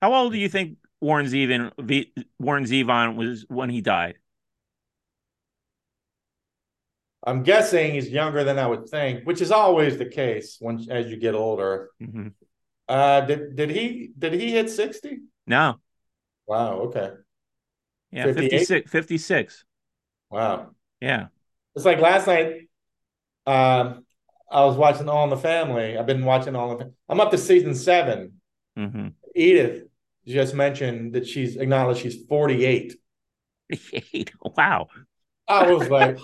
How 0.00 0.14
old 0.14 0.32
do 0.32 0.38
you 0.38 0.48
think 0.48 0.78
Warren 1.02 1.26
Zevon 1.26 1.72
V, 1.80 2.12
Warren 2.38 2.64
Zevon 2.64 3.16
was 3.16 3.44
when 3.48 3.68
he 3.68 3.80
died? 3.80 4.14
I'm 7.24 7.42
guessing 7.42 7.94
he's 7.94 8.08
younger 8.08 8.44
than 8.44 8.58
I 8.58 8.66
would 8.66 8.88
think, 8.88 9.24
which 9.24 9.40
is 9.40 9.52
always 9.52 9.98
the 9.98 10.06
case 10.06 10.56
when 10.60 10.88
as 10.90 11.08
you 11.10 11.16
get 11.16 11.34
older. 11.34 11.90
hmm 12.00 12.28
Uh, 12.88 13.20
did 13.22 13.56
did 13.56 13.70
he 13.70 14.10
did 14.18 14.32
he 14.32 14.50
hit 14.52 14.70
sixty? 14.70 15.18
No, 15.46 15.80
Wow. 16.46 16.80
Okay. 16.86 17.10
yeah, 18.10 18.24
58? 18.24 18.50
56, 18.50 18.90
56. 18.90 19.64
Wow. 20.30 20.70
Yeah. 21.00 21.28
It's 21.74 21.84
like 21.84 21.98
last 21.98 22.26
night. 22.26 22.68
Um, 23.46 24.04
I 24.50 24.64
was 24.64 24.76
watching 24.76 25.08
All 25.08 25.24
in 25.24 25.30
the 25.30 25.36
Family. 25.36 25.98
I've 25.98 26.06
been 26.06 26.24
watching 26.24 26.54
All 26.54 26.72
in 26.72 26.78
the. 26.78 26.92
I'm 27.08 27.20
up 27.20 27.30
to 27.32 27.38
season 27.38 27.74
seven. 27.74 28.40
hmm 28.76 29.08
Edith 29.34 29.88
just 30.26 30.54
mentioned 30.54 31.14
that 31.14 31.26
she's 31.26 31.56
acknowledged 31.56 32.00
she's 32.00 32.24
48. 32.28 32.94
wow. 34.56 34.88
I 35.48 35.70
was 35.70 35.88
like, 35.88 36.18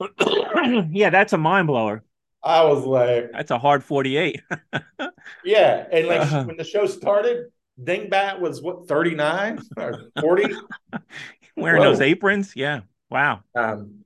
yeah, 0.90 1.10
that's 1.10 1.32
a 1.32 1.38
mind 1.38 1.66
blower. 1.68 2.02
I 2.42 2.64
was 2.64 2.84
like, 2.84 3.30
That's 3.32 3.50
a 3.50 3.58
hard 3.58 3.84
48. 3.84 4.42
yeah. 5.44 5.86
And 5.92 6.08
like 6.08 6.22
Uh-huh. 6.22 6.44
when 6.44 6.56
the 6.56 6.64
show 6.64 6.86
started, 6.86 7.46
Dingbat 7.80 8.40
was 8.40 8.60
what 8.62 8.88
39 8.88 9.58
or 9.76 10.10
40. 10.20 10.54
Wearing 11.56 11.80
Whoa. 11.80 11.90
those 11.90 12.00
aprons. 12.00 12.52
Yeah. 12.56 12.80
Wow. 13.10 13.42
Um, 13.54 14.04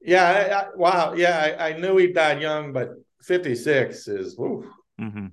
yeah, 0.00 0.24
I, 0.24 0.60
I, 0.60 0.66
wow, 0.76 1.14
yeah, 1.14 1.56
I, 1.58 1.70
I 1.70 1.78
knew 1.78 1.96
he 1.96 2.12
died 2.12 2.40
young, 2.42 2.72
but 2.72 2.90
56 3.22 4.08
is 4.08 4.36
woo. 4.36 4.68
hmm 4.98 5.26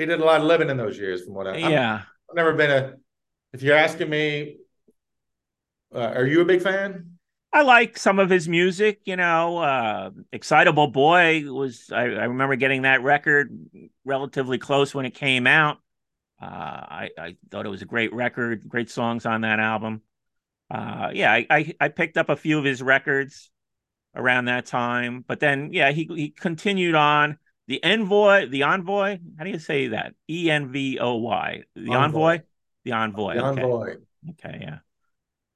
He 0.00 0.06
did 0.06 0.20
a 0.20 0.24
lot 0.24 0.40
of 0.40 0.46
living 0.46 0.70
in 0.70 0.78
those 0.78 0.98
years, 0.98 1.24
from 1.24 1.34
what 1.34 1.46
I. 1.46 1.50
I'm- 1.60 1.70
Yeah. 1.70 2.02
I've 2.30 2.36
never 2.36 2.54
been 2.54 2.70
a. 2.70 2.94
If 3.52 3.62
you're 3.62 3.76
asking 3.76 4.08
me, 4.08 4.56
uh, 5.94 5.98
are 5.98 6.26
you 6.26 6.40
a 6.40 6.44
big 6.44 6.62
fan? 6.62 7.18
I 7.52 7.62
like 7.62 7.98
some 7.98 8.18
of 8.20 8.30
his 8.30 8.48
music, 8.48 9.00
you 9.04 9.16
know. 9.16 9.58
Uh, 9.58 10.10
Excitable 10.32 10.86
Boy 10.86 11.42
was, 11.52 11.90
I, 11.92 12.02
I 12.04 12.24
remember 12.24 12.54
getting 12.56 12.82
that 12.82 13.02
record 13.02 13.50
relatively 14.04 14.56
close 14.58 14.94
when 14.94 15.04
it 15.04 15.14
came 15.16 15.48
out. 15.48 15.78
Uh, 16.40 16.46
I, 16.46 17.10
I 17.18 17.36
thought 17.50 17.66
it 17.66 17.70
was 17.70 17.82
a 17.82 17.86
great 17.86 18.14
record, 18.14 18.68
great 18.68 18.88
songs 18.88 19.26
on 19.26 19.40
that 19.40 19.58
album. 19.58 20.02
Uh, 20.70 21.10
yeah, 21.12 21.32
I, 21.32 21.46
I, 21.50 21.74
I 21.80 21.88
picked 21.88 22.16
up 22.16 22.28
a 22.28 22.36
few 22.36 22.56
of 22.58 22.64
his 22.64 22.80
records 22.80 23.50
around 24.14 24.44
that 24.44 24.66
time, 24.66 25.24
but 25.26 25.40
then, 25.40 25.72
yeah, 25.72 25.90
he, 25.90 26.08
he 26.14 26.30
continued 26.30 26.94
on. 26.94 27.36
The 27.70 27.84
Envoy, 27.84 28.48
the 28.48 28.64
Envoy, 28.64 29.20
how 29.38 29.44
do 29.44 29.50
you 29.50 29.60
say 29.60 29.86
that? 29.88 30.14
E 30.28 30.50
N 30.50 30.72
V 30.72 30.98
O 30.98 31.14
Y. 31.18 31.62
The 31.76 31.94
Envoy. 31.94 32.32
Envoy? 32.32 32.42
The 32.84 32.92
Envoy. 32.92 33.34
The 33.34 33.44
okay. 33.44 33.62
Envoy. 33.62 33.96
Okay, 34.30 34.58
yeah. 34.60 34.78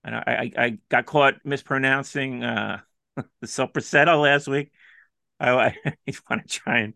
And 0.05 0.15
I, 0.15 0.23
I, 0.27 0.65
I 0.65 0.79
got 0.89 1.07
caught 1.07 1.45
mispronouncing 1.45 2.45
uh, 2.45 2.83
the 3.41 3.49
soprassetto 3.49 4.17
last 4.23 4.47
week. 4.47 4.71
I, 5.41 5.51
I 5.51 5.77
want 6.31 6.43
to 6.43 6.49
try 6.49 6.79
and 6.83 6.95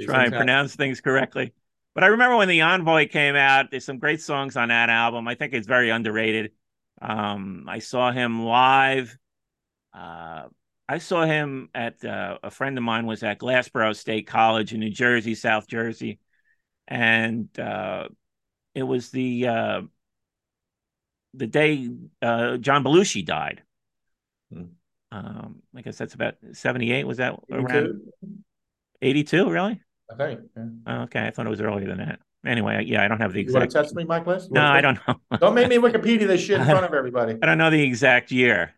try 0.00 0.24
and 0.24 0.32
pronounce 0.34 0.74
things 0.74 1.00
correctly. 1.00 1.54
But 1.94 2.02
I 2.02 2.08
remember 2.08 2.36
when 2.36 2.48
the 2.48 2.62
Envoy 2.62 3.06
came 3.06 3.36
out. 3.36 3.70
There's 3.70 3.84
some 3.84 4.00
great 4.00 4.20
songs 4.20 4.56
on 4.56 4.70
that 4.70 4.90
album. 4.90 5.28
I 5.28 5.36
think 5.36 5.54
it's 5.54 5.68
very 5.68 5.90
underrated. 5.90 6.50
Um, 7.00 7.66
I 7.68 7.78
saw 7.78 8.10
him 8.10 8.44
live. 8.44 9.16
Uh, 9.94 10.48
I 10.88 10.98
saw 10.98 11.24
him 11.24 11.68
at 11.74 12.04
uh, 12.04 12.38
a 12.42 12.50
friend 12.50 12.78
of 12.78 12.84
mine 12.84 13.06
was 13.06 13.22
at 13.22 13.38
Glassboro 13.38 13.94
State 13.96 14.26
College 14.26 14.72
in 14.72 14.80
New 14.80 14.90
Jersey, 14.90 15.34
South 15.34 15.66
Jersey, 15.66 16.20
and 16.86 17.48
uh, 17.58 18.08
it 18.74 18.84
was 18.84 19.10
the 19.10 19.48
uh, 19.48 19.82
the 21.34 21.46
day 21.46 21.88
uh, 22.22 22.56
John 22.58 22.84
Belushi 22.84 23.24
died. 23.24 23.62
Hmm. 24.52 24.64
Um, 25.10 25.62
I 25.74 25.82
guess 25.82 25.96
that's 25.96 26.14
about 26.14 26.34
78. 26.52 27.06
Was 27.06 27.18
that 27.18 27.38
around 27.50 27.70
82, 27.70 28.02
82? 29.02 29.50
Really? 29.50 29.80
Think. 30.16 30.40
Yeah. 30.56 31.02
Okay. 31.02 31.26
I 31.26 31.30
thought 31.30 31.46
it 31.46 31.50
was 31.50 31.60
earlier 31.60 31.88
than 31.88 31.98
that. 31.98 32.20
Anyway, 32.44 32.84
yeah, 32.86 33.02
I 33.02 33.08
don't 33.08 33.20
have 33.20 33.32
the 33.32 33.42
You 33.42 33.52
want 33.52 33.64
exact. 33.64 33.88
to 33.88 33.88
test 33.88 33.96
me, 33.96 34.04
Mike? 34.04 34.24
You 34.26 34.38
No, 34.50 34.62
I 34.62 34.80
don't 34.80 34.98
know. 35.06 35.16
Don't 35.38 35.54
make 35.54 35.68
me 35.68 35.76
Wikipedia 35.78 36.28
this 36.28 36.40
shit 36.40 36.60
in 36.60 36.66
front 36.66 36.84
of 36.84 36.94
everybody. 36.94 37.36
I 37.42 37.46
don't 37.46 37.58
know 37.58 37.70
the 37.70 37.82
exact 37.82 38.30
year, 38.30 38.72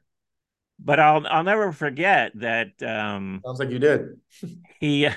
but 0.79 1.01
I'll 1.01 1.27
I'll 1.27 1.45
never 1.45 1.73
forget 1.73 2.33
that 2.37 2.83
um, 2.83 3.41
Sounds 3.45 3.59
like 3.59 3.71
you 3.71 3.79
did. 3.79 4.21
he 4.81 5.09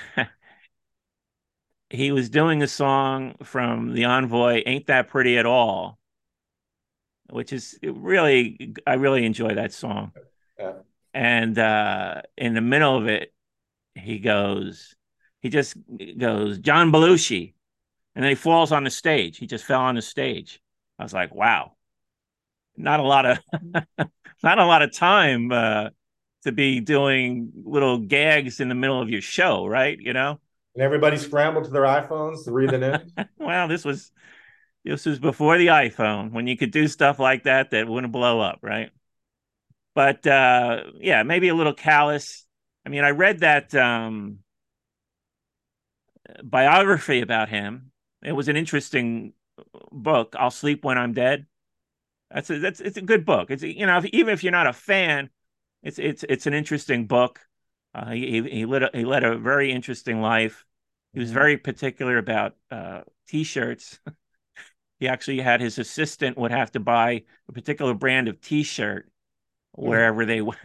he 1.90 2.10
was 2.12 2.30
doing 2.30 2.62
a 2.62 2.68
song 2.68 3.34
from 3.42 3.92
the 3.92 4.04
Envoy, 4.04 4.62
"Ain't 4.66 4.86
That 4.86 5.08
Pretty 5.08 5.38
at 5.38 5.46
All," 5.46 5.98
which 7.30 7.52
is 7.52 7.78
really 7.82 8.74
I 8.86 8.94
really 8.94 9.24
enjoy 9.24 9.54
that 9.54 9.72
song. 9.72 10.12
Yeah. 10.58 10.72
And 11.14 11.58
uh, 11.58 12.22
in 12.38 12.54
the 12.54 12.60
middle 12.62 12.96
of 12.96 13.06
it, 13.06 13.34
he 13.94 14.18
goes, 14.18 14.94
he 15.40 15.50
just 15.50 15.76
goes, 16.16 16.58
John 16.58 16.90
Belushi, 16.90 17.52
and 18.14 18.24
then 18.24 18.30
he 18.30 18.34
falls 18.34 18.72
on 18.72 18.84
the 18.84 18.90
stage. 18.90 19.36
He 19.36 19.46
just 19.46 19.64
fell 19.64 19.80
on 19.82 19.94
the 19.94 20.02
stage. 20.02 20.60
I 20.98 21.02
was 21.02 21.12
like, 21.12 21.34
wow, 21.34 21.72
not 22.76 23.00
a 23.00 23.02
lot 23.02 23.26
of 23.26 23.38
not 24.42 24.58
a 24.58 24.66
lot 24.66 24.82
of 24.82 24.92
time 24.92 25.52
uh, 25.52 25.88
to 26.44 26.52
be 26.52 26.80
doing 26.80 27.52
little 27.64 27.98
gags 27.98 28.60
in 28.60 28.68
the 28.68 28.74
middle 28.74 29.00
of 29.00 29.08
your 29.08 29.20
show, 29.20 29.66
right? 29.66 29.98
You 29.98 30.12
know. 30.12 30.40
And 30.74 30.82
everybody 30.82 31.16
scrambled 31.18 31.64
to 31.64 31.70
their 31.70 31.82
iPhones 31.82 32.44
to 32.44 32.52
read 32.52 32.70
the 32.70 32.78
news. 32.78 33.26
Well, 33.38 33.68
this 33.68 33.84
was 33.84 34.10
this 34.84 35.04
was 35.04 35.18
before 35.18 35.58
the 35.58 35.68
iPhone 35.68 36.32
when 36.32 36.46
you 36.46 36.56
could 36.56 36.70
do 36.70 36.88
stuff 36.88 37.18
like 37.18 37.44
that 37.44 37.70
that 37.70 37.88
wouldn't 37.88 38.12
blow 38.12 38.40
up, 38.40 38.60
right? 38.62 38.90
But 39.94 40.26
uh 40.26 40.84
yeah, 41.00 41.22
maybe 41.22 41.48
a 41.48 41.54
little 41.54 41.74
callous. 41.74 42.46
I 42.86 42.88
mean, 42.88 43.04
I 43.04 43.10
read 43.10 43.40
that 43.40 43.74
um 43.74 44.38
biography 46.42 47.20
about 47.20 47.48
him. 47.48 47.92
It 48.24 48.32
was 48.32 48.48
an 48.48 48.56
interesting 48.56 49.34
book. 49.90 50.34
I'll 50.38 50.50
sleep 50.50 50.84
when 50.84 50.98
I'm 50.98 51.12
dead. 51.12 51.46
That's 52.32 52.50
a, 52.50 52.58
that's 52.58 52.80
it's 52.80 52.96
a 52.96 53.02
good 53.02 53.24
book. 53.24 53.50
It's 53.50 53.62
you 53.62 53.86
know, 53.86 53.98
if, 53.98 54.06
even 54.06 54.32
if 54.32 54.42
you're 54.42 54.52
not 54.52 54.66
a 54.66 54.72
fan, 54.72 55.30
it's 55.82 55.98
it's 55.98 56.24
it's 56.28 56.46
an 56.46 56.54
interesting 56.54 57.06
book. 57.06 57.40
Uh, 57.94 58.10
he 58.10 58.42
he 58.42 58.64
led 58.64 58.82
a, 58.84 58.90
he 58.94 59.04
led 59.04 59.24
a 59.24 59.36
very 59.36 59.70
interesting 59.70 60.20
life. 60.20 60.64
He 61.12 61.20
was 61.20 61.30
very 61.30 61.58
particular 61.58 62.16
about 62.16 62.56
uh, 62.70 63.02
t-shirts. 63.28 64.00
he 64.98 65.08
actually 65.08 65.40
had 65.40 65.60
his 65.60 65.78
assistant 65.78 66.38
would 66.38 66.50
have 66.52 66.72
to 66.72 66.80
buy 66.80 67.24
a 67.48 67.52
particular 67.52 67.94
brand 67.94 68.28
of 68.28 68.40
t-shirt 68.40 69.10
wherever 69.72 70.24
they 70.26 70.40
went. 70.42 70.58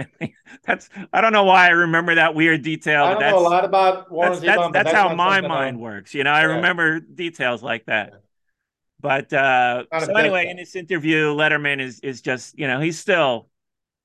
that's 0.64 0.90
I 1.14 1.22
don't 1.22 1.34
know 1.34 1.46
why 1.46 1.68
I 1.68 1.72
remember 1.72 2.16
that 2.16 2.36
weird 2.36 2.62
detail. 2.64 3.06
I 3.06 3.10
don't 3.12 3.20
that's, 3.20 3.32
know 3.34 3.40
a 3.40 3.50
lot 3.50 3.66
about 3.66 4.12
Warren 4.12 4.32
that's, 4.34 4.46
that's, 4.46 4.58
Zevon, 4.58 4.74
but 4.74 4.74
that's 4.74 4.92
how 4.92 5.10
my 5.10 5.42
something 5.42 5.46
I- 5.46 5.48
mind 5.48 5.80
works. 5.80 6.14
You 6.14 6.24
know, 6.24 6.32
I 6.32 6.42
Yeah. 6.42 6.56
remember 6.56 7.00
details 7.00 7.64
like 7.64 7.86
that. 7.86 8.22
But 9.00 9.32
uh, 9.32 9.84
so 10.00 10.14
anyway, 10.14 10.48
in 10.48 10.58
this 10.58 10.76
interview, 10.76 11.34
Letterman 11.36 11.80
is 11.80 12.00
is 12.00 12.22
just 12.22 12.58
you 12.58 12.68
know 12.68 12.80
he's 12.80 13.00
still 13.00 13.50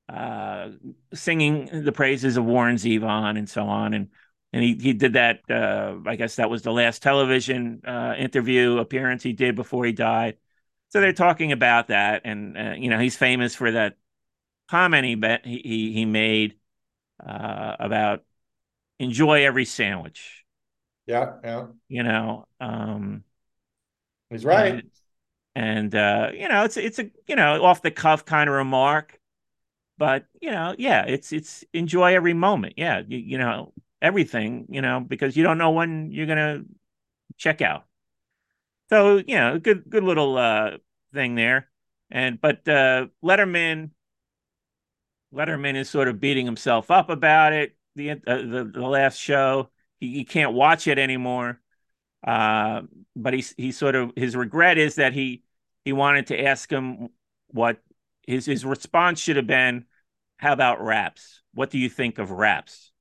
uh, 0.09 0.71
singing 1.15 1.85
the 1.85 1.93
praises 1.93 2.37
of 2.37 2.45
Warren 2.45 2.77
Zevon 2.77 3.39
and 3.39 3.49
so 3.49 3.65
on. 3.65 3.95
And 3.95 4.09
and 4.53 4.63
he 4.63 4.75
he 4.75 4.93
did 4.93 5.15
that. 5.15 5.41
Uh, 5.51 5.97
I 6.07 6.17
guess 6.17 6.37
that 6.37 6.51
was 6.51 6.63
the 6.63 6.73
last 6.73 7.03
television 7.03 7.81
uh, 7.87 8.15
interview 8.19 8.79
appearance 8.79 9.23
he 9.23 9.33
did 9.33 9.57
before 9.57 9.85
he 9.85 9.93
died. 9.93 10.37
So 10.91 11.01
they're 11.01 11.15
talking 11.15 11.53
about 11.53 11.89
that, 11.89 12.23
and 12.25 12.59
uh, 12.59 12.75
you 12.77 12.91
know 12.91 12.99
he's 12.99 13.17
famous 13.17 13.55
for 13.55 13.71
that 13.73 13.97
comment 14.69 15.07
he 15.07 15.15
bet 15.15 15.47
he 15.47 15.63
he, 15.65 15.93
he 15.93 16.05
made 16.05 16.59
uh, 17.27 17.77
about 17.81 18.25
enjoy 18.99 19.45
every 19.45 19.65
sandwich. 19.65 20.45
Yeah, 21.07 21.35
yeah. 21.43 21.67
You 21.89 22.03
know, 22.03 22.47
um, 22.61 23.25
he's 24.33 24.45
right. 24.45 24.75
And, 24.75 24.91
and 25.55 25.95
uh, 25.95 26.31
you 26.35 26.49
know, 26.49 26.65
it's 26.65 26.77
it's 26.77 26.99
a 26.99 27.11
you 27.27 27.37
know 27.37 27.63
off 27.65 27.83
the 27.83 27.91
cuff 27.91 28.25
kind 28.25 28.49
of 28.49 28.57
remark, 28.57 29.21
but 29.99 30.27
you 30.41 30.51
know, 30.51 30.75
yeah, 30.79 31.05
it's 31.07 31.33
it's 31.33 31.65
enjoy 31.73 32.15
every 32.15 32.35
moment. 32.35 32.75
Yeah, 32.77 33.03
you, 33.07 33.19
you 33.19 33.39
know 33.39 33.73
everything. 34.01 34.67
You 34.71 34.83
know 34.83 35.01
because 35.01 35.37
you 35.37 35.43
don't 35.43 35.59
know 35.59 35.71
when 35.73 36.11
you're 36.11 36.27
gonna 36.27 36.63
check 37.37 37.63
out. 37.63 37.85
So 38.91 39.19
you 39.19 39.37
know, 39.37 39.59
good 39.59 39.85
good 39.89 40.05
little 40.05 40.37
uh, 40.37 40.79
thing 41.15 41.35
there. 41.35 41.69
And 42.11 42.41
but 42.41 42.69
uh, 42.69 43.07
Letterman 43.25 43.91
Letterman 45.33 45.77
is 45.77 45.89
sort 45.89 46.09
of 46.09 46.21
beating 46.21 46.47
himself 46.47 46.91
up 46.91 47.09
about 47.09 47.53
it. 47.55 47.75
The 47.97 48.11
uh, 48.11 48.17
the, 48.27 48.71
the 48.73 48.87
last 48.87 49.17
show, 49.17 49.71
he, 49.99 50.13
he 50.13 50.25
can't 50.25 50.53
watch 50.53 50.87
it 50.87 50.99
anymore. 50.99 51.62
Uh, 52.25 52.83
but 53.17 53.35
he 53.35 53.45
he 53.57 53.73
sort 53.73 53.95
of 53.95 54.13
his 54.17 54.37
regret 54.37 54.79
is 54.79 54.97
that 54.97 55.13
he 55.13 55.43
he 55.85 55.93
wanted 55.93 56.29
to 56.29 56.41
ask 56.41 56.71
him 56.71 57.09
what 57.49 57.79
his 58.27 58.47
his 58.47 58.65
response 58.65 59.21
should 59.21 59.37
have 59.37 59.47
been. 59.47 59.85
How 60.37 60.53
about 60.53 60.83
wraps? 60.83 61.43
What 61.55 61.71
do 61.71 61.79
you 61.79 61.89
think 61.89 62.19
of 62.19 62.31
wraps? 62.31 62.93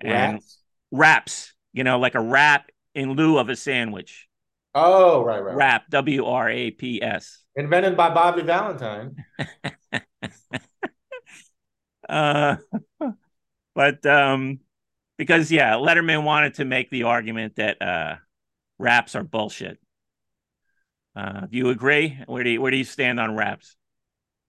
And 0.00 0.34
wraps, 0.34 0.58
wraps 0.90 1.54
you 1.74 1.84
know, 1.84 1.98
like 1.98 2.14
a 2.14 2.20
wrap 2.20 2.70
in 2.94 3.12
lieu 3.12 3.36
of 3.36 3.50
a 3.50 3.56
sandwich. 3.56 4.28
Oh, 4.74 5.22
right, 5.22 5.42
right. 5.42 5.54
Wrap, 5.54 5.90
W 5.90 6.24
R 6.24 6.48
A 6.48 6.70
P 6.70 7.02
S. 7.02 7.42
Invented 7.56 7.96
by 7.96 8.10
Bobby 8.10 8.42
Valentine. 8.42 9.16
uh, 12.08 12.56
but 13.74 14.06
um, 14.06 14.60
because 15.18 15.52
yeah, 15.52 15.72
Letterman 15.74 16.24
wanted 16.24 16.54
to 16.54 16.64
make 16.64 16.90
the 16.90 17.02
argument 17.04 17.56
that 17.56 17.82
uh, 17.82 18.16
wraps 18.78 19.14
are 19.14 19.24
bullshit. 19.24 19.78
Uh, 21.16 21.42
do 21.42 21.56
you 21.56 21.68
agree? 21.70 22.18
Where 22.26 22.44
do 22.44 22.50
you, 22.50 22.60
where 22.60 22.70
do 22.70 22.76
you 22.76 22.84
stand 22.84 23.20
on 23.20 23.36
wraps? 23.36 23.76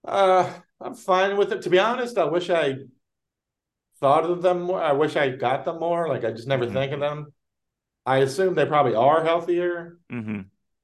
Uh, 0.07 0.51
I'm 0.81 0.95
fine 0.95 1.37
with 1.37 1.51
it. 1.51 1.63
To 1.63 1.69
be 1.69 1.79
honest, 1.79 2.17
I 2.17 2.25
wish 2.25 2.49
I 2.49 2.77
thought 3.99 4.23
of 4.23 4.41
them 4.41 4.61
more. 4.61 4.81
I 4.81 4.93
wish 4.93 5.15
I 5.15 5.29
got 5.29 5.65
them 5.65 5.79
more. 5.79 6.07
Like 6.07 6.23
I 6.23 6.31
just 6.31 6.47
never 6.47 6.65
mm-hmm. 6.65 6.73
think 6.73 6.91
of 6.93 6.99
them. 6.99 7.33
I 8.05 8.17
assume 8.17 8.53
they 8.53 8.65
probably 8.65 8.95
are 8.95 9.23
healthier. 9.23 9.97
Mm-hmm. 10.11 10.41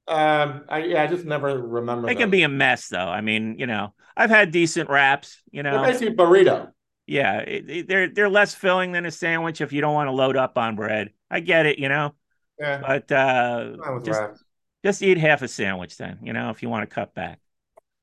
Um, 0.08 0.64
I 0.68 0.78
yeah, 0.84 1.04
I 1.04 1.06
just 1.06 1.24
never 1.24 1.56
remember. 1.60 2.08
They 2.08 2.14
them. 2.14 2.22
can 2.22 2.30
be 2.30 2.42
a 2.42 2.48
mess, 2.48 2.88
though. 2.88 2.98
I 2.98 3.20
mean, 3.20 3.56
you 3.58 3.66
know, 3.66 3.94
I've 4.16 4.30
had 4.30 4.50
decent 4.50 4.90
wraps. 4.90 5.40
You 5.52 5.62
know, 5.62 5.82
they're 5.82 5.92
basically 5.92 6.16
burrito. 6.16 6.72
Yeah, 7.06 7.38
it, 7.38 7.70
it, 7.70 7.88
they're 7.88 8.08
they're 8.08 8.28
less 8.28 8.54
filling 8.54 8.92
than 8.92 9.06
a 9.06 9.10
sandwich 9.10 9.60
if 9.60 9.72
you 9.72 9.80
don't 9.80 9.94
want 9.94 10.08
to 10.08 10.12
load 10.12 10.36
up 10.36 10.58
on 10.58 10.74
bread. 10.74 11.10
I 11.30 11.40
get 11.40 11.66
it, 11.66 11.78
you 11.78 11.88
know. 11.88 12.14
Yeah. 12.58 12.80
But 12.80 13.10
uh, 13.12 14.00
just 14.02 14.20
wraps. 14.20 14.44
just 14.84 15.02
eat 15.02 15.18
half 15.18 15.42
a 15.42 15.48
sandwich 15.48 15.96
then, 15.96 16.18
you 16.22 16.32
know, 16.32 16.50
if 16.50 16.62
you 16.62 16.68
want 16.68 16.88
to 16.88 16.94
cut 16.94 17.14
back. 17.14 17.40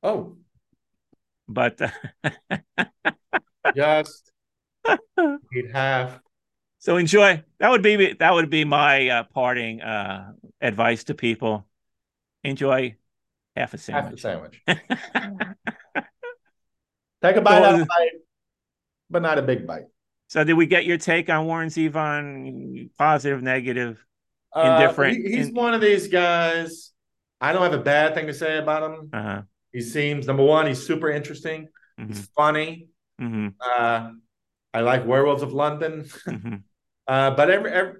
Oh. 0.04 0.38
But 1.48 1.82
uh, 1.82 1.90
just 3.76 4.32
eat 5.56 5.72
half. 5.72 6.20
So 6.80 6.98
enjoy. 6.98 7.44
That 7.60 7.72
would 7.72 7.82
be 7.82 8.14
that 8.14 8.34
would 8.34 8.50
be 8.50 8.66
my 8.66 9.10
uh, 9.10 9.24
parting 9.24 9.82
uh, 9.82 10.32
advice 10.62 11.06
to 11.06 11.14
people. 11.14 11.66
Enjoy 12.44 12.96
half 13.56 13.74
a 13.74 13.78
sandwich. 13.78 14.22
Half 14.24 14.48
a 14.48 14.62
sandwich. 14.62 14.62
Take 17.22 17.36
a 17.36 17.42
bite 17.42 17.60
so, 17.60 17.66
out 17.66 17.82
of 17.82 17.88
bite 17.88 18.12
but 19.10 19.22
not 19.22 19.38
a 19.38 19.42
big 19.42 19.66
bite. 19.66 19.86
So, 20.28 20.44
did 20.44 20.54
we 20.54 20.68
get 20.68 20.86
your 20.86 20.98
take 20.98 21.30
on 21.30 21.46
Warren 21.48 21.70
Zevon? 21.70 22.90
Positive, 22.98 23.42
negative, 23.42 24.06
indifferent? 24.56 25.26
Uh, 25.26 25.30
he, 25.30 25.36
he's 25.36 25.50
in... 25.50 25.56
one 25.56 25.74
of 25.74 25.82
these 25.82 26.08
guys. 26.08 26.92
I 27.42 27.54
don't 27.54 27.64
have 27.64 27.74
a 27.74 27.84
bad 27.84 28.16
thing 28.16 28.28
to 28.28 28.34
say 28.34 28.58
about 28.58 28.84
him. 28.84 29.10
Uh-huh. 29.14 29.42
He 29.72 29.82
seems 29.82 30.28
number 30.28 30.44
one. 30.44 30.68
He's 30.68 30.86
super 30.86 31.10
interesting. 31.10 31.68
Mm-hmm. 32.00 32.08
He's 32.08 32.28
funny. 32.36 32.88
Mm-hmm. 33.22 33.50
Uh, 33.62 34.12
I 34.74 34.82
like 34.82 35.06
Werewolves 35.06 35.44
of 35.44 35.54
London. 35.54 36.04
Mm-hmm. 36.28 36.56
uh, 37.08 37.32
but 37.32 37.50
every, 37.50 37.72
every, 37.72 37.94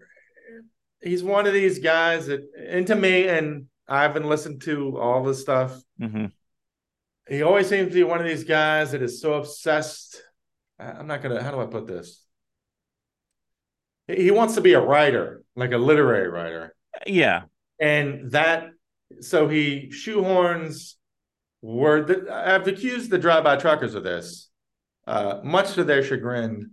he's 1.02 1.24
one 1.24 1.48
of 1.48 1.54
these 1.54 1.80
guys 1.80 2.28
that, 2.28 2.42
into 2.70 2.96
me, 2.96 3.28
and 3.28 3.68
I 3.88 4.02
haven't 4.02 4.28
listened 4.28 4.62
to 4.64 4.98
all 5.00 5.24
this 5.24 5.42
stuff. 5.42 5.80
Mm-hmm. 6.02 6.26
He 7.28 7.44
always 7.44 7.68
seems 7.68 7.90
to 7.90 7.94
be 7.94 8.04
one 8.04 8.20
of 8.20 8.26
these 8.26 8.44
guys 8.44 8.92
that 8.92 9.04
is 9.04 9.22
so 9.22 9.34
obsessed 9.34 10.22
I'm 10.80 11.08
not 11.08 11.22
gonna. 11.22 11.44
How 11.44 11.52
do 11.52 11.60
I 11.60 11.66
put 11.66 11.88
this? 11.88 12.26
He 14.10 14.32
wants 14.32 14.56
to 14.56 14.62
be 14.62 14.74
a 14.74 14.82
writer, 14.82 15.44
like 15.56 15.72
a 15.72 15.78
literary 15.78 16.30
writer. 16.30 16.76
Yeah, 17.06 17.44
and 17.80 18.32
that 18.32 18.70
so 19.22 19.48
he 19.48 19.90
shoehorns 19.92 20.96
word. 21.62 22.28
I've 22.30 22.68
accused 22.68 23.10
the 23.10 23.18
drive-by 23.18 23.58
truckers 23.58 23.96
of 23.96 24.04
this, 24.04 24.50
uh, 25.08 25.40
much 25.44 25.74
to 25.74 25.84
their 25.84 26.04
chagrin, 26.04 26.72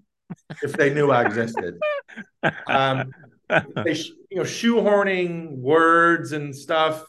if 0.62 0.72
they 0.72 0.92
knew 0.92 1.10
I 1.10 1.24
existed. 1.26 1.78
Um, 2.68 3.12
they, 3.48 3.94
you 4.30 4.36
know, 4.36 4.42
shoehorning 4.42 5.56
words 5.56 6.32
and 6.32 6.54
stuff 6.54 7.02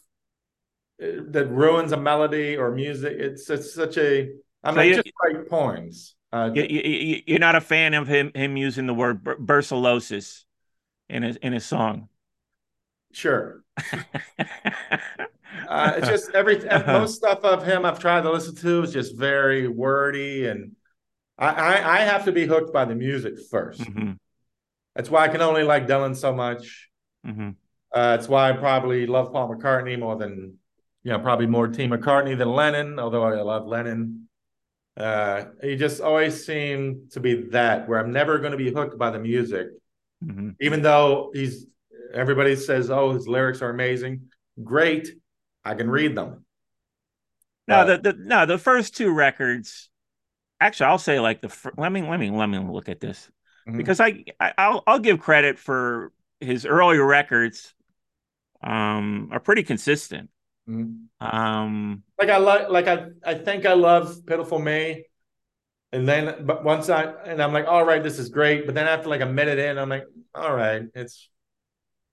uh, 1.01 1.21
that 1.29 1.47
ruins 1.49 1.91
a 1.91 1.97
melody 1.97 2.57
or 2.57 2.71
music. 2.71 3.15
It's 3.19 3.49
it's 3.49 3.73
such 3.73 3.97
a. 3.97 4.29
I 4.63 4.71
mean, 4.71 4.93
so 4.93 5.01
just 5.01 5.13
write 5.23 5.47
poems. 5.47 6.15
Uh, 6.37 6.53
you, 6.53 7.35
are 7.35 7.39
not 7.39 7.55
a 7.55 7.61
fan 7.61 7.93
of 7.93 8.07
him 8.07 8.31
him 8.35 8.57
using 8.57 8.85
the 8.85 8.93
word 8.93 9.23
brucellosis 9.23 10.43
in 11.09 11.23
his 11.23 11.37
in 11.37 11.53
his 11.53 11.65
song. 11.65 12.09
Sure. 13.11 13.63
uh, 15.67 15.93
it's 15.97 16.07
just 16.07 16.31
every 16.31 16.59
most 16.87 17.15
stuff 17.15 17.43
of 17.43 17.65
him 17.65 17.85
I've 17.85 17.99
tried 17.99 18.21
to 18.21 18.31
listen 18.31 18.55
to 18.57 18.83
is 18.83 18.93
just 18.93 19.15
very 19.15 19.67
wordy, 19.67 20.47
and 20.47 20.75
I 21.37 21.47
I, 21.47 21.97
I 21.97 21.99
have 22.01 22.25
to 22.25 22.31
be 22.31 22.45
hooked 22.45 22.71
by 22.73 22.85
the 22.85 22.95
music 22.95 23.35
1st 23.51 23.77
mm-hmm. 23.77 24.11
That's 24.95 25.09
why 25.09 25.25
I 25.25 25.27
can 25.27 25.41
only 25.41 25.63
like 25.63 25.87
Dylan 25.87 26.15
so 26.15 26.33
much. 26.33 26.89
Mm-hmm. 27.25 27.49
Uh, 27.93 28.17
it's 28.19 28.27
why 28.27 28.49
I 28.49 28.53
probably 28.53 29.05
love 29.05 29.31
Paul 29.31 29.55
McCartney 29.55 29.97
more 29.97 30.15
than 30.15 30.57
you 31.03 31.11
know 31.11 31.19
probably 31.19 31.47
more 31.47 31.67
Team 31.67 31.91
McCartney 31.91 32.37
than 32.37 32.49
Lennon, 32.49 32.99
although 32.99 33.23
I 33.23 33.41
love 33.41 33.65
Lennon. 33.65 34.27
Uh, 34.97 35.45
he 35.61 35.75
just 35.75 36.01
always 36.01 36.43
seemed 36.43 37.11
to 37.11 37.19
be 37.19 37.49
that 37.49 37.87
where 37.87 37.99
I'm 37.99 38.11
never 38.11 38.39
going 38.39 38.51
to 38.51 38.57
be 38.57 38.71
hooked 38.71 38.97
by 38.97 39.11
the 39.11 39.19
music, 39.19 39.67
mm-hmm. 40.23 40.51
even 40.59 40.81
though 40.81 41.29
he's 41.33 41.67
everybody 42.13 42.55
says, 42.55 42.89
"Oh, 42.89 43.11
his 43.13 43.27
lyrics 43.27 43.61
are 43.61 43.69
amazing." 43.69 44.29
Great, 44.63 45.09
I 45.63 45.75
can 45.75 45.89
read 45.89 46.15
them. 46.15 46.45
No, 47.67 47.75
uh, 47.75 47.83
the, 47.83 47.97
the 47.99 48.13
no 48.17 48.45
the 48.47 48.57
first 48.57 48.95
two 48.95 49.13
records. 49.13 49.89
Actually, 50.59 50.87
I'll 50.87 50.97
say 50.97 51.19
like 51.19 51.41
the 51.41 51.49
fr- 51.49 51.69
let 51.77 51.91
me 51.91 52.01
let 52.01 52.19
me 52.19 52.31
let 52.31 52.47
me 52.47 52.57
look 52.57 52.89
at 52.89 52.99
this 52.99 53.29
mm-hmm. 53.67 53.77
because 53.77 53.99
I, 53.99 54.23
I 54.39 54.53
I'll 54.57 54.83
I'll 54.87 54.99
give 54.99 55.19
credit 55.19 55.59
for 55.59 56.11
his 56.39 56.65
earlier 56.65 57.05
records. 57.05 57.73
Um, 58.63 59.29
are 59.31 59.39
pretty 59.39 59.61
consistent. 59.61 60.31
Mm-hmm. 60.69 61.25
Um, 61.25 62.03
like 62.19 62.29
I 62.29 62.37
like, 62.37 62.69
like 62.69 62.87
I, 62.87 63.07
I 63.25 63.33
think 63.35 63.65
I 63.65 63.73
love 63.73 64.25
Pitiful 64.25 64.59
Me, 64.59 65.05
and 65.91 66.07
then 66.07 66.45
but 66.45 66.63
once 66.63 66.89
I 66.89 67.03
and 67.03 67.41
I'm 67.41 67.53
like, 67.53 67.67
all 67.67 67.85
right, 67.85 68.03
this 68.03 68.19
is 68.19 68.29
great. 68.29 68.65
But 68.65 68.75
then 68.75 68.87
after 68.87 69.09
like 69.09 69.21
a 69.21 69.25
minute 69.25 69.59
in, 69.59 69.77
I'm 69.77 69.89
like, 69.89 70.05
all 70.35 70.53
right, 70.53 70.83
it's 70.93 71.29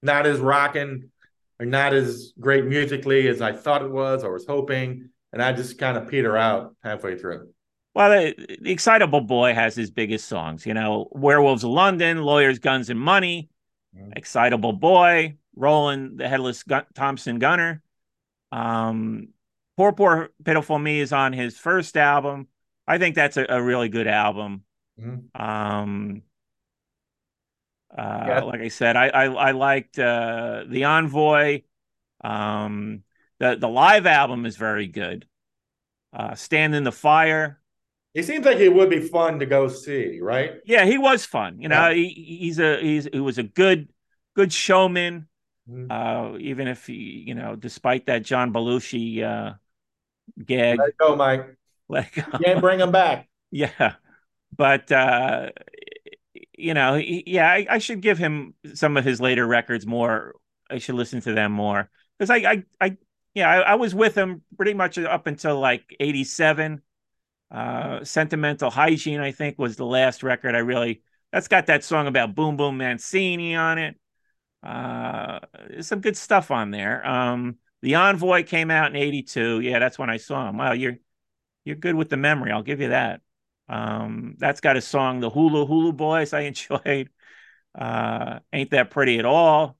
not 0.02 0.26
as 0.26 0.38
rocking 0.38 1.10
or 1.58 1.66
not 1.66 1.94
as 1.94 2.32
great 2.38 2.64
musically 2.64 3.28
as 3.28 3.40
I 3.40 3.52
thought 3.52 3.82
it 3.82 3.90
was 3.90 4.24
or 4.24 4.32
was 4.32 4.46
hoping, 4.46 5.10
and 5.32 5.42
I 5.42 5.52
just 5.52 5.78
kind 5.78 5.96
of 5.96 6.08
peter 6.08 6.36
out 6.36 6.76
halfway 6.82 7.18
through. 7.18 7.48
Well, 7.94 8.10
the, 8.10 8.58
the 8.60 8.72
Excitable 8.72 9.20
Boy 9.20 9.54
has 9.54 9.76
his 9.76 9.90
biggest 9.90 10.26
songs, 10.26 10.66
you 10.66 10.74
know, 10.74 11.08
Werewolves 11.12 11.62
of 11.62 11.70
London, 11.70 12.22
Lawyers, 12.22 12.58
Guns, 12.58 12.90
and 12.90 12.98
Money, 12.98 13.50
mm-hmm. 13.96 14.12
Excitable 14.16 14.72
Boy, 14.72 15.36
Roland 15.54 16.18
the 16.18 16.28
Headless 16.28 16.64
Gun- 16.64 16.86
Thompson 16.94 17.38
Gunner. 17.38 17.82
Um, 18.54 19.28
Poor 19.76 19.92
Poor 19.92 20.30
Pitiful 20.44 20.78
Me 20.78 21.00
is 21.00 21.12
on 21.12 21.32
his 21.32 21.58
first 21.58 21.96
album. 21.96 22.48
I 22.86 22.98
think 22.98 23.16
that's 23.16 23.36
a, 23.36 23.46
a 23.48 23.62
really 23.62 23.88
good 23.88 24.06
album. 24.08 24.64
Mm-hmm. 25.00 25.42
Um, 25.42 26.22
uh, 27.96 28.24
yeah. 28.26 28.40
Like 28.42 28.60
I 28.60 28.68
said, 28.68 28.96
I 28.96 29.08
I, 29.08 29.24
I 29.26 29.50
liked 29.52 29.98
uh, 29.98 30.64
the 30.68 30.84
Envoy. 30.84 31.62
Um, 32.22 33.04
the 33.38 33.56
the 33.56 33.68
live 33.68 34.06
album 34.06 34.46
is 34.46 34.56
very 34.56 34.86
good. 34.88 35.26
Uh, 36.12 36.34
Stand 36.36 36.74
in 36.74 36.84
the 36.84 36.92
Fire 36.92 37.60
He 38.14 38.22
seems 38.22 38.46
like 38.46 38.58
he 38.58 38.68
would 38.68 38.90
be 38.90 39.00
fun 39.00 39.40
to 39.40 39.46
go 39.46 39.68
see, 39.68 40.20
right? 40.20 40.60
Yeah, 40.64 40.84
he 40.84 40.98
was 40.98 41.24
fun. 41.26 41.60
You 41.60 41.68
know, 41.68 41.88
Yeah. 41.88 41.94
he, 41.94 42.08
he's 42.40 42.58
a 42.58 42.80
he's 42.80 43.08
he 43.12 43.20
was 43.20 43.38
a 43.38 43.42
good 43.42 43.92
good 44.34 44.52
showman. 44.52 45.28
Mhm. 45.68 45.90
Uh, 45.90 46.38
even 46.38 46.68
if 46.68 46.86
he, 46.86 47.24
you 47.26 47.34
know, 47.34 47.56
despite 47.56 48.06
that 48.06 48.22
John 48.22 48.52
Belushi 48.52 49.22
uh, 49.22 49.54
gag, 50.44 50.78
Let 50.78 50.96
go, 50.98 51.16
Mike. 51.16 51.56
like 51.88 52.16
You 52.16 52.22
can't 52.42 52.60
bring 52.60 52.80
him 52.80 52.92
back. 52.92 53.28
yeah, 53.50 53.94
but 54.56 54.90
uh, 54.92 55.50
you 56.56 56.74
know, 56.74 56.94
he, 56.94 57.22
yeah, 57.26 57.50
I, 57.50 57.66
I 57.68 57.78
should 57.78 58.00
give 58.00 58.18
him 58.18 58.54
some 58.74 58.96
of 58.96 59.04
his 59.04 59.20
later 59.20 59.46
records 59.46 59.86
more. 59.86 60.34
I 60.70 60.78
should 60.78 60.94
listen 60.94 61.20
to 61.22 61.32
them 61.32 61.52
more 61.52 61.90
because 62.18 62.30
I, 62.30 62.36
I, 62.36 62.64
I, 62.80 62.96
yeah, 63.34 63.50
I, 63.50 63.56
I 63.60 63.74
was 63.74 63.94
with 63.94 64.14
him 64.14 64.42
pretty 64.56 64.74
much 64.74 64.98
up 64.98 65.26
until 65.26 65.58
like 65.60 65.84
'87. 66.00 66.82
Uh, 67.50 68.02
Sentimental 68.04 68.70
Hygiene, 68.70 69.20
I 69.20 69.30
think, 69.30 69.58
was 69.58 69.76
the 69.76 69.86
last 69.86 70.22
record 70.22 70.54
I 70.54 70.58
really. 70.58 71.02
That's 71.32 71.48
got 71.48 71.66
that 71.66 71.84
song 71.84 72.06
about 72.06 72.34
Boom 72.34 72.56
Boom 72.56 72.78
Mancini 72.78 73.54
on 73.56 73.78
it. 73.78 73.96
Uh, 74.64 75.40
there's 75.68 75.86
some 75.88 76.00
good 76.00 76.16
stuff 76.16 76.50
on 76.50 76.70
there. 76.70 77.06
Um, 77.06 77.58
the 77.82 77.96
Envoy 77.96 78.44
came 78.44 78.70
out 78.70 78.90
in 78.90 78.96
'82. 78.96 79.60
Yeah, 79.60 79.78
that's 79.78 79.98
when 79.98 80.10
I 80.10 80.16
saw 80.16 80.48
him. 80.48 80.56
Wow, 80.56 80.72
you're 80.72 80.96
you're 81.64 81.76
good 81.76 81.94
with 81.94 82.10
the 82.10 82.16
memory. 82.16 82.52
I'll 82.52 82.62
give 82.62 82.80
you 82.80 82.88
that. 82.88 83.20
Um, 83.68 84.36
that's 84.38 84.60
got 84.60 84.76
a 84.76 84.80
song, 84.80 85.20
the 85.20 85.30
Hula 85.30 85.66
Hula 85.66 85.92
Boys, 85.92 86.32
I 86.32 86.40
enjoyed. 86.42 87.10
Uh, 87.74 88.40
Ain't 88.52 88.70
That 88.70 88.90
Pretty 88.90 89.18
at 89.18 89.24
All. 89.24 89.76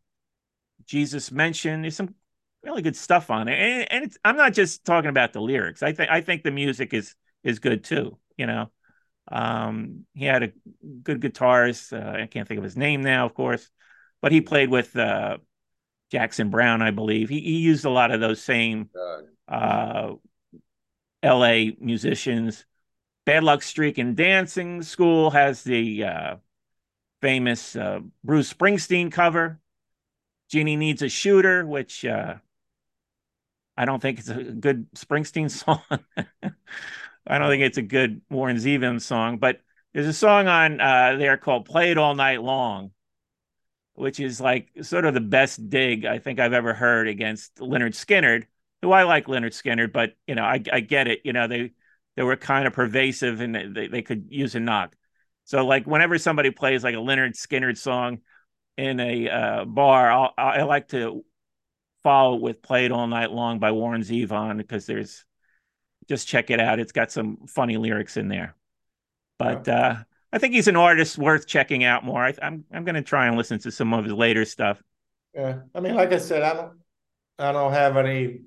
Jesus 0.86 1.30
Mentioned. 1.30 1.84
There's 1.84 1.96
some 1.96 2.14
really 2.62 2.82
good 2.82 2.96
stuff 2.96 3.30
on 3.30 3.48
it. 3.48 3.58
And, 3.58 3.92
and 3.92 4.04
it's, 4.04 4.18
I'm 4.24 4.36
not 4.36 4.52
just 4.52 4.84
talking 4.84 5.10
about 5.10 5.32
the 5.32 5.40
lyrics. 5.40 5.82
I 5.82 5.92
think 5.92 6.10
I 6.10 6.20
think 6.20 6.42
the 6.42 6.50
music 6.50 6.94
is 6.94 7.14
is 7.42 7.58
good 7.58 7.84
too, 7.84 8.18
you 8.36 8.46
know. 8.46 8.70
Um, 9.30 10.06
he 10.14 10.24
had 10.26 10.42
a 10.42 10.52
good 11.02 11.20
guitarist. 11.20 11.92
Uh, 11.92 12.22
I 12.22 12.26
can't 12.26 12.46
think 12.46 12.58
of 12.58 12.64
his 12.64 12.76
name 12.76 13.02
now, 13.02 13.24
of 13.24 13.34
course, 13.34 13.70
but 14.24 14.32
he 14.32 14.40
played 14.40 14.70
with 14.70 14.96
uh, 14.96 15.36
Jackson 16.10 16.48
Browne, 16.48 16.80
I 16.80 16.92
believe. 16.92 17.28
He, 17.28 17.40
he 17.40 17.58
used 17.58 17.84
a 17.84 17.90
lot 17.90 18.10
of 18.10 18.20
those 18.20 18.40
same 18.40 18.88
uh, 19.46 20.12
LA 21.22 21.64
musicians. 21.78 22.64
Bad 23.26 23.44
Luck 23.44 23.62
Streak 23.62 23.98
and 23.98 24.16
Dancing 24.16 24.80
School 24.80 25.28
has 25.28 25.62
the 25.62 26.04
uh, 26.04 26.36
famous 27.20 27.76
uh, 27.76 28.00
Bruce 28.24 28.50
Springsteen 28.50 29.12
cover. 29.12 29.60
Jeannie 30.50 30.76
Needs 30.76 31.02
a 31.02 31.10
Shooter, 31.10 31.66
which 31.66 32.02
uh, 32.06 32.36
I 33.76 33.84
don't 33.84 34.00
think 34.00 34.20
it's 34.20 34.30
a 34.30 34.42
good 34.42 34.90
Springsteen 34.94 35.50
song. 35.50 35.82
I 37.26 37.36
don't 37.36 37.50
think 37.50 37.62
it's 37.62 37.76
a 37.76 37.82
good 37.82 38.22
Warren 38.30 38.56
Zevon 38.56 39.02
song, 39.02 39.36
but 39.36 39.60
there's 39.92 40.06
a 40.06 40.14
song 40.14 40.48
on 40.48 40.80
uh, 40.80 41.16
there 41.18 41.36
called 41.36 41.66
Play 41.66 41.90
It 41.90 41.98
All 41.98 42.14
Night 42.14 42.42
Long, 42.42 42.92
which 43.94 44.20
is 44.20 44.40
like 44.40 44.70
sort 44.82 45.04
of 45.04 45.14
the 45.14 45.20
best 45.20 45.68
dig 45.68 46.04
I 46.04 46.18
think 46.18 46.40
I've 46.40 46.52
ever 46.52 46.74
heard 46.74 47.08
against 47.08 47.56
Lynyrd 47.56 47.94
Skynyrd, 47.94 48.44
who 48.82 48.92
I 48.92 49.04
like 49.04 49.26
Lynyrd 49.26 49.52
Skynyrd, 49.52 49.92
but 49.92 50.14
you 50.26 50.34
know, 50.34 50.44
I, 50.44 50.62
I 50.72 50.80
get 50.80 51.08
it. 51.08 51.20
You 51.24 51.32
know, 51.32 51.46
they 51.46 51.72
they 52.16 52.22
were 52.22 52.36
kind 52.36 52.66
of 52.66 52.72
pervasive 52.72 53.40
and 53.40 53.74
they, 53.74 53.88
they 53.88 54.02
could 54.02 54.26
use 54.30 54.54
a 54.54 54.60
knock. 54.60 54.94
So 55.44 55.64
like 55.64 55.86
whenever 55.86 56.18
somebody 56.18 56.50
plays 56.50 56.84
like 56.84 56.94
a 56.94 56.98
Lynyrd 56.98 57.34
Skynyrd 57.34 57.78
song 57.78 58.18
in 58.76 58.98
a 59.00 59.28
uh, 59.28 59.64
bar, 59.64 60.10
I'll, 60.10 60.34
I 60.36 60.62
like 60.62 60.88
to 60.88 61.24
follow 62.02 62.36
with 62.36 62.62
"Play 62.62 62.86
It 62.86 62.92
All 62.92 63.06
Night 63.06 63.30
Long" 63.30 63.58
by 63.58 63.72
Warren 63.72 64.02
Zevon 64.02 64.56
because 64.56 64.86
there's 64.86 65.24
just 66.08 66.28
check 66.28 66.50
it 66.50 66.60
out. 66.60 66.80
It's 66.80 66.92
got 66.92 67.10
some 67.10 67.46
funny 67.46 67.76
lyrics 67.76 68.16
in 68.16 68.28
there. 68.28 68.56
But 69.38 69.68
uh, 69.68 69.96
I 70.34 70.38
think 70.38 70.52
he's 70.52 70.66
an 70.66 70.74
artist 70.74 71.16
worth 71.16 71.46
checking 71.46 71.84
out 71.84 72.04
more. 72.04 72.24
I, 72.24 72.34
I'm 72.42 72.64
I'm 72.72 72.84
going 72.84 72.96
to 72.96 73.02
try 73.02 73.28
and 73.28 73.36
listen 73.36 73.60
to 73.60 73.70
some 73.70 73.94
of 73.94 74.02
his 74.02 74.12
later 74.12 74.44
stuff. 74.44 74.82
Yeah, 75.32 75.60
I 75.72 75.78
mean, 75.78 75.94
like 75.94 76.12
I 76.12 76.18
said, 76.18 76.42
I 76.42 76.54
don't, 76.54 76.72
I 77.38 77.52
don't 77.52 77.72
have 77.72 77.96
anything 77.96 78.46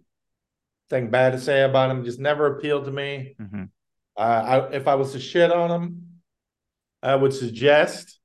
bad 0.91 1.31
to 1.31 1.39
say 1.39 1.63
about 1.63 1.89
him. 1.89 2.03
Just 2.03 2.19
never 2.19 2.57
appealed 2.57 2.85
to 2.85 2.91
me. 2.91 3.35
hmm 3.39 3.63
Uh, 4.17 4.19
I, 4.69 4.73
if 4.73 4.85
I 4.89 4.95
was 4.95 5.13
to 5.13 5.19
shit 5.19 5.49
on 5.49 5.71
him, 5.71 6.03
I 7.01 7.15
would 7.15 7.33
suggest 7.33 8.19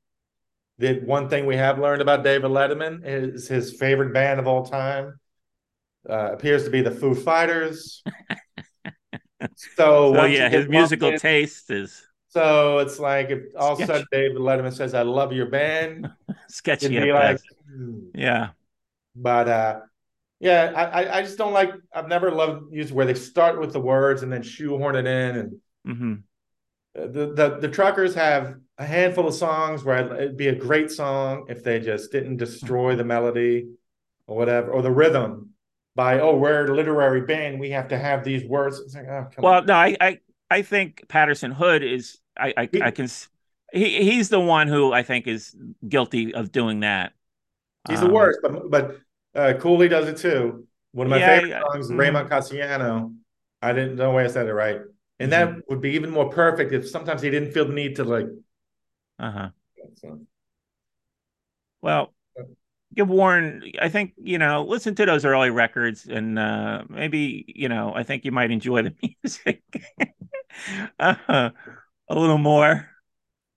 that 0.78 1.04
one 1.06 1.28
thing 1.28 1.46
we 1.46 1.54
have 1.56 1.78
learned 1.78 2.02
about 2.02 2.24
David 2.24 2.50
Letterman 2.50 3.02
is 3.04 3.46
his 3.46 3.72
favorite 3.72 4.12
band 4.12 4.40
of 4.40 4.48
all 4.48 4.66
time 4.66 5.20
uh, 6.10 6.32
appears 6.32 6.64
to 6.64 6.70
be 6.70 6.80
the 6.82 6.90
Foo 6.90 7.14
Fighters. 7.14 8.02
so, 9.76 10.14
So 10.14 10.24
yeah, 10.24 10.48
his 10.48 10.68
musical 10.68 11.10
in- 11.10 11.18
taste 11.20 11.70
is 11.70 12.02
So 12.32 12.78
it's 12.78 12.98
like 12.98 13.30
if 13.30 13.40
all 13.56 13.74
of 13.74 13.80
a 13.80 13.82
sudden 13.82 14.06
David 14.10 14.38
Letterman 14.38 14.72
says, 14.72 14.94
"I 14.94 15.02
love 15.02 15.32
your 15.32 15.46
band," 15.46 16.10
sketchy 16.48 16.96
it'd 16.96 16.98
at 16.98 17.08
be 17.08 17.12
like, 17.12 17.40
hmm. 17.68 18.10
Yeah. 18.14 18.50
But 19.14 19.48
uh 19.48 19.80
yeah, 20.40 20.72
I, 20.76 21.18
I- 21.18 21.22
just 21.22 21.38
don't 21.38 21.52
like 21.54 21.70
I've 21.94 22.08
never 22.08 22.30
loved 22.32 22.70
music 22.72 22.94
where 22.96 23.06
they 23.06 23.14
start 23.14 23.60
with 23.60 23.72
the 23.72 23.80
words 23.80 24.22
and 24.22 24.32
then 24.32 24.42
shoehorn 24.42 24.96
it 24.96 25.06
in 25.06 25.36
and 25.36 25.60
hmm 25.86 26.24
uh, 26.98 27.06
the 27.06 27.32
the, 27.34 27.58
the 27.60 27.68
truckers 27.68 28.14
have 28.14 28.56
a 28.78 28.84
handful 28.84 29.26
of 29.26 29.34
songs 29.34 29.84
where 29.84 29.98
it'd 30.16 30.36
be 30.36 30.48
a 30.48 30.54
great 30.54 30.90
song 30.90 31.46
if 31.48 31.62
they 31.64 31.80
just 31.80 32.12
didn't 32.12 32.36
destroy 32.36 32.96
the 32.96 33.04
melody 33.04 33.68
or 34.26 34.36
whatever 34.36 34.70
or 34.72 34.82
the 34.82 34.90
rhythm 34.90 35.50
by 35.94 36.20
oh 36.20 36.36
we're 36.36 36.66
a 36.66 36.74
literary 36.74 37.22
band. 37.22 37.60
We 37.60 37.70
have 37.70 37.88
to 37.88 37.98
have 37.98 38.24
these 38.24 38.44
words. 38.44 38.78
It's 38.80 38.94
like 38.94 39.06
oh 39.08 39.28
Well, 39.40 39.62
on. 39.62 39.66
no, 39.66 39.74
I, 39.74 39.96
I 40.00 40.20
I 40.50 40.62
think 40.62 41.08
Patterson 41.08 41.50
Hood 41.52 41.82
is 41.82 42.18
I 42.38 42.54
I, 42.56 42.70
He- 42.72 42.88
I 42.88 42.90
can 42.90 43.04
s- 43.04 43.28
he 43.72 44.02
he's 44.10 44.28
the 44.28 44.40
one 44.40 44.68
who 44.68 44.92
I 44.92 45.02
think 45.02 45.26
is 45.26 45.56
guilty 45.88 46.34
of 46.34 46.52
doing 46.52 46.80
that. 46.80 47.12
he's 47.86 48.00
the 48.00 48.06
Um, 48.06 48.08
worst 48.08 48.38
but 48.42 48.70
but 48.70 48.96
uh 49.34 49.54
Cooley 49.60 49.88
does 49.88 50.08
it 50.08 50.16
too 50.18 50.66
one 50.92 51.06
of 51.06 51.10
my 51.10 51.18
Yeah, 51.18 51.40
favorite 51.40 51.52
songs 51.72 51.86
is 51.86 51.92
mhm. 51.92 51.94
Raymond 51.94 52.28
Casiano 52.30 53.14
I 53.60 53.72
didn't 53.72 53.96
know 53.96 54.10
why 54.12 54.24
I 54.24 54.28
said 54.28 54.46
it 54.46 54.54
right 54.54 54.80
and 55.20 55.32
Mm-hmm. 55.32 55.52
that 55.52 55.56
would 55.68 55.80
be 55.80 55.90
even 55.92 56.10
more 56.10 56.30
perfect 56.30 56.72
if 56.72 56.88
sometimes 56.88 57.22
he 57.22 57.30
didn't 57.30 57.52
feel 57.52 57.66
the 57.66 57.72
need 57.74 57.96
to 57.96 58.04
like 58.04 58.26
Uh-huh. 59.18 59.52
so. 59.96 60.26
Well, 61.80 62.14
give 62.94 63.08
Warren, 63.10 63.72
I 63.80 63.88
think, 63.88 64.14
you 64.18 64.38
know, 64.38 64.64
listen 64.64 64.94
to 64.96 65.06
those 65.06 65.24
early 65.24 65.50
records 65.50 66.06
and 66.08 66.38
uh 66.38 66.84
maybe, 66.88 67.44
you 67.48 67.68
know, 67.70 67.94
I 67.94 68.02
think 68.04 68.24
you 68.24 68.32
might 68.32 68.50
enjoy 68.50 68.82
the 68.82 68.94
music 69.24 69.62
uh, 71.00 71.50
a 72.12 72.18
little 72.18 72.38
more 72.38 72.88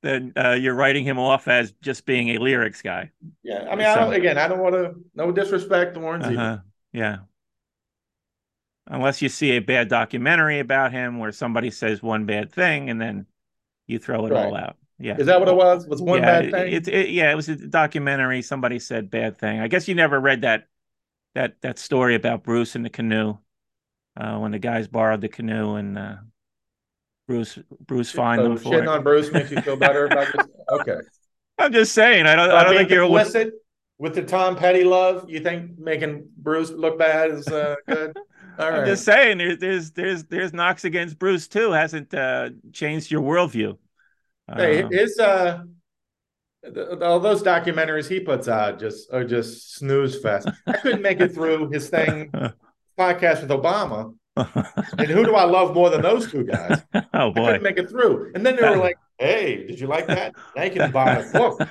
than 0.02 0.34
uh, 0.38 0.52
you're 0.52 0.76
writing 0.76 1.04
him 1.04 1.20
off 1.20 1.48
as 1.48 1.72
just 1.82 2.06
being 2.06 2.30
a 2.30 2.38
lyrics 2.38 2.82
guy. 2.82 3.12
Yeah, 3.44 3.68
I 3.70 3.76
mean, 3.76 3.86
I 3.86 3.96
don't. 3.96 4.14
Again, 4.14 4.38
I 4.38 4.48
don't 4.48 4.60
want 4.60 4.76
to. 4.76 4.96
No 5.14 5.32
disrespect 5.32 5.96
to 5.96 6.00
Warren. 6.00 6.22
Uh-huh. 6.22 6.60
Yeah. 6.94 7.18
Unless 8.88 9.22
you 9.22 9.30
see 9.30 9.52
a 9.52 9.60
bad 9.60 9.90
documentary 9.90 10.60
about 10.60 10.92
him 10.92 11.18
where 11.18 11.32
somebody 11.32 11.72
says 11.72 12.04
one 12.04 12.26
bad 12.26 12.52
thing 12.52 12.90
and 12.90 13.02
then 13.02 13.26
you 13.88 13.98
throw 13.98 14.28
it 14.28 14.32
all 14.32 14.56
out. 14.56 14.78
Yeah. 15.00 15.18
Is 15.18 15.26
that 15.26 15.40
what 15.40 15.50
it 15.50 15.56
was? 15.56 15.88
Was 15.88 16.02
one 16.02 16.20
yeah, 16.20 16.42
bad 16.42 16.52
thing? 16.52 16.74
It, 16.74 16.88
it, 16.88 17.10
yeah, 17.10 17.32
it 17.32 17.36
was 17.36 17.50
a 17.50 17.56
documentary. 17.56 18.42
Somebody 18.44 18.80
said 18.80 19.10
bad 19.10 19.38
thing. 19.38 19.60
I 19.60 19.68
guess 19.68 19.88
you 19.88 19.96
never 19.96 20.20
read 20.20 20.42
that 20.42 20.68
that 21.34 21.62
that 21.62 21.80
story 21.80 22.16
about 22.16 22.44
Bruce 22.44 22.76
and 22.76 22.86
the 22.86 22.90
canoe. 22.90 23.38
Uh, 24.16 24.38
when 24.38 24.52
the 24.52 24.60
guys 24.60 24.88
borrowed 24.88 25.20
the 25.20 25.28
canoe 25.28 25.76
and 25.76 25.98
uh, 25.98 26.16
Bruce 27.28 27.58
Bruce 27.86 28.12
fined 28.12 28.40
so 28.40 28.44
them 28.44 28.58
for 28.58 28.70
shitting 28.72 28.84
it. 28.84 28.88
on 28.88 29.04
Bruce 29.04 29.32
makes 29.32 29.52
you 29.52 29.62
feel 29.62 29.76
better 29.78 30.06
about 30.06 30.28
this. 30.34 30.46
Okay, 30.72 30.98
I'm 31.60 31.72
just 31.72 31.94
saying. 31.94 32.26
I 32.26 32.36
don't. 32.36 32.50
I 32.50 32.58
Uh, 32.62 32.64
don't 32.66 32.76
think 32.78 32.90
you're. 32.90 33.08
complicit 33.08 33.52
with 34.00 34.16
the 34.16 34.24
Tom 34.24 34.56
Petty 34.56 34.84
love. 34.84 35.30
You 35.30 35.40
think 35.40 35.78
making 35.78 36.28
Bruce 36.38 36.72
look 36.72 36.98
bad 36.98 37.32
is 37.32 37.48
uh, 37.48 37.76
good? 37.88 38.18
All 38.60 38.66
I'm 38.68 38.74
right. 38.74 38.86
just 38.88 39.06
saying. 39.06 39.38
There's 39.38 39.58
there's 39.60 39.92
there's 39.92 40.24
there's 40.26 40.54
knocks 40.54 40.86
against 40.86 41.20
Bruce 41.20 41.48
too. 41.48 41.72
Hasn't 41.72 42.14
uh, 42.14 42.50
changed 42.74 43.12
your 43.12 43.22
worldview. 43.22 43.78
Hey, 44.56 44.82
Um, 44.84 44.92
his 44.92 45.20
uh, 45.20 45.60
all 47.02 47.20
those 47.20 47.44
documentaries 47.44 48.08
he 48.08 48.20
puts 48.20 48.48
out 48.48 48.80
just 48.80 49.12
are 49.14 49.24
just 49.24 49.76
snooze 49.76 50.20
fest. 50.20 50.50
I 50.66 50.74
couldn't 50.74 51.02
make 51.04 51.20
it 51.20 51.34
through 51.34 51.70
his 51.70 51.90
thing 51.90 52.32
podcast 53.00 53.42
with 53.42 53.50
Obama. 53.52 54.16
And 54.98 55.08
who 55.08 55.24
do 55.26 55.36
I 55.36 55.46
love 55.46 55.74
more 55.74 55.90
than 55.90 56.02
those 56.02 56.30
two 56.30 56.44
guys? 56.44 56.82
oh 56.94 57.02
I 57.14 57.30
boy. 57.30 57.46
couldn't 57.46 57.64
make 57.64 57.78
it 57.78 57.90
through. 57.90 58.32
And 58.36 58.46
then 58.46 58.56
they 58.56 58.62
were 58.70 58.76
like, 58.88 58.98
"Hey, 59.18 59.66
did 59.68 59.80
you 59.80 59.88
like 59.88 60.08
that? 60.08 60.36
You 60.62 60.72
can 60.72 60.92
buy 60.92 61.18
a 61.18 61.32
book." 61.32 61.62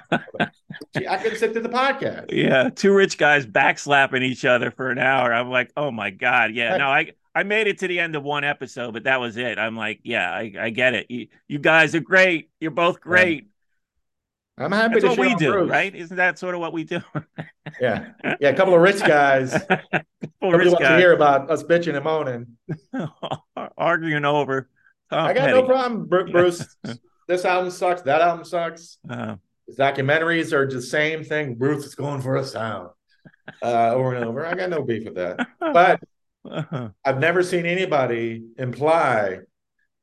Gee, 0.97 1.07
I 1.07 1.19
couldn't 1.19 1.39
sit 1.39 1.53
through 1.53 1.63
the 1.63 1.69
podcast. 1.69 2.33
Yeah, 2.33 2.71
two 2.71 2.93
rich 2.95 3.19
guys 3.19 3.47
backslapping 3.47 4.23
each 4.23 4.45
other 4.45 4.71
for 4.71 4.91
an 4.91 4.99
hour. 4.99 5.33
I'm 5.33 5.51
like, 5.51 5.71
oh 5.77 5.91
my 5.91 6.11
god, 6.11 6.55
yeah. 6.55 6.71
Right. 6.71 6.79
No, 6.79 6.89
I 6.89 7.13
I 7.35 7.43
made 7.43 7.67
it 7.67 7.79
to 7.81 7.89
the 7.89 8.01
end 8.01 8.17
of 8.17 8.23
one 8.23 8.45
episode, 8.45 8.93
but 8.93 9.05
that 9.05 9.21
was 9.21 9.37
it. 9.37 9.59
I'm 9.59 9.77
like, 9.77 10.01
yeah, 10.05 10.31
I, 10.31 10.53
I 10.59 10.71
get 10.71 10.95
it. 10.95 11.11
You, 11.11 11.27
you 11.49 11.59
guys 11.59 11.95
are 11.95 12.01
great. 12.01 12.51
You're 12.61 12.71
both 12.71 13.01
great. 13.01 13.49
I'm 14.57 14.71
happy 14.73 15.01
That's 15.01 15.15
to 15.15 15.21
what 15.21 15.29
we 15.29 15.35
do, 15.35 15.53
Bruce. 15.53 15.71
right? 15.71 15.95
Isn't 15.95 16.17
that 16.17 16.39
sort 16.39 16.55
of 16.55 16.61
what 16.61 16.73
we 16.73 16.85
do? 16.85 17.01
Yeah, 17.81 18.11
yeah. 18.41 18.49
A 18.51 18.55
couple 18.55 18.75
of 18.75 18.81
rich 18.81 19.01
guys. 19.07 19.53
Couple 19.53 19.91
Nobody 20.43 20.71
wants 20.71 20.87
to 20.87 20.97
hear 20.97 21.13
about 21.13 21.51
us 21.51 21.63
bitching 21.65 21.97
and 21.97 22.05
moaning. 22.05 22.57
arguing 23.77 24.25
over 24.25 24.69
Tom 25.11 25.27
I 25.27 25.33
got 25.33 25.41
Petty. 25.47 25.53
no 25.55 25.63
problem, 25.67 26.07
Bruce. 26.33 26.77
this 27.27 27.45
album 27.45 27.71
sucks. 27.71 28.03
That 28.03 28.21
album 28.21 28.45
sucks. 28.45 28.99
Uh, 29.09 29.37
His 29.67 29.77
documentaries 29.77 30.53
are 30.53 30.69
the 30.71 30.81
same 30.83 31.25
thing. 31.25 31.57
Bruce 31.57 31.85
is 31.85 31.95
going 31.95 32.21
for 32.21 32.37
a 32.37 32.45
sound 32.45 32.91
uh, 33.63 33.93
over 33.93 34.15
and 34.15 34.25
over. 34.25 34.47
I 34.47 34.55
got 34.55 34.71
no 34.71 34.83
beef 34.83 35.05
with 35.05 35.17
that. 35.17 35.47
But 35.59 36.01
uh-huh. 36.49 36.91
I've 37.05 37.19
never 37.19 37.43
seen 37.43 37.67
anybody 37.67 38.45
imply 38.57 39.39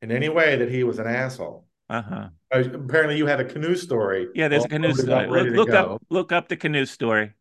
in 0.01 0.11
any 0.11 0.27
way 0.29 0.57
that 0.57 0.69
he 0.69 0.83
was 0.83 0.99
an 0.99 1.07
asshole. 1.07 1.65
Uh-huh. 1.91 2.29
Uh, 2.53 2.63
Apparently, 2.73 3.17
you 3.17 3.25
had 3.25 3.41
a 3.41 3.45
canoe 3.45 3.75
story. 3.75 4.29
Yeah, 4.33 4.47
there's 4.47 4.63
a 4.63 4.69
canoe 4.69 4.93
story. 4.93 5.27
Look, 5.27 5.67
look 5.67 5.69
up 5.71 6.01
look 6.09 6.31
up 6.31 6.47
the 6.47 6.55
canoe 6.55 6.85
story. 6.85 7.33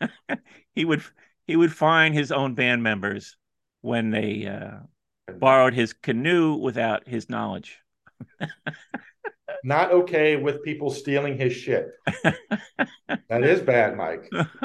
he 0.74 0.84
would 0.84 1.02
he 1.48 1.56
would 1.56 1.72
find 1.72 2.14
his 2.14 2.30
own 2.30 2.54
band 2.54 2.84
members 2.84 3.36
when 3.80 4.10
they 4.10 4.46
uh, 4.46 5.32
borrowed 5.38 5.74
his 5.74 5.92
canoe 5.92 6.54
without 6.54 7.08
his 7.08 7.28
knowledge. 7.28 7.78
Not 9.64 9.90
okay 9.90 10.36
with 10.36 10.62
people 10.62 10.90
stealing 10.90 11.36
his 11.36 11.52
shit. 11.52 11.90
that 13.28 13.42
is 13.42 13.60
bad, 13.60 13.96
Mike. 13.96 14.30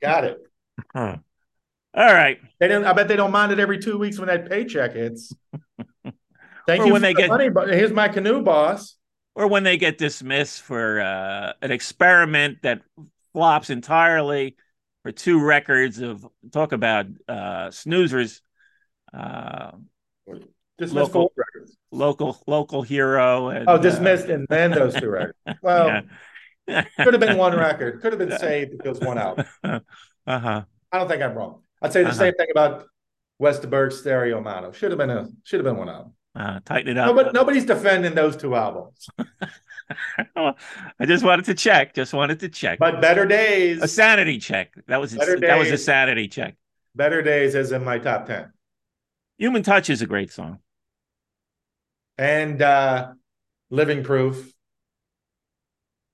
Got 0.00 0.24
it. 0.24 0.38
All 0.94 1.20
right. 1.94 2.38
They 2.60 2.68
don't. 2.68 2.86
I 2.86 2.94
bet 2.94 3.08
they 3.08 3.16
don't 3.16 3.30
mind 3.30 3.52
it 3.52 3.60
every 3.60 3.78
two 3.78 3.98
weeks 3.98 4.18
when 4.18 4.28
that 4.28 4.48
paycheck 4.48 4.94
hits. 4.94 5.34
Thank 6.66 6.82
Or 6.82 6.86
you 6.86 6.92
when 6.92 7.02
for 7.02 7.06
they 7.06 7.12
the 7.14 7.20
get- 7.22 7.28
money, 7.28 7.48
but 7.48 7.68
here's 7.68 7.92
my 7.92 8.08
canoe 8.08 8.42
boss. 8.42 8.96
Or 9.34 9.46
when 9.48 9.62
they 9.64 9.76
get 9.78 9.96
dismissed 9.98 10.62
for 10.62 11.00
uh, 11.00 11.54
an 11.62 11.70
experiment 11.72 12.58
that 12.62 12.82
flops 13.32 13.70
entirely 13.70 14.56
for 15.02 15.10
two 15.10 15.42
records 15.42 16.00
of 16.00 16.26
talk 16.52 16.72
about 16.72 17.06
uh, 17.28 17.68
snoozers. 17.68 18.40
Uh, 19.12 19.72
Dismissed 20.78 21.14
Local- 21.14 21.32
records. 21.36 21.76
local 21.92 22.42
local 22.46 22.82
hero 22.82 23.48
and 23.50 23.68
Oh, 23.68 23.74
uh, 23.74 23.78
dismissed 23.78 24.26
and 24.28 24.46
then 24.48 24.70
those 24.70 24.94
two 24.94 25.10
records. 25.10 25.36
Well, 25.62 26.02
yeah. 26.66 26.84
could 26.98 27.12
have 27.14 27.20
been 27.20 27.36
one 27.36 27.56
record. 27.56 28.00
Could 28.00 28.12
have 28.12 28.18
been 28.18 28.36
saved 28.38 28.72
if 28.74 28.86
it 28.86 28.88
was 28.88 29.00
one 29.00 29.18
out. 29.18 29.44
uh-huh 29.62 30.62
I 30.92 30.98
don't 30.98 31.08
think 31.08 31.22
I'm 31.22 31.34
wrong. 31.34 31.62
I'd 31.82 31.92
say 31.92 32.02
the 32.02 32.08
Uh-huh. 32.08 32.18
same 32.18 32.34
thing 32.34 32.48
about 32.50 32.86
Westerberg 33.40 33.92
Stereo 33.92 34.40
Mono. 34.40 34.72
Should 34.72 34.90
have 34.90 34.98
been 34.98 35.10
a 35.10 35.28
should 35.44 35.60
have 35.60 35.64
been 35.64 35.76
one 35.76 35.88
album. 35.90 36.14
Uh 36.34 36.60
tighten 36.64 36.88
it 36.92 36.98
up 36.98 37.14
but 37.14 37.34
nobody's 37.34 37.64
defending 37.66 38.14
those 38.14 38.36
two 38.36 38.54
albums. 38.54 39.08
i 40.36 40.54
just 41.04 41.22
wanted 41.24 41.44
to 41.44 41.54
check 41.54 41.94
just 41.94 42.14
wanted 42.14 42.40
to 42.40 42.48
check 42.48 42.78
But 42.78 43.00
Better 43.02 43.26
Days, 43.26 43.82
a 43.82 43.88
sanity 43.88 44.38
check 44.38 44.72
that 44.86 44.98
was 45.00 45.14
Better 45.14 45.38
that 45.40 45.58
was 45.58 45.70
a 45.70 45.76
sanity 45.78 46.28
check 46.28 46.56
Better 46.94 47.22
Days 47.22 47.54
is 47.54 47.72
in 47.72 47.84
my 47.84 47.98
top 47.98 48.26
ten. 48.26 48.52
human 49.38 49.62
touch 49.62 49.90
is 49.90 50.00
a 50.00 50.06
great 50.06 50.32
song 50.32 50.58
And 52.18 52.62
uh 52.62 53.12
Living 53.70 54.02
Proof. 54.04 54.52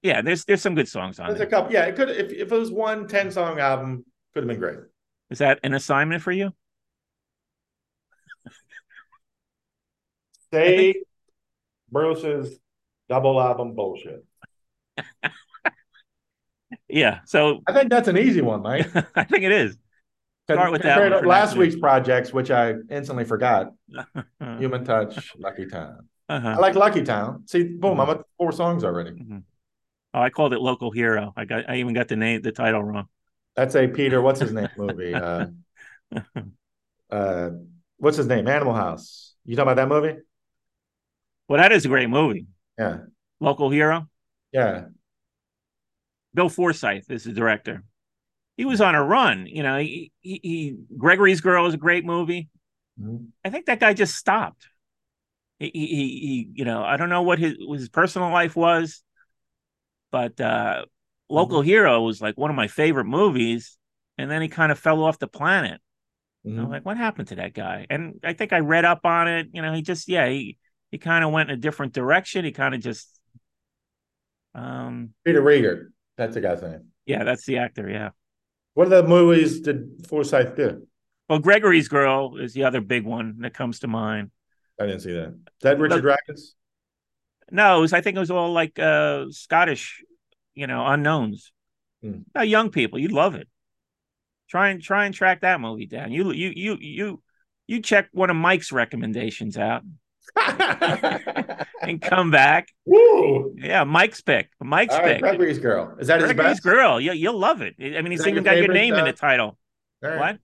yeah 0.02 0.22
there's 0.22 0.44
there's 0.44 0.62
some 0.62 0.74
good 0.74 0.88
songs 0.88 1.18
on 1.20 1.28
There's 1.28 1.40
a 1.40 1.46
couple. 1.46 1.72
Yeah, 1.72 1.84
it 1.84 1.96
could 1.96 2.08
if, 2.10 2.32
if 2.32 2.50
it 2.52 2.58
was 2.58 2.70
one 2.70 3.06
10 3.06 3.30
song 3.30 3.58
album, 3.60 4.04
could 4.34 4.42
have 4.42 4.48
been 4.48 4.58
great. 4.60 4.78
is 5.30 5.38
that 5.38 5.60
an 5.62 5.74
assignment 5.74 6.22
for 6.22 6.32
you 6.32 6.52
Say 10.52 11.02
Bruce's 11.90 12.58
double 13.08 13.40
album 13.40 13.74
bullshit. 13.74 14.24
yeah 16.88 17.20
so 17.24 17.60
I 17.66 17.72
think 17.72 17.90
that's 17.90 18.08
an 18.08 18.18
easy 18.18 18.40
one, 18.42 18.62
Mike. 18.62 18.90
i 19.16 19.24
think 19.24 19.44
it 19.44 19.52
is 19.52 19.76
Start 20.50 20.72
with 20.72 20.80
that 20.80 20.94
Compared 20.94 21.12
one 21.12 21.20
to 21.20 21.24
for 21.24 21.28
last 21.28 21.56
week. 21.56 21.68
week's 21.70 21.78
projects, 21.78 22.32
which 22.32 22.50
I 22.50 22.72
instantly 22.90 23.24
forgot. 23.24 23.74
Human 24.58 24.82
Touch, 24.82 25.34
Lucky 25.38 25.66
Town. 25.66 26.08
I 26.26 26.36
Uh-huh. 26.36 26.56
like 26.58 26.74
Lucky 26.74 27.02
Town. 27.02 27.42
See, 27.46 27.64
boom, 27.64 28.00
I'm 28.00 28.08
at 28.08 28.22
four 28.38 28.50
songs 28.52 28.82
already. 28.82 29.10
Mhm. 29.10 29.42
oh 30.14 30.20
i 30.20 30.30
called 30.30 30.54
it 30.54 30.60
local 30.60 30.90
hero 30.90 31.34
i 31.36 31.44
got 31.44 31.68
i 31.68 31.76
even 31.76 31.92
got 31.92 32.08
the 32.08 32.16
name 32.16 32.40
the 32.40 32.50
title 32.52 32.82
wrong 32.82 33.08
That's 33.56 33.74
a 33.76 33.86
Peter, 33.88 34.22
what's 34.22 34.40
his 34.40 34.52
name 34.52 34.70
movie? 34.78 35.12
Uh, 35.14 35.46
uh, 37.10 37.50
what's 37.98 38.16
his 38.16 38.26
name? 38.26 38.48
Animal 38.48 38.74
House. 38.74 39.34
You 39.44 39.54
talking 39.56 39.70
about 39.72 39.82
that 39.82 39.88
movie? 39.94 40.16
Well 41.48 41.58
that 41.60 41.72
is 41.72 41.84
a 41.84 41.88
great 41.88 42.10
movie 42.10 42.46
Yeah. 42.78 42.98
local 43.40 43.70
hero 43.70 44.08
Yeah. 44.52 44.86
Bill 46.34 46.48
Forsyth 46.48 47.10
is 47.10 47.24
the 47.24 47.32
director. 47.32 47.82
He 48.56 48.64
was 48.64 48.80
on 48.80 48.94
a 48.94 49.02
run. 49.02 49.46
You 49.46 49.62
know, 49.62 49.78
he, 49.78 50.12
he, 50.20 50.40
he 50.42 50.76
Gregory's 50.96 51.40
Girl 51.40 51.66
is 51.66 51.74
a 51.74 51.78
great 51.78 52.04
movie. 52.04 52.48
Mhm. 53.00 53.28
I 53.44 53.50
think 53.50 53.66
that 53.66 53.80
guy 53.80 53.94
just 53.94 54.14
stopped. 54.14 54.66
He, 55.58 55.70
he, 55.74 55.86
he, 55.86 56.48
you 56.54 56.64
know, 56.64 56.84
I 56.84 56.96
don't 56.96 57.08
know 57.08 57.22
what 57.22 57.38
his 57.38 57.54
what 57.58 57.78
his 57.78 57.88
personal 57.88 58.30
life 58.30 58.54
was, 58.54 59.02
but 60.12 60.40
uh, 60.40 60.84
Local 61.28 61.62
Hero 61.62 62.02
was 62.02 62.20
like 62.20 62.36
one 62.36 62.50
of 62.50 62.56
my 62.56 62.68
favorite 62.68 63.06
movies, 63.06 63.76
and 64.18 64.30
then 64.30 64.42
he 64.42 64.48
kind 64.48 64.70
of 64.70 64.78
fell 64.78 65.02
off 65.02 65.18
the 65.18 65.28
planet. 65.28 65.80
Mhm. 66.46 66.58
I'm 66.60 66.70
like, 66.70 66.84
what 66.84 66.96
happened 66.96 67.28
to 67.28 67.36
that 67.36 67.54
guy? 67.54 67.86
And 67.90 68.20
I 68.22 68.34
think 68.34 68.52
I 68.52 68.58
read 68.60 68.84
up 68.84 69.00
on 69.04 69.28
it. 69.28 69.48
You 69.52 69.62
know, 69.62 69.72
he 69.72 69.82
just 69.82 70.08
yeah, 70.08 70.28
he 70.28 70.57
he 70.90 70.98
kind 70.98 71.24
of 71.24 71.30
went 71.30 71.50
in 71.50 71.58
a 71.58 71.60
different 71.60 71.92
direction. 71.92 72.44
He 72.44 72.52
kind 72.52 72.74
of 72.74 72.80
just, 72.80 73.08
um, 74.54 75.10
Peter 75.24 75.42
Riegert. 75.42 75.88
That's 76.16 76.34
the 76.34 76.40
guy's 76.40 76.62
name. 76.62 76.86
yeah, 77.06 77.24
that's 77.24 77.44
the 77.46 77.58
actor. 77.58 77.88
Yeah. 77.88 78.10
What 78.74 78.92
other 78.92 79.06
movies 79.06 79.60
did 79.60 80.06
Forsyth 80.08 80.56
do? 80.56 80.86
Well, 81.28 81.40
Gregory's 81.40 81.88
Girl 81.88 82.36
is 82.38 82.54
the 82.54 82.64
other 82.64 82.80
big 82.80 83.04
one 83.04 83.38
that 83.40 83.54
comes 83.54 83.80
to 83.80 83.88
mind. 83.88 84.30
I 84.80 84.86
didn't 84.86 85.00
see 85.00 85.12
that. 85.12 85.28
Is 85.28 85.62
that 85.62 85.78
Richard? 85.78 86.04
No, 87.50 87.78
it 87.78 87.80
was, 87.80 87.92
I 87.92 88.00
think 88.00 88.16
it 88.16 88.20
was 88.20 88.30
all 88.30 88.52
like 88.52 88.78
uh, 88.78 89.26
Scottish, 89.30 90.02
you 90.54 90.66
know, 90.66 90.86
unknowns. 90.86 91.52
Hmm. 92.02 92.20
Uh, 92.36 92.42
young 92.42 92.70
people, 92.70 92.98
you'd 92.98 93.12
love 93.12 93.34
it. 93.34 93.48
Try 94.48 94.70
and 94.70 94.82
try 94.82 95.04
and 95.04 95.14
track 95.14 95.42
that 95.42 95.60
movie 95.60 95.86
down. 95.86 96.12
You 96.12 96.30
you 96.32 96.52
you 96.54 96.78
you 96.80 97.22
you 97.66 97.82
check 97.82 98.08
one 98.12 98.30
of 98.30 98.36
Mike's 98.36 98.72
recommendations 98.72 99.58
out 99.58 99.82
and 101.82 102.00
come 102.00 102.30
back. 102.30 102.68
Woo! 102.84 103.54
Yeah, 103.56 103.84
Mike's 103.84 104.20
pick. 104.20 104.50
Mike's 104.60 104.94
All 104.94 105.00
right, 105.00 105.14
pick. 105.14 105.22
Gregory's 105.22 105.58
Girl. 105.58 105.96
Is 105.98 106.08
that 106.08 106.20
his 106.20 106.32
Gregory's 106.32 106.56
best? 106.56 106.62
Girl. 106.62 107.00
You, 107.00 107.12
you'll 107.12 107.38
love 107.38 107.62
it. 107.62 107.74
I 107.80 108.02
mean, 108.02 108.12
he's 108.12 108.26
even 108.26 108.44
got 108.44 108.56
your 108.56 108.72
name 108.72 108.94
in 108.94 109.00
uh, 109.00 109.06
the 109.06 109.12
title. 109.12 109.58
All 110.02 110.10
right. 110.10 110.18
What? 110.18 110.38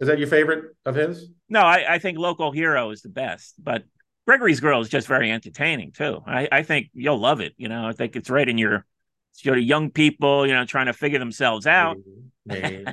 Is 0.00 0.08
that 0.08 0.18
your 0.18 0.28
favorite 0.28 0.76
of 0.84 0.94
his? 0.94 1.28
No, 1.48 1.60
I, 1.60 1.94
I 1.94 1.98
think 1.98 2.18
Local 2.18 2.52
Hero 2.52 2.90
is 2.90 3.02
the 3.02 3.08
best, 3.08 3.54
but 3.58 3.84
Gregory's 4.26 4.60
Girl 4.60 4.80
is 4.80 4.88
just 4.88 5.08
very 5.08 5.32
entertaining 5.32 5.92
too. 5.92 6.22
I, 6.26 6.48
I 6.52 6.62
think 6.62 6.90
you'll 6.92 7.18
love 7.18 7.40
it. 7.40 7.54
You 7.56 7.68
know, 7.68 7.86
I 7.86 7.92
think 7.92 8.14
it's 8.14 8.30
right 8.30 8.48
in 8.48 8.58
your 8.58 8.84
sort 9.32 9.58
of 9.58 9.64
young 9.64 9.90
people, 9.90 10.46
you 10.46 10.54
know, 10.54 10.64
trying 10.64 10.86
to 10.86 10.92
figure 10.92 11.18
themselves 11.18 11.66
out. 11.66 11.96
Me. 12.44 12.84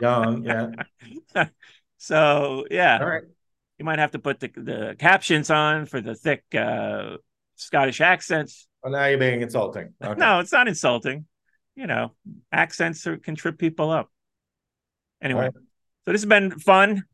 Young, 0.00 0.44
yeah. 0.44 0.70
so 1.98 2.66
yeah, 2.70 2.98
All 2.98 3.08
right. 3.08 3.22
You 3.80 3.86
might 3.86 3.98
have 3.98 4.10
to 4.10 4.18
put 4.18 4.40
the, 4.40 4.48
the 4.54 4.96
captions 4.98 5.50
on 5.50 5.86
for 5.86 6.02
the 6.02 6.14
thick 6.14 6.44
uh, 6.54 7.16
Scottish 7.56 8.02
accents. 8.02 8.68
Well, 8.82 8.92
now 8.92 9.06
you're 9.06 9.18
being 9.18 9.40
insulting. 9.40 9.94
Okay. 10.04 10.20
No, 10.20 10.40
it's 10.40 10.52
not 10.52 10.68
insulting. 10.68 11.24
You 11.76 11.86
know, 11.86 12.12
accents 12.52 13.06
are, 13.06 13.16
can 13.16 13.36
trip 13.36 13.58
people 13.58 13.90
up. 13.90 14.10
Anyway, 15.22 15.44
right. 15.44 15.52
so 15.54 16.12
this 16.12 16.20
has 16.20 16.28
been 16.28 16.50
fun. 16.58 17.04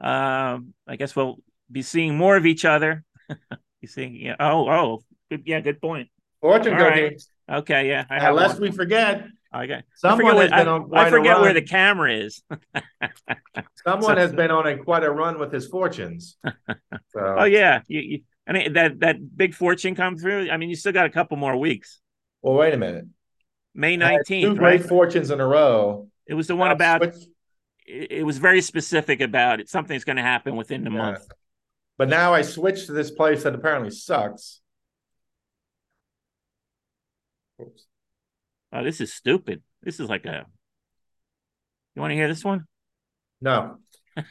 Um, 0.00 0.74
I 0.86 0.94
guess 0.96 1.16
we'll 1.16 1.38
be 1.70 1.82
seeing 1.82 2.16
more 2.16 2.36
of 2.36 2.46
each 2.46 2.64
other. 2.64 3.02
you 3.80 3.88
seeing? 3.88 4.14
Yeah. 4.14 4.36
Oh, 4.38 4.70
oh, 4.70 5.02
good. 5.28 5.42
Yeah, 5.44 5.58
good 5.58 5.80
point. 5.80 6.08
Fortune 6.40 6.74
All 6.74 6.84
right. 6.84 7.04
cookies. 7.04 7.28
Okay, 7.50 7.88
yeah. 7.88 8.04
I 8.08 8.30
one. 8.30 8.60
we 8.60 8.70
forget, 8.70 9.26
Okay. 9.54 9.74
I 9.74 9.82
someone 9.94 10.34
forget, 10.36 10.42
has 10.42 10.50
where, 10.50 10.58
been 10.60 10.68
on 10.68 10.90
I 10.94 11.10
forget 11.10 11.40
where 11.40 11.52
the 11.52 11.62
camera 11.62 12.14
is. 12.14 12.42
Someone 13.84 14.16
so- 14.16 14.16
has 14.16 14.32
been 14.42 14.50
on 14.50 14.66
a 14.66 14.78
quite 14.78 15.04
a 15.04 15.10
run 15.10 15.38
with 15.38 15.52
his 15.52 15.66
fortunes. 15.68 16.36
So, 17.14 17.20
oh 17.40 17.44
yeah, 17.44 17.82
you, 17.88 18.00
you, 18.00 18.20
I 18.46 18.52
mean 18.52 18.72
that 18.72 19.00
that 19.00 19.16
big 19.36 19.54
fortune 19.54 19.94
come 19.94 20.16
through. 20.16 20.48
I 20.50 20.56
mean, 20.56 20.70
you 20.70 20.76
still 20.76 20.92
got 20.92 21.04
a 21.04 21.10
couple 21.10 21.36
more 21.36 21.54
weeks. 21.56 22.00
Well, 22.40 22.54
wait 22.54 22.72
a 22.72 22.78
minute. 22.78 23.04
May 23.74 23.98
nineteenth, 23.98 24.52
Two 24.54 24.56
great 24.56 24.84
fortunes 24.84 25.30
in 25.30 25.40
a 25.40 25.46
row. 25.46 26.08
It 26.26 26.32
was 26.32 26.46
the 26.46 26.56
one 26.56 26.70
about. 26.70 27.02
switch- 27.02 27.26
It, 27.86 28.12
it 28.12 28.22
was 28.24 28.38
very 28.38 28.62
specific 28.62 29.20
about 29.20 29.60
it. 29.60 29.68
Something's 29.68 30.04
going 30.04 30.16
to 30.16 30.22
happen 30.22 30.56
within 30.56 30.84
the 30.84 30.90
Yeah. 30.90 30.96
month. 30.96 31.26
But 31.98 32.08
now 32.08 32.32
I 32.32 32.40
switched 32.42 32.86
to 32.86 32.92
this 32.92 33.10
place 33.10 33.42
that 33.42 33.54
apparently 33.54 33.90
sucks. 33.90 34.60
Oops. 37.60 37.86
Oh, 38.72 38.82
this 38.82 39.00
is 39.00 39.12
stupid. 39.12 39.62
This 39.82 40.00
is 40.00 40.08
like 40.08 40.24
a. 40.24 40.46
You 41.94 42.00
want 42.00 42.12
to 42.12 42.16
hear 42.16 42.28
this 42.28 42.44
one? 42.44 42.66
No. 43.40 43.78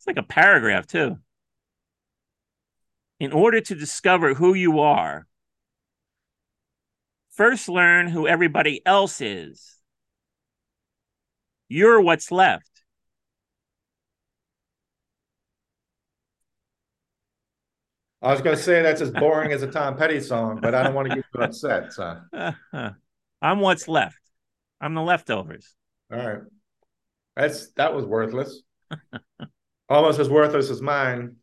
It's 0.00 0.06
like 0.06 0.16
a 0.16 0.22
paragraph 0.22 0.86
too. 0.86 1.18
In 3.18 3.32
order 3.32 3.60
to 3.60 3.74
discover 3.74 4.32
who 4.32 4.54
you 4.54 4.80
are, 4.80 5.26
first 7.32 7.68
learn 7.68 8.08
who 8.08 8.26
everybody 8.26 8.80
else 8.86 9.20
is. 9.20 9.76
You're 11.68 12.00
what's 12.00 12.32
left. 12.32 12.69
I 18.22 18.32
was 18.32 18.42
going 18.42 18.56
to 18.56 18.62
say 18.62 18.82
that's 18.82 19.00
as 19.00 19.10
boring 19.10 19.52
as 19.52 19.62
a 19.62 19.66
Tom 19.70 19.96
Petty 19.96 20.20
song, 20.20 20.58
but 20.60 20.74
I 20.74 20.82
don't 20.82 20.94
want 20.94 21.08
to 21.08 21.16
get 21.16 21.24
you 21.34 21.40
upset. 21.40 21.92
So. 21.92 22.20
I'm 23.42 23.60
what's 23.60 23.88
left. 23.88 24.20
I'm 24.80 24.94
the 24.94 25.02
leftovers. 25.02 25.74
All 26.12 26.18
right. 26.18 26.42
That's 27.36 27.70
that 27.72 27.94
was 27.94 28.04
worthless. 28.04 28.62
Almost 29.88 30.18
as 30.18 30.28
worthless 30.28 30.70
as 30.70 30.82
mine. 30.82 31.36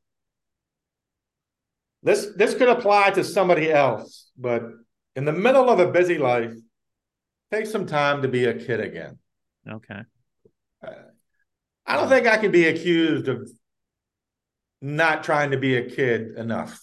This 2.04 2.28
this 2.36 2.54
could 2.54 2.70
apply 2.70 3.12
to 3.12 3.24
somebody 3.24 3.72
else, 3.72 4.30
but 4.38 4.64
in 5.16 5.26
the 5.26 5.34
middle 5.34 5.70
of 5.70 5.80
a 5.80 5.92
busy 5.92 6.18
life, 6.18 6.54
take 7.52 7.66
some 7.66 7.88
time 7.88 8.22
to 8.22 8.28
be 8.28 8.46
a 8.46 8.54
kid 8.54 8.80
again. 8.80 9.18
Okay. 9.68 10.02
Uh, 10.86 10.92
I 11.86 11.96
don't 11.96 12.10
think 12.10 12.28
I 12.28 12.38
could 12.38 12.52
be 12.52 12.68
accused 12.68 13.28
of 13.28 13.50
not 14.82 15.24
trying 15.24 15.52
to 15.52 15.58
be 15.58 15.78
a 15.78 15.90
kid 15.90 16.36
enough. 16.38 16.80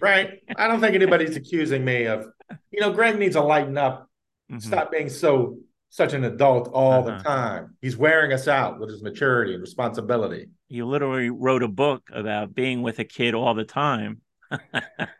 right? 0.00 0.40
I 0.56 0.68
don't 0.68 0.80
think 0.80 0.94
anybody's 0.94 1.36
accusing 1.36 1.84
me 1.84 2.04
of, 2.04 2.26
you 2.70 2.80
know, 2.80 2.92
Greg 2.92 3.18
needs 3.18 3.34
to 3.36 3.42
lighten 3.42 3.76
up, 3.76 4.08
mm-hmm. 4.50 4.60
stop 4.60 4.90
being 4.90 5.08
so 5.08 5.58
such 5.90 6.12
an 6.12 6.24
adult 6.24 6.68
all 6.72 7.06
uh-huh. 7.06 7.16
the 7.16 7.24
time. 7.24 7.76
He's 7.80 7.96
wearing 7.96 8.32
us 8.32 8.46
out 8.46 8.78
with 8.78 8.90
his 8.90 9.02
maturity 9.02 9.54
and 9.54 9.60
responsibility. 9.60 10.48
You 10.68 10.86
literally 10.86 11.30
wrote 11.30 11.62
a 11.62 11.68
book 11.68 12.02
about 12.12 12.54
being 12.54 12.82
with 12.82 12.98
a 12.98 13.04
kid 13.04 13.34
all 13.34 13.54
the 13.54 13.64
time. 13.64 14.20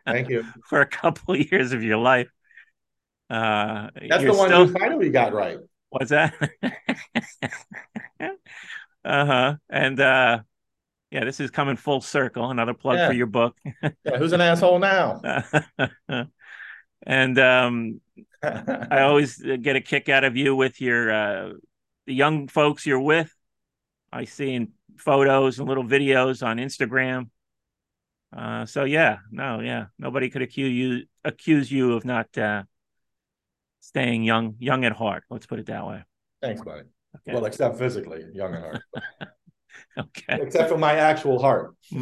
Thank 0.05 0.29
you. 0.29 0.45
For 0.67 0.81
a 0.81 0.85
couple 0.85 1.35
of 1.35 1.51
years 1.51 1.73
of 1.73 1.83
your 1.83 1.97
life. 1.97 2.29
Uh, 3.29 3.89
That's 4.09 4.23
the 4.23 4.33
one 4.33 4.49
still... 4.49 4.67
you 4.67 4.73
finally 4.73 5.09
got 5.09 5.33
right. 5.33 5.57
What's 5.89 6.09
that? 6.11 6.33
uh 9.03 9.25
huh. 9.25 9.55
And 9.69 9.99
uh, 9.99 10.39
yeah, 11.11 11.25
this 11.25 11.39
is 11.39 11.49
coming 11.51 11.75
full 11.75 12.01
circle. 12.01 12.49
Another 12.49 12.73
plug 12.73 12.97
yeah. 12.97 13.07
for 13.07 13.13
your 13.13 13.27
book. 13.27 13.57
yeah, 13.81 14.17
who's 14.17 14.33
an 14.33 14.41
asshole 14.41 14.79
now? 14.79 15.21
and 17.05 17.39
um, 17.39 18.01
I 18.43 19.01
always 19.01 19.37
get 19.37 19.75
a 19.75 19.81
kick 19.81 20.09
out 20.09 20.23
of 20.23 20.37
you 20.37 20.55
with 20.55 20.79
your 20.79 21.11
uh, 21.11 21.53
the 22.05 22.13
young 22.13 22.47
folks 22.47 22.85
you're 22.85 22.99
with. 22.99 23.33
I 24.11 24.25
see 24.25 24.53
in 24.53 24.69
photos 24.97 25.59
and 25.59 25.67
little 25.67 25.83
videos 25.83 26.45
on 26.45 26.57
Instagram. 26.57 27.29
Uh, 28.35 28.65
so 28.65 28.83
yeah, 28.83 29.17
no, 29.31 29.59
yeah, 29.59 29.87
nobody 29.97 30.29
could 30.29 30.43
accuse 30.43 30.71
you 30.71 31.05
accuse 31.23 31.71
you 31.71 31.93
of 31.93 32.05
not 32.05 32.37
uh, 32.37 32.63
staying 33.79 34.23
young, 34.23 34.55
young 34.59 34.85
at 34.85 34.91
heart. 34.91 35.23
Let's 35.29 35.47
put 35.47 35.59
it 35.59 35.65
that 35.67 35.85
way. 35.85 36.03
Thanks, 36.41 36.61
buddy. 36.61 36.83
Okay. 37.15 37.33
Well, 37.33 37.45
except 37.45 37.79
physically, 37.79 38.25
young 38.33 38.53
at 38.53 38.61
heart. 38.61 38.81
okay. 39.97 40.39
Except 40.41 40.69
for 40.69 40.77
my 40.77 40.95
actual 40.95 41.39
heart. 41.39 41.75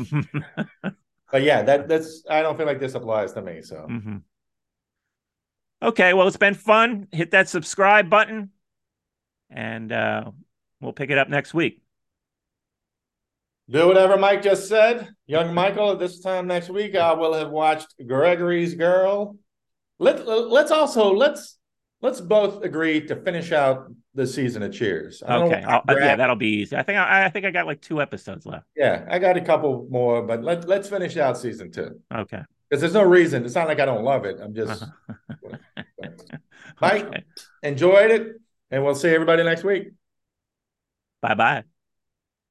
but 1.32 1.44
yeah, 1.44 1.62
that 1.64 1.88
that's. 1.88 2.24
I 2.30 2.42
don't 2.42 2.58
feel 2.58 2.66
like 2.66 2.80
this 2.80 2.96
applies 2.96 3.34
to 3.34 3.42
me. 3.42 3.62
So. 3.62 3.88
Mm-hmm. 3.90 4.18
Okay, 5.82 6.14
well, 6.14 6.28
it's 6.28 6.38
been 6.38 6.56
fun. 6.56 7.08
Hit 7.12 7.32
that 7.32 7.50
subscribe 7.50 8.10
button, 8.10 8.50
and 9.50 9.92
uh, 9.92 10.32
we'll 10.82 10.94
pick 10.94 11.12
it 11.12 11.18
up 11.18 11.30
next 11.30 11.54
week. 11.54 11.82
Do 13.70 13.88
whatever 13.88 14.18
Mike 14.18 14.42
just 14.42 14.70
said. 14.70 15.10
Young 15.26 15.54
Michael, 15.54 15.92
at 15.92 16.00
this 16.00 16.22
time 16.22 16.48
next 16.48 16.70
week, 16.70 16.96
I 16.96 17.14
will 17.14 17.34
have 17.34 17.50
watched 17.50 17.94
Gregory's 18.06 18.76
Girl. 18.76 19.38
Let, 20.00 20.26
let's 20.26 20.72
also 20.72 21.14
let's 21.14 21.58
let's 22.02 22.22
both 22.22 22.64
agree 22.64 23.06
to 23.08 23.16
finish 23.16 23.52
out 23.52 23.92
the 24.18 24.28
season 24.28 24.64
of 24.64 24.74
Cheers. 24.74 25.22
Okay, 25.24 25.62
uh, 25.62 25.82
yeah, 25.90 26.16
that'll 26.16 26.36
be 26.36 26.48
easy. 26.48 26.76
I 26.76 26.82
think 26.82 26.98
I, 26.98 27.26
I 27.26 27.30
think 27.30 27.46
I 27.46 27.52
got 27.52 27.68
like 27.68 27.80
two 27.82 28.02
episodes 28.02 28.46
left. 28.46 28.66
Yeah, 28.76 29.06
I 29.10 29.20
got 29.20 29.38
a 29.38 29.42
couple 29.42 29.88
more, 29.90 30.24
but 30.24 30.44
let 30.44 30.68
let's 30.68 30.90
finish 30.90 31.16
out 31.18 31.38
season 31.38 31.72
two. 31.72 32.02
Okay, 32.14 32.42
because 32.68 32.82
there's 32.82 32.96
no 32.96 33.04
reason. 33.04 33.46
It's 33.46 33.56
not 33.56 33.68
like 33.68 33.80
I 33.80 33.86
don't 33.86 34.04
love 34.04 34.26
it. 34.26 34.40
I'm 34.42 34.56
just 34.56 34.84
Mike, 36.82 37.06
okay. 37.06 37.24
enjoyed 37.62 38.12
it, 38.12 38.42
and 38.72 38.84
we'll 38.84 38.96
see 38.96 39.10
everybody 39.10 39.44
next 39.44 39.64
week. 39.64 39.92
Bye 41.22 41.36
bye. 41.36 41.64